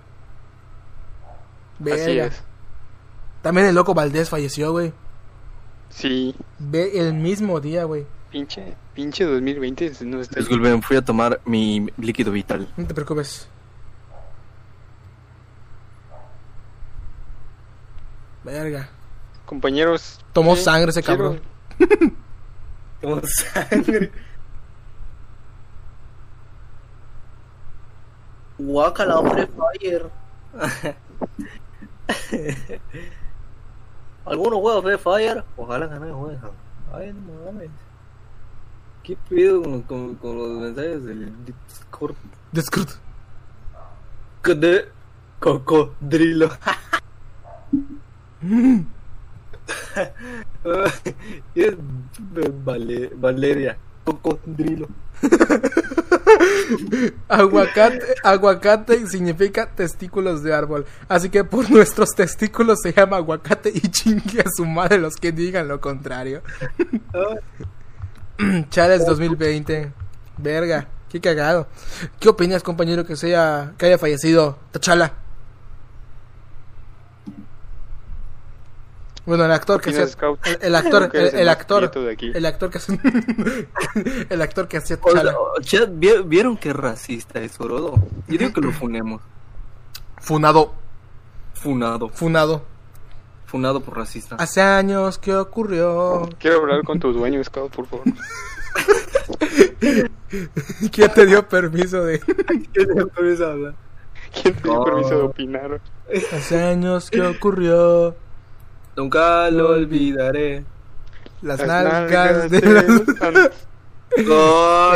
Así 1.93 2.21
es. 2.21 2.41
También 3.43 3.67
el 3.67 3.75
loco 3.75 3.95
Valdés 3.95 4.31
falleció, 4.31 4.71
güey. 4.71 4.93
Sí. 5.89 6.37
Ve 6.61 7.01
el 7.01 7.15
mismo 7.15 7.59
día, 7.59 7.83
güey. 7.83 8.07
Pinche, 8.31 8.77
pinche 8.95 9.25
2020 9.25 10.05
no 10.05 10.21
está 10.21 10.39
Disculpen, 10.39 10.83
fui 10.83 10.97
a 10.97 11.03
tomar 11.03 11.41
mi 11.45 11.89
líquido 11.97 12.31
vital. 12.31 12.69
No 12.77 12.87
te 12.87 12.95
preocupes. 12.95 13.49
Verga. 18.45 18.89
Compañeros. 19.47 20.21
Tomó 20.33 20.55
sí, 20.57 20.63
sangre 20.63 20.91
ese 20.91 21.03
quiero- 21.03 21.41
cabrón. 21.79 22.17
Como 23.03 23.21
sangre. 23.27 24.13
Guacala, 28.59 29.23
Free 29.31 29.49
Fire. 29.81 30.11
¿Alguno 34.27 34.61
juega 34.61 34.83
Free 34.83 34.99
Fire? 34.99 35.45
Ojalá 35.57 35.89
que 35.89 35.95
no 35.95 36.19
juegan. 36.19 36.51
Ay, 36.93 37.13
no 37.13 37.45
mames. 37.47 37.71
¿Qué 39.03 39.17
pedo 39.29 39.63
con, 39.63 39.83
con, 39.83 40.15
con 40.17 40.37
los 40.39 40.49
mensajes 40.61 41.05
del 41.05 41.33
Discord? 41.45 42.15
Discord. 42.53 42.89
De 44.45 44.89
cocodrilo. 45.39 46.51
es 51.55 51.75
Vale- 52.65 53.11
Valeria. 53.17 53.77
Cocodrilo. 54.05 54.89
Aguacate, 57.29 58.15
aguacate 58.23 59.07
significa 59.07 59.69
testículos 59.71 60.43
de 60.43 60.55
árbol. 60.55 60.87
Así 61.09 61.29
que 61.29 61.45
por 61.45 61.71
nuestros 61.71 62.11
testículos 62.11 62.79
se 62.83 62.93
llama 62.93 63.17
aguacate 63.19 63.71
y 63.75 63.81
chingue 63.89 64.41
a 64.41 64.51
su 64.55 64.65
madre 64.65 64.99
los 64.99 65.17
que 65.17 65.33
digan 65.33 65.69
lo 65.69 65.81
contrario. 65.81 66.43
Chales 68.71 69.07
2020. 69.07 69.93
Verga, 70.39 70.87
qué 71.09 71.21
cagado. 71.21 71.67
¿Qué 72.19 72.29
opinas, 72.29 72.63
compañero, 72.63 73.05
que 73.05 73.17
sea 73.17 73.73
que 73.79 73.87
haya 73.87 73.99
fallecido 73.99 74.59
Tachala? 74.73 75.13
Bueno, 79.27 79.45
el 79.45 79.53
actor 79.53 79.81
que 79.81 79.91
Scout? 80.09 80.45
el, 80.47 80.59
el 80.63 80.75
actor, 80.75 81.11
el, 81.13 81.21
el 81.21 81.27
el 81.41 81.47
más 81.47 81.57
actor, 81.57 81.91
el 82.35 82.47
actor 82.47 82.71
que 82.71 82.79
hacía 82.79 82.99
el 84.31 84.43
actor 84.43 84.67
que 84.67 84.77
hacía 84.79 84.97
sea, 85.63 85.85
¿vi- 85.89 86.23
¿Vieron 86.25 86.57
qué 86.57 86.73
racista 86.73 87.39
es 87.41 87.61
Orodo? 87.61 87.95
Yo 88.27 88.39
digo 88.39 88.53
que 88.53 88.61
lo 88.63 88.73
funemos. 88.73 89.21
Funado, 90.19 90.75
Funado. 91.55 92.09
funado. 92.09 92.65
Funado 93.51 93.81
por 93.81 93.97
racista. 93.97 94.37
Hace 94.37 94.63
años 94.63 95.19
que 95.19 95.35
ocurrió. 95.35 96.29
Quiero 96.39 96.59
hablar 96.59 96.85
con 96.85 97.01
tu 97.01 97.13
dueño, 97.13 97.43
Scout, 97.43 97.75
por 97.75 97.85
favor. 97.87 98.05
¿Quién 100.93 101.13
te 101.13 101.27
dio 101.27 101.49
permiso 101.49 102.05
de.? 102.05 102.21
¿Quién 102.21 102.87
te 102.87 102.95
dio 102.95 103.09
permiso 103.09 103.57
de 105.09 105.23
opinar? 105.23 105.81
Hace 106.33 106.63
años 106.63 107.11
que 107.11 107.23
ocurrió. 107.23 108.15
Nunca 108.95 109.51
lo 109.51 109.71
olvidaré. 109.71 110.65
Las, 111.43 111.59
Las 111.59 111.67
nalgas 111.67 112.51
de 112.53 112.61
de 112.61 112.73
las. 112.73 112.85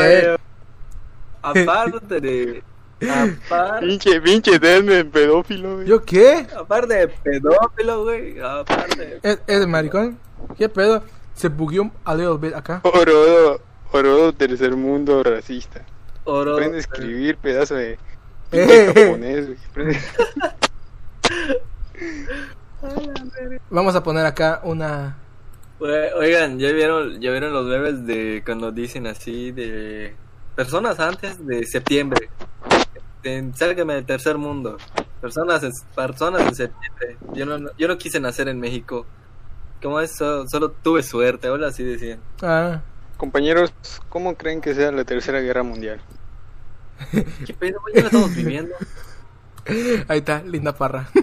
Eh. 0.00 0.36
Aparte 1.42 2.20
de. 2.20 2.62
Aparte, 3.10 3.86
Pinche, 3.86 4.20
pinche 4.20 4.58
Deadman 4.58 5.10
pedófilo, 5.10 5.76
güey. 5.76 5.86
¿Yo 5.86 6.02
qué? 6.04 6.46
aparte 6.56 6.94
de 6.94 7.08
pedófilo, 7.08 8.04
güey. 8.04 8.40
Aparte. 8.40 9.20
¿Es, 9.22 9.38
es 9.46 9.60
de 9.60 9.66
maricón? 9.66 10.18
¿Qué 10.58 10.68
pedo? 10.68 11.02
Se 11.34 11.48
bugueó 11.48 11.90
a 12.04 12.14
little 12.14 12.36
bit 12.38 12.54
acá. 12.54 12.80
Orodo, 12.84 13.60
Orodo, 13.92 14.32
tercer 14.32 14.76
mundo 14.76 15.22
racista. 15.22 15.82
Oro. 16.24 16.54
Aprende 16.54 16.76
a 16.76 16.80
escribir, 16.80 17.36
pedazo 17.36 17.74
de. 17.74 17.98
Eh. 18.52 18.92
pinche 18.92 19.04
japonés, 19.06 19.46
güey. 19.46 19.58
Aprende- 19.70 20.00
Vamos 23.70 23.94
a 23.96 24.02
poner 24.02 24.26
acá 24.26 24.60
una. 24.64 25.16
Oigan, 25.80 26.58
¿ya 26.58 26.70
vieron, 26.72 27.20
ya 27.20 27.30
vieron 27.30 27.52
los 27.52 27.66
memes 27.66 28.06
de 28.06 28.42
cuando 28.44 28.70
dicen 28.72 29.06
así 29.06 29.52
de 29.52 30.14
personas 30.54 30.98
antes 31.00 31.44
de 31.46 31.64
septiembre? 31.66 32.30
De, 33.24 33.52
Sálgame 33.56 33.94
del 33.94 34.06
tercer 34.06 34.38
mundo. 34.38 34.76
Personas 35.20 35.62
en, 35.64 35.72
personas 35.96 36.42
en 36.42 36.54
septiembre. 36.54 37.16
Yo 37.32 37.46
no, 37.46 37.70
yo 37.76 37.88
no 37.88 37.98
quise 37.98 38.20
nacer 38.20 38.48
en 38.48 38.60
México. 38.60 39.06
¿Cómo 39.82 39.98
es? 40.00 40.14
Solo, 40.16 40.46
solo 40.48 40.70
tuve 40.70 41.02
suerte, 41.02 41.48
ahora 41.48 41.68
así 41.68 41.82
decían. 41.82 42.20
Ah, 42.42 42.82
Compañeros, 43.16 43.72
¿cómo 44.08 44.34
creen 44.34 44.60
que 44.60 44.74
sea 44.74 44.90
la 44.92 45.04
tercera 45.04 45.40
guerra 45.40 45.62
mundial? 45.62 46.00
¿Qué 47.46 47.54
pedo, 47.54 47.80
güey? 47.80 47.94
Ya 47.94 48.02
la 48.02 48.06
estamos 48.06 48.34
viviendo. 48.34 48.74
ahí 50.08 50.18
está, 50.18 50.42
linda 50.42 50.74
parra. 50.74 51.08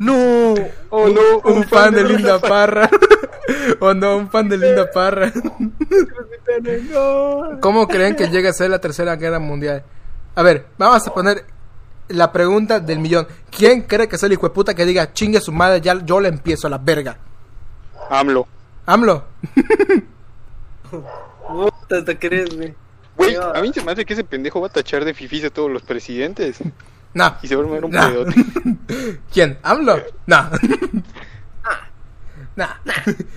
¡No! 0.00 0.54
Oh, 0.88 1.04
Un- 1.04 1.14
no, 1.14 1.38
Un, 1.44 1.64
fan 1.64 1.94
de 1.94 2.02
Linda 2.04 2.38
Parra. 2.40 2.88
oh 3.80 3.92
no, 3.94 4.16
un 4.16 4.30
fan 4.30 4.48
de 4.48 4.56
Linda 4.56 4.90
Parra. 4.94 5.30
¿Cómo 7.60 7.86
creen 7.86 8.16
que 8.16 8.28
llega 8.28 8.48
a 8.50 8.52
ser 8.54 8.70
la 8.70 8.78
tercera 8.80 9.16
guerra 9.16 9.38
mundial? 9.38 9.84
A 10.34 10.42
ver, 10.42 10.66
vamos 10.78 11.06
a 11.06 11.12
poner 11.12 11.44
la 12.08 12.32
pregunta 12.32 12.80
del 12.80 12.98
millón. 12.98 13.28
¿Quién 13.56 13.82
cree 13.82 14.08
que 14.08 14.16
es 14.16 14.22
el 14.22 14.32
hijo 14.32 14.48
de 14.48 14.54
puta 14.54 14.74
que 14.74 14.86
diga 14.86 15.12
chingue 15.12 15.36
a 15.38 15.42
su 15.42 15.52
madre, 15.52 15.80
ya 15.82 15.94
yo 16.04 16.18
le 16.18 16.28
empiezo 16.30 16.66
a 16.66 16.70
la 16.70 16.78
verga? 16.78 17.18
AMLO. 18.08 18.48
AMLO. 18.86 19.24
Puta, 21.46 22.04
¿te 22.04 22.18
crees, 22.18 22.56
güey? 22.56 22.74
Güey, 23.16 23.36
a 23.36 23.60
mí 23.60 23.70
se 23.74 23.84
me 23.84 23.92
hace 23.92 24.04
que 24.06 24.14
ese 24.14 24.24
pendejo 24.24 24.60
va 24.62 24.68
a 24.68 24.70
tachar 24.70 25.04
de 25.04 25.12
fifís 25.12 25.44
a 25.44 25.50
todos 25.50 25.70
los 25.70 25.82
presidentes. 25.82 26.58
No. 27.14 27.36
Y 27.42 27.48
se 27.48 27.56
va 27.56 27.62
a 27.62 27.64
armar 27.66 27.84
un 27.84 27.90
No. 27.90 28.00
pedote. 28.08 28.34
¿Quién? 29.32 29.58
¿AMLO? 29.62 29.98
No. 30.26 30.50
No. 32.56 32.66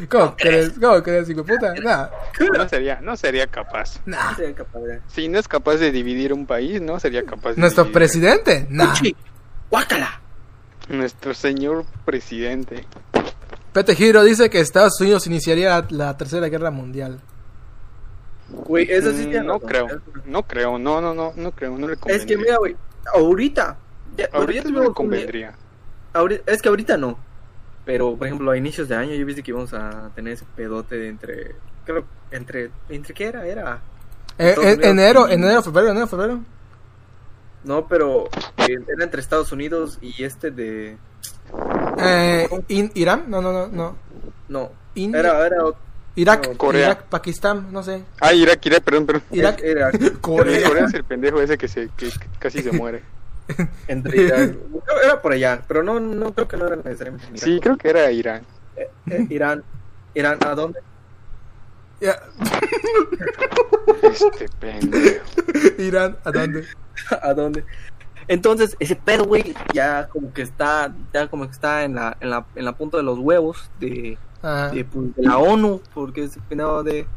¿Cómo 0.10 0.36
crees? 0.36 0.74
¿Cómo 0.80 1.02
crees, 1.02 1.30
hijo 1.30 1.44
de 1.44 1.54
puta? 1.54 1.74
No. 1.76 2.10
No 2.58 2.68
sería, 2.68 3.00
no 3.02 3.16
sería 3.16 3.48
capaz. 3.48 4.02
No. 4.06 4.18
Sí, 4.36 4.54
capaz 4.54 4.80
de- 4.80 5.02
Si 5.08 5.28
no 5.30 5.40
es 5.40 5.48
capaz 5.48 5.76
de 5.78 5.92
dividir 5.92 6.34
un 6.34 6.46
país, 6.46 6.82
no 6.82 7.00
sería 7.00 7.24
capaz 7.24 7.54
de 7.54 7.62
¿Nuestro 7.62 7.86
dividir- 7.86 7.94
presidente? 7.94 8.68
No. 8.70 8.92
Uchi, 8.92 9.16
¡Guácala! 9.70 10.20
Nuestro 10.90 11.34
señor 11.34 11.86
presidente. 12.06 12.86
Pete 13.72 13.96
Giro 13.96 14.24
dice 14.24 14.50
que 14.50 14.60
Estados 14.60 15.00
Unidos 15.00 15.26
iniciaría 15.28 15.70
la, 15.70 15.86
la 15.90 16.18
tercera 16.18 16.48
guerra 16.50 16.70
mundial. 16.72 17.22
Güey, 18.50 18.92
eso 18.92 19.12
sí 19.14 19.28
Mm, 19.28 19.46
no 19.46 19.60
creo, 19.60 19.88
no 20.26 20.44
creo, 20.44 20.78
no, 20.78 21.00
no, 21.02 21.14
no, 21.14 21.34
no 21.36 21.52
creo, 21.52 21.78
no 21.78 21.88
le 21.88 21.94
Es 21.94 22.00
convendría. 22.00 22.28
que 22.28 22.38
mira, 22.38 22.58
güey, 22.58 22.76
ahorita. 23.14 23.78
ya- 24.18 24.30
Ahorita 24.32 24.70
no 24.70 24.82
un- 24.90 24.94
convendría. 24.94 25.54
ahorita- 26.14 26.52
es 26.52 26.62
que 26.62 26.70
ahorita 26.70 26.98
no. 26.98 27.18
Pero, 27.86 28.16
por 28.16 28.28
ejemplo, 28.28 28.52
a 28.52 28.58
inicios 28.58 28.88
de 28.88 28.96
año 28.96 29.14
yo 29.16 29.26
viste 29.26 29.44
que 29.44 29.52
íbamos 29.52 29.74
a 29.74 30.10
tener 30.16 30.34
ese 30.34 30.46
pedote 30.56 30.96
de 30.98 31.08
entre. 31.10 31.56
Creo, 31.86 32.06
entre. 32.32 32.70
¿Entre 32.90 33.14
qué 33.14 33.26
era? 33.26 33.46
Era. 33.46 33.82
Eh, 34.38 34.56
eh, 34.62 34.78
enero, 34.84 35.28
y- 35.30 35.34
enero, 35.34 35.62
febrero, 35.62 35.90
enero, 35.92 36.08
febrero. 36.08 36.40
No, 37.64 37.88
pero. 37.88 38.26
eh, 38.58 38.78
era 38.88 39.04
entre 39.04 39.20
Estados 39.22 39.52
Unidos 39.52 39.98
y 40.02 40.24
este 40.24 40.52
de. 40.52 40.98
Eh, 42.00 42.48
in- 42.70 42.92
Irán, 42.96 43.26
no, 43.28 43.42
no, 43.42 43.52
no, 43.52 43.68
no. 43.68 43.96
No. 44.50 44.72
India. 44.96 45.20
Era. 45.20 45.46
era 45.48 45.58
Irak, 46.16 46.48
no, 46.48 46.58
Corea. 46.58 46.86
Irak, 46.86 47.04
Pakistán, 47.06 47.72
no 47.72 47.82
sé. 47.82 48.04
Ah, 48.20 48.34
Irak, 48.34 48.64
Irak, 48.66 48.84
perdón, 48.84 49.06
perdón. 49.08 49.24
Irak, 49.32 49.62
Era. 49.64 49.92
Corea. 50.22 50.68
Corea 50.68 50.86
es 50.86 50.94
el 50.94 51.04
pendejo 51.04 51.42
ese 51.42 51.58
que 51.58 51.68
se 51.68 51.90
que 51.98 52.10
casi 52.40 52.62
se 52.62 52.72
muere. 52.72 53.04
Entre 53.88 54.22
Irán. 54.22 54.58
Era 55.04 55.22
por 55.22 55.34
allá, 55.34 55.62
pero 55.68 55.84
no, 55.84 56.00
no 56.00 56.34
creo 56.34 56.48
que 56.48 56.58
no 56.58 56.68
era 56.68 56.76
necesariamente. 56.76 57.28
Irán. 57.28 57.40
Sí, 57.40 57.60
creo 57.60 57.78
que 57.78 57.90
era 57.90 58.12
Irán. 58.12 58.44
Eh, 58.76 58.90
eh, 59.10 59.28
Irán. 59.30 59.64
Irán, 60.14 60.38
¿a 60.46 60.54
dónde? 60.54 60.80
Ya, 62.00 62.20
Este 64.04 64.46
pendejo. 64.60 65.26
Irán, 65.80 66.18
¿a 66.24 66.32
dónde? 66.32 66.68
¿A 67.22 67.34
dónde? 67.34 67.66
Entonces, 68.28 68.78
ese 68.80 68.96
pedo, 68.96 69.26
güey, 69.26 69.54
ya 69.74 70.08
como 70.08 70.32
que 70.34 70.44
está, 70.44 70.94
ya 71.14 71.28
como 71.28 71.46
que 71.46 71.52
está 71.52 71.84
en 71.84 71.96
la, 71.96 72.16
en 72.20 72.30
la, 72.30 72.46
en 72.56 72.66
la 72.66 72.74
punta 72.74 72.98
de 72.98 73.04
los 73.04 73.20
huevos 73.20 73.70
de, 73.80 74.18
de, 74.44 74.86
pues, 74.86 75.16
de 75.16 75.24
la 75.24 75.38
ONU, 75.38 75.82
porque 75.94 76.24
es 76.26 76.38
penado 76.50 76.84
de, 76.84 77.08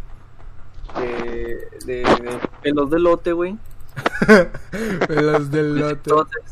de, 0.97 1.69
de, 1.85 1.95
de 2.03 2.39
pelos 2.63 2.89
de 2.91 2.99
lote, 3.01 3.33
güey. 3.33 3.57
los 5.09 5.51
del 5.51 5.73
Pues, 5.73 5.81
lote. 5.81 5.93
entonces, 5.93 6.43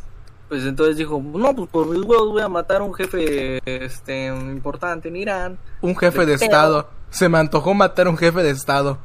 pues 0.49 0.65
entonces 0.65 0.97
dijo, 0.97 1.23
no, 1.23 1.55
pues 1.55 1.69
por 1.71 1.87
mis 1.87 2.03
huevos 2.03 2.31
voy 2.33 2.43
a 2.43 2.49
matar 2.49 2.81
a 2.81 2.85
un 2.85 2.95
jefe 2.95 3.61
este, 3.65 4.27
importante 4.27 5.09
en 5.09 5.17
Irán. 5.17 5.59
Un 5.81 5.97
jefe 5.97 6.21
de 6.27 6.35
Pero- 6.39 6.45
estado. 6.45 6.89
Se 7.11 7.29
me 7.29 7.39
antojó 7.39 7.75
matar 7.75 8.09
a 8.09 8.11
un 8.11 8.17
jefe 8.19 8.43
de 8.43 8.51
estado. 8.51 8.99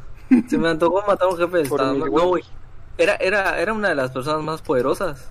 Se 0.48 0.58
me 0.58 0.70
antojó 0.70 1.04
matar 1.08 1.28
a 1.28 1.32
un 1.32 1.38
jefe 1.38 1.58
de 1.58 1.64
estado. 1.64 1.94
No, 1.94 2.08
güey. 2.28 2.44
Era, 2.98 3.16
era, 3.16 3.60
era 3.60 3.72
una 3.72 3.90
de 3.90 3.96
las 3.96 4.10
personas 4.12 4.42
más 4.44 4.62
poderosas. 4.64 5.30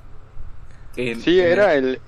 Sí, 1.20 1.40
en 1.40 1.46
era 1.46 1.74
el 1.74 2.00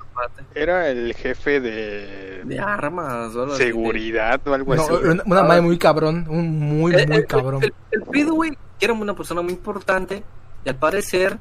era 0.54 0.88
el 0.88 1.14
jefe 1.14 1.60
de 1.60 2.42
de 2.44 2.58
armas 2.58 3.34
o 3.36 3.42
algo 3.42 3.54
así, 3.54 3.62
seguridad 3.64 4.40
o 4.46 4.52
algo 4.52 4.74
No, 4.74 4.82
así. 4.82 4.92
una, 5.04 5.22
una 5.24 5.42
madre 5.44 5.60
muy 5.62 5.78
cabrón. 5.78 6.26
Un 6.28 6.58
muy, 6.58 6.92
El, 6.94 7.06
muy 7.08 7.16
el- 7.18 7.26
cabrón. 7.26 7.62
el, 7.62 7.72
el 7.92 8.30
güey, 8.30 8.50
que 8.78 8.84
era 8.86 8.92
una 8.94 9.14
persona 9.14 9.40
muy 9.42 9.52
importante 9.52 10.22
y 10.64 10.68
al 10.68 10.74
parecer, 10.76 11.38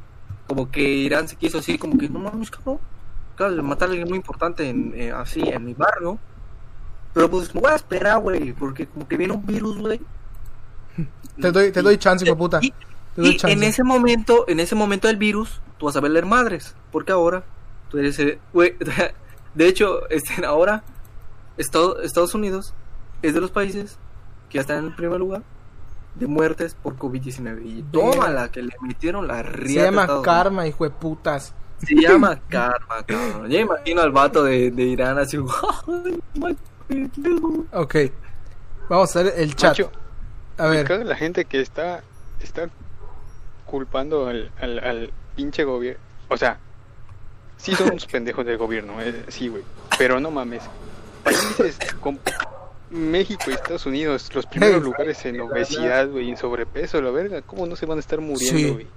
como 0.48 0.70
que 0.70 0.82
Irán 0.82 1.28
se 1.28 1.36
quiso 1.36 1.58
así, 1.58 1.78
como 1.78 1.98
que 1.98 2.08
no 2.08 2.20
mames, 2.20 2.52
cabrón. 2.52 2.80
Acabas 3.34 3.56
de 3.56 3.62
matar 3.64 3.88
a 3.88 3.92
alguien 3.92 4.08
muy 4.08 4.18
importante 4.18 4.68
en, 4.70 4.94
eh, 4.96 5.12
así 5.12 5.42
en 5.42 5.66
mi 5.66 5.74
barrio. 5.74 6.18
Pero 7.14 7.30
pues 7.32 7.54
me 7.56 7.62
voy 7.62 7.72
a 7.72 7.76
esperar, 7.76 8.20
güey, 8.20 8.54
porque 8.54 8.86
como 8.86 9.08
que 9.08 9.18
viene 9.18 9.34
un 9.34 9.46
virus, 9.46 9.78
güey. 9.80 10.00
Te 11.42 11.52
doy, 11.52 11.72
te 11.72 11.82
doy 11.82 11.98
chance, 11.98 12.26
hijo 12.26 12.38
puta. 12.38 12.60
Y, 12.62 12.72
Te 12.72 13.22
doy 13.22 13.30
y 13.32 13.38
chance. 13.38 13.54
en 13.54 13.64
ese 13.64 13.84
momento, 13.84 14.46
en 14.48 14.60
ese 14.60 14.76
momento 14.76 15.08
del 15.08 15.18
virus, 15.18 15.62
tú 15.80 15.88
vas 15.88 15.96
a 15.96 16.00
ver 16.02 16.12
leer 16.12 16.28
madres. 16.28 16.76
Porque 16.92 17.12
ahora, 17.12 17.44
tú 17.90 17.98
eres, 17.98 18.20
el- 18.20 18.38
güey, 18.54 18.76
de 19.56 19.68
hecho, 19.68 20.08
este, 20.10 20.46
ahora, 20.46 20.84
Estados, 21.58 21.98
Estados 22.04 22.36
Unidos 22.36 22.74
es 23.24 23.34
de 23.34 23.42
los 23.42 23.50
países 23.50 23.98
que 24.50 24.56
ya 24.58 24.62
están 24.62 24.78
en 24.80 24.86
el 24.86 24.96
primer 24.96 25.20
lugar 25.20 25.42
de 26.16 26.28
muertes 26.28 26.76
por 26.76 26.96
COVID-19. 26.98 27.62
Y 27.66 27.84
tómala, 27.92 28.50
que 28.52 28.62
le 28.62 28.74
metieron 28.82 29.28
la 29.28 29.38
Se 29.38 29.50
riata 29.50 29.82
a 29.82 29.86
llama 29.86 30.02
Estados 30.02 30.24
karma, 30.26 30.68
hijo 30.68 30.84
de 30.84 30.90
putas. 30.92 31.54
Se 31.80 31.96
llama 31.96 32.40
karma, 32.50 33.04
cabrón. 33.06 33.50
Ya 33.50 33.60
imagino 33.62 34.02
al 34.02 34.12
vato 34.12 34.44
de, 34.44 34.70
de 34.72 34.84
Irán 34.84 35.18
así. 35.18 35.38
Ok. 37.74 37.96
Vamos 38.90 39.16
a 39.16 39.24
ver 39.24 39.34
el 39.38 39.56
chat. 39.56 39.72
Macho, 39.78 39.92
A 40.58 40.68
me 40.68 40.84
ver. 40.84 41.06
la 41.06 41.16
gente 41.16 41.46
que 41.46 41.62
está 41.62 42.02
está 42.42 42.70
culpando 43.66 44.28
al, 44.28 44.52
al, 44.60 44.80
al 44.80 45.14
pinche 45.40 45.64
gobierno. 45.64 46.02
O 46.28 46.36
sea, 46.36 46.60
sí 47.56 47.74
son 47.74 47.92
unos 47.92 48.06
pendejos 48.12 48.46
del 48.46 48.58
gobierno, 48.58 49.02
eh, 49.02 49.24
sí, 49.30 49.48
güey. 49.48 49.64
Pero 49.98 50.20
no 50.20 50.32
mames. 50.32 50.64
Países 51.24 51.78
con 52.02 52.20
México 52.90 53.44
y 53.48 53.54
Estados 53.54 53.86
Unidos, 53.86 54.30
los 54.34 54.46
primeros 54.46 54.84
lugares 54.84 55.26
en 55.26 55.40
obesidad, 55.40 56.10
güey, 56.10 56.30
en 56.30 56.36
sobrepeso, 56.36 57.02
la 57.02 57.12
verga. 57.12 57.42
¿Cómo 57.42 57.66
no 57.66 57.78
se 57.78 57.86
van 57.86 58.00
a 58.00 58.02
estar 58.02 58.20
muriendo, 58.20 58.74
güey? 58.74 58.88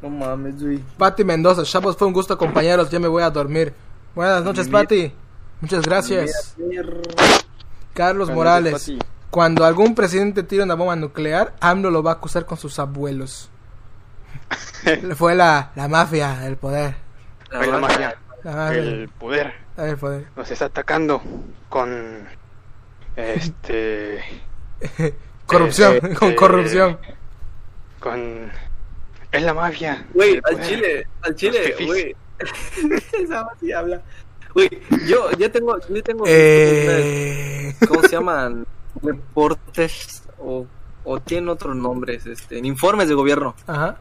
No 0.00 0.08
mames, 0.08 0.62
güey. 0.62 0.78
Pati 0.96 1.24
Mendoza, 1.24 1.62
chavos, 1.64 1.94
fue 1.94 2.06
un 2.06 2.14
gusto 2.14 2.32
acompañaros. 2.32 2.88
Ya 2.88 2.98
me 2.98 3.08
voy 3.08 3.22
a 3.22 3.28
dormir. 3.28 3.74
Buenas 4.14 4.42
noches, 4.42 4.66
Mira. 4.66 4.80
Pati. 4.80 5.12
Muchas 5.60 5.84
gracias. 5.84 6.54
Mira, 6.56 6.84
Carlos 7.92 8.28
Buenas 8.28 8.36
Morales. 8.36 8.72
noches. 8.72 9.06
Cuando 9.28 9.66
algún 9.66 9.94
presidente 9.94 10.42
tire 10.42 10.62
una 10.62 10.74
bomba 10.74 10.96
nuclear, 10.96 11.54
AMLO 11.60 11.90
lo 11.90 12.02
va 12.02 12.12
a 12.12 12.14
acusar 12.14 12.46
con 12.46 12.56
sus 12.56 12.78
abuelos. 12.78 13.50
Fue 15.16 15.34
la, 15.34 15.70
la 15.74 15.88
mafia, 15.88 16.46
el 16.46 16.56
poder. 16.56 16.94
La 17.50 17.78
mafia, 17.78 18.16
el 18.72 19.08
poder 19.08 19.52
el 19.76 19.96
poder. 19.96 20.26
nos 20.36 20.50
está 20.50 20.66
atacando 20.66 21.22
con 21.68 22.26
este 23.16 24.22
Corrupción, 25.46 25.96
Este- 25.96 26.14
con 26.14 26.34
corrupción. 26.34 26.98
con 27.98 28.50
es 29.32 29.42
la 29.42 29.54
mafia. 29.54 30.04
Güey, 30.12 30.40
al 30.44 30.60
chile, 30.62 31.06
al 31.22 31.34
chile, 31.36 31.74
güey. 31.86 32.16
Esa 33.22 33.42
así 33.42 33.72
habla. 33.72 34.00
Güey, 34.54 34.68
yo 35.06 35.30
ya 35.38 35.48
tengo, 35.50 35.78
yo 35.88 36.02
tengo 36.02 36.24
Eh... 36.26 37.74
¿cómo 37.86 38.02
se 38.02 38.08
llaman? 38.08 38.66
Reportes 39.02 40.24
o, 40.38 40.66
o 41.04 41.20
tienen 41.20 41.48
otros 41.48 41.76
nombres, 41.76 42.26
este, 42.26 42.58
en 42.58 42.64
informes 42.64 43.08
de 43.08 43.14
gobierno. 43.14 43.54
Ajá. 43.66 43.96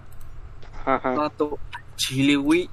Ajá. 0.95 1.11
Vato, 1.11 1.57
Chile, 1.95 2.35
güey. 2.35 2.69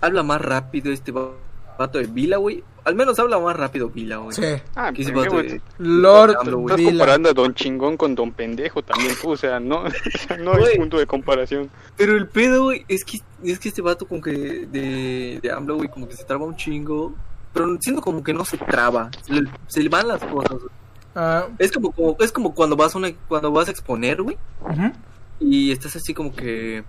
Habla 0.00 0.22
más 0.22 0.40
rápido 0.40 0.92
este 0.92 1.12
va- 1.12 1.30
vato 1.78 1.98
de 1.98 2.06
Vila, 2.06 2.36
güey. 2.36 2.62
Al 2.84 2.94
menos 2.94 3.18
habla 3.18 3.38
más 3.38 3.56
rápido 3.56 3.88
Vila, 3.88 4.18
güey. 4.18 4.34
Sí. 4.36 4.42
Ah, 4.74 4.92
¿Qué 4.92 5.04
pero, 5.04 5.20
vato 5.20 5.36
de- 5.38 5.60
Lord. 5.78 6.30
Estás 6.32 6.76
Vila. 6.76 6.90
comparando 6.90 7.30
a 7.30 7.32
Don 7.32 7.54
Chingón 7.54 7.96
con 7.96 8.14
Don 8.14 8.30
Pendejo 8.32 8.82
también 8.82 9.12
tú, 9.20 9.30
o 9.30 9.36
sea, 9.38 9.58
no, 9.58 9.84
no 10.40 10.52
hay 10.54 10.76
punto 10.76 10.98
de 10.98 11.06
comparación. 11.06 11.70
Pero 11.96 12.14
el 12.16 12.28
pedo, 12.28 12.64
güey, 12.64 12.84
es 12.88 13.04
que, 13.04 13.18
es 13.42 13.58
que 13.58 13.68
este 13.70 13.80
vato 13.80 14.06
como 14.06 14.20
que 14.20 14.32
de, 14.70 15.40
de 15.42 15.50
AMLO, 15.50 15.76
güey, 15.76 15.88
como 15.88 16.06
que 16.06 16.14
se 16.16 16.24
traba 16.24 16.44
un 16.44 16.56
chingo. 16.56 17.14
Pero 17.54 17.78
siento 17.80 18.02
como 18.02 18.22
que 18.22 18.34
no 18.34 18.44
se 18.44 18.58
traba. 18.58 19.10
Se 19.22 19.32
le, 19.32 19.48
se 19.68 19.82
le 19.82 19.88
van 19.88 20.08
las 20.08 20.22
cosas. 20.24 20.50
güey. 20.58 20.70
Ah, 21.14 21.46
Es 21.58 21.70
como, 21.72 21.92
como, 21.92 22.16
es 22.20 22.32
como 22.32 22.52
cuando 22.54 22.74
vas 22.76 22.94
a 22.94 22.98
una, 22.98 23.10
cuando 23.28 23.50
vas 23.52 23.68
a 23.68 23.70
exponer, 23.70 24.20
güey. 24.20 24.36
ujú. 24.60 24.92
Y 25.40 25.72
estás 25.72 25.96
así 25.96 26.12
como 26.12 26.34
que. 26.34 26.84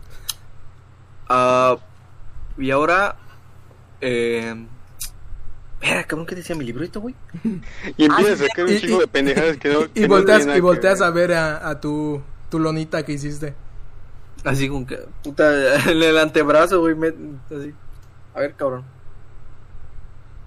Ah 1.29 1.77
y 2.57 2.71
ahora. 2.71 3.15
Eh. 4.01 4.65
Espera, 5.81 6.03
cabrón, 6.05 6.25
¿qué 6.25 6.35
decía 6.35 6.55
mi 6.55 6.65
librito, 6.65 6.99
güey? 7.01 7.15
Y 7.97 8.05
empiezas 8.05 8.41
Ah, 8.41 8.45
a 8.45 8.47
sacar 8.47 8.65
un 8.65 8.71
y- 8.71 8.99
de 8.99 9.07
pendejadas 9.07 9.57
que 9.57 9.69
no. 9.73 9.81
Y, 9.83 9.87
que 9.89 10.01
no 10.01 10.07
volteas, 10.15 10.45
nada 10.45 10.57
y 10.57 10.61
volteas 10.61 11.01
a 11.01 11.09
ver 11.11 11.33
a, 11.33 11.69
a 11.69 11.79
tu, 11.81 12.21
tu 12.49 12.59
lonita 12.59 13.03
que 13.03 13.13
hiciste. 13.13 13.53
Así 14.43 14.67
como 14.69 14.85
que. 14.87 14.97
Puta, 15.23 15.75
en 15.91 16.01
el 16.01 16.17
antebrazo, 16.17 16.79
güey. 16.79 16.95
me- 16.95 17.13
así. 17.55 17.73
A 18.33 18.39
ver, 18.39 18.53
cabrón. 18.55 18.83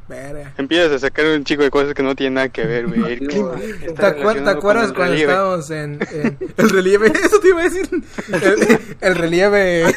Verga. 0.09 0.55
Empiezas 0.57 0.91
a 0.93 0.99
sacar 0.99 1.27
un 1.27 1.45
chico 1.45 1.63
de 1.63 1.71
cosas 1.71 1.93
que 1.93 2.03
no 2.03 2.15
tienen 2.17 2.35
nada 2.35 2.49
que 2.49 2.65
ver, 2.65 2.87
güey. 2.87 3.13
El 3.13 3.19
clima 3.29 3.53
¿Te, 3.57 3.61
acuer- 3.61 3.95
te 3.95 4.03
relacionado 4.03 4.51
acuerdas 4.59 4.93
cuando 4.93 5.13
relieve. 5.13 5.33
estábamos 5.33 5.71
en, 5.71 5.99
en 6.11 6.39
el 6.57 6.71
relieve? 6.71 7.07
Eso 7.25 7.41
te 7.41 7.49
iba 7.49 7.61
a 7.61 7.65
decir. 7.65 7.89
El, 8.33 8.79
el 9.01 9.15
relieve. 9.15 9.85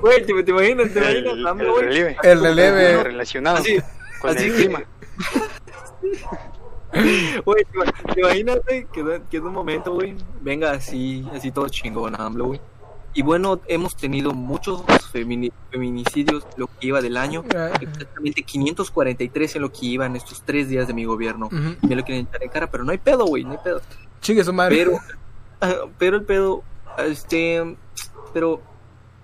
Güey, 0.00 0.26
¿te, 0.26 0.42
te 0.42 0.50
imaginas? 0.50 0.92
¿Te 0.92 0.98
El, 0.98 1.26
imaginas? 1.26 1.60
el 1.60 1.80
relieve. 1.84 2.16
El 2.22 2.40
relieve. 2.42 3.02
Relacionado 3.04 3.56
Así, 3.56 3.78
con 4.20 4.30
así, 4.30 4.44
el 4.44 4.54
clima. 4.54 4.82
Güey, 7.44 7.64
¿te 7.64 7.78
ima- 7.78 8.14
te 8.14 8.20
imaginas, 8.20 8.58
güey, 8.66 8.86
que, 8.92 9.20
que 9.30 9.36
en 9.36 9.46
un 9.46 9.52
momento, 9.52 9.92
güey, 9.94 10.14
venga 10.40 10.72
así, 10.72 11.26
así 11.34 11.50
todo 11.50 11.68
chingón, 11.68 12.18
AMLO, 12.18 12.46
güey. 12.46 12.60
Y 13.14 13.22
bueno, 13.22 13.60
hemos 13.66 13.96
tenido 13.96 14.32
muchos 14.32 14.82
femini- 15.12 15.50
feminicidios 15.70 16.44
lo 16.56 16.66
que 16.66 16.86
iba 16.88 17.00
del 17.00 17.16
año. 17.16 17.42
Exactamente 17.80 18.42
543 18.42 19.56
en 19.56 19.62
lo 19.62 19.72
que 19.72 19.86
iba 19.86 20.06
en 20.06 20.14
estos 20.16 20.42
tres 20.44 20.68
días 20.68 20.86
de 20.86 20.94
mi 20.94 21.04
gobierno. 21.04 21.48
Me 21.50 21.96
lo 21.96 22.04
quieren 22.04 22.26
echar 22.28 22.42
en 22.42 22.50
cara, 22.50 22.70
pero 22.70 22.84
no 22.84 22.92
hay 22.92 22.98
pedo, 22.98 23.24
güey, 23.26 23.44
no 23.44 23.52
hay 23.52 23.58
pedo. 23.64 23.80
Chingue 24.20 24.44
su 24.44 24.52
madre. 24.52 24.76
Pero, 24.76 24.98
ah, 25.60 25.74
pero 25.98 26.16
el 26.16 26.22
pedo, 26.24 26.62
este, 26.98 27.76
pero 28.32 28.60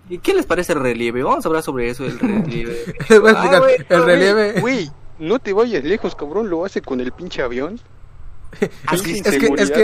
¿Y 0.06 0.18
qué 0.18 0.34
les 0.34 0.44
parece 0.44 0.74
el 0.74 0.80
relieve? 0.80 1.22
Vamos 1.22 1.46
a 1.46 1.48
hablar 1.48 1.62
sobre 1.62 1.88
eso, 1.88 2.04
el 2.04 2.18
relieve. 2.18 2.76
Voy 3.08 3.28
a 3.28 3.30
explicar. 3.30 3.62
Ah, 3.64 3.84
el 3.88 4.04
relieve. 4.04 4.60
Güey, 4.60 4.90
no 5.18 5.38
te 5.38 5.54
vayas 5.54 5.82
lejos, 5.82 6.14
cabrón. 6.14 6.50
Lo 6.50 6.64
hace 6.66 6.82
con 6.82 7.00
el 7.00 7.10
pinche 7.12 7.40
avión. 7.40 7.80
Es 8.92 9.00
que- 9.00 9.12
es 9.12 9.22
que- 9.22 9.28
es 9.30 9.38
que- 9.38 9.46
culera, 9.48 9.78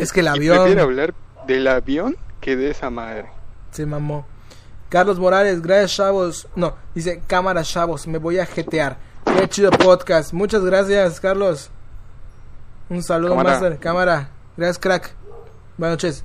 es 0.00 0.12
que 0.12 0.20
el 0.20 0.28
avión- 0.28 0.78
hablar 0.78 1.12
del 1.48 1.66
avión 1.66 2.16
que 2.42 2.56
de 2.56 2.70
esa 2.70 2.90
madre. 2.90 3.30
Se 3.70 3.86
mamó. 3.86 4.26
Carlos 4.90 5.18
Morales, 5.18 5.62
gracias 5.62 5.94
chavos. 5.94 6.48
No, 6.54 6.74
dice 6.94 7.22
cámara 7.26 7.62
chavos, 7.62 8.06
me 8.06 8.18
voy 8.18 8.38
a 8.38 8.44
jetear. 8.44 8.98
Qué 9.24 9.48
chido 9.48 9.70
podcast. 9.70 10.34
Muchas 10.34 10.62
gracias, 10.62 11.20
Carlos. 11.20 11.70
Un 12.90 13.02
saludo, 13.02 13.30
Cámara. 13.30 13.50
Master. 13.50 13.78
Cámara. 13.78 14.28
Gracias, 14.56 14.78
crack. 14.78 15.14
Buenas 15.78 15.94
noches. 15.94 16.24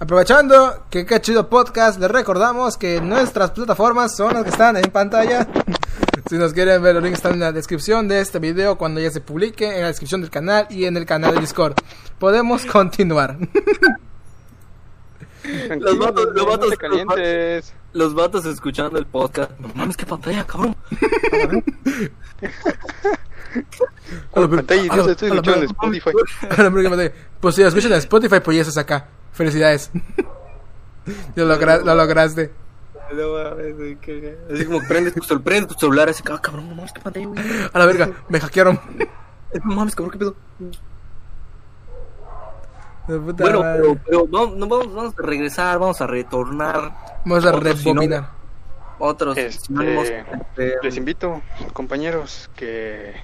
Aprovechando 0.00 0.84
que 0.90 1.04
qué 1.04 1.20
chido 1.20 1.48
podcast, 1.48 2.00
les 2.00 2.10
recordamos 2.10 2.76
que 2.76 3.00
nuestras 3.00 3.50
plataformas 3.50 4.16
son 4.16 4.32
las 4.32 4.42
que 4.42 4.50
están 4.50 4.76
en 4.76 4.90
pantalla. 4.90 5.46
si 6.30 6.38
nos 6.38 6.54
quieren 6.54 6.82
ver, 6.82 6.94
los 6.94 7.04
links 7.04 7.18
están 7.18 7.34
en 7.34 7.40
la 7.40 7.52
descripción 7.52 8.08
de 8.08 8.20
este 8.20 8.38
video 8.38 8.78
cuando 8.78 9.00
ya 9.00 9.10
se 9.10 9.20
publique, 9.20 9.66
en 9.76 9.82
la 9.82 9.88
descripción 9.88 10.22
del 10.22 10.30
canal 10.30 10.66
y 10.70 10.86
en 10.86 10.96
el 10.96 11.04
canal 11.04 11.34
de 11.34 11.40
Discord. 11.40 11.74
Podemos 12.18 12.64
continuar. 12.64 13.36
Tranquilo, 15.42 15.96
vatos- 15.98 16.32
los 16.34 16.46
vatos- 16.46 16.70
te 16.70 16.76
calientes. 16.76 17.74
Los 17.92 18.14
vatos 18.14 18.44
escuchando 18.46 18.98
el 18.98 19.06
podcast. 19.06 19.50
No 19.58 19.68
mames, 19.74 19.96
qué 19.96 20.04
pantalla, 20.06 20.44
cabrón. 20.46 20.76
¿Cuál 24.30 24.50
pantalla? 24.50 24.82
a 24.92 24.96
la- 24.96 25.02
Dios, 25.02 25.08
estoy 25.08 25.28
la- 25.30 25.34
escuchando 25.36 25.60
en 25.62 25.70
Spotify. 25.70 26.10
A 26.50 26.62
la 26.62 26.68
verga, 26.70 26.90
madre. 26.90 27.14
Pues 27.40 27.54
si 27.54 27.62
lo 27.62 27.68
escuchan 27.68 27.92
en 27.92 27.98
Spotify, 27.98 28.40
pues 28.44 28.56
ya 28.56 28.60
estás 28.62 28.78
acá. 28.78 29.08
Felicidades. 29.32 29.90
Lo, 31.36 31.46
logra- 31.46 31.82
lo 31.82 31.94
lograste. 31.94 32.52
No 33.14 33.32
mames, 33.32 33.96
Así 34.52 34.66
como 34.66 34.86
prendes 34.86 35.14
tu, 35.14 35.20
cel- 35.22 35.42
prendes 35.42 35.68
tu 35.74 35.78
celular, 35.80 36.10
así, 36.10 36.22
ah, 36.30 36.38
cabrón, 36.38 36.68
no 36.68 36.74
mames, 36.74 36.92
qué 36.92 37.00
pantalla, 37.00 37.26
güey. 37.28 37.40
A 37.72 37.78
la 37.78 37.86
verga, 37.86 38.10
me 38.28 38.38
hackearon. 38.38 38.78
No 39.64 39.74
mames, 39.74 39.94
cabrón, 39.94 40.10
qué 40.12 40.18
pedo. 40.18 40.36
Puta 43.08 43.42
Bueno, 43.44 43.60
madre. 43.60 43.80
pero, 43.82 43.98
pero 44.04 44.26
vamos, 44.28 44.56
no, 44.56 44.66
vamos, 44.68 44.94
vamos 44.94 45.14
a 45.18 45.22
regresar, 45.22 45.78
vamos 45.78 46.00
a 46.00 46.06
retornar 46.06 46.92
Vamos 47.24 47.44
a 47.44 47.48
otros 47.54 47.82
rebobinar. 47.84 48.30
otros 48.98 49.36
Este, 49.38 50.00
este, 50.00 50.74
Les 50.82 50.96
invito, 50.96 51.40
compañeros, 51.72 52.50
que 52.54 53.14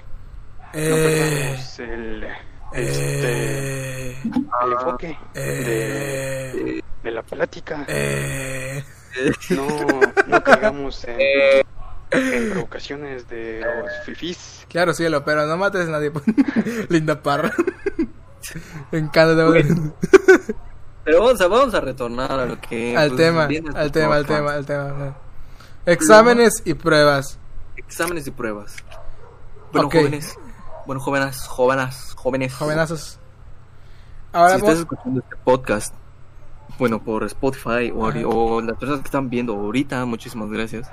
no 0.73 0.79
Eh, 0.79 1.51
perdamos 1.53 1.79
el, 1.79 2.23
este, 2.73 4.11
eh, 4.11 4.17
el 4.23 4.71
enfoque 4.73 5.17
de, 5.33 6.77
eh, 6.79 6.81
de 7.03 7.11
la 7.11 7.21
plática. 7.23 7.85
eh. 7.87 8.83
No, 9.51 9.65
no 10.27 10.43
caigamos 10.43 11.05
en, 11.05 11.63
en 12.11 12.49
provocaciones 12.51 13.29
de 13.29 13.61
los 13.61 13.91
fifís. 14.05 14.65
Claro, 14.67 14.93
cielo, 14.93 15.23
pero 15.23 15.45
no 15.45 15.55
mates 15.57 15.87
a 15.87 15.91
nadie. 15.91 16.11
Linda 16.89 17.21
parra. 17.21 17.53
Me 18.91 18.99
encanta. 18.99 19.35
te- 19.53 20.53
Pero 21.03 21.23
vamos 21.23 21.39
a, 21.41 21.47
vamos 21.47 21.73
a 21.75 21.81
retornar 21.81 22.31
a 22.31 22.45
lo 22.45 22.59
que... 22.59 22.97
Al 22.97 23.09
pues, 23.09 23.17
tema, 23.21 23.43
al 23.43 23.91
tema, 23.91 24.15
al 24.15 24.25
tema, 24.25 24.53
al 24.53 24.65
tema. 24.65 25.15
Exámenes 25.85 26.63
y 26.65 26.73
pruebas. 26.73 27.37
Exámenes 27.77 28.25
y 28.25 28.31
pruebas. 28.31 28.75
Bueno, 29.71 29.87
Ok. 29.87 29.93
jóvenes. 29.95 30.35
Bueno, 30.87 30.99
jóvenes, 31.01 31.45
jóvenes, 31.47 32.13
jóvenes. 32.15 32.53
Jovenazos. 32.55 33.19
Ahora 34.33 34.49
si 34.51 34.55
estás 34.57 34.67
vamos. 34.69 34.79
escuchando 34.81 35.19
este 35.21 35.35
podcast, 35.43 35.93
bueno, 36.79 37.01
por 37.03 37.23
Spotify 37.23 37.91
o, 37.95 37.99
o 38.29 38.61
las 38.61 38.77
personas 38.77 39.01
que 39.01 39.05
están 39.07 39.29
viendo 39.29 39.53
ahorita, 39.53 40.03
muchísimas 40.05 40.49
gracias. 40.49 40.89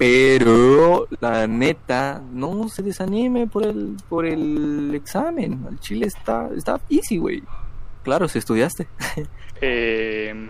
Pero 0.00 1.06
la 1.20 1.46
neta, 1.46 2.22
no 2.32 2.70
se 2.70 2.82
desanime 2.82 3.46
por 3.46 3.66
el 3.66 3.98
por 4.08 4.24
el 4.24 4.94
examen. 4.94 5.66
El 5.68 5.78
chile 5.78 6.06
está 6.06 6.48
está 6.56 6.80
easy, 6.88 7.18
güey. 7.18 7.42
Claro, 8.02 8.26
si 8.26 8.38
estudiaste. 8.38 8.88
Eh, 9.62 10.48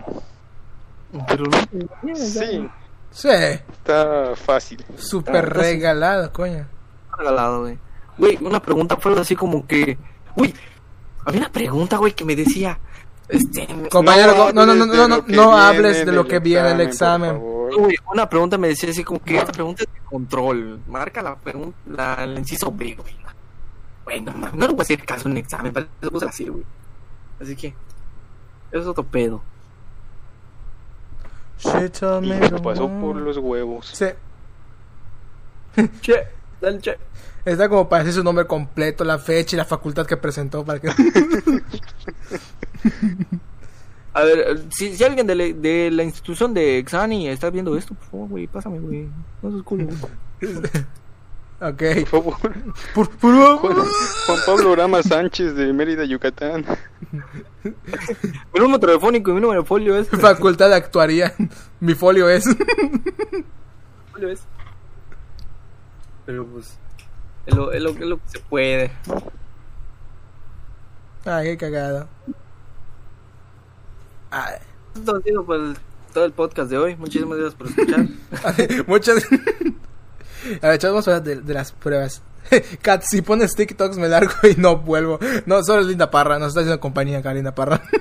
Pero 1.27 1.43
no, 1.43 2.15
sí, 2.15 2.69
Sí, 3.11 3.27
está 3.27 4.31
fácil. 4.37 4.81
súper 4.95 5.49
regalado, 5.49 6.31
coño. 6.31 6.65
regalado, 7.17 7.63
güey. 7.63 7.77
Güey, 8.17 8.37
una 8.39 8.61
pregunta 8.61 8.95
fue 8.95 9.19
así 9.19 9.35
como 9.35 9.67
que, 9.67 9.97
uy, 10.37 10.53
había 11.25 11.41
una 11.41 11.51
pregunta, 11.51 11.97
güey, 11.97 12.13
que 12.13 12.23
me 12.23 12.37
decía, 12.37 12.79
este, 13.31 13.67
Compañero, 13.89 14.51
No 14.53 14.65
no, 14.65 14.75
no, 14.75 14.85
no, 14.85 14.87
hables 14.87 14.87
no, 14.87 14.91
de 14.91 15.07
no, 15.07 15.17
lo 15.17 15.25
que 15.25 15.31
no 15.33 15.47
viene 15.49 15.61
hables 15.63 15.95
de 15.97 16.01
en 16.03 16.15
lo 16.15 16.21
el 16.21 16.27
que 16.27 16.39
viene 16.39 16.69
en 16.69 16.75
el 16.75 16.87
examen. 16.87 17.41
una 18.13 18.29
pregunta 18.29 18.57
me 18.57 18.67
decía 18.67 18.89
así 18.89 19.03
como 19.03 19.21
que 19.23 19.37
esta 19.37 19.51
pregunta 19.51 19.83
es 19.83 19.93
de 19.93 19.99
control. 20.01 20.79
Marca 20.87 21.21
la 21.21 21.35
pregunta, 21.35 21.77
la, 21.87 22.23
el 22.23 22.37
inciso 22.37 22.71
B, 22.71 22.95
güey. 22.95 23.15
Bueno, 24.03 24.33
no, 24.33 24.51
no 24.51 24.67
le 24.67 24.73
voy 24.73 24.79
a 24.79 24.81
hacer 24.83 25.03
caso 25.05 25.27
en 25.27 25.33
un 25.33 25.37
examen, 25.37 25.71
para 25.71 25.87
eso 26.01 26.11
puse 26.11 26.25
así, 26.25 26.47
güey. 26.47 26.63
Así 27.39 27.55
que, 27.55 27.67
eso 28.71 28.81
es 28.81 28.87
otro 28.87 29.03
pedo. 29.05 29.41
Y 31.63 31.89
to 31.89 32.21
pasó 32.63 32.89
por 32.89 33.15
los 33.15 33.37
huevos. 33.37 33.87
Sí, 33.93 34.07
Che, 36.01 36.27
dale, 36.59 36.79
che. 36.81 36.97
está 37.45 37.69
como 37.69 37.87
para 37.87 38.03
decir 38.03 38.17
su 38.19 38.23
nombre 38.23 38.45
completo, 38.45 39.03
la 39.03 39.19
fecha 39.19 39.55
y 39.55 39.57
la 39.57 39.65
facultad 39.65 40.05
que 40.05 40.17
presentó 40.17 40.65
para 40.65 40.79
que... 40.79 40.89
A 44.13 44.23
ver, 44.23 44.65
si, 44.71 44.95
si 44.95 45.03
alguien 45.03 45.25
de, 45.25 45.35
la- 45.35 45.53
de 45.53 45.89
la 45.91 46.03
institución 46.03 46.53
de 46.53 46.77
Exani 46.79 47.27
está 47.29 47.49
viendo 47.49 47.77
esto, 47.77 47.93
por 47.93 48.05
favor, 48.09 48.29
güey, 48.29 48.47
pásame, 48.47 48.79
güey. 48.79 49.07
No 49.41 49.51
seas 49.51 49.63
culo, 49.63 49.87
ok. 51.61 51.83
Por 52.09 52.23
favor. 52.23 52.35
Por, 52.93 53.09
por 53.09 53.31
favor. 53.31 53.57
Juan, 53.59 53.75
Juan 54.25 54.39
Pablo 54.45 54.75
Rama 54.75 55.01
Sánchez 55.03 55.55
de 55.55 55.71
Mérida, 55.71 56.03
Yucatán. 56.03 56.65
Mi 57.63 58.59
número 58.59 58.79
telefónico 58.79 59.31
y 59.31 59.33
mi 59.35 59.41
número 59.41 59.61
de 59.61 59.67
folio 59.67 59.95
es. 59.95 60.09
Facultad 60.09 60.69
de 60.69 60.75
actuaría. 60.75 61.33
Mi 61.79 61.93
folio 61.95 62.27
es. 62.27 62.43
folio 64.11 64.29
es. 64.29 64.41
Pero 66.25 66.45
pues, 66.47 66.77
es 67.45 67.55
lo, 67.55 67.71
es 67.71 67.81
lo, 67.81 67.89
es 67.91 67.99
lo 68.01 68.17
que 68.17 68.27
se 68.27 68.39
puede. 68.39 68.91
Ay, 71.25 71.45
qué 71.49 71.57
cagado. 71.57 72.07
Ay. 74.31 74.55
Esto 74.95 75.15
ha 75.15 75.21
sido 75.21 75.45
pues, 75.45 75.77
todo 76.13 76.25
el 76.25 76.31
podcast 76.31 76.69
de 76.69 76.77
hoy. 76.77 76.95
Muchísimas 76.95 77.37
gracias 77.37 77.55
por 77.55 77.67
escuchar. 77.67 78.07
Muchas. 78.87 79.25
A 80.61 80.69
ver, 80.69 80.79
chavos, 80.79 80.93
vamos 80.93 81.07
a 81.07 81.11
hablar 81.11 81.23
de, 81.23 81.41
de 81.41 81.53
las 81.53 81.71
pruebas. 81.71 82.21
Kat, 82.81 83.03
si 83.03 83.21
pones 83.21 83.55
TikToks 83.55 83.97
me 83.97 84.07
largo 84.07 84.33
y 84.43 84.55
no 84.59 84.77
vuelvo. 84.77 85.19
No, 85.45 85.63
solo 85.63 85.81
es 85.81 85.87
Linda 85.87 86.09
Parra, 86.11 86.39
nos 86.39 86.49
está 86.49 86.61
haciendo 86.61 86.79
compañía 86.79 87.19
acá, 87.19 87.33
Linda 87.33 87.53
Parra. 87.53 87.81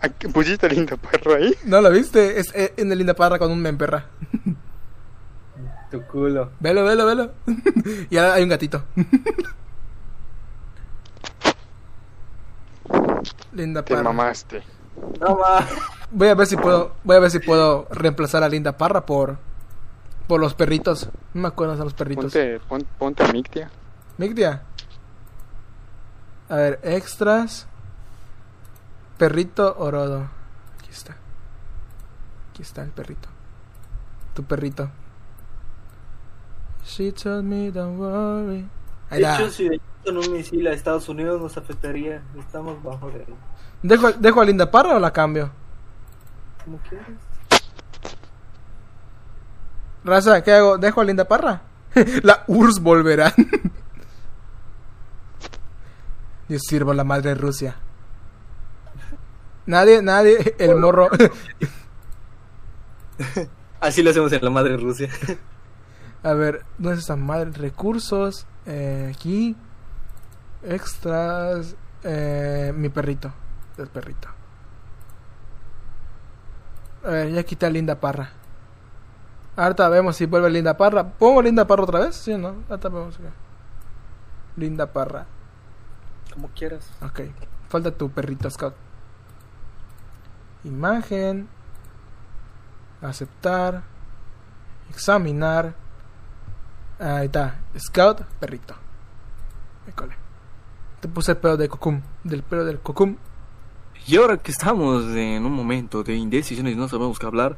¿A 0.00 0.08
qué 0.10 0.28
pusiste 0.28 0.68
linda 0.68 0.96
perra 0.96 1.38
ahí? 1.38 1.56
¿No 1.64 1.80
lo 1.80 1.90
viste? 1.90 2.38
Es 2.38 2.54
eh, 2.54 2.72
en 2.76 2.92
el 2.92 2.98
Linda 2.98 3.14
Parra 3.14 3.36
con 3.36 3.50
un 3.50 3.60
memperra. 3.60 4.06
tu 5.90 6.00
culo. 6.02 6.52
Velo, 6.60 6.84
velo, 6.84 7.04
velo. 7.04 7.32
y 8.08 8.16
ahora 8.16 8.34
hay 8.34 8.44
un 8.44 8.48
gatito. 8.48 8.84
Linda 13.52 13.82
Te 13.84 13.94
Parra. 13.94 14.04
mamaste. 14.04 14.62
No 15.20 15.36
más. 15.36 15.64
Voy 16.10 16.28
a 16.28 16.34
ver 16.34 16.46
si 16.46 16.56
puedo, 16.56 16.92
voy 17.04 17.16
a 17.16 17.20
ver 17.20 17.30
si 17.30 17.38
puedo 17.38 17.86
reemplazar 17.90 18.42
a 18.42 18.48
Linda 18.48 18.76
Parra 18.76 19.06
por 19.06 19.38
por 20.26 20.40
los 20.40 20.54
perritos. 20.54 21.08
No 21.34 21.42
me 21.42 21.48
acuerdo 21.48 21.76
de 21.76 21.84
los 21.84 21.94
perritos. 21.94 22.24
Ponte, 22.24 22.60
pon- 22.68 22.86
ponte 22.98 23.22
a 23.24 23.32
Mictia. 23.32 23.70
Mictia. 24.18 24.62
A 26.50 26.56
ver, 26.56 26.80
extras. 26.82 27.66
Perrito 29.16 29.74
orodo. 29.78 30.28
Aquí 30.78 30.90
está. 30.90 31.16
Aquí 32.50 32.62
está 32.62 32.82
el 32.82 32.90
perrito. 32.90 33.28
Tu 34.34 34.44
perrito. 34.44 34.90
She 36.84 37.12
told 37.12 37.44
me 37.44 37.70
don't 37.70 37.98
worry. 37.98 38.68
Ahí 39.10 39.20
De 39.22 39.26
está. 39.28 39.36
hecho, 39.42 39.50
si 39.50 39.80
con 40.04 40.16
un 40.16 40.32
misil 40.32 40.66
a 40.66 40.72
Estados 40.72 41.08
Unidos 41.08 41.40
nos 41.40 41.56
afectaría. 41.56 42.22
Estamos 42.38 42.82
bajo 42.82 43.10
de 43.10 43.24
¿Dejo, 43.82 44.12
¿Dejo 44.12 44.40
a 44.40 44.44
Linda 44.44 44.70
Parra 44.70 44.96
o 44.96 45.00
la 45.00 45.12
cambio? 45.12 45.50
como 46.64 46.78
quieras. 46.88 47.08
Raza, 50.04 50.42
¿qué 50.42 50.52
hago? 50.52 50.78
¿Dejo 50.78 51.00
a 51.00 51.04
Linda 51.04 51.26
Parra? 51.26 51.62
la 52.22 52.44
URSS 52.46 52.80
volverá. 52.80 53.34
Dios 56.48 56.62
sirvo 56.66 56.92
a 56.92 56.94
la 56.94 57.04
madre 57.04 57.34
Rusia. 57.34 57.76
Nadie, 59.66 60.00
nadie, 60.02 60.54
el 60.58 60.76
morro. 60.76 61.08
Así 63.80 64.02
lo 64.02 64.10
hacemos 64.10 64.32
en 64.32 64.42
la 64.42 64.50
madre 64.50 64.76
Rusia. 64.78 65.10
A 66.22 66.32
ver, 66.32 66.62
¿dónde 66.78 66.94
es 66.94 67.00
esta 67.00 67.16
madre? 67.16 67.50
Recursos. 67.52 68.46
eh, 68.66 69.12
aquí. 69.14 69.54
Extras. 70.62 71.76
eh, 72.04 72.72
mi 72.74 72.88
perrito. 72.88 73.32
El 73.76 73.88
perrito. 73.88 74.28
A 77.04 77.10
ver, 77.10 77.30
ya 77.30 77.42
quita 77.42 77.70
Linda 77.70 77.98
Parra. 78.00 78.30
Ahorita 79.56 79.88
vemos 79.88 80.16
si 80.16 80.26
vuelve 80.26 80.50
Linda 80.50 80.76
Parra. 80.76 81.04
¿Pongo 81.04 81.42
Linda 81.42 81.66
Parra 81.66 81.82
otra 81.82 82.00
vez? 82.00 82.16
Sí, 82.16 82.36
¿no? 82.36 82.62
Ahorita 82.68 82.88
vemos. 82.88 83.16
acá. 83.18 83.30
Linda 84.56 84.92
Parra. 84.92 85.26
Como 86.32 86.48
quieras. 86.48 86.90
Ok. 87.02 87.20
Falta 87.68 87.90
tu 87.90 88.10
perrito, 88.10 88.48
Scout. 88.50 88.74
Imagen. 90.64 91.48
Aceptar. 93.02 93.82
Examinar. 94.90 95.74
Ahí 96.98 97.26
está. 97.26 97.56
Scout, 97.78 98.22
perrito. 98.40 98.74
Me. 99.86 100.27
Te 101.00 101.08
puse 101.08 101.32
el 101.32 101.38
pelo 101.38 101.56
de 101.56 101.68
cocum. 101.68 102.00
Del 102.24 102.42
pelo 102.42 102.64
del 102.64 102.80
cocum. 102.80 103.16
Y 104.06 104.16
ahora 104.16 104.36
que 104.38 104.50
estamos 104.50 105.04
en 105.14 105.44
un 105.44 105.52
momento 105.52 106.02
de 106.02 106.16
indecisiones 106.16 106.72
y 106.72 106.76
no 106.76 106.88
sabemos 106.88 107.18
qué 107.18 107.26
hablar, 107.26 107.56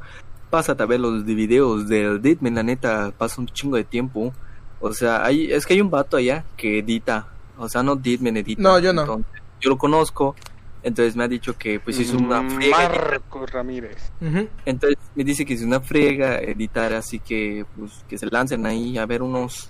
pásate 0.49 0.83
a 0.83 0.85
ver 0.85 0.99
los 0.99 1.25
de 1.25 1.33
videos 1.33 1.87
del 1.87 2.21
Ditman, 2.21 2.55
la 2.55 2.63
neta, 2.63 3.13
pasa 3.17 3.41
un 3.41 3.47
chingo 3.47 3.77
de 3.77 3.83
tiempo. 3.83 4.33
O 4.79 4.93
sea, 4.93 5.23
hay, 5.23 5.51
es 5.51 5.65
que 5.65 5.73
hay 5.73 5.81
un 5.81 5.89
vato 5.89 6.17
allá 6.17 6.43
que 6.57 6.79
edita. 6.79 7.27
O 7.57 7.69
sea, 7.69 7.83
no 7.83 7.95
Ditman 7.95 8.37
edita. 8.37 8.61
No, 8.61 8.79
yo 8.79 8.93
no. 8.93 9.01
Entonces, 9.01 9.41
yo 9.61 9.69
lo 9.69 9.77
conozco. 9.77 10.35
Entonces 10.83 11.15
me 11.15 11.23
ha 11.23 11.27
dicho 11.27 11.57
que 11.57 11.79
pues 11.79 11.99
es 11.99 12.11
una 12.11 12.47
friega. 12.49 12.77
Marcos 12.77 13.51
Ramírez. 13.51 14.11
Ujú. 14.19 14.47
Entonces 14.65 14.97
me 15.15 15.23
dice 15.23 15.45
que 15.45 15.53
es 15.53 15.61
una 15.61 15.79
friega 15.79 16.39
editar, 16.39 16.93
así 16.93 17.19
que 17.19 17.65
pues 17.77 18.03
que 18.09 18.17
se 18.17 18.25
lancen 18.25 18.65
ahí 18.65 18.97
a 18.97 19.05
ver 19.05 19.21
unos, 19.21 19.69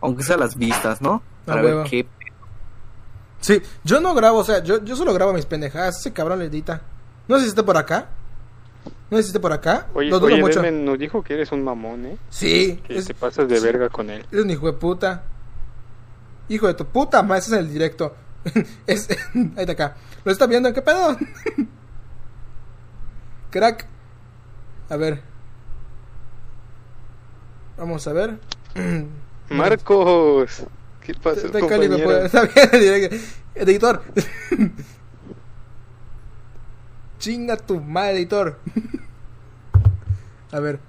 aunque 0.00 0.22
sea 0.22 0.36
las 0.36 0.56
vistas, 0.56 1.02
¿no? 1.02 1.20
Para 1.44 1.62
ver 1.62 1.86
qué 1.90 2.06
Sí, 3.42 3.60
yo 3.84 4.00
no 4.00 4.14
grabo, 4.14 4.38
o 4.38 4.44
sea, 4.44 4.62
yo, 4.62 4.82
yo 4.82 4.96
solo 4.96 5.12
grabo 5.12 5.34
mis 5.34 5.44
pendejadas. 5.46 5.98
Ese 5.98 6.12
cabrón 6.12 6.38
le 6.38 6.46
edita. 6.46 6.80
No 7.28 7.38
sé 7.38 7.50
si 7.50 7.62
por 7.62 7.76
acá. 7.76 8.08
No 9.12 9.18
esté 9.18 9.38
por 9.38 9.52
acá. 9.52 9.88
Oye, 9.92 10.10
oye 10.10 10.40
mucho. 10.40 10.62
Nos 10.70 10.98
dijo 10.98 11.22
que 11.22 11.34
eres 11.34 11.52
un 11.52 11.62
mamón, 11.62 12.06
¿eh? 12.06 12.16
Sí, 12.30 12.80
Que 12.86 12.96
es, 12.96 13.04
te 13.04 13.12
pasas 13.12 13.46
de 13.46 13.58
sí. 13.58 13.62
verga 13.62 13.90
con 13.90 14.08
él. 14.08 14.24
es 14.32 14.40
un 14.40 14.50
hijo 14.50 14.66
de 14.66 14.72
puta. 14.72 15.24
Hijo 16.48 16.66
de 16.66 16.72
tu 16.72 16.86
puta 16.86 17.22
madre, 17.22 17.40
ese 17.40 17.54
es 17.54 17.60
el 17.60 17.70
directo. 17.70 18.14
es, 18.86 19.10
ahí 19.34 19.50
está 19.54 19.72
acá. 19.72 19.96
¿Lo 20.24 20.32
está 20.32 20.46
viendo? 20.46 20.72
¿Qué 20.72 20.80
pedo? 20.80 21.18
Crack. 23.50 23.86
A 24.88 24.96
ver. 24.96 25.20
Vamos 27.76 28.06
a 28.08 28.14
ver. 28.14 28.38
Marcos, 29.50 30.62
¿qué 31.04 31.14
pasa, 31.14 31.48
cálido, 31.68 31.98
compañero? 31.98 32.28
editor. 33.54 34.02
Chinga 37.18 37.56
tu 37.56 37.80
madre, 37.80 38.16
editor. 38.18 38.58
a 40.50 40.60
ver. 40.60 40.80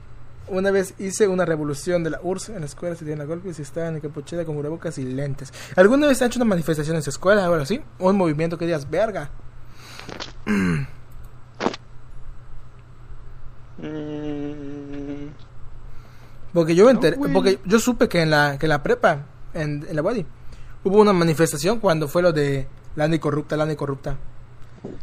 Una 0.47 0.71
vez 0.71 0.93
hice 0.99 1.27
una 1.29 1.45
revolución 1.45 2.03
de 2.03 2.09
la 2.09 2.19
URSS 2.21 2.49
en 2.49 2.59
la 2.59 2.65
escuela, 2.65 2.95
se 2.95 3.05
dieron 3.05 3.21
a 3.21 3.25
golpes 3.25 3.59
y 3.59 3.61
estaban 3.61 3.95
en 3.95 4.01
capuchera 4.01 4.43
con 4.43 4.55
cubrebocas 4.55 4.97
y 4.97 5.05
lentes. 5.05 5.53
¿Alguna 5.75 6.07
vez 6.07 6.21
han 6.21 6.27
hecho 6.27 6.39
una 6.39 6.45
manifestación 6.45 6.97
en 6.97 7.01
su 7.01 7.11
escuela 7.11 7.47
así? 7.61 7.81
¿O 7.97 8.09
un 8.09 8.17
movimiento 8.17 8.57
que 8.57 8.65
digas, 8.65 8.89
verga? 8.89 9.29
Mm, 10.45 10.83
Porque 16.53 16.75
yo 16.75 16.85
me 16.85 16.93
No, 16.93 16.99
enteré, 16.99 17.17
porque 17.33 17.59
yo 17.65 17.79
supe 17.79 18.07
que 18.07 18.21
en 18.21 18.29
la, 18.29 18.57
que 18.59 18.67
en 18.67 18.69
la 18.69 18.83
prepa, 18.83 19.25
en, 19.53 19.85
en 19.87 19.95
la 19.95 20.01
Wadi, 20.01 20.25
hubo 20.83 21.01
una 21.01 21.13
manifestación 21.13 21.79
cuando 21.79 22.07
fue 22.07 22.21
lo 22.21 22.31
de 22.31 22.67
la 22.95 23.19
corrupta, 23.19 23.57
la 23.57 23.75
corrupta. 23.75 24.17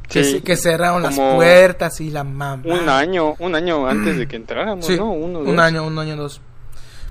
Que, 0.08 0.24
sí, 0.24 0.40
que 0.42 0.56
cerraron 0.56 1.02
las 1.02 1.16
puertas 1.16 2.00
y 2.00 2.10
la 2.10 2.22
mamá. 2.22 2.60
un 2.64 2.88
año, 2.88 3.34
un 3.38 3.54
año 3.54 3.86
antes 3.86 4.18
de 4.18 4.28
que 4.28 4.36
entráramos, 4.36 4.84
Sí, 4.84 4.96
¿no? 4.96 5.10
Uno, 5.12 5.38
un 5.38 5.58
año, 5.58 5.86
un 5.86 5.98
año, 5.98 6.16
dos. 6.16 6.40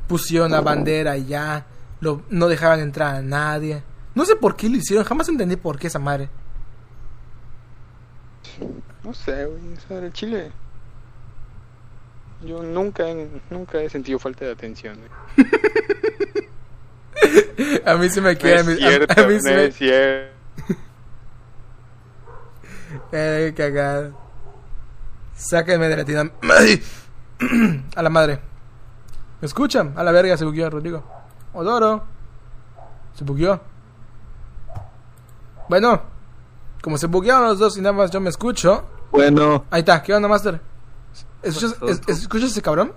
Pusieron 0.07 0.52
la 0.52 0.61
bandera 0.61 1.18
y 1.18 1.26
ya. 1.26 1.66
Lo, 1.99 2.22
no 2.30 2.48
dejaban 2.48 2.80
entrar 2.80 3.16
a 3.16 3.22
nadie. 3.22 3.84
No 4.14 4.24
sé 4.26 4.36
por 4.36 4.56
qué 4.56 4.70
lo 4.70 4.78
hicieron, 4.78 5.03
jamás 5.03 5.30
entendí 5.30 5.56
por 5.56 5.80
qué 5.80 5.88
esa 5.88 5.99
madre. 5.99 6.30
No 9.03 9.14
sé, 9.14 9.45
güey, 9.45 9.74
o 9.74 9.88
sea, 9.88 9.98
el 9.99 10.14
Chile. 10.14 10.52
Yo 12.45 12.61
nunca, 12.64 13.06
nunca 13.49 13.82
he 13.82 13.90
sentido 13.90 14.20
falta 14.20 14.45
de 14.45 14.52
atención. 14.52 14.98
A 17.86 17.96
mí 17.96 18.10
se 18.10 18.22
me 18.22 18.34
No 18.34 18.40
queda. 18.40 18.56
es 18.62 18.68
a, 18.68 18.76
cierto, 18.76 19.22
a 19.22 19.28
mí 19.28 19.34
no 19.36 19.40
se 19.41 19.56
me. 19.56 19.66
es 19.66 19.76
cierto. 19.76 20.34
Eh, 23.12 23.54
cagada. 23.56 24.12
Sáquenme 25.36 25.88
de 25.88 25.98
la 25.98 26.06
tienda. 26.06 26.32
a 27.96 28.02
la 28.04 28.10
madre. 28.10 28.40
¿Me 29.41 29.46
escuchan? 29.46 29.94
A 29.96 30.04
la 30.04 30.12
verga 30.12 30.36
se 30.38 30.46
bugueó 30.46 30.70
Rodrigo. 30.70 31.04
Odoro. 31.54 32.04
Se 33.14 33.24
bugueó. 33.24 33.60
Bueno. 35.70 36.02
Como 36.82 36.98
se 36.98 37.08
buguearon 37.08 37.48
los 37.48 37.60
dos 37.60 37.78
y 37.78 37.82
nada 37.82 37.94
más 37.94 38.12
yo 38.12 38.20
me 38.22 38.30
escucho. 38.30 38.86
Bueno, 39.12 39.66
Ahí 39.72 39.80
está. 39.80 40.02
¿Qué 40.02 40.14
onda, 40.14 40.28
Master? 40.30 40.62
¿Escuchas, 41.41 41.76
es- 41.88 42.02
¿escuchas 42.08 42.52
ese 42.52 42.62
cabrón? 42.62 42.94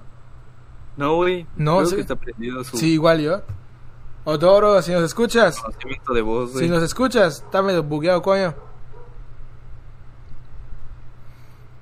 no, 0.96 1.16
güey. 1.16 1.46
No, 1.56 1.76
Creo 1.78 1.86
sí. 1.88 1.94
que 1.96 2.00
está 2.02 2.16
prendido 2.16 2.62
su 2.64 2.76
Sí, 2.76 2.92
igual 2.92 3.20
yo. 3.20 3.42
Odoro, 4.24 4.80
si 4.82 4.92
nos 4.92 5.02
escuchas. 5.02 5.58
conocimiento 5.58 6.14
de 6.14 6.22
voz, 6.22 6.52
güey. 6.52 6.64
Si 6.64 6.70
nos 6.70 6.82
escuchas, 6.82 7.42
está 7.44 7.60
medio 7.60 7.82
bugueado, 7.82 8.22
coño. 8.22 8.54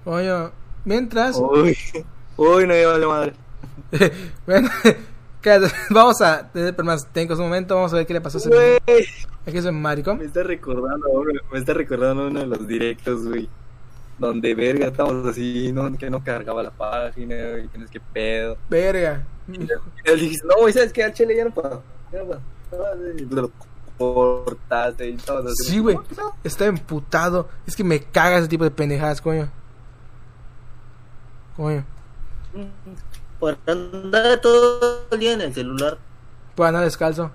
Coño. 0.05 0.51
Mientras. 0.85 1.37
Uy, 1.37 1.77
uy, 2.37 2.67
no 2.67 2.73
lleva 2.73 2.99
la 2.99 3.07
madre. 3.07 3.33
bueno, 4.47 4.69
vamos 5.91 6.21
a 6.23 6.51
tener 6.51 6.75
problemas 6.75 7.07
técnicos 7.13 7.39
un 7.39 7.45
momento. 7.45 7.75
Vamos 7.75 7.93
a 7.93 7.97
ver 7.97 8.07
qué 8.07 8.15
le 8.15 8.21
pasó 8.23 8.39
a 8.39 8.41
ese. 8.87 9.27
Aquí 9.47 9.59
es 9.59 9.65
un 9.67 9.81
maricón. 9.81 10.19
me 10.19 10.25
está 10.25 10.43
recordando, 10.43 11.07
me 11.53 11.59
está 11.59 11.75
recordando 11.75 12.27
uno 12.27 12.41
de 12.41 12.47
los 12.47 12.67
directos, 12.67 13.27
güey. 13.27 13.49
Donde 14.19 14.55
verga 14.55 14.89
estamos 14.89 15.27
así, 15.27 15.73
no, 15.73 15.97
que 15.97 16.11
no 16.11 16.23
cargaba 16.23 16.63
la 16.63 16.71
página, 16.71 17.35
güey, 17.53 17.69
que 17.69 17.79
no 17.79 17.85
es 17.85 17.91
que 17.91 18.01
pedo. 18.01 18.57
Verga. 18.69 19.25
Y 19.49 19.67
él 20.05 20.21
dijiste, 20.21 20.47
no, 20.47 20.57
güey, 20.61 20.73
¿sabes 20.75 20.93
qué? 20.93 21.05
Al 21.05 21.15
chile 21.15 21.35
ya 21.37 21.45
no 21.45 21.51
puedo. 21.51 21.83
Lo 23.31 23.51
cortaste 23.99 25.09
y 25.09 25.17
todo. 25.17 25.51
Sí, 25.55 25.79
güey. 25.79 25.99
Está 26.43 26.67
emputado. 26.67 27.49
Es 27.67 27.77
que 27.77 27.85
me 27.85 28.03
caga 28.03 28.39
ese 28.39 28.49
tipo 28.49 28.65
de 28.65 28.71
pendejadas, 28.71 29.21
coño. 29.21 29.51
Coño. 31.57 31.85
Por 33.39 33.59
andar 33.67 34.41
todo 34.41 35.07
el 35.11 35.21
día 35.21 35.33
en 35.33 35.43
el 35.43 35.55
celular. 35.55 35.99
Puedo 36.55 36.69
andar 36.69 36.85
descalzo. 36.85 37.31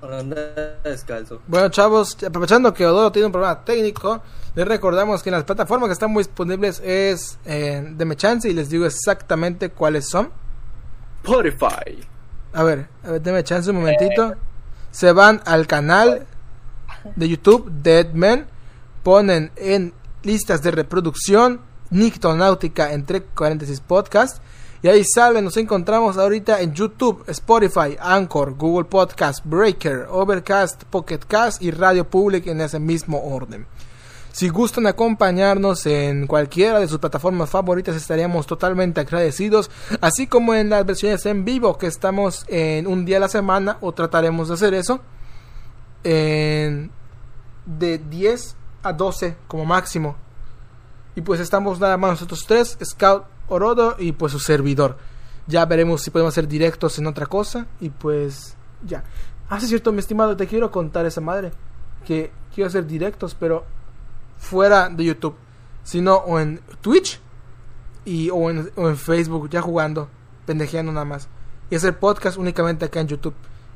Por 0.00 0.12
andar 0.12 0.80
descalzo. 0.82 1.40
Bueno, 1.46 1.68
chavos, 1.68 2.16
aprovechando 2.24 2.72
que 2.74 2.86
Odoro 2.86 3.12
tiene 3.12 3.26
un 3.26 3.32
problema 3.32 3.64
técnico, 3.64 4.22
les 4.54 4.66
recordamos 4.66 5.22
que 5.22 5.28
en 5.28 5.34
las 5.34 5.44
plataformas 5.44 5.88
que 5.88 5.92
están 5.92 6.12
muy 6.12 6.22
disponibles 6.22 6.80
es 6.84 7.38
eh, 7.44 7.94
Deme 7.96 8.16
Chance 8.16 8.48
y 8.48 8.54
les 8.54 8.68
digo 8.68 8.86
exactamente 8.86 9.70
cuáles 9.70 10.08
son. 10.08 10.30
Spotify. 11.22 12.06
A 12.52 12.62
ver, 12.62 12.88
a 13.04 13.12
ver, 13.12 13.22
deme 13.22 13.44
chance 13.44 13.70
un 13.70 13.76
momentito. 13.76 14.34
Se 14.90 15.12
van 15.12 15.40
al 15.44 15.66
canal 15.66 16.26
de 17.14 17.28
YouTube 17.28 17.70
Deadman, 17.82 18.46
ponen 19.02 19.52
en 19.56 19.92
listas 20.22 20.62
de 20.62 20.70
reproducción 20.70 21.60
Nictonáutica 21.90 22.92
entre 22.92 23.20
paréntesis 23.20 23.80
podcast 23.80 24.42
y 24.80 24.86
ahí 24.86 25.02
salen, 25.04 25.44
nos 25.44 25.56
encontramos 25.56 26.18
ahorita 26.18 26.60
en 26.60 26.72
YouTube, 26.72 27.24
Spotify, 27.26 27.96
Anchor, 27.98 28.54
Google 28.54 28.84
Podcast, 28.84 29.44
Breaker, 29.44 30.06
Overcast, 30.08 30.84
Pocket 30.84 31.18
Cast 31.26 31.60
y 31.60 31.72
Radio 31.72 32.08
Public 32.08 32.46
en 32.46 32.60
ese 32.60 32.78
mismo 32.78 33.20
orden. 33.20 33.66
Si 34.32 34.48
gustan 34.48 34.86
acompañarnos 34.86 35.86
en 35.86 36.26
cualquiera 36.26 36.78
de 36.78 36.88
sus 36.88 36.98
plataformas 36.98 37.50
favoritas, 37.50 37.96
estaríamos 37.96 38.46
totalmente 38.46 39.00
agradecidos. 39.00 39.70
Así 40.00 40.26
como 40.26 40.54
en 40.54 40.70
las 40.70 40.86
versiones 40.86 41.26
en 41.26 41.44
vivo, 41.44 41.76
que 41.76 41.86
estamos 41.86 42.44
en 42.48 42.86
un 42.86 43.04
día 43.04 43.16
a 43.16 43.20
la 43.20 43.28
semana, 43.28 43.78
o 43.80 43.92
trataremos 43.92 44.48
de 44.48 44.54
hacer 44.54 44.74
eso. 44.74 45.00
En 46.04 46.90
de 47.68 47.98
10 47.98 48.56
a 48.82 48.92
12 48.92 49.36
como 49.46 49.64
máximo. 49.64 50.16
Y 51.14 51.20
pues 51.20 51.40
estamos 51.40 51.80
nada 51.80 51.96
más 51.96 52.10
nosotros 52.12 52.44
tres, 52.46 52.78
Scout 52.82 53.24
Orodo 53.48 53.96
y 53.98 54.12
pues 54.12 54.32
su 54.32 54.38
servidor. 54.38 54.96
Ya 55.46 55.64
veremos 55.64 56.02
si 56.02 56.10
podemos 56.10 56.34
hacer 56.34 56.46
directos 56.46 56.98
en 56.98 57.06
otra 57.06 57.26
cosa. 57.26 57.66
Y 57.80 57.90
pues 57.90 58.56
ya. 58.84 59.04
Ah, 59.48 59.58
es 59.58 59.68
cierto, 59.68 59.92
mi 59.92 59.98
estimado, 59.98 60.36
te 60.36 60.46
quiero 60.46 60.70
contar 60.70 61.06
esa 61.06 61.20
madre. 61.20 61.52
Que 62.06 62.30
quiero 62.54 62.68
hacer 62.68 62.86
directos, 62.86 63.34
pero 63.34 63.64
fuera 64.38 64.88
de 64.88 65.04
YouTube, 65.04 65.36
sino 65.82 66.16
o 66.16 66.38
en 66.40 66.60
Twitch 66.80 67.20
y 68.04 68.30
o 68.30 68.50
en, 68.50 68.70
o 68.76 68.88
en 68.88 68.96
Facebook 68.96 69.50
ya 69.50 69.60
jugando, 69.60 70.08
pendejeando 70.46 70.92
nada 70.92 71.04
más. 71.04 71.28
Y 71.70 71.74
hacer 71.74 71.98
podcast 71.98 72.38
únicamente 72.38 72.84
acá 72.84 73.00
en 73.00 73.08
YouTube 73.08 73.34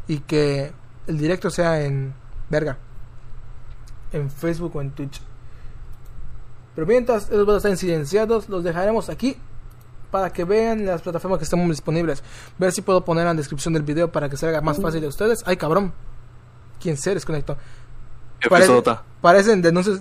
y 0.09 0.21
que 0.21 0.73
el 1.07 1.19
directo 1.19 1.51
sea 1.51 1.85
en 1.85 2.15
verga, 2.49 2.79
en 4.13 4.31
Facebook 4.31 4.75
o 4.77 4.81
en 4.81 4.91
Twitch. 4.93 5.21
Pero 6.75 6.87
mientras 6.87 7.31
ellos 7.31 7.47
van 7.47 7.55
a 7.55 7.59
estar 7.59 7.77
silenciados, 7.77 8.49
los 8.49 8.65
dejaremos 8.65 9.11
aquí 9.11 9.37
para 10.11 10.31
que 10.31 10.45
vean 10.45 10.87
las 10.87 11.03
plataformas 11.03 11.39
que 11.39 11.45
estamos 11.45 11.69
disponibles. 11.69 12.23
Ver 12.59 12.73
si 12.73 12.83
puedo 12.83 13.05
poner 13.05 13.23
en 13.23 13.29
la 13.29 13.35
descripción 13.35 13.75
del 13.75 13.83
video 13.83 14.13
para 14.13 14.29
que 14.29 14.37
se 14.37 14.47
haga 14.47 14.61
más 14.61 14.81
fácil 14.81 15.01
de 15.01 15.09
ustedes. 15.09 15.43
Ay, 15.47 15.57
cabrón. 15.57 15.93
¿Quién 16.81 16.97
se 16.97 17.15
desconectó? 17.15 17.57
Parece- 18.49 18.73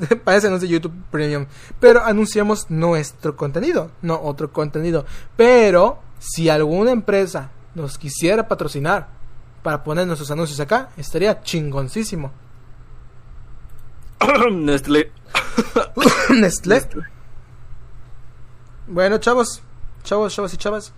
parecen 0.24 0.48
anuncios 0.50 0.70
de 0.70 0.76
YouTube 0.76 0.94
Premium. 1.12 1.46
Pero 1.80 2.04
anunciamos 2.04 2.70
nuestro 2.70 3.36
contenido, 3.36 3.92
no 4.02 4.20
otro 4.22 4.52
contenido. 4.52 5.06
Pero 5.38 6.00
si 6.20 6.50
alguna 6.50 6.92
empresa 6.92 7.52
nos 7.76 7.98
quisiera 7.98 8.48
patrocinar 8.48 9.08
para 9.64 9.84
poner 9.84 10.08
nuestros 10.08 10.32
anuncios 10.32 10.60
acá, 10.60 10.90
estaría 10.98 11.42
chingoncísimo. 11.42 12.32
Nestlé. 14.52 15.12
Nestlé. 16.30 16.82
Bueno, 18.88 19.18
chavos, 19.20 19.62
chavos, 20.04 20.34
chavos 20.34 20.54
y 20.54 20.58
chavas. 20.58 20.94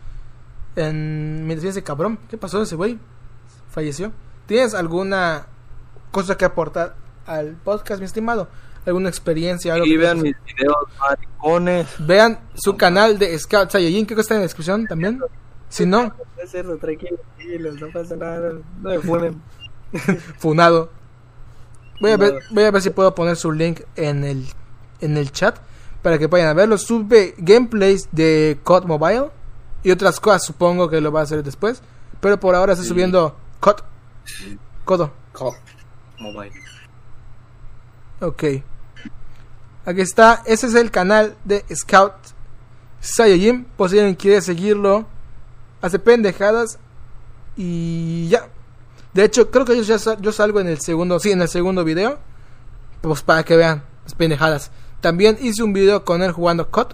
En 0.76 1.46
mi 1.46 1.54
ese 1.54 1.84
cabrón, 1.84 2.18
¿qué 2.30 2.38
pasó 2.38 2.62
ese 2.62 2.76
güey? 2.76 2.98
Falleció. 3.70 4.12
¿Tienes 4.48 4.74
alguna 4.74 5.46
cosa 6.12 6.36
que 6.38 6.46
aportar 6.46 6.96
al 7.26 7.56
podcast, 7.56 8.00
mi 8.00 8.06
estimado? 8.06 8.48
¿Alguna 8.86 9.10
experiencia? 9.10 9.74
Algo 9.74 9.86
Y 9.86 9.92
que 9.92 9.98
vean 9.98 10.22
mis 10.22 10.36
videos, 10.46 10.76
maricones. 11.00 11.88
Vean 12.00 12.40
su 12.54 12.76
canal 12.76 13.18
de 13.18 13.38
Scout 13.40 13.72
Saiyajin, 13.72 14.06
creo 14.06 14.18
que 14.18 14.22
está 14.22 14.34
en 14.34 14.42
la 14.42 14.44
descripción 14.44 14.86
también. 14.88 15.20
Si 15.70 15.86
no, 15.86 16.14
Hacerlo 16.44 16.78
no 16.78 17.88
pasa 17.94 18.16
nada. 18.16 18.54
No 18.82 18.90
me 18.90 19.00
funen. 19.00 19.42
funado. 20.38 20.90
Voy 22.02 22.12
a 22.12 22.18
ver, 22.18 22.40
voy 22.52 22.64
a 22.64 22.72
ver 22.72 22.82
si 22.82 22.90
puedo 22.90 23.16
poner 23.16 23.38
su 23.38 23.52
link 23.52 23.82
en 23.96 24.24
el 24.24 24.46
en 25.00 25.18
el 25.18 25.32
chat 25.32 25.58
para 26.02 26.18
que 26.18 26.28
vayan 26.28 26.50
a 26.50 26.54
verlo. 26.54 26.78
Sube 26.78 27.34
gameplays 27.38 28.10
de 28.12 28.60
COD 28.64 28.86
Mobile 28.86 29.30
y 29.84 29.92
otras 29.92 30.20
cosas, 30.20 30.46
supongo 30.46 30.90
que 30.90 31.00
lo 31.00 31.12
va 31.12 31.22
a 31.22 31.24
hacer 31.24 31.44
después. 31.44 31.82
Pero 32.20 32.40
por 32.40 32.56
ahora 32.56 32.74
está 32.74 32.84
Sí. 32.84 32.90
subiendo 32.90 33.36
COD. 33.60 33.78
Codo. 34.84 35.12
Mobile. 36.20 36.52
Ok. 38.24 38.44
Aquí 39.86 40.00
está. 40.00 40.44
Ese 40.46 40.68
es 40.68 40.76
el 40.76 40.92
canal 40.92 41.36
de 41.44 41.66
Scout 41.76 42.14
Saiyajin. 43.02 43.66
Por 43.76 43.90
si 43.90 44.00
alguien 44.00 44.16
quiere 44.16 44.42
seguirlo. 44.42 45.06
Hace 45.82 46.00
pendejadas. 46.00 46.80
Y 47.58 48.30
ya. 48.30 48.48
De 49.14 49.26
hecho, 49.26 49.52
creo 49.52 49.66
que 49.66 49.76
yo, 49.76 49.84
ya 49.84 49.98
yo 50.22 50.32
salgo 50.32 50.62
en 50.62 50.70
el 50.70 50.80
segundo. 50.80 51.20
Sí, 51.20 51.32
en 51.32 51.42
el 51.42 51.50
segundo 51.50 51.84
video. 51.84 52.18
Pues 53.02 53.22
para 53.22 53.44
que 53.44 53.58
vean 53.58 53.84
las 54.04 54.16
pendejadas. 54.16 54.72
También 55.02 55.38
hice 55.42 55.62
un 55.62 55.74
video 55.74 56.06
con 56.06 56.24
él 56.24 56.32
jugando 56.32 56.72
COD. 56.72 56.94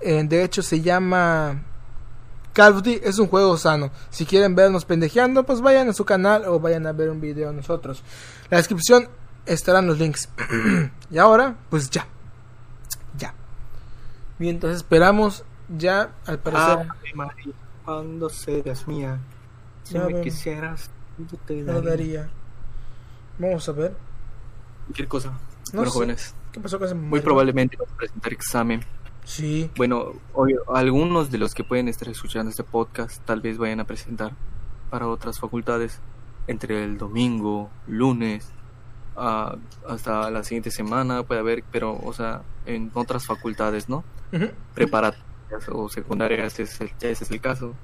Eh, 0.00 0.24
de 0.26 0.42
hecho, 0.42 0.62
se 0.62 0.80
llama. 0.80 1.62
Call 2.52 2.72
of 2.72 2.82
Duty 2.82 3.02
es 3.04 3.20
un 3.20 3.28
juego 3.28 3.56
sano. 3.56 3.92
Si 4.10 4.26
quieren 4.26 4.56
vernos 4.56 4.84
pendejeando, 4.84 5.44
pues 5.44 5.60
vayan 5.60 5.88
a 5.88 5.92
su 5.92 6.04
canal 6.04 6.44
o 6.46 6.58
vayan 6.58 6.88
a 6.88 6.92
ver 6.92 7.08
un 7.08 7.20
video 7.20 7.50
de 7.50 7.54
nosotros. 7.54 8.02
La 8.50 8.56
descripción 8.56 9.08
estarán 9.52 9.86
los 9.86 9.98
links. 9.98 10.28
y 11.10 11.18
ahora, 11.18 11.56
pues 11.68 11.90
ya. 11.90 12.06
Ya. 13.18 13.34
Bien, 14.38 14.54
entonces 14.56 14.78
esperamos 14.78 15.44
ya, 15.76 16.12
al 16.26 16.38
parecer. 16.38 16.88
Ave 16.90 17.14
María, 17.14 17.52
cuando 17.84 18.28
seas 18.28 18.86
mía, 18.88 19.18
si 19.82 19.94
Ya 19.94 20.04
me 20.06 20.14
ven. 20.14 20.22
quisieras, 20.22 20.90
yo 21.18 21.36
te 21.46 21.56
no 21.62 21.74
daría. 21.74 21.90
daría. 21.90 22.30
Vamos 23.38 23.68
a 23.68 23.72
ver. 23.72 23.94
Cualquier 24.86 25.08
cosa. 25.08 25.28
No 25.30 25.38
bueno, 25.74 25.90
sé. 25.90 25.94
jóvenes, 25.94 26.34
¿Qué 26.52 26.60
pasó 26.60 26.78
con 26.78 26.86
ese 26.86 26.94
muy 26.94 27.20
probablemente 27.20 27.76
vamos 27.76 27.92
a 27.92 27.96
presentar 27.96 28.32
examen. 28.32 28.80
Sí. 29.24 29.70
Bueno, 29.76 30.12
hoy, 30.32 30.56
algunos 30.74 31.30
de 31.30 31.38
los 31.38 31.54
que 31.54 31.62
pueden 31.62 31.88
estar 31.88 32.08
escuchando 32.08 32.50
este 32.50 32.64
podcast 32.64 33.22
tal 33.24 33.40
vez 33.40 33.58
vayan 33.58 33.80
a 33.80 33.84
presentar 33.84 34.32
para 34.90 35.06
otras 35.06 35.38
facultades 35.38 36.00
entre 36.48 36.82
el 36.82 36.98
domingo, 36.98 37.70
lunes, 37.86 38.48
ah, 39.20 39.56
hasta 39.86 40.30
la 40.30 40.42
siguiente 40.42 40.70
semana 40.70 41.22
puede 41.22 41.40
haber, 41.40 41.62
pero, 41.70 41.96
o 42.02 42.12
sea, 42.12 42.42
en 42.66 42.90
otras 42.94 43.26
facultades, 43.26 43.88
¿no? 43.88 44.02
Ujú. 44.32 44.48
preparatorias 44.74 45.68
o 45.68 45.88
secundarias, 45.88 46.58
ese 46.58 46.62
es 46.62 46.80
el, 46.80 46.92
ese 47.00 47.24
es 47.24 47.30
el 47.30 47.40
caso. 47.40 47.74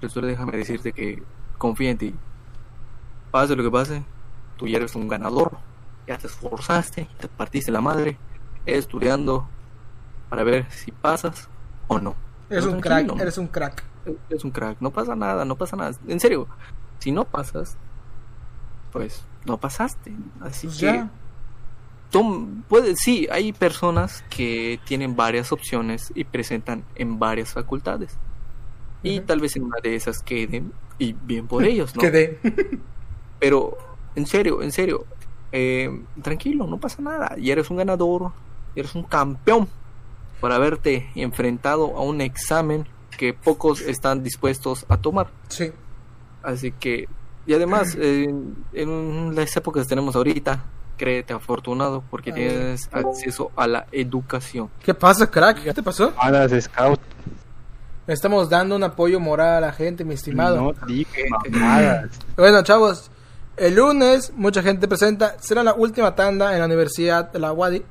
Pero 0.00 0.26
déjame 0.26 0.56
decirte 0.56 0.92
que 0.92 1.22
confía 1.58 1.90
en 1.90 1.98
ti. 1.98 2.14
Pase 3.30 3.56
lo 3.56 3.62
que 3.62 3.70
pase, 3.70 4.02
tú 4.56 4.66
ya 4.66 4.76
eres 4.78 4.94
un 4.94 5.08
ganador. 5.08 5.58
Ya 6.06 6.18
te 6.18 6.26
esforzaste, 6.26 7.08
te 7.18 7.28
partiste 7.28 7.70
la 7.70 7.80
madre, 7.80 8.18
estudiando 8.66 9.48
para 10.28 10.42
ver 10.42 10.70
si 10.70 10.90
pasas 10.90 11.48
o 11.88 11.98
no. 11.98 12.14
Eres 12.50 12.66
un 12.66 12.80
crack, 12.80 13.20
eres 13.20 13.38
un 13.38 13.46
crack. 13.46 13.84
Eres 14.28 14.44
un 14.44 14.50
crack, 14.50 14.78
no 14.80 14.90
pasa 14.90 15.14
nada, 15.14 15.44
no 15.44 15.56
pasa 15.56 15.76
nada. 15.76 15.92
En 16.08 16.18
serio, 16.18 16.48
si 16.98 17.12
no 17.12 17.24
pasas, 17.24 17.76
pues 18.92 19.22
no 19.44 19.58
pasaste. 19.58 20.12
Así 20.40 20.66
Pues 20.66 20.78
que 20.78 20.86
ya. 20.86 21.10
Tom, 22.10 22.62
puede, 22.68 22.94
sí, 22.94 23.26
hay 23.30 23.52
personas 23.52 24.22
que 24.28 24.78
tienen 24.84 25.16
varias 25.16 25.50
opciones 25.50 26.12
y 26.14 26.24
presentan 26.24 26.84
en 26.94 27.18
varias 27.18 27.54
facultades. 27.54 28.18
Y 29.02 29.20
tal 29.20 29.40
vez 29.40 29.56
en 29.56 29.64
una 29.64 29.78
de 29.82 29.96
esas 29.96 30.22
queden 30.22 30.72
y 30.98 31.14
bien 31.14 31.46
por 31.46 31.64
ellos, 31.64 31.96
¿no? 31.96 32.02
Quedé. 32.02 32.38
Pero, 33.40 33.76
en 34.14 34.26
serio, 34.26 34.62
en 34.62 34.70
serio, 34.70 35.06
eh, 35.50 36.02
tranquilo, 36.22 36.66
no 36.66 36.78
pasa 36.78 37.02
nada. 37.02 37.34
Y 37.38 37.50
eres 37.50 37.70
un 37.70 37.78
ganador, 37.78 38.32
eres 38.76 38.94
un 38.94 39.02
campeón 39.04 39.68
por 40.40 40.52
haberte 40.52 41.10
enfrentado 41.14 41.96
a 41.96 42.02
un 42.02 42.20
examen 42.20 42.86
que 43.16 43.32
pocos 43.32 43.80
están 43.80 44.22
dispuestos 44.22 44.84
a 44.88 44.98
tomar. 44.98 45.30
Sí. 45.48 45.72
Así 46.42 46.72
que, 46.72 47.08
y 47.46 47.54
además, 47.54 47.96
eh, 47.98 48.32
en 48.72 49.34
las 49.34 49.56
épocas 49.56 49.84
que 49.84 49.88
tenemos 49.90 50.14
ahorita, 50.16 50.64
créete 50.96 51.32
afortunado 51.32 52.04
porque 52.10 52.30
Ah, 52.30 52.34
tienes 52.34 52.88
acceso 52.92 53.50
a 53.56 53.66
la 53.66 53.86
educación. 53.92 54.70
¿Qué 54.84 54.94
pasa, 54.94 55.28
crack? 55.30 55.62
¿Qué 55.62 55.74
te 55.74 55.82
pasó? 55.82 56.12
Malas 56.16 56.52
Scout. 56.64 57.00
Estamos 58.06 58.48
dando 58.50 58.76
un 58.76 58.82
apoyo 58.82 59.20
moral 59.20 59.56
a 59.56 59.60
la 59.60 59.72
gente, 59.72 60.04
mi 60.04 60.14
estimado. 60.14 60.56
No 60.60 60.86
dije 60.86 61.24
mamadas. 61.30 62.10
Bueno, 62.36 62.62
chavos, 62.62 63.10
el 63.56 63.74
lunes 63.76 64.32
mucha 64.34 64.62
gente 64.62 64.88
presenta, 64.88 65.36
será 65.40 65.62
la 65.62 65.74
última 65.74 66.14
tanda 66.14 66.52
en 66.52 66.60
la 66.60 66.66
Universidad 66.66 67.30
de 67.32 67.38
la 67.38 67.52
Wadi 67.52 67.82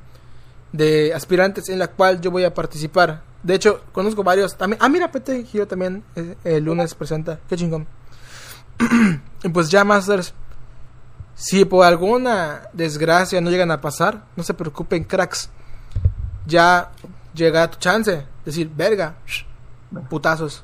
de 0.71 1.13
aspirantes 1.13 1.69
en 1.69 1.79
la 1.79 1.87
cual 1.87 2.21
yo 2.21 2.31
voy 2.31 2.43
a 2.43 2.53
participar. 2.53 3.23
De 3.43 3.55
hecho, 3.55 3.81
conozco 3.91 4.23
varios 4.23 4.55
también. 4.57 4.79
Ah, 4.81 4.89
mira, 4.89 5.11
Pete 5.11 5.43
Giro 5.43 5.67
también 5.67 6.03
eh, 6.15 6.35
el 6.43 6.63
lunes 6.63 6.93
presenta. 6.93 7.39
Qué 7.49 7.55
chingón. 7.55 7.87
y 9.43 9.49
pues 9.49 9.69
ya, 9.69 9.83
Masters, 9.83 10.33
si 11.35 11.65
por 11.65 11.85
alguna 11.85 12.69
desgracia 12.73 13.41
no 13.41 13.49
llegan 13.49 13.71
a 13.71 13.81
pasar, 13.81 14.25
no 14.35 14.43
se 14.43 14.53
preocupen, 14.53 15.03
cracks. 15.03 15.49
Ya 16.45 16.91
llega 17.33 17.69
tu 17.69 17.79
chance. 17.79 18.25
Decir, 18.45 18.69
verga, 18.75 19.15
putazos. 20.09 20.63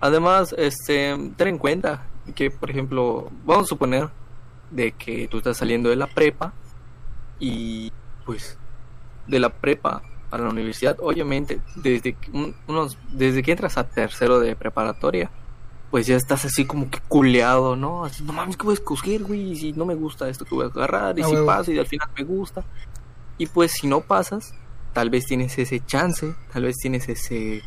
Además, 0.00 0.54
este, 0.56 1.16
ten 1.36 1.48
en 1.48 1.58
cuenta 1.58 2.06
que, 2.34 2.50
por 2.50 2.70
ejemplo, 2.70 3.30
vamos 3.44 3.64
a 3.64 3.68
suponer 3.68 4.08
de 4.70 4.92
que 4.92 5.28
tú 5.28 5.38
estás 5.38 5.56
saliendo 5.56 5.90
de 5.90 5.96
la 5.96 6.06
prepa 6.06 6.52
y, 7.38 7.92
pues, 8.24 8.56
de 9.26 9.40
la 9.40 9.50
prepa 9.50 10.02
a 10.30 10.38
la 10.38 10.48
universidad, 10.48 10.96
obviamente, 11.00 11.60
desde 11.76 12.16
unos, 12.68 12.96
desde 13.10 13.42
que 13.42 13.52
entras 13.52 13.76
a 13.76 13.84
tercero 13.84 14.38
de 14.38 14.54
preparatoria, 14.54 15.30
pues 15.90 16.06
ya 16.06 16.16
estás 16.16 16.44
así 16.44 16.64
como 16.66 16.88
que 16.90 16.98
culeado, 17.08 17.74
¿no? 17.76 18.04
Así, 18.04 18.22
no 18.22 18.32
mames, 18.32 18.56
¿qué 18.56 18.64
voy 18.64 18.72
a 18.72 18.74
escoger, 18.74 19.22
güey? 19.24 19.52
Y 19.52 19.56
si 19.56 19.72
no 19.72 19.84
me 19.84 19.94
gusta 19.94 20.28
esto, 20.28 20.44
que 20.44 20.54
voy 20.54 20.64
a 20.64 20.68
agarrar? 20.68 21.18
Y 21.18 21.22
Ah, 21.22 21.26
si 21.26 21.32
huevo. 21.32 21.46
paso 21.46 21.72
y 21.72 21.78
al 21.78 21.86
final 21.86 22.08
me 22.16 22.24
gusta. 22.24 22.64
Y 23.38 23.46
pues, 23.46 23.72
si 23.72 23.86
no 23.86 24.00
pasas, 24.00 24.54
tal 24.92 25.10
vez 25.10 25.26
tienes 25.26 25.58
ese 25.58 25.84
chance, 25.84 26.34
tal 26.52 26.64
vez 26.64 26.76
tienes 26.76 27.08
ese 27.08 27.62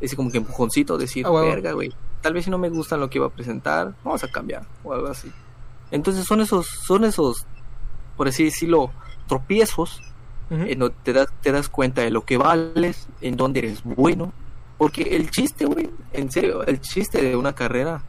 ese 0.00 0.14
como 0.14 0.30
que 0.30 0.38
empujoncito, 0.38 0.96
decir, 0.96 1.26
Ah, 1.26 1.32
verga, 1.32 1.72
güey, 1.72 1.92
tal 2.22 2.32
vez 2.32 2.44
si 2.44 2.50
no 2.52 2.58
me 2.58 2.68
gusta 2.68 2.96
lo 2.96 3.10
que 3.10 3.18
iba 3.18 3.26
a 3.26 3.30
presentar, 3.30 3.94
vamos 4.04 4.22
a 4.22 4.28
cambiar, 4.28 4.64
o 4.84 4.92
algo 4.92 5.08
así. 5.08 5.32
Entonces 5.90 6.24
son 6.24 6.40
esos, 6.40 6.68
son 6.86 7.04
esos, 7.04 7.44
por 8.16 8.28
así 8.28 8.44
decirlo, 8.44 8.92
tropiezos, 9.26 10.00
Ujú. 10.50 10.62
en 10.62 10.78
donde 10.78 10.94
te 11.02 11.12
das, 11.12 11.26
te 11.42 11.50
das 11.50 11.68
cuenta 11.68 12.02
de 12.02 12.10
lo 12.12 12.24
que 12.24 12.36
vales, 12.36 13.08
en 13.20 13.36
donde 13.36 13.58
eres 13.58 13.82
bueno, 13.82 14.32
porque 14.78 15.02
el 15.16 15.30
chiste, 15.30 15.66
güey, 15.66 15.90
en 16.12 16.30
serio, 16.30 16.64
el 16.64 16.80
chiste 16.80 17.20
de 17.22 17.36
una 17.36 17.54
carrera, 17.54 18.02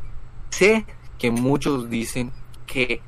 sé 0.51 0.85
que 1.17 1.31
muchos 1.31 1.89
dicen 1.89 2.31
que, 2.65 3.01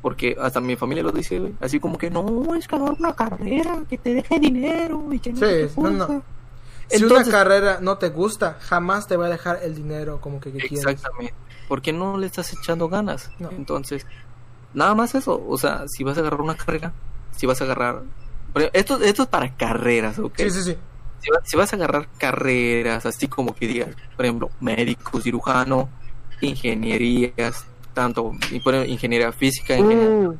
porque 0.00 0.36
hasta 0.40 0.60
mi 0.60 0.76
familia 0.76 1.02
lo 1.02 1.10
dice, 1.12 1.38
güey, 1.40 1.54
así 1.60 1.80
como 1.80 1.98
que 1.98 2.10
no, 2.10 2.54
es 2.54 2.66
que 2.68 2.76
agarrar 2.76 2.96
una 2.98 3.14
carrera, 3.14 3.82
que 3.88 3.98
te 3.98 4.14
deje 4.14 4.38
dinero 4.38 5.12
y 5.12 5.18
que 5.18 5.32
no 5.32 5.36
Sí, 5.38 5.42
te 5.44 5.70
no, 5.76 5.90
no. 5.90 6.06
cosa". 6.06 6.22
Si 6.88 7.02
Entonces- 7.02 7.28
una 7.28 7.36
carrera 7.38 7.78
no 7.82 7.98
te 7.98 8.08
gusta, 8.08 8.56
jamás 8.60 9.06
te 9.06 9.16
va 9.18 9.26
a 9.26 9.28
dejar 9.28 9.58
el 9.62 9.74
dinero 9.74 10.20
como 10.22 10.40
que, 10.40 10.50
que 10.52 10.58
quieres. 10.60 10.78
Exactamente. 10.86 11.34
Porque 11.68 11.92
no 11.92 12.16
le 12.16 12.26
estás 12.26 12.50
echando 12.54 12.88
ganas. 12.88 13.30
No. 13.38 13.50
Entonces, 13.50 14.06
nada 14.72 14.94
más 14.94 15.14
eso. 15.14 15.44
O 15.46 15.58
sea, 15.58 15.84
si 15.86 16.02
vas 16.02 16.16
a 16.16 16.20
agarrar 16.20 16.40
una 16.40 16.56
carrera, 16.56 16.94
si 17.36 17.44
vas 17.46 17.60
a 17.60 17.64
agarrar, 17.64 18.04
esto, 18.72 18.98
esto 19.02 19.22
es 19.24 19.28
para 19.28 19.54
carreras, 19.54 20.18
¿ok? 20.18 20.32
Sí, 20.38 20.50
sí, 20.50 20.62
sí. 20.62 20.76
Si, 21.20 21.30
vas, 21.30 21.40
si 21.44 21.56
vas 21.56 21.72
a 21.72 21.76
agarrar 21.76 22.08
carreras, 22.18 23.06
así 23.06 23.28
como 23.28 23.54
que 23.54 23.66
digas, 23.66 23.88
por 24.16 24.24
ejemplo, 24.24 24.50
médico, 24.60 25.20
cirujano, 25.20 25.88
ingenierías, 26.40 27.66
tanto 27.94 28.32
y 28.50 28.60
por 28.60 28.74
ejemplo, 28.74 28.92
ingeniería 28.92 29.32
física, 29.32 29.76
ingeniería, 29.76 30.30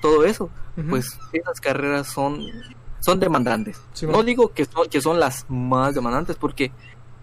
todo 0.00 0.24
eso, 0.24 0.50
pues 0.88 1.18
esas 1.32 1.60
carreras 1.60 2.06
son, 2.06 2.46
son 3.00 3.18
demandantes. 3.18 3.80
Sí, 3.92 4.06
no 4.06 4.22
digo 4.22 4.52
que 4.52 4.64
son, 4.64 4.88
que 4.88 5.00
son 5.00 5.18
las 5.18 5.46
más 5.48 5.94
demandantes 5.94 6.36
porque 6.36 6.70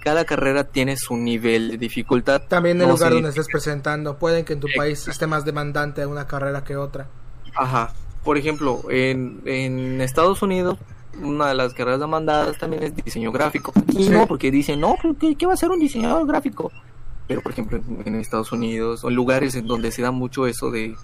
cada 0.03 0.25
carrera 0.25 0.65
tiene 0.65 0.97
su 0.97 1.15
nivel 1.15 1.71
de 1.71 1.77
dificultad. 1.77 2.41
También 2.49 2.81
el 2.81 2.87
No 2.87 2.95
lugar 2.95 3.13
donde 3.13 3.29
estés 3.29 3.47
presentando. 3.47 4.17
Pueden 4.17 4.43
que 4.43 4.53
en 4.53 4.59
tu 4.59 4.67
país 4.75 5.07
esté 5.07 5.27
más 5.27 5.45
demandante 5.45 6.05
una 6.05 6.27
carrera 6.27 6.63
que 6.65 6.75
otra. 6.75 7.07
Ajá. 7.55 7.93
Por 8.23 8.37
ejemplo, 8.37 8.83
en, 8.89 9.41
en 9.45 10.01
Estados 10.01 10.41
Unidos, 10.41 10.77
una 11.21 11.47
de 11.49 11.53
las 11.55 11.73
carreras 11.73 11.99
demandadas 11.99 12.57
también 12.57 12.83
es 12.83 12.95
diseño 12.95 13.31
gráfico. 13.31 13.71
Y 13.89 14.05
Sí. 14.05 14.09
no, 14.09 14.25
porque 14.27 14.51
dicen, 14.51 14.79
no, 14.79 14.95
¿qué, 15.19 15.35
qué 15.35 15.45
va 15.45 15.53
a 15.53 15.57
ser 15.57 15.69
un 15.71 15.79
diseñador 15.79 16.25
gráfico? 16.27 16.71
Pero, 17.27 17.41
por 17.41 17.51
ejemplo, 17.53 17.77
en, 17.77 18.03
en 18.05 18.15
Estados 18.15 18.51
Unidos, 18.51 19.03
o 19.03 19.09
en 19.09 19.15
lugares 19.15 19.55
en 19.55 19.65
donde 19.67 19.91
se 19.91 20.01
da 20.01 20.11
mucho 20.11 20.45
eso 20.47 20.69
de, 20.71 20.95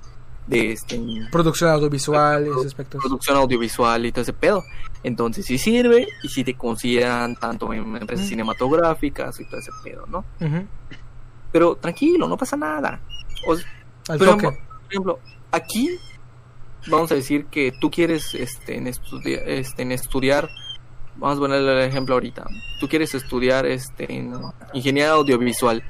de 0.47 0.71
este, 0.73 0.99
Producción 1.31 1.69
audiovisual 1.71 2.45
y 2.45 2.49
esos 2.49 2.65
aspectos. 2.65 3.01
producción 3.01 3.37
audiovisual 3.37 4.05
y 4.05 4.11
todo 4.11 4.21
ese 4.23 4.33
pedo. 4.33 4.63
Entonces 5.03 5.45
sí 5.45 5.57
sirve 5.57 6.07
y 6.23 6.27
sí 6.27 6.43
te 6.43 6.55
consideran 6.55 7.35
tanto 7.35 7.71
en 7.73 7.95
empresas 7.95 8.25
Mm. 8.25 8.29
cinematográficas 8.29 9.39
y 9.39 9.45
todo 9.45 9.59
ese 9.59 9.71
pedo, 9.83 10.05
¿no? 10.07 10.25
Ujú. 10.41 10.65
Pero 11.51 11.75
tranquilo, 11.75 12.27
no 12.27 12.35
pasa 12.37 12.57
nada. 12.57 12.99
O 13.47 13.55
sea, 13.55 13.65
Al 14.09 14.17
por, 14.19 14.27
toque. 14.27 14.47
por 14.47 14.57
ejemplo, 14.89 15.19
aquí 15.51 15.89
vamos 16.87 17.11
a 17.11 17.15
decir 17.15 17.45
que 17.45 17.71
tú 17.79 17.91
quieres 17.91 18.35
este, 18.35 18.77
en, 18.77 18.87
este, 18.87 19.81
en 19.81 19.91
estudiar, 19.91 20.49
vamos 21.15 21.37
a 21.37 21.41
ponerle 21.41 21.83
el 21.83 21.89
ejemplo 21.89 22.15
ahorita, 22.15 22.47
tú 22.79 22.87
quieres 22.87 23.13
estudiar 23.15 23.65
este, 23.65 24.11
en 24.13 24.33
ingeniería 24.73 25.11
audiovisual, 25.11 25.83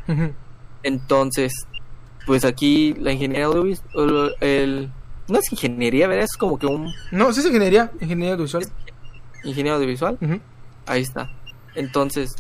entonces, 0.83 1.53
pues 2.25 2.45
aquí 2.45 2.93
la 2.99 3.11
ingeniería 3.11 3.45
audiovisual, 3.47 4.35
el, 4.39 4.91
no 5.27 5.39
es 5.39 5.51
ingeniería, 5.51 6.07
¿verdad? 6.07 6.25
Es 6.25 6.37
como 6.37 6.57
que 6.57 6.65
un 6.65 6.91
No, 7.11 7.31
sí 7.31 7.41
es 7.41 7.45
ingeniería. 7.45 7.91
Ingeniería 8.01 8.33
audiovisual. 8.33 8.65
ingeniero 9.43 9.75
audiovisual, 9.75 10.17
ahí 10.85 11.01
está. 11.01 11.29
Entonces, 11.75 12.35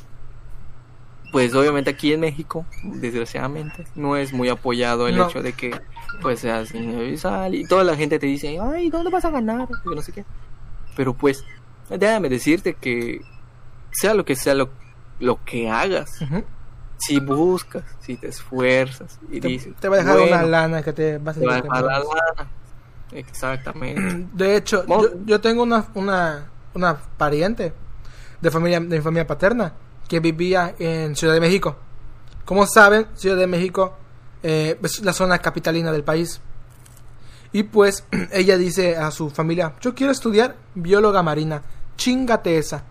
pues 1.31 1.53
obviamente 1.53 1.89
aquí 1.91 2.13
en 2.13 2.21
México, 2.21 2.65
desgraciadamente, 2.83 3.85
no 3.95 4.15
es 4.15 4.33
muy 4.33 4.49
apoyado 4.49 5.07
el 5.07 5.17
No. 5.17 5.27
hecho 5.27 5.41
de 5.41 5.53
que 5.53 5.79
pues 6.21 6.39
seas 6.39 6.73
audiovisual 6.73 7.55
y 7.55 7.65
toda 7.65 7.83
la 7.83 7.95
gente 7.95 8.19
te 8.19 8.25
dice, 8.25 8.57
ay, 8.59 8.89
¿dónde 8.89 9.09
vas 9.11 9.25
a 9.25 9.29
ganar? 9.29 9.67
Yo 9.85 9.91
no 9.95 10.01
sé 10.01 10.11
qué. 10.11 10.25
Pero 10.95 11.13
pues, 11.13 11.43
déjame 11.89 12.29
decirte 12.29 12.73
que 12.73 13.21
sea 13.91 14.13
lo 14.13 14.25
que 14.25 14.35
sea 14.35 14.53
lo, 14.55 14.69
lo 15.19 15.39
que 15.45 15.69
hagas, 15.69 16.09
si 16.97 17.19
buscas, 17.19 17.83
si 18.01 18.17
te 18.17 18.27
esfuerzas 18.27 19.17
y 19.31 19.39
Te, 19.39 19.47
dices, 19.47 19.73
te 19.79 19.87
va 19.87 19.95
a 19.95 19.99
dejar 19.99 20.17
"Bueno, 20.19 20.35
una 20.35 20.43
lana 20.43 20.83
que 20.83 20.91
te 20.93 21.17
vas 21.17 21.37
a 21.37 21.39
te 21.39 21.45
va 21.45 21.55
a 21.57 21.61
tener 21.61 21.71
que 21.71 21.77
dejar 21.79 21.85
la 21.85 21.99
lana". 21.99 22.51
Exactamente. 23.13 24.27
De 24.33 24.55
hecho, 24.55 24.83
yo 25.25 25.39
tengo 25.41 25.63
una, 25.63 25.85
una, 25.95 26.49
una 26.73 26.97
pariente 27.17 27.73
de 28.41 28.51
familia, 28.51 28.79
de 28.79 28.97
mi 28.97 29.01
familia 29.01 29.25
paterna 29.27 29.73
que 30.09 30.19
vivía 30.19 30.75
en 30.79 31.15
Ciudad 31.15 31.33
de 31.33 31.39
México. 31.39 31.77
Como 32.43 32.65
saben, 32.65 33.07
Ciudad 33.13 33.37
de 33.37 33.47
México 33.47 33.95
eh, 34.43 34.77
es 34.81 35.01
la 35.05 35.13
zona 35.13 35.37
capitalina 35.37 35.91
del 35.91 36.03
país. 36.03 36.41
Y 37.53 37.63
pues 37.63 38.03
ella 38.33 38.57
dice 38.57 38.97
a 38.97 39.11
su 39.11 39.29
familia, 39.29 39.75
yo 39.79 39.95
quiero 39.95 40.11
estudiar 40.11 40.57
bióloga 40.75 41.23
marina, 41.23 41.61
chingate 41.95 42.57
esa. 42.57 42.83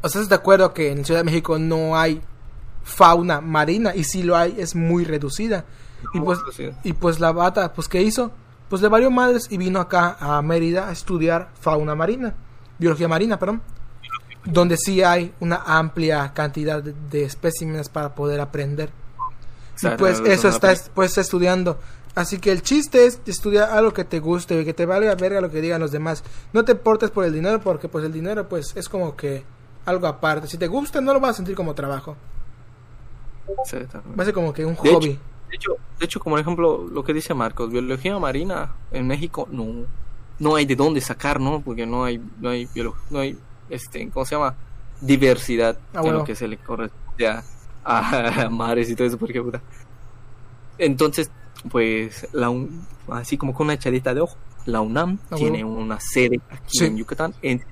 O 0.00 0.08
sea, 0.08 0.22
¿estás 0.22 0.28
de 0.30 0.34
acuerdo 0.34 0.72
que 0.72 0.90
en 0.90 1.04
Ciudad 1.04 1.20
de 1.20 1.24
México 1.24 1.58
no 1.58 1.96
hay 1.96 2.22
fauna 2.82 3.40
marina? 3.40 3.94
Y 3.94 4.04
si 4.04 4.22
lo 4.22 4.36
hay, 4.36 4.56
es 4.58 4.74
muy 4.74 5.04
reducida. 5.04 5.66
Y 6.14 6.20
pues, 6.20 6.38
y 6.84 6.92
pues 6.94 7.20
la 7.20 7.32
bata, 7.32 7.72
pues 7.74 7.86
¿qué 7.88 8.00
hizo? 8.00 8.30
Pues 8.70 8.80
le 8.80 8.88
valió 8.88 9.10
madres 9.10 9.48
y 9.50 9.58
vino 9.58 9.80
acá 9.80 10.16
a 10.20 10.40
Mérida 10.40 10.88
a 10.88 10.92
estudiar 10.92 11.50
fauna 11.60 11.94
marina, 11.94 12.34
biología 12.78 13.08
marina, 13.08 13.38
perdón, 13.38 13.62
donde 14.52 14.76
sí 14.76 15.02
hay 15.02 15.32
una 15.40 15.62
amplia 15.64 16.32
cantidad 16.34 16.82
de, 16.82 16.94
de 17.10 17.24
especímenes 17.24 17.88
para 17.88 18.14
poder 18.14 18.40
aprender. 18.40 18.90
Y 19.82 19.88
pues 19.96 20.20
eso 20.20 20.48
está, 20.48 20.74
pues 20.94 21.16
estudiando. 21.18 21.78
Así 22.14 22.38
que 22.38 22.50
el 22.50 22.62
chiste 22.62 23.06
es 23.06 23.20
estudiar 23.26 23.70
algo 23.70 23.92
que 23.92 24.04
te 24.04 24.18
guste, 24.18 24.64
que 24.64 24.74
te 24.74 24.86
valga 24.86 25.14
verga 25.14 25.40
lo 25.40 25.50
que 25.50 25.60
digan 25.60 25.80
los 25.80 25.92
demás. 25.92 26.24
No 26.52 26.64
te 26.64 26.74
portes 26.74 27.10
por 27.10 27.24
el 27.24 27.32
dinero 27.32 27.60
porque 27.60 27.88
pues 27.88 28.04
el 28.04 28.12
dinero 28.12 28.48
pues 28.48 28.74
es 28.76 28.88
como 28.88 29.14
que 29.14 29.44
algo 29.84 30.06
aparte. 30.06 30.48
Si 30.48 30.58
te 30.58 30.66
gusta 30.66 31.00
no 31.00 31.12
lo 31.12 31.20
vas 31.20 31.30
a 31.30 31.34
sentir 31.34 31.54
como 31.54 31.74
trabajo. 31.74 32.16
Va 33.48 34.22
a 34.22 34.24
ser 34.24 34.34
como 34.34 34.52
que 34.52 34.64
un 34.64 34.74
De 34.82 34.90
hobby. 34.90 35.10
hecho, 35.10 35.20
de 35.48 35.56
hecho, 35.56 35.72
de 35.98 36.04
hecho, 36.04 36.20
como 36.20 36.38
ejemplo, 36.38 36.86
lo 36.90 37.04
que 37.04 37.14
dice 37.14 37.34
Marcos, 37.34 37.70
biología 37.70 38.18
marina 38.18 38.74
en 38.90 39.06
México 39.06 39.48
no, 39.50 39.86
no 40.38 40.56
hay 40.56 40.66
de 40.66 40.76
dónde 40.76 41.00
sacar, 41.00 41.40
¿no? 41.40 41.60
Porque 41.60 41.86
no 41.86 42.04
hay, 42.04 42.18
no 42.40 42.50
hay, 42.50 42.68
no 43.10 43.20
hay, 43.20 43.38
este, 43.70 44.08
¿cómo 44.10 44.24
se 44.26 44.34
llama? 44.34 44.54
Diversidad 45.00 45.78
Ah, 45.94 45.98
en 45.98 46.02
bueno. 46.02 46.18
lo 46.18 46.24
que 46.24 46.34
se 46.34 46.48
le 46.48 46.56
corresponde 46.58 47.28
a, 47.28 47.42
a 47.84 48.48
mares 48.50 48.90
y 48.90 48.94
todo 48.96 49.06
eso, 49.06 49.18
porque 49.18 49.40
puta. 49.42 49.60
Entonces, 50.78 51.30
pues, 51.70 52.26
la 52.32 52.50
un- 52.50 52.86
así 53.10 53.36
como 53.36 53.52
con 53.54 53.66
una 53.66 53.74
echadita 53.74 54.14
de 54.14 54.20
ojo, 54.20 54.36
la 54.66 54.80
UNAM 54.80 55.18
Ah, 55.30 55.36
tiene 55.36 55.64
bueno. 55.64 55.80
una 55.80 55.98
sede 56.00 56.40
aquí 56.50 56.78
Sí. 56.78 56.84
en 56.86 56.96
Yucatán, 56.96 57.34
en 57.42 57.64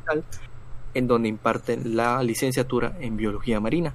en 0.95 1.07
donde 1.07 1.29
imparten 1.29 1.95
la 1.95 2.23
licenciatura 2.23 2.95
en 3.01 3.19
biología 3.19 3.61
marina. 3.61 3.93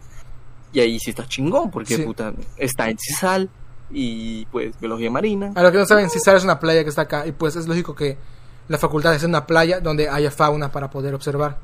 Y 0.72 0.82
ahí 0.82 0.99
sí 0.99 1.10
está 1.10 1.26
chingón, 1.26 1.72
porque 1.72 1.95
Sí. 1.95 2.03
puta, 2.03 2.32
está 2.57 2.90
en 2.91 2.98
Cisal 2.99 3.49
y 3.90 4.45
pues 4.45 4.80
biología 4.80 5.10
marina. 5.10 5.52
A 5.56 5.64
lo 5.64 5.72
que 5.72 5.80
no 5.80 5.86
saben, 5.88 6.11
Cisar 6.11 6.36
es 6.36 6.44
una 6.44 6.60
playa 6.60 6.84
que 6.84 6.90
está 6.90 7.02
acá 7.02 7.26
y 7.26 7.32
pues 7.32 7.56
es 7.56 7.68
lógico 7.68 7.95
que 7.95 8.18
la 8.68 8.78
facultad 8.78 9.15
es 9.15 9.23
una 9.23 9.48
playa 9.48 9.80
donde 9.80 10.07
haya 10.10 10.30
fauna 10.30 10.72
para 10.72 10.91
poder 10.91 11.15
observar. 11.15 11.57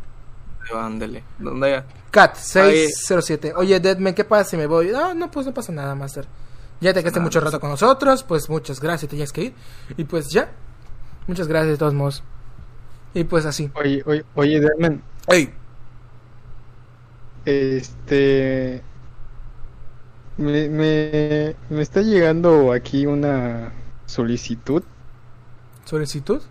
Ándale, 0.76 1.24
donde 1.40 1.68
haya- 1.68 1.86
Cat 2.12 2.36
607. 2.36 3.54
Oye, 3.56 3.80
Deadman, 3.80 4.14
¿qué 4.14 4.24
pasa 4.24 4.50
si 4.52 4.58
me 4.58 4.66
voy? 4.68 4.92
Ah, 4.96 5.14
no, 5.16 5.30
pues 5.32 5.46
no 5.46 5.54
pasa 5.54 5.72
nada, 5.72 5.94
Master. 5.96 6.28
Ya 6.82 6.94
te 6.94 7.00
quedaste 7.02 7.20
mucho 7.20 7.40
rato 7.40 7.60
con 7.60 7.70
nosotros, 7.72 8.24
pues 8.24 8.50
muchas 8.50 8.80
gracias, 8.80 9.10
tenías 9.10 9.32
que 9.32 9.44
ir. 9.46 9.54
Y 9.98 10.04
pues 10.04 10.30
ya. 10.30 10.52
Muchas 11.28 11.48
gracias 11.48 11.72
de 11.72 11.78
todos 11.78 11.94
modos. 11.94 12.24
Y 13.14 13.24
pues 13.24 13.46
así. 13.46 13.72
Oye, 13.76 14.04
oye, 14.06 14.24
oye, 14.36 14.60
Deadman, 14.60 15.02
¡Ey! 15.28 15.54
este... 17.46 18.82
Me, 20.38 20.70
me, 20.70 21.56
me 21.70 21.82
está 21.82 22.02
llegando 22.02 22.72
aquí 22.72 23.08
una 23.08 23.72
solicitud. 24.06 24.84
¿Solicitud? 25.86 26.42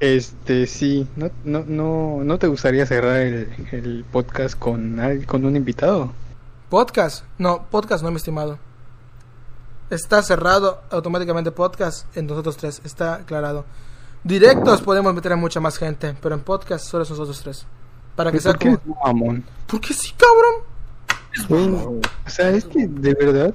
Este, 0.00 0.66
sí, 0.66 1.06
no, 1.16 1.30
no, 1.44 1.64
no, 1.66 2.20
¿no 2.24 2.38
te 2.38 2.46
gustaría 2.46 2.86
cerrar 2.86 3.16
el, 3.18 3.68
el 3.72 4.04
podcast 4.10 4.58
con, 4.58 5.00
con 5.26 5.44
un 5.44 5.56
invitado? 5.56 6.12
¿Podcast? 6.70 7.24
No, 7.38 7.66
podcast 7.70 8.02
no, 8.02 8.10
mi 8.10 8.16
estimado. 8.16 8.58
Está 9.90 10.22
cerrado 10.22 10.82
automáticamente 10.90 11.52
podcast 11.52 12.14
en 12.16 12.26
nosotros 12.26 12.56
tres. 12.56 12.80
Está 12.84 13.14
aclarado. 13.14 13.64
Directos 14.24 14.82
podemos 14.82 15.14
meter 15.14 15.32
a 15.32 15.36
mucha 15.36 15.60
más 15.60 15.78
gente, 15.78 16.16
pero 16.20 16.34
en 16.34 16.40
podcast 16.40 16.84
solo 16.84 17.04
es 17.04 17.10
nosotros 17.10 17.40
tres. 17.42 17.66
Para 18.16 18.32
que 18.32 18.40
sea 18.40 18.52
¿Por 18.52 18.58
qué 18.58 18.76
como... 18.78 18.98
mamón? 19.04 19.44
¿Por 19.66 19.80
qué 19.80 19.94
sí, 19.94 20.12
cabrón? 20.16 22.00
O 22.26 22.30
sea, 22.30 22.50
es 22.50 22.64
que 22.64 22.88
de 22.88 23.14
verdad 23.14 23.54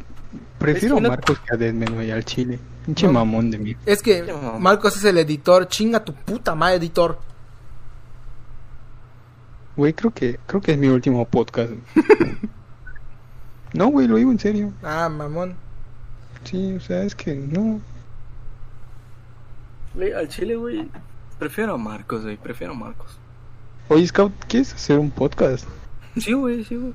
prefiero 0.61 0.97
Es 0.97 1.05
a 1.05 1.07
Marcos 1.09 1.39
que 1.39 1.53
a 1.53 1.57
Deadman, 1.57 1.93
güey, 1.95 2.11
al 2.11 2.23
chile. 2.25 2.59
Pinche 2.85 3.07
No. 3.07 3.13
mamón 3.13 3.51
de 3.51 3.57
mí. 3.57 3.75
Es 3.85 4.01
que. 4.01 4.33
Marcos 4.59 4.97
es 4.97 5.03
el 5.03 5.17
editor. 5.17 5.67
Chinga 5.67 6.03
tu 6.03 6.13
puta 6.13 6.55
madre, 6.55 6.75
editor. 6.77 7.19
Güey, 9.75 9.93
creo 9.93 10.11
que, 10.11 10.39
creo 10.45 10.61
que 10.61 10.73
es 10.73 10.77
mi 10.77 10.87
último 10.87 11.25
podcast. 11.25 11.71
no, 13.73 13.87
güey, 13.87 14.07
lo 14.07 14.17
digo 14.17 14.31
en 14.31 14.39
serio. 14.39 14.73
Ah, 14.83 15.09
mamón. 15.09 15.55
Sí, 16.43 16.73
o 16.73 16.79
sea, 16.79 17.03
es 17.03 17.15
que 17.15 17.35
no. 17.35 17.79
Güey, 19.95 20.13
al 20.13 20.27
chile, 20.27 20.55
güey, 20.55 20.89
prefiero 21.39 21.75
a 21.75 21.77
Marcos, 21.77 22.23
güey, 22.23 22.37
prefiero 22.37 22.73
a 22.73 22.75
Marcos. 22.75 23.17
Oye, 23.89 24.07
Scout, 24.07 24.33
¿quieres 24.47 24.73
hacer 24.73 24.99
un 24.99 25.11
podcast? 25.11 25.67
Sí, 26.17 26.33
güey, 26.33 26.63
sí, 26.63 26.75
güey. 26.75 26.93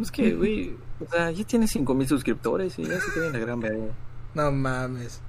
Es 0.00 0.10
que, 0.10 0.32
güey, 0.34 0.76
o 1.00 1.10
sea, 1.10 1.30
ya 1.30 1.44
tiene 1.44 1.66
5000 1.68 2.08
suscriptores 2.08 2.78
y 2.78 2.84
ya 2.84 3.00
se 3.00 3.26
en 3.26 3.32
la 3.32 3.38
gran 3.38 3.60
verga. 3.60 3.84
No 4.34 4.50
mames. 4.52 5.20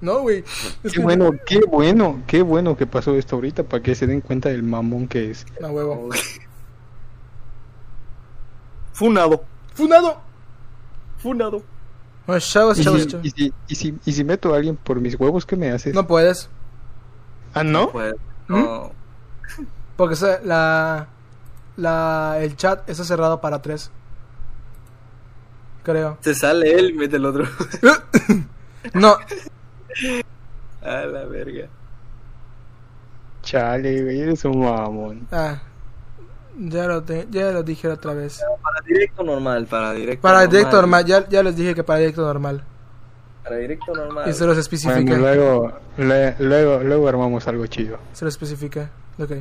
No, 0.00 0.20
güey. 0.20 0.38
Es 0.38 0.78
Qué 0.82 0.90
que- 0.92 1.00
bueno, 1.00 1.30
qué 1.46 1.60
bueno, 1.68 2.22
qué 2.26 2.42
bueno 2.42 2.76
que 2.76 2.86
pasó 2.86 3.14
esto 3.16 3.36
ahorita 3.36 3.64
para 3.64 3.82
que 3.82 3.94
se 3.94 4.06
den 4.06 4.20
cuenta 4.22 4.48
del 4.48 4.62
mamón 4.62 5.06
que 5.08 5.30
es. 5.30 5.44
No, 5.60 5.68
huevo. 5.68 6.08
Funado, 8.92 9.44
¡Funado! 9.74 10.20
funado. 11.18 11.62
No, 12.26 12.38
chavos, 12.38 12.78
Y 12.78 12.84
chavos, 12.84 13.02
si, 13.02 13.06
chavos. 13.08 13.26
y, 13.26 13.30
si, 13.30 13.52
y, 13.68 13.74
si, 13.74 13.98
y 14.04 14.12
si 14.12 14.24
meto 14.24 14.52
a 14.52 14.56
alguien 14.56 14.76
por 14.76 15.00
mis 15.00 15.18
huevos, 15.18 15.46
¿qué 15.46 15.56
me 15.56 15.70
haces? 15.70 15.94
No 15.94 16.06
puedes. 16.06 16.48
¿Ah, 17.54 17.64
no? 17.64 17.90
No. 18.48 18.92
Porque 19.96 20.16
se- 20.16 20.40
la, 20.44 21.08
la, 21.76 22.36
el 22.40 22.56
chat 22.56 22.88
está 22.88 23.04
cerrado 23.04 23.40
para 23.40 23.60
tres. 23.62 23.90
Creo. 25.82 26.18
Se 26.20 26.34
sale 26.34 26.72
él 26.72 26.90
y 26.90 26.92
mete 26.94 27.16
el 27.16 27.24
otro. 27.26 27.44
No, 28.94 29.16
A 30.82 30.90
la 31.04 31.24
verga. 31.26 31.66
Chale, 33.42 34.02
güey, 34.02 34.20
eres 34.20 34.44
un 34.44 34.60
mamón. 34.60 35.26
ah, 35.32 35.60
ya, 36.58 36.86
lo 36.86 37.02
te- 37.02 37.26
ya 37.30 37.50
lo 37.52 37.62
dije 37.62 37.88
otra 37.88 38.14
vez. 38.14 38.40
Para 38.62 38.80
directo 38.86 39.22
normal, 39.22 39.66
para 39.66 39.92
directo 39.92 40.22
Para 40.22 40.46
directo 40.46 40.76
normal, 40.76 41.04
ya, 41.04 41.28
ya 41.28 41.42
les 41.42 41.56
dije 41.56 41.74
que 41.74 41.82
para 41.84 41.98
directo 42.00 42.22
normal. 42.22 42.62
Para 43.42 43.56
directo 43.56 43.94
normal. 43.94 44.28
Y 44.28 44.32
se 44.34 44.44
los 44.46 44.58
especifica. 44.58 45.00
Bueno, 45.00 45.16
luego, 45.18 45.72
le- 45.96 46.36
luego, 46.38 46.80
luego 46.82 47.08
armamos 47.08 47.46
algo 47.48 47.66
chido. 47.66 47.98
Se 48.12 48.24
lo 48.24 48.28
especifica. 48.28 48.90
Ok. 49.18 49.32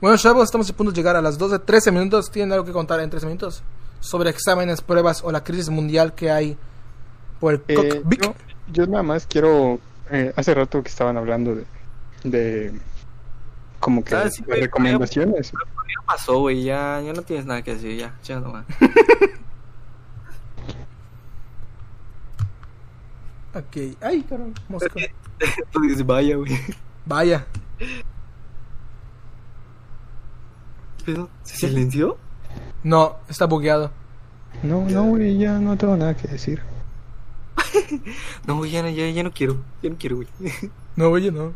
Bueno, 0.00 0.16
chavos, 0.16 0.44
estamos 0.44 0.70
a 0.70 0.72
punto 0.76 0.92
de 0.92 0.96
llegar 0.96 1.16
a 1.16 1.22
las 1.22 1.36
12, 1.36 1.58
13 1.60 1.90
minutos. 1.92 2.30
¿Tienen 2.30 2.52
algo 2.52 2.64
que 2.64 2.72
contar 2.72 3.00
en 3.00 3.10
13 3.10 3.26
minutos? 3.26 3.62
Sobre 4.00 4.30
exámenes, 4.30 4.80
pruebas 4.80 5.22
o 5.24 5.32
la 5.32 5.42
crisis 5.44 5.68
mundial 5.70 6.14
que 6.14 6.30
hay 6.30 6.56
por 7.40 7.54
el 7.54 7.62
Eh, 7.68 8.02
yo, 8.22 8.34
yo 8.72 8.86
nada 8.86 9.02
más 9.02 9.26
quiero. 9.26 9.80
eh, 10.10 10.32
hace 10.36 10.54
rato 10.54 10.82
que 10.82 10.88
estaban 10.88 11.16
hablando 11.16 11.54
de. 11.54 11.64
de 12.24 12.72
como 13.80 14.02
que 14.02 14.30
sí, 14.30 14.42
de 14.44 14.56
recomendaciones. 14.56 15.52
Ya 15.52 16.04
pasó, 16.04 16.40
güey, 16.40 16.64
ya, 16.64 17.00
ya 17.04 17.12
no 17.12 17.22
tienes 17.22 17.46
nada 17.46 17.62
que 17.62 17.74
decir, 17.74 17.96
ya, 17.96 18.14
ya 18.24 18.40
no 18.40 18.52
Ok. 23.54 23.96
Ay, 24.00 24.22
cabrón. 24.22 24.54
Mosca. 24.68 24.92
Tú 25.72 25.80
dices, 25.80 26.04
vaya, 26.04 26.36
güey. 26.36 26.52
Vaya. 27.06 27.46
¿Pero 31.04 31.30
se 31.42 31.56
silenció? 31.56 32.18
No, 32.88 33.16
está 33.28 33.44
bugueado. 33.44 33.90
No, 34.62 34.80
no, 34.88 35.02
güey, 35.04 35.36
ya 35.36 35.58
no 35.58 35.76
tengo 35.76 35.94
nada 35.96 36.16
que 36.16 36.26
decir. 36.28 36.62
No, 38.46 38.56
güey, 38.56 38.70
ya, 38.70 38.82
no- 38.82 38.88
ya, 38.88 39.10
ya 39.10 39.22
no 39.22 39.30
quiero, 39.30 39.58
ya 39.82 39.90
no 39.90 39.96
quiero, 39.98 40.16
güey. 40.16 40.28
No, 40.96 41.08
oye, 41.10 41.30
no. 41.30 41.52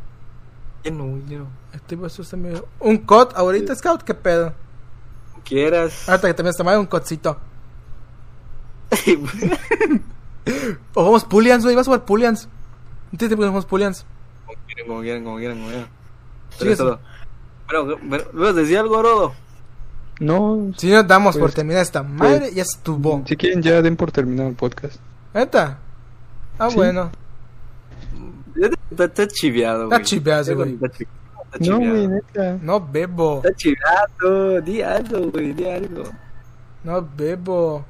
Ya 0.85 0.91
no, 0.91 1.05
güey, 1.07 1.23
ya 1.27 1.39
no. 1.39 1.47
Este 1.73 1.97
vaso 1.97 2.21
está 2.21 2.37
medio... 2.37 2.69
Un 2.81 2.99
cot 2.99 3.33
ahorita, 3.35 3.75
Scout, 3.75 4.03
¿qué 4.03 4.13
pedo? 4.15 4.53
Quieras. 5.45 6.07
Ahorita 6.09 6.29
que 6.29 6.35
también 6.35 6.51
está 6.51 6.65
mal, 6.65 6.79
un 6.79 6.87
cotcito. 6.87 7.39
O 10.95 11.05
vamos 11.05 11.25
Pullians, 11.25 11.65
güey. 11.65 11.77
Vas 11.77 11.87
a 11.87 11.91
jugar 11.91 12.05
Pullians. 12.05 12.49
No 13.11 13.19
tiene 13.19 13.29
tiempo 13.31 13.43
que 13.43 13.47
jugamos 13.49 13.65
Pullians. 13.67 14.05
como 14.45 14.59
quieran, 14.67 14.87
como 14.87 15.01
quieran, 15.01 15.25
como 15.25 15.37
quieran, 15.39 15.57
como 15.59 15.69
quieran. 15.71 15.89
Sí, 16.51 16.57
Pero 16.59 16.73
eso. 16.73 16.85
todo. 16.85 17.01
Bueno, 17.69 17.99
bueno, 18.09 18.25
¿me 18.33 18.41
vas 18.41 18.51
a 18.51 18.53
decir 18.61 18.79
algo, 18.79 19.01
Rodo? 19.03 19.33
No, 20.21 20.73
Si 20.77 20.91
no 20.91 21.03
damos 21.03 21.35
por 21.37 21.43
Pues, 21.47 21.55
terminar 21.55 21.83
esta 21.83 22.03
madre, 22.03 22.53
ya 22.55 22.63
estuvo. 22.63 23.23
si 23.27 23.37
quieren, 23.37 23.63
ya 23.63 23.83
den 23.83 23.97
por 23.97 24.13
terminado 24.13 24.49
el 24.51 24.55
podcast. 24.55 24.97
¿Neta? 25.35 25.79
Ah, 26.59 26.69
Sí. 26.71 26.77
bueno. 26.77 27.11
Está, 28.91 29.05
está 29.05 29.27
chiveado, 29.29 29.87
güey. 29.89 29.97
Está 30.01 30.05
chiveado, 30.09 30.41
Está 30.43 30.55
güey. 30.55 30.79
No, 31.61 31.79
güey, 31.79 32.07
neta. 32.09 32.59
No 32.63 32.81
bebo. 32.81 33.43
Está 33.45 33.55
chiveado. 33.57 34.61
Di 34.61 34.83
algo, 34.83 35.31
güey, 35.31 35.53
di 35.55 35.65
algo. 35.69 36.05
No 36.85 37.09
bebo. 37.17 37.85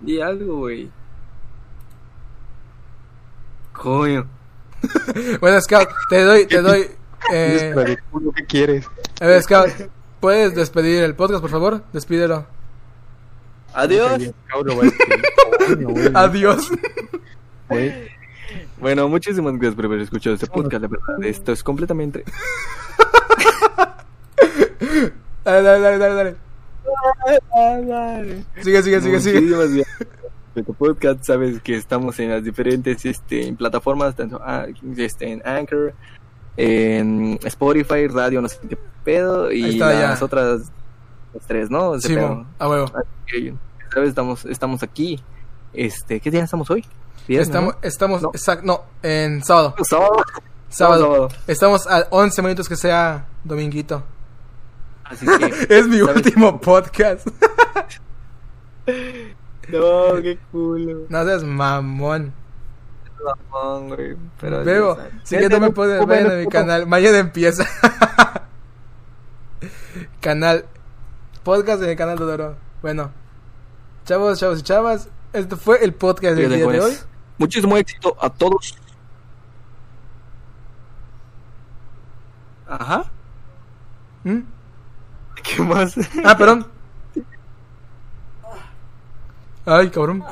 Di 0.00 0.20
algo, 0.20 0.56
güey. 0.58 0.90
Coño. 3.72 4.26
Bueno, 5.40 5.60
Scout, 5.60 5.88
te 6.08 6.22
doy, 6.22 6.46
te 6.46 6.60
doy. 6.62 6.86
Eh, 7.32 7.96
culo, 8.10 8.32
¿Qué 8.32 8.44
quieres? 8.46 8.86
a 9.20 9.26
ver, 9.26 9.42
Scout, 9.42 9.70
¿puedes 10.20 10.54
despedir 10.54 11.02
el 11.04 11.14
podcast, 11.14 11.40
por 11.40 11.50
favor? 11.50 11.82
Despídelo. 11.92 12.46
Adiós. 13.72 14.32
Adiós. 16.14 16.70
Bueno, 18.80 19.08
muchísimas 19.08 19.52
gracias 19.52 19.74
por 19.74 19.84
haber 19.84 20.00
escuchado 20.00 20.34
este 20.34 20.46
podcast, 20.46 20.82
la 20.82 20.88
verdad. 20.88 21.22
Esto 21.22 21.52
es 21.52 21.62
completamente. 21.62 22.24
Dale, 25.42 25.62
dale, 25.62 25.80
dale, 25.80 25.98
dale, 25.98 26.14
dale. 27.86 28.44
Sigue, 28.62 28.82
sigue, 28.82 29.00
sigue, 29.00 29.20
sigue. 29.20 29.40
Muchísimas 29.40 29.72
gracias. 29.72 29.88
Este 30.54 30.72
podcast, 30.72 31.24
sabes 31.24 31.60
que 31.62 31.76
estamos 31.76 32.18
en 32.18 32.30
las 32.30 32.44
diferentes 32.44 33.06
este, 33.06 33.52
plataformas, 33.54 34.16
tanto 34.16 34.40
ah, 34.42 34.66
este, 34.96 35.32
en 35.32 35.42
Anchor, 35.46 35.94
en 36.56 37.38
Spotify, 37.44 38.06
radio, 38.08 38.40
no 38.42 38.48
sé 38.48 38.58
qué 38.68 38.78
pedo, 39.04 39.50
y 39.52 39.70
está, 39.70 39.92
ya. 39.92 40.00
las 40.10 40.22
otras 40.22 40.70
las 41.32 41.46
tres, 41.46 41.70
¿no? 41.70 41.94
Ese 41.94 42.08
Sí, 42.08 42.14
pedo. 42.16 42.44
a 42.58 42.68
huevo. 42.68 42.92
Estamos, 44.04 44.44
estamos 44.44 44.82
aquí. 44.82 45.20
Este, 45.72 46.20
¿Qué 46.20 46.30
día 46.30 46.42
estamos 46.44 46.70
hoy? 46.70 46.84
Viernes, 47.28 47.48
Estamos, 47.48 47.74
¿no? 47.74 47.80
estamos, 47.82 48.22
No. 48.22 48.30
exacto, 48.34 48.66
no, 48.66 48.82
en 49.02 49.42
sábado. 49.44 49.74
Sábado. 49.82 50.16
Sábado. 50.68 51.00
sábado. 51.02 51.28
Estamos 51.46 51.86
a 51.86 52.06
11 52.10 52.42
minutos 52.42 52.68
que 52.68 52.76
sea 52.76 53.26
dominguito. 53.44 54.02
Así 55.04 55.26
que. 55.26 55.46
Es 55.78 55.86
mi 55.88 55.98
¿sabes? 56.00 56.16
último 56.16 56.60
podcast. 56.60 57.26
No, 59.68 60.20
qué 60.20 60.36
culo. 60.50 61.06
No 61.08 61.24
seas 61.24 61.44
mamón. 61.44 62.32
Mamón, 63.24 63.88
güey, 63.88 64.16
Pero 64.40 64.64
Bebo, 64.64 64.96
ya 64.96 65.10
si 65.24 65.38
que 65.38 65.48
no 65.48 65.60
me 65.60 65.70
puedes 65.70 66.04
ver 66.06 66.26
en 66.26 66.40
mi 66.40 66.46
canal. 66.46 66.86
Mañana 66.86 67.18
empieza. 67.18 67.64
canal. 70.20 70.64
Podcast 71.42 71.82
en 71.82 71.90
el 71.90 71.96
canal 71.96 72.18
de 72.18 72.24
Doro. 72.24 72.56
Bueno. 72.82 73.12
Chavos, 74.04 74.38
chavos 74.38 74.60
y 74.60 74.62
chavas. 74.62 75.08
Este 75.32 75.56
fue 75.56 75.84
el 75.84 75.94
podcast 75.94 76.36
del 76.36 76.52
día 76.52 76.66
de 76.66 76.80
hoy. 76.80 76.96
Muchísimo 77.38 77.76
éxito 77.76 78.16
a 78.20 78.30
todos. 78.30 78.76
Ajá. 82.66 83.10
¿Mm? 84.24 84.40
¿Qué 85.42 85.62
más? 85.62 85.94
Ah, 86.24 86.36
perdón. 86.36 86.66
Ay, 89.66 89.90
cabrón. 89.90 90.24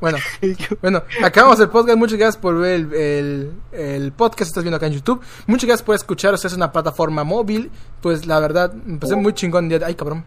Bueno, 0.00 0.18
bueno, 0.82 1.02
acabamos 1.24 1.58
el 1.60 1.68
podcast. 1.70 1.96
Muchas 1.98 2.18
gracias 2.18 2.36
por 2.40 2.58
ver 2.58 2.74
el, 2.74 2.94
el, 2.94 3.52
el 3.72 4.12
podcast 4.12 4.38
que 4.38 4.44
estás 4.44 4.62
viendo 4.62 4.76
acá 4.76 4.86
en 4.86 4.92
YouTube. 4.92 5.20
Muchas 5.46 5.66
gracias 5.66 5.84
por 5.84 5.94
escuchar. 5.94 6.34
O 6.34 6.36
sea, 6.36 6.48
es 6.48 6.54
una 6.54 6.70
plataforma 6.72 7.24
móvil. 7.24 7.70
Pues 8.02 8.26
la 8.26 8.38
verdad, 8.40 8.72
me 8.72 8.98
pasé 8.98 9.16
muy 9.16 9.32
chingón 9.32 9.64
el 9.64 9.68
día 9.70 9.78
de... 9.80 9.84
Ay, 9.86 9.94
cabrón. 9.94 10.24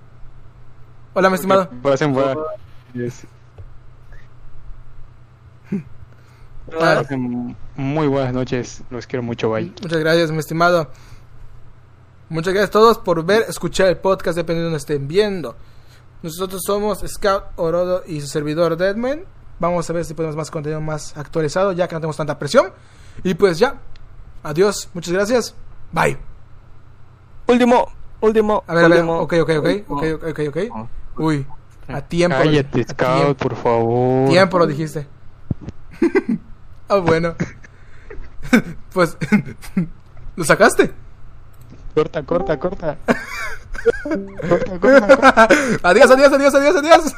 Hola, 1.14 1.30
mi 1.30 1.36
estimado. 1.36 1.70
Pasen 1.82 2.14
buena- 2.14 2.36
yes. 2.94 3.26
Ah, 6.80 7.02
muy 7.76 8.08
buenas 8.08 8.32
noches. 8.32 8.84
Los 8.92 9.08
quiero 9.08 9.24
mucho, 9.24 9.50
bye. 9.50 9.74
muchas 9.82 10.00
gracias, 10.00 10.32
mi 10.32 10.38
estimado. 10.38 10.88
Muchas 12.30 12.54
gracias 12.54 12.70
a 12.70 12.74
todos 12.74 13.00
por 13.00 13.26
ver, 13.26 13.46
escuchar 13.50 13.88
el 13.88 13.98
podcast, 13.98 14.36
dependiendo 14.38 14.66
de 14.66 14.72
donde 14.74 14.78
estén 14.78 15.08
viendo. 15.08 15.56
Nosotros 16.22 16.62
somos 16.64 17.00
Scout 17.08 17.44
Orodo 17.56 18.04
y 18.06 18.22
su 18.22 18.28
servidor 18.28 18.78
Deadman. 18.78 19.24
Vamos 19.60 19.90
a 19.90 19.94
ver 19.94 20.06
si 20.06 20.14
podemos 20.14 20.36
más 20.36 20.50
contenido 20.50 20.80
más 20.80 21.16
actualizado, 21.18 21.74
ya 21.74 21.88
que 21.88 21.96
no 21.96 22.00
tenemos 22.00 22.18
tanta 22.18 22.40
presión. 22.40 22.72
Y 23.24 23.34
pues 23.34 23.60
ya. 23.60 23.76
Adiós, 24.44 24.90
muchas 24.94 25.14
gracias. 25.14 25.56
Bye. 25.92 26.18
Último, 27.48 27.88
último. 28.22 28.64
A 28.68 28.74
ver, 28.74 28.86
a 28.86 28.88
ver. 28.88 29.04
Ok, 29.04 29.34
ok, 29.42 29.50
ok. 29.60 29.66
último. 29.66 29.98
Ok, 29.98 30.04
ok, 30.16 30.24
ok, 30.30 30.58
ok. 30.72 31.20
Uy. 31.20 31.46
A 31.90 32.02
tiempo. 32.02 32.38
Cállate, 32.38 32.86
a 32.88 32.94
tiempo. 32.94 33.34
por 33.36 33.56
favor. 33.56 34.30
Tiempo 34.30 34.60
lo 34.60 34.68
dijiste. 34.68 35.08
ah, 36.88 36.98
bueno. 36.98 37.36
pues. 38.94 39.18
¿Lo 40.36 40.46
sacaste? 40.46 40.94
Corta, 41.96 42.24
corta, 42.24 42.60
corta. 42.60 42.98
corta, 44.04 44.80
corta, 44.80 45.08
corta. 45.08 45.48
adiós, 45.84 46.12
adiós, 46.12 46.32
adiós, 46.32 46.56
adiós, 46.56 46.76
adiós. 46.78 47.16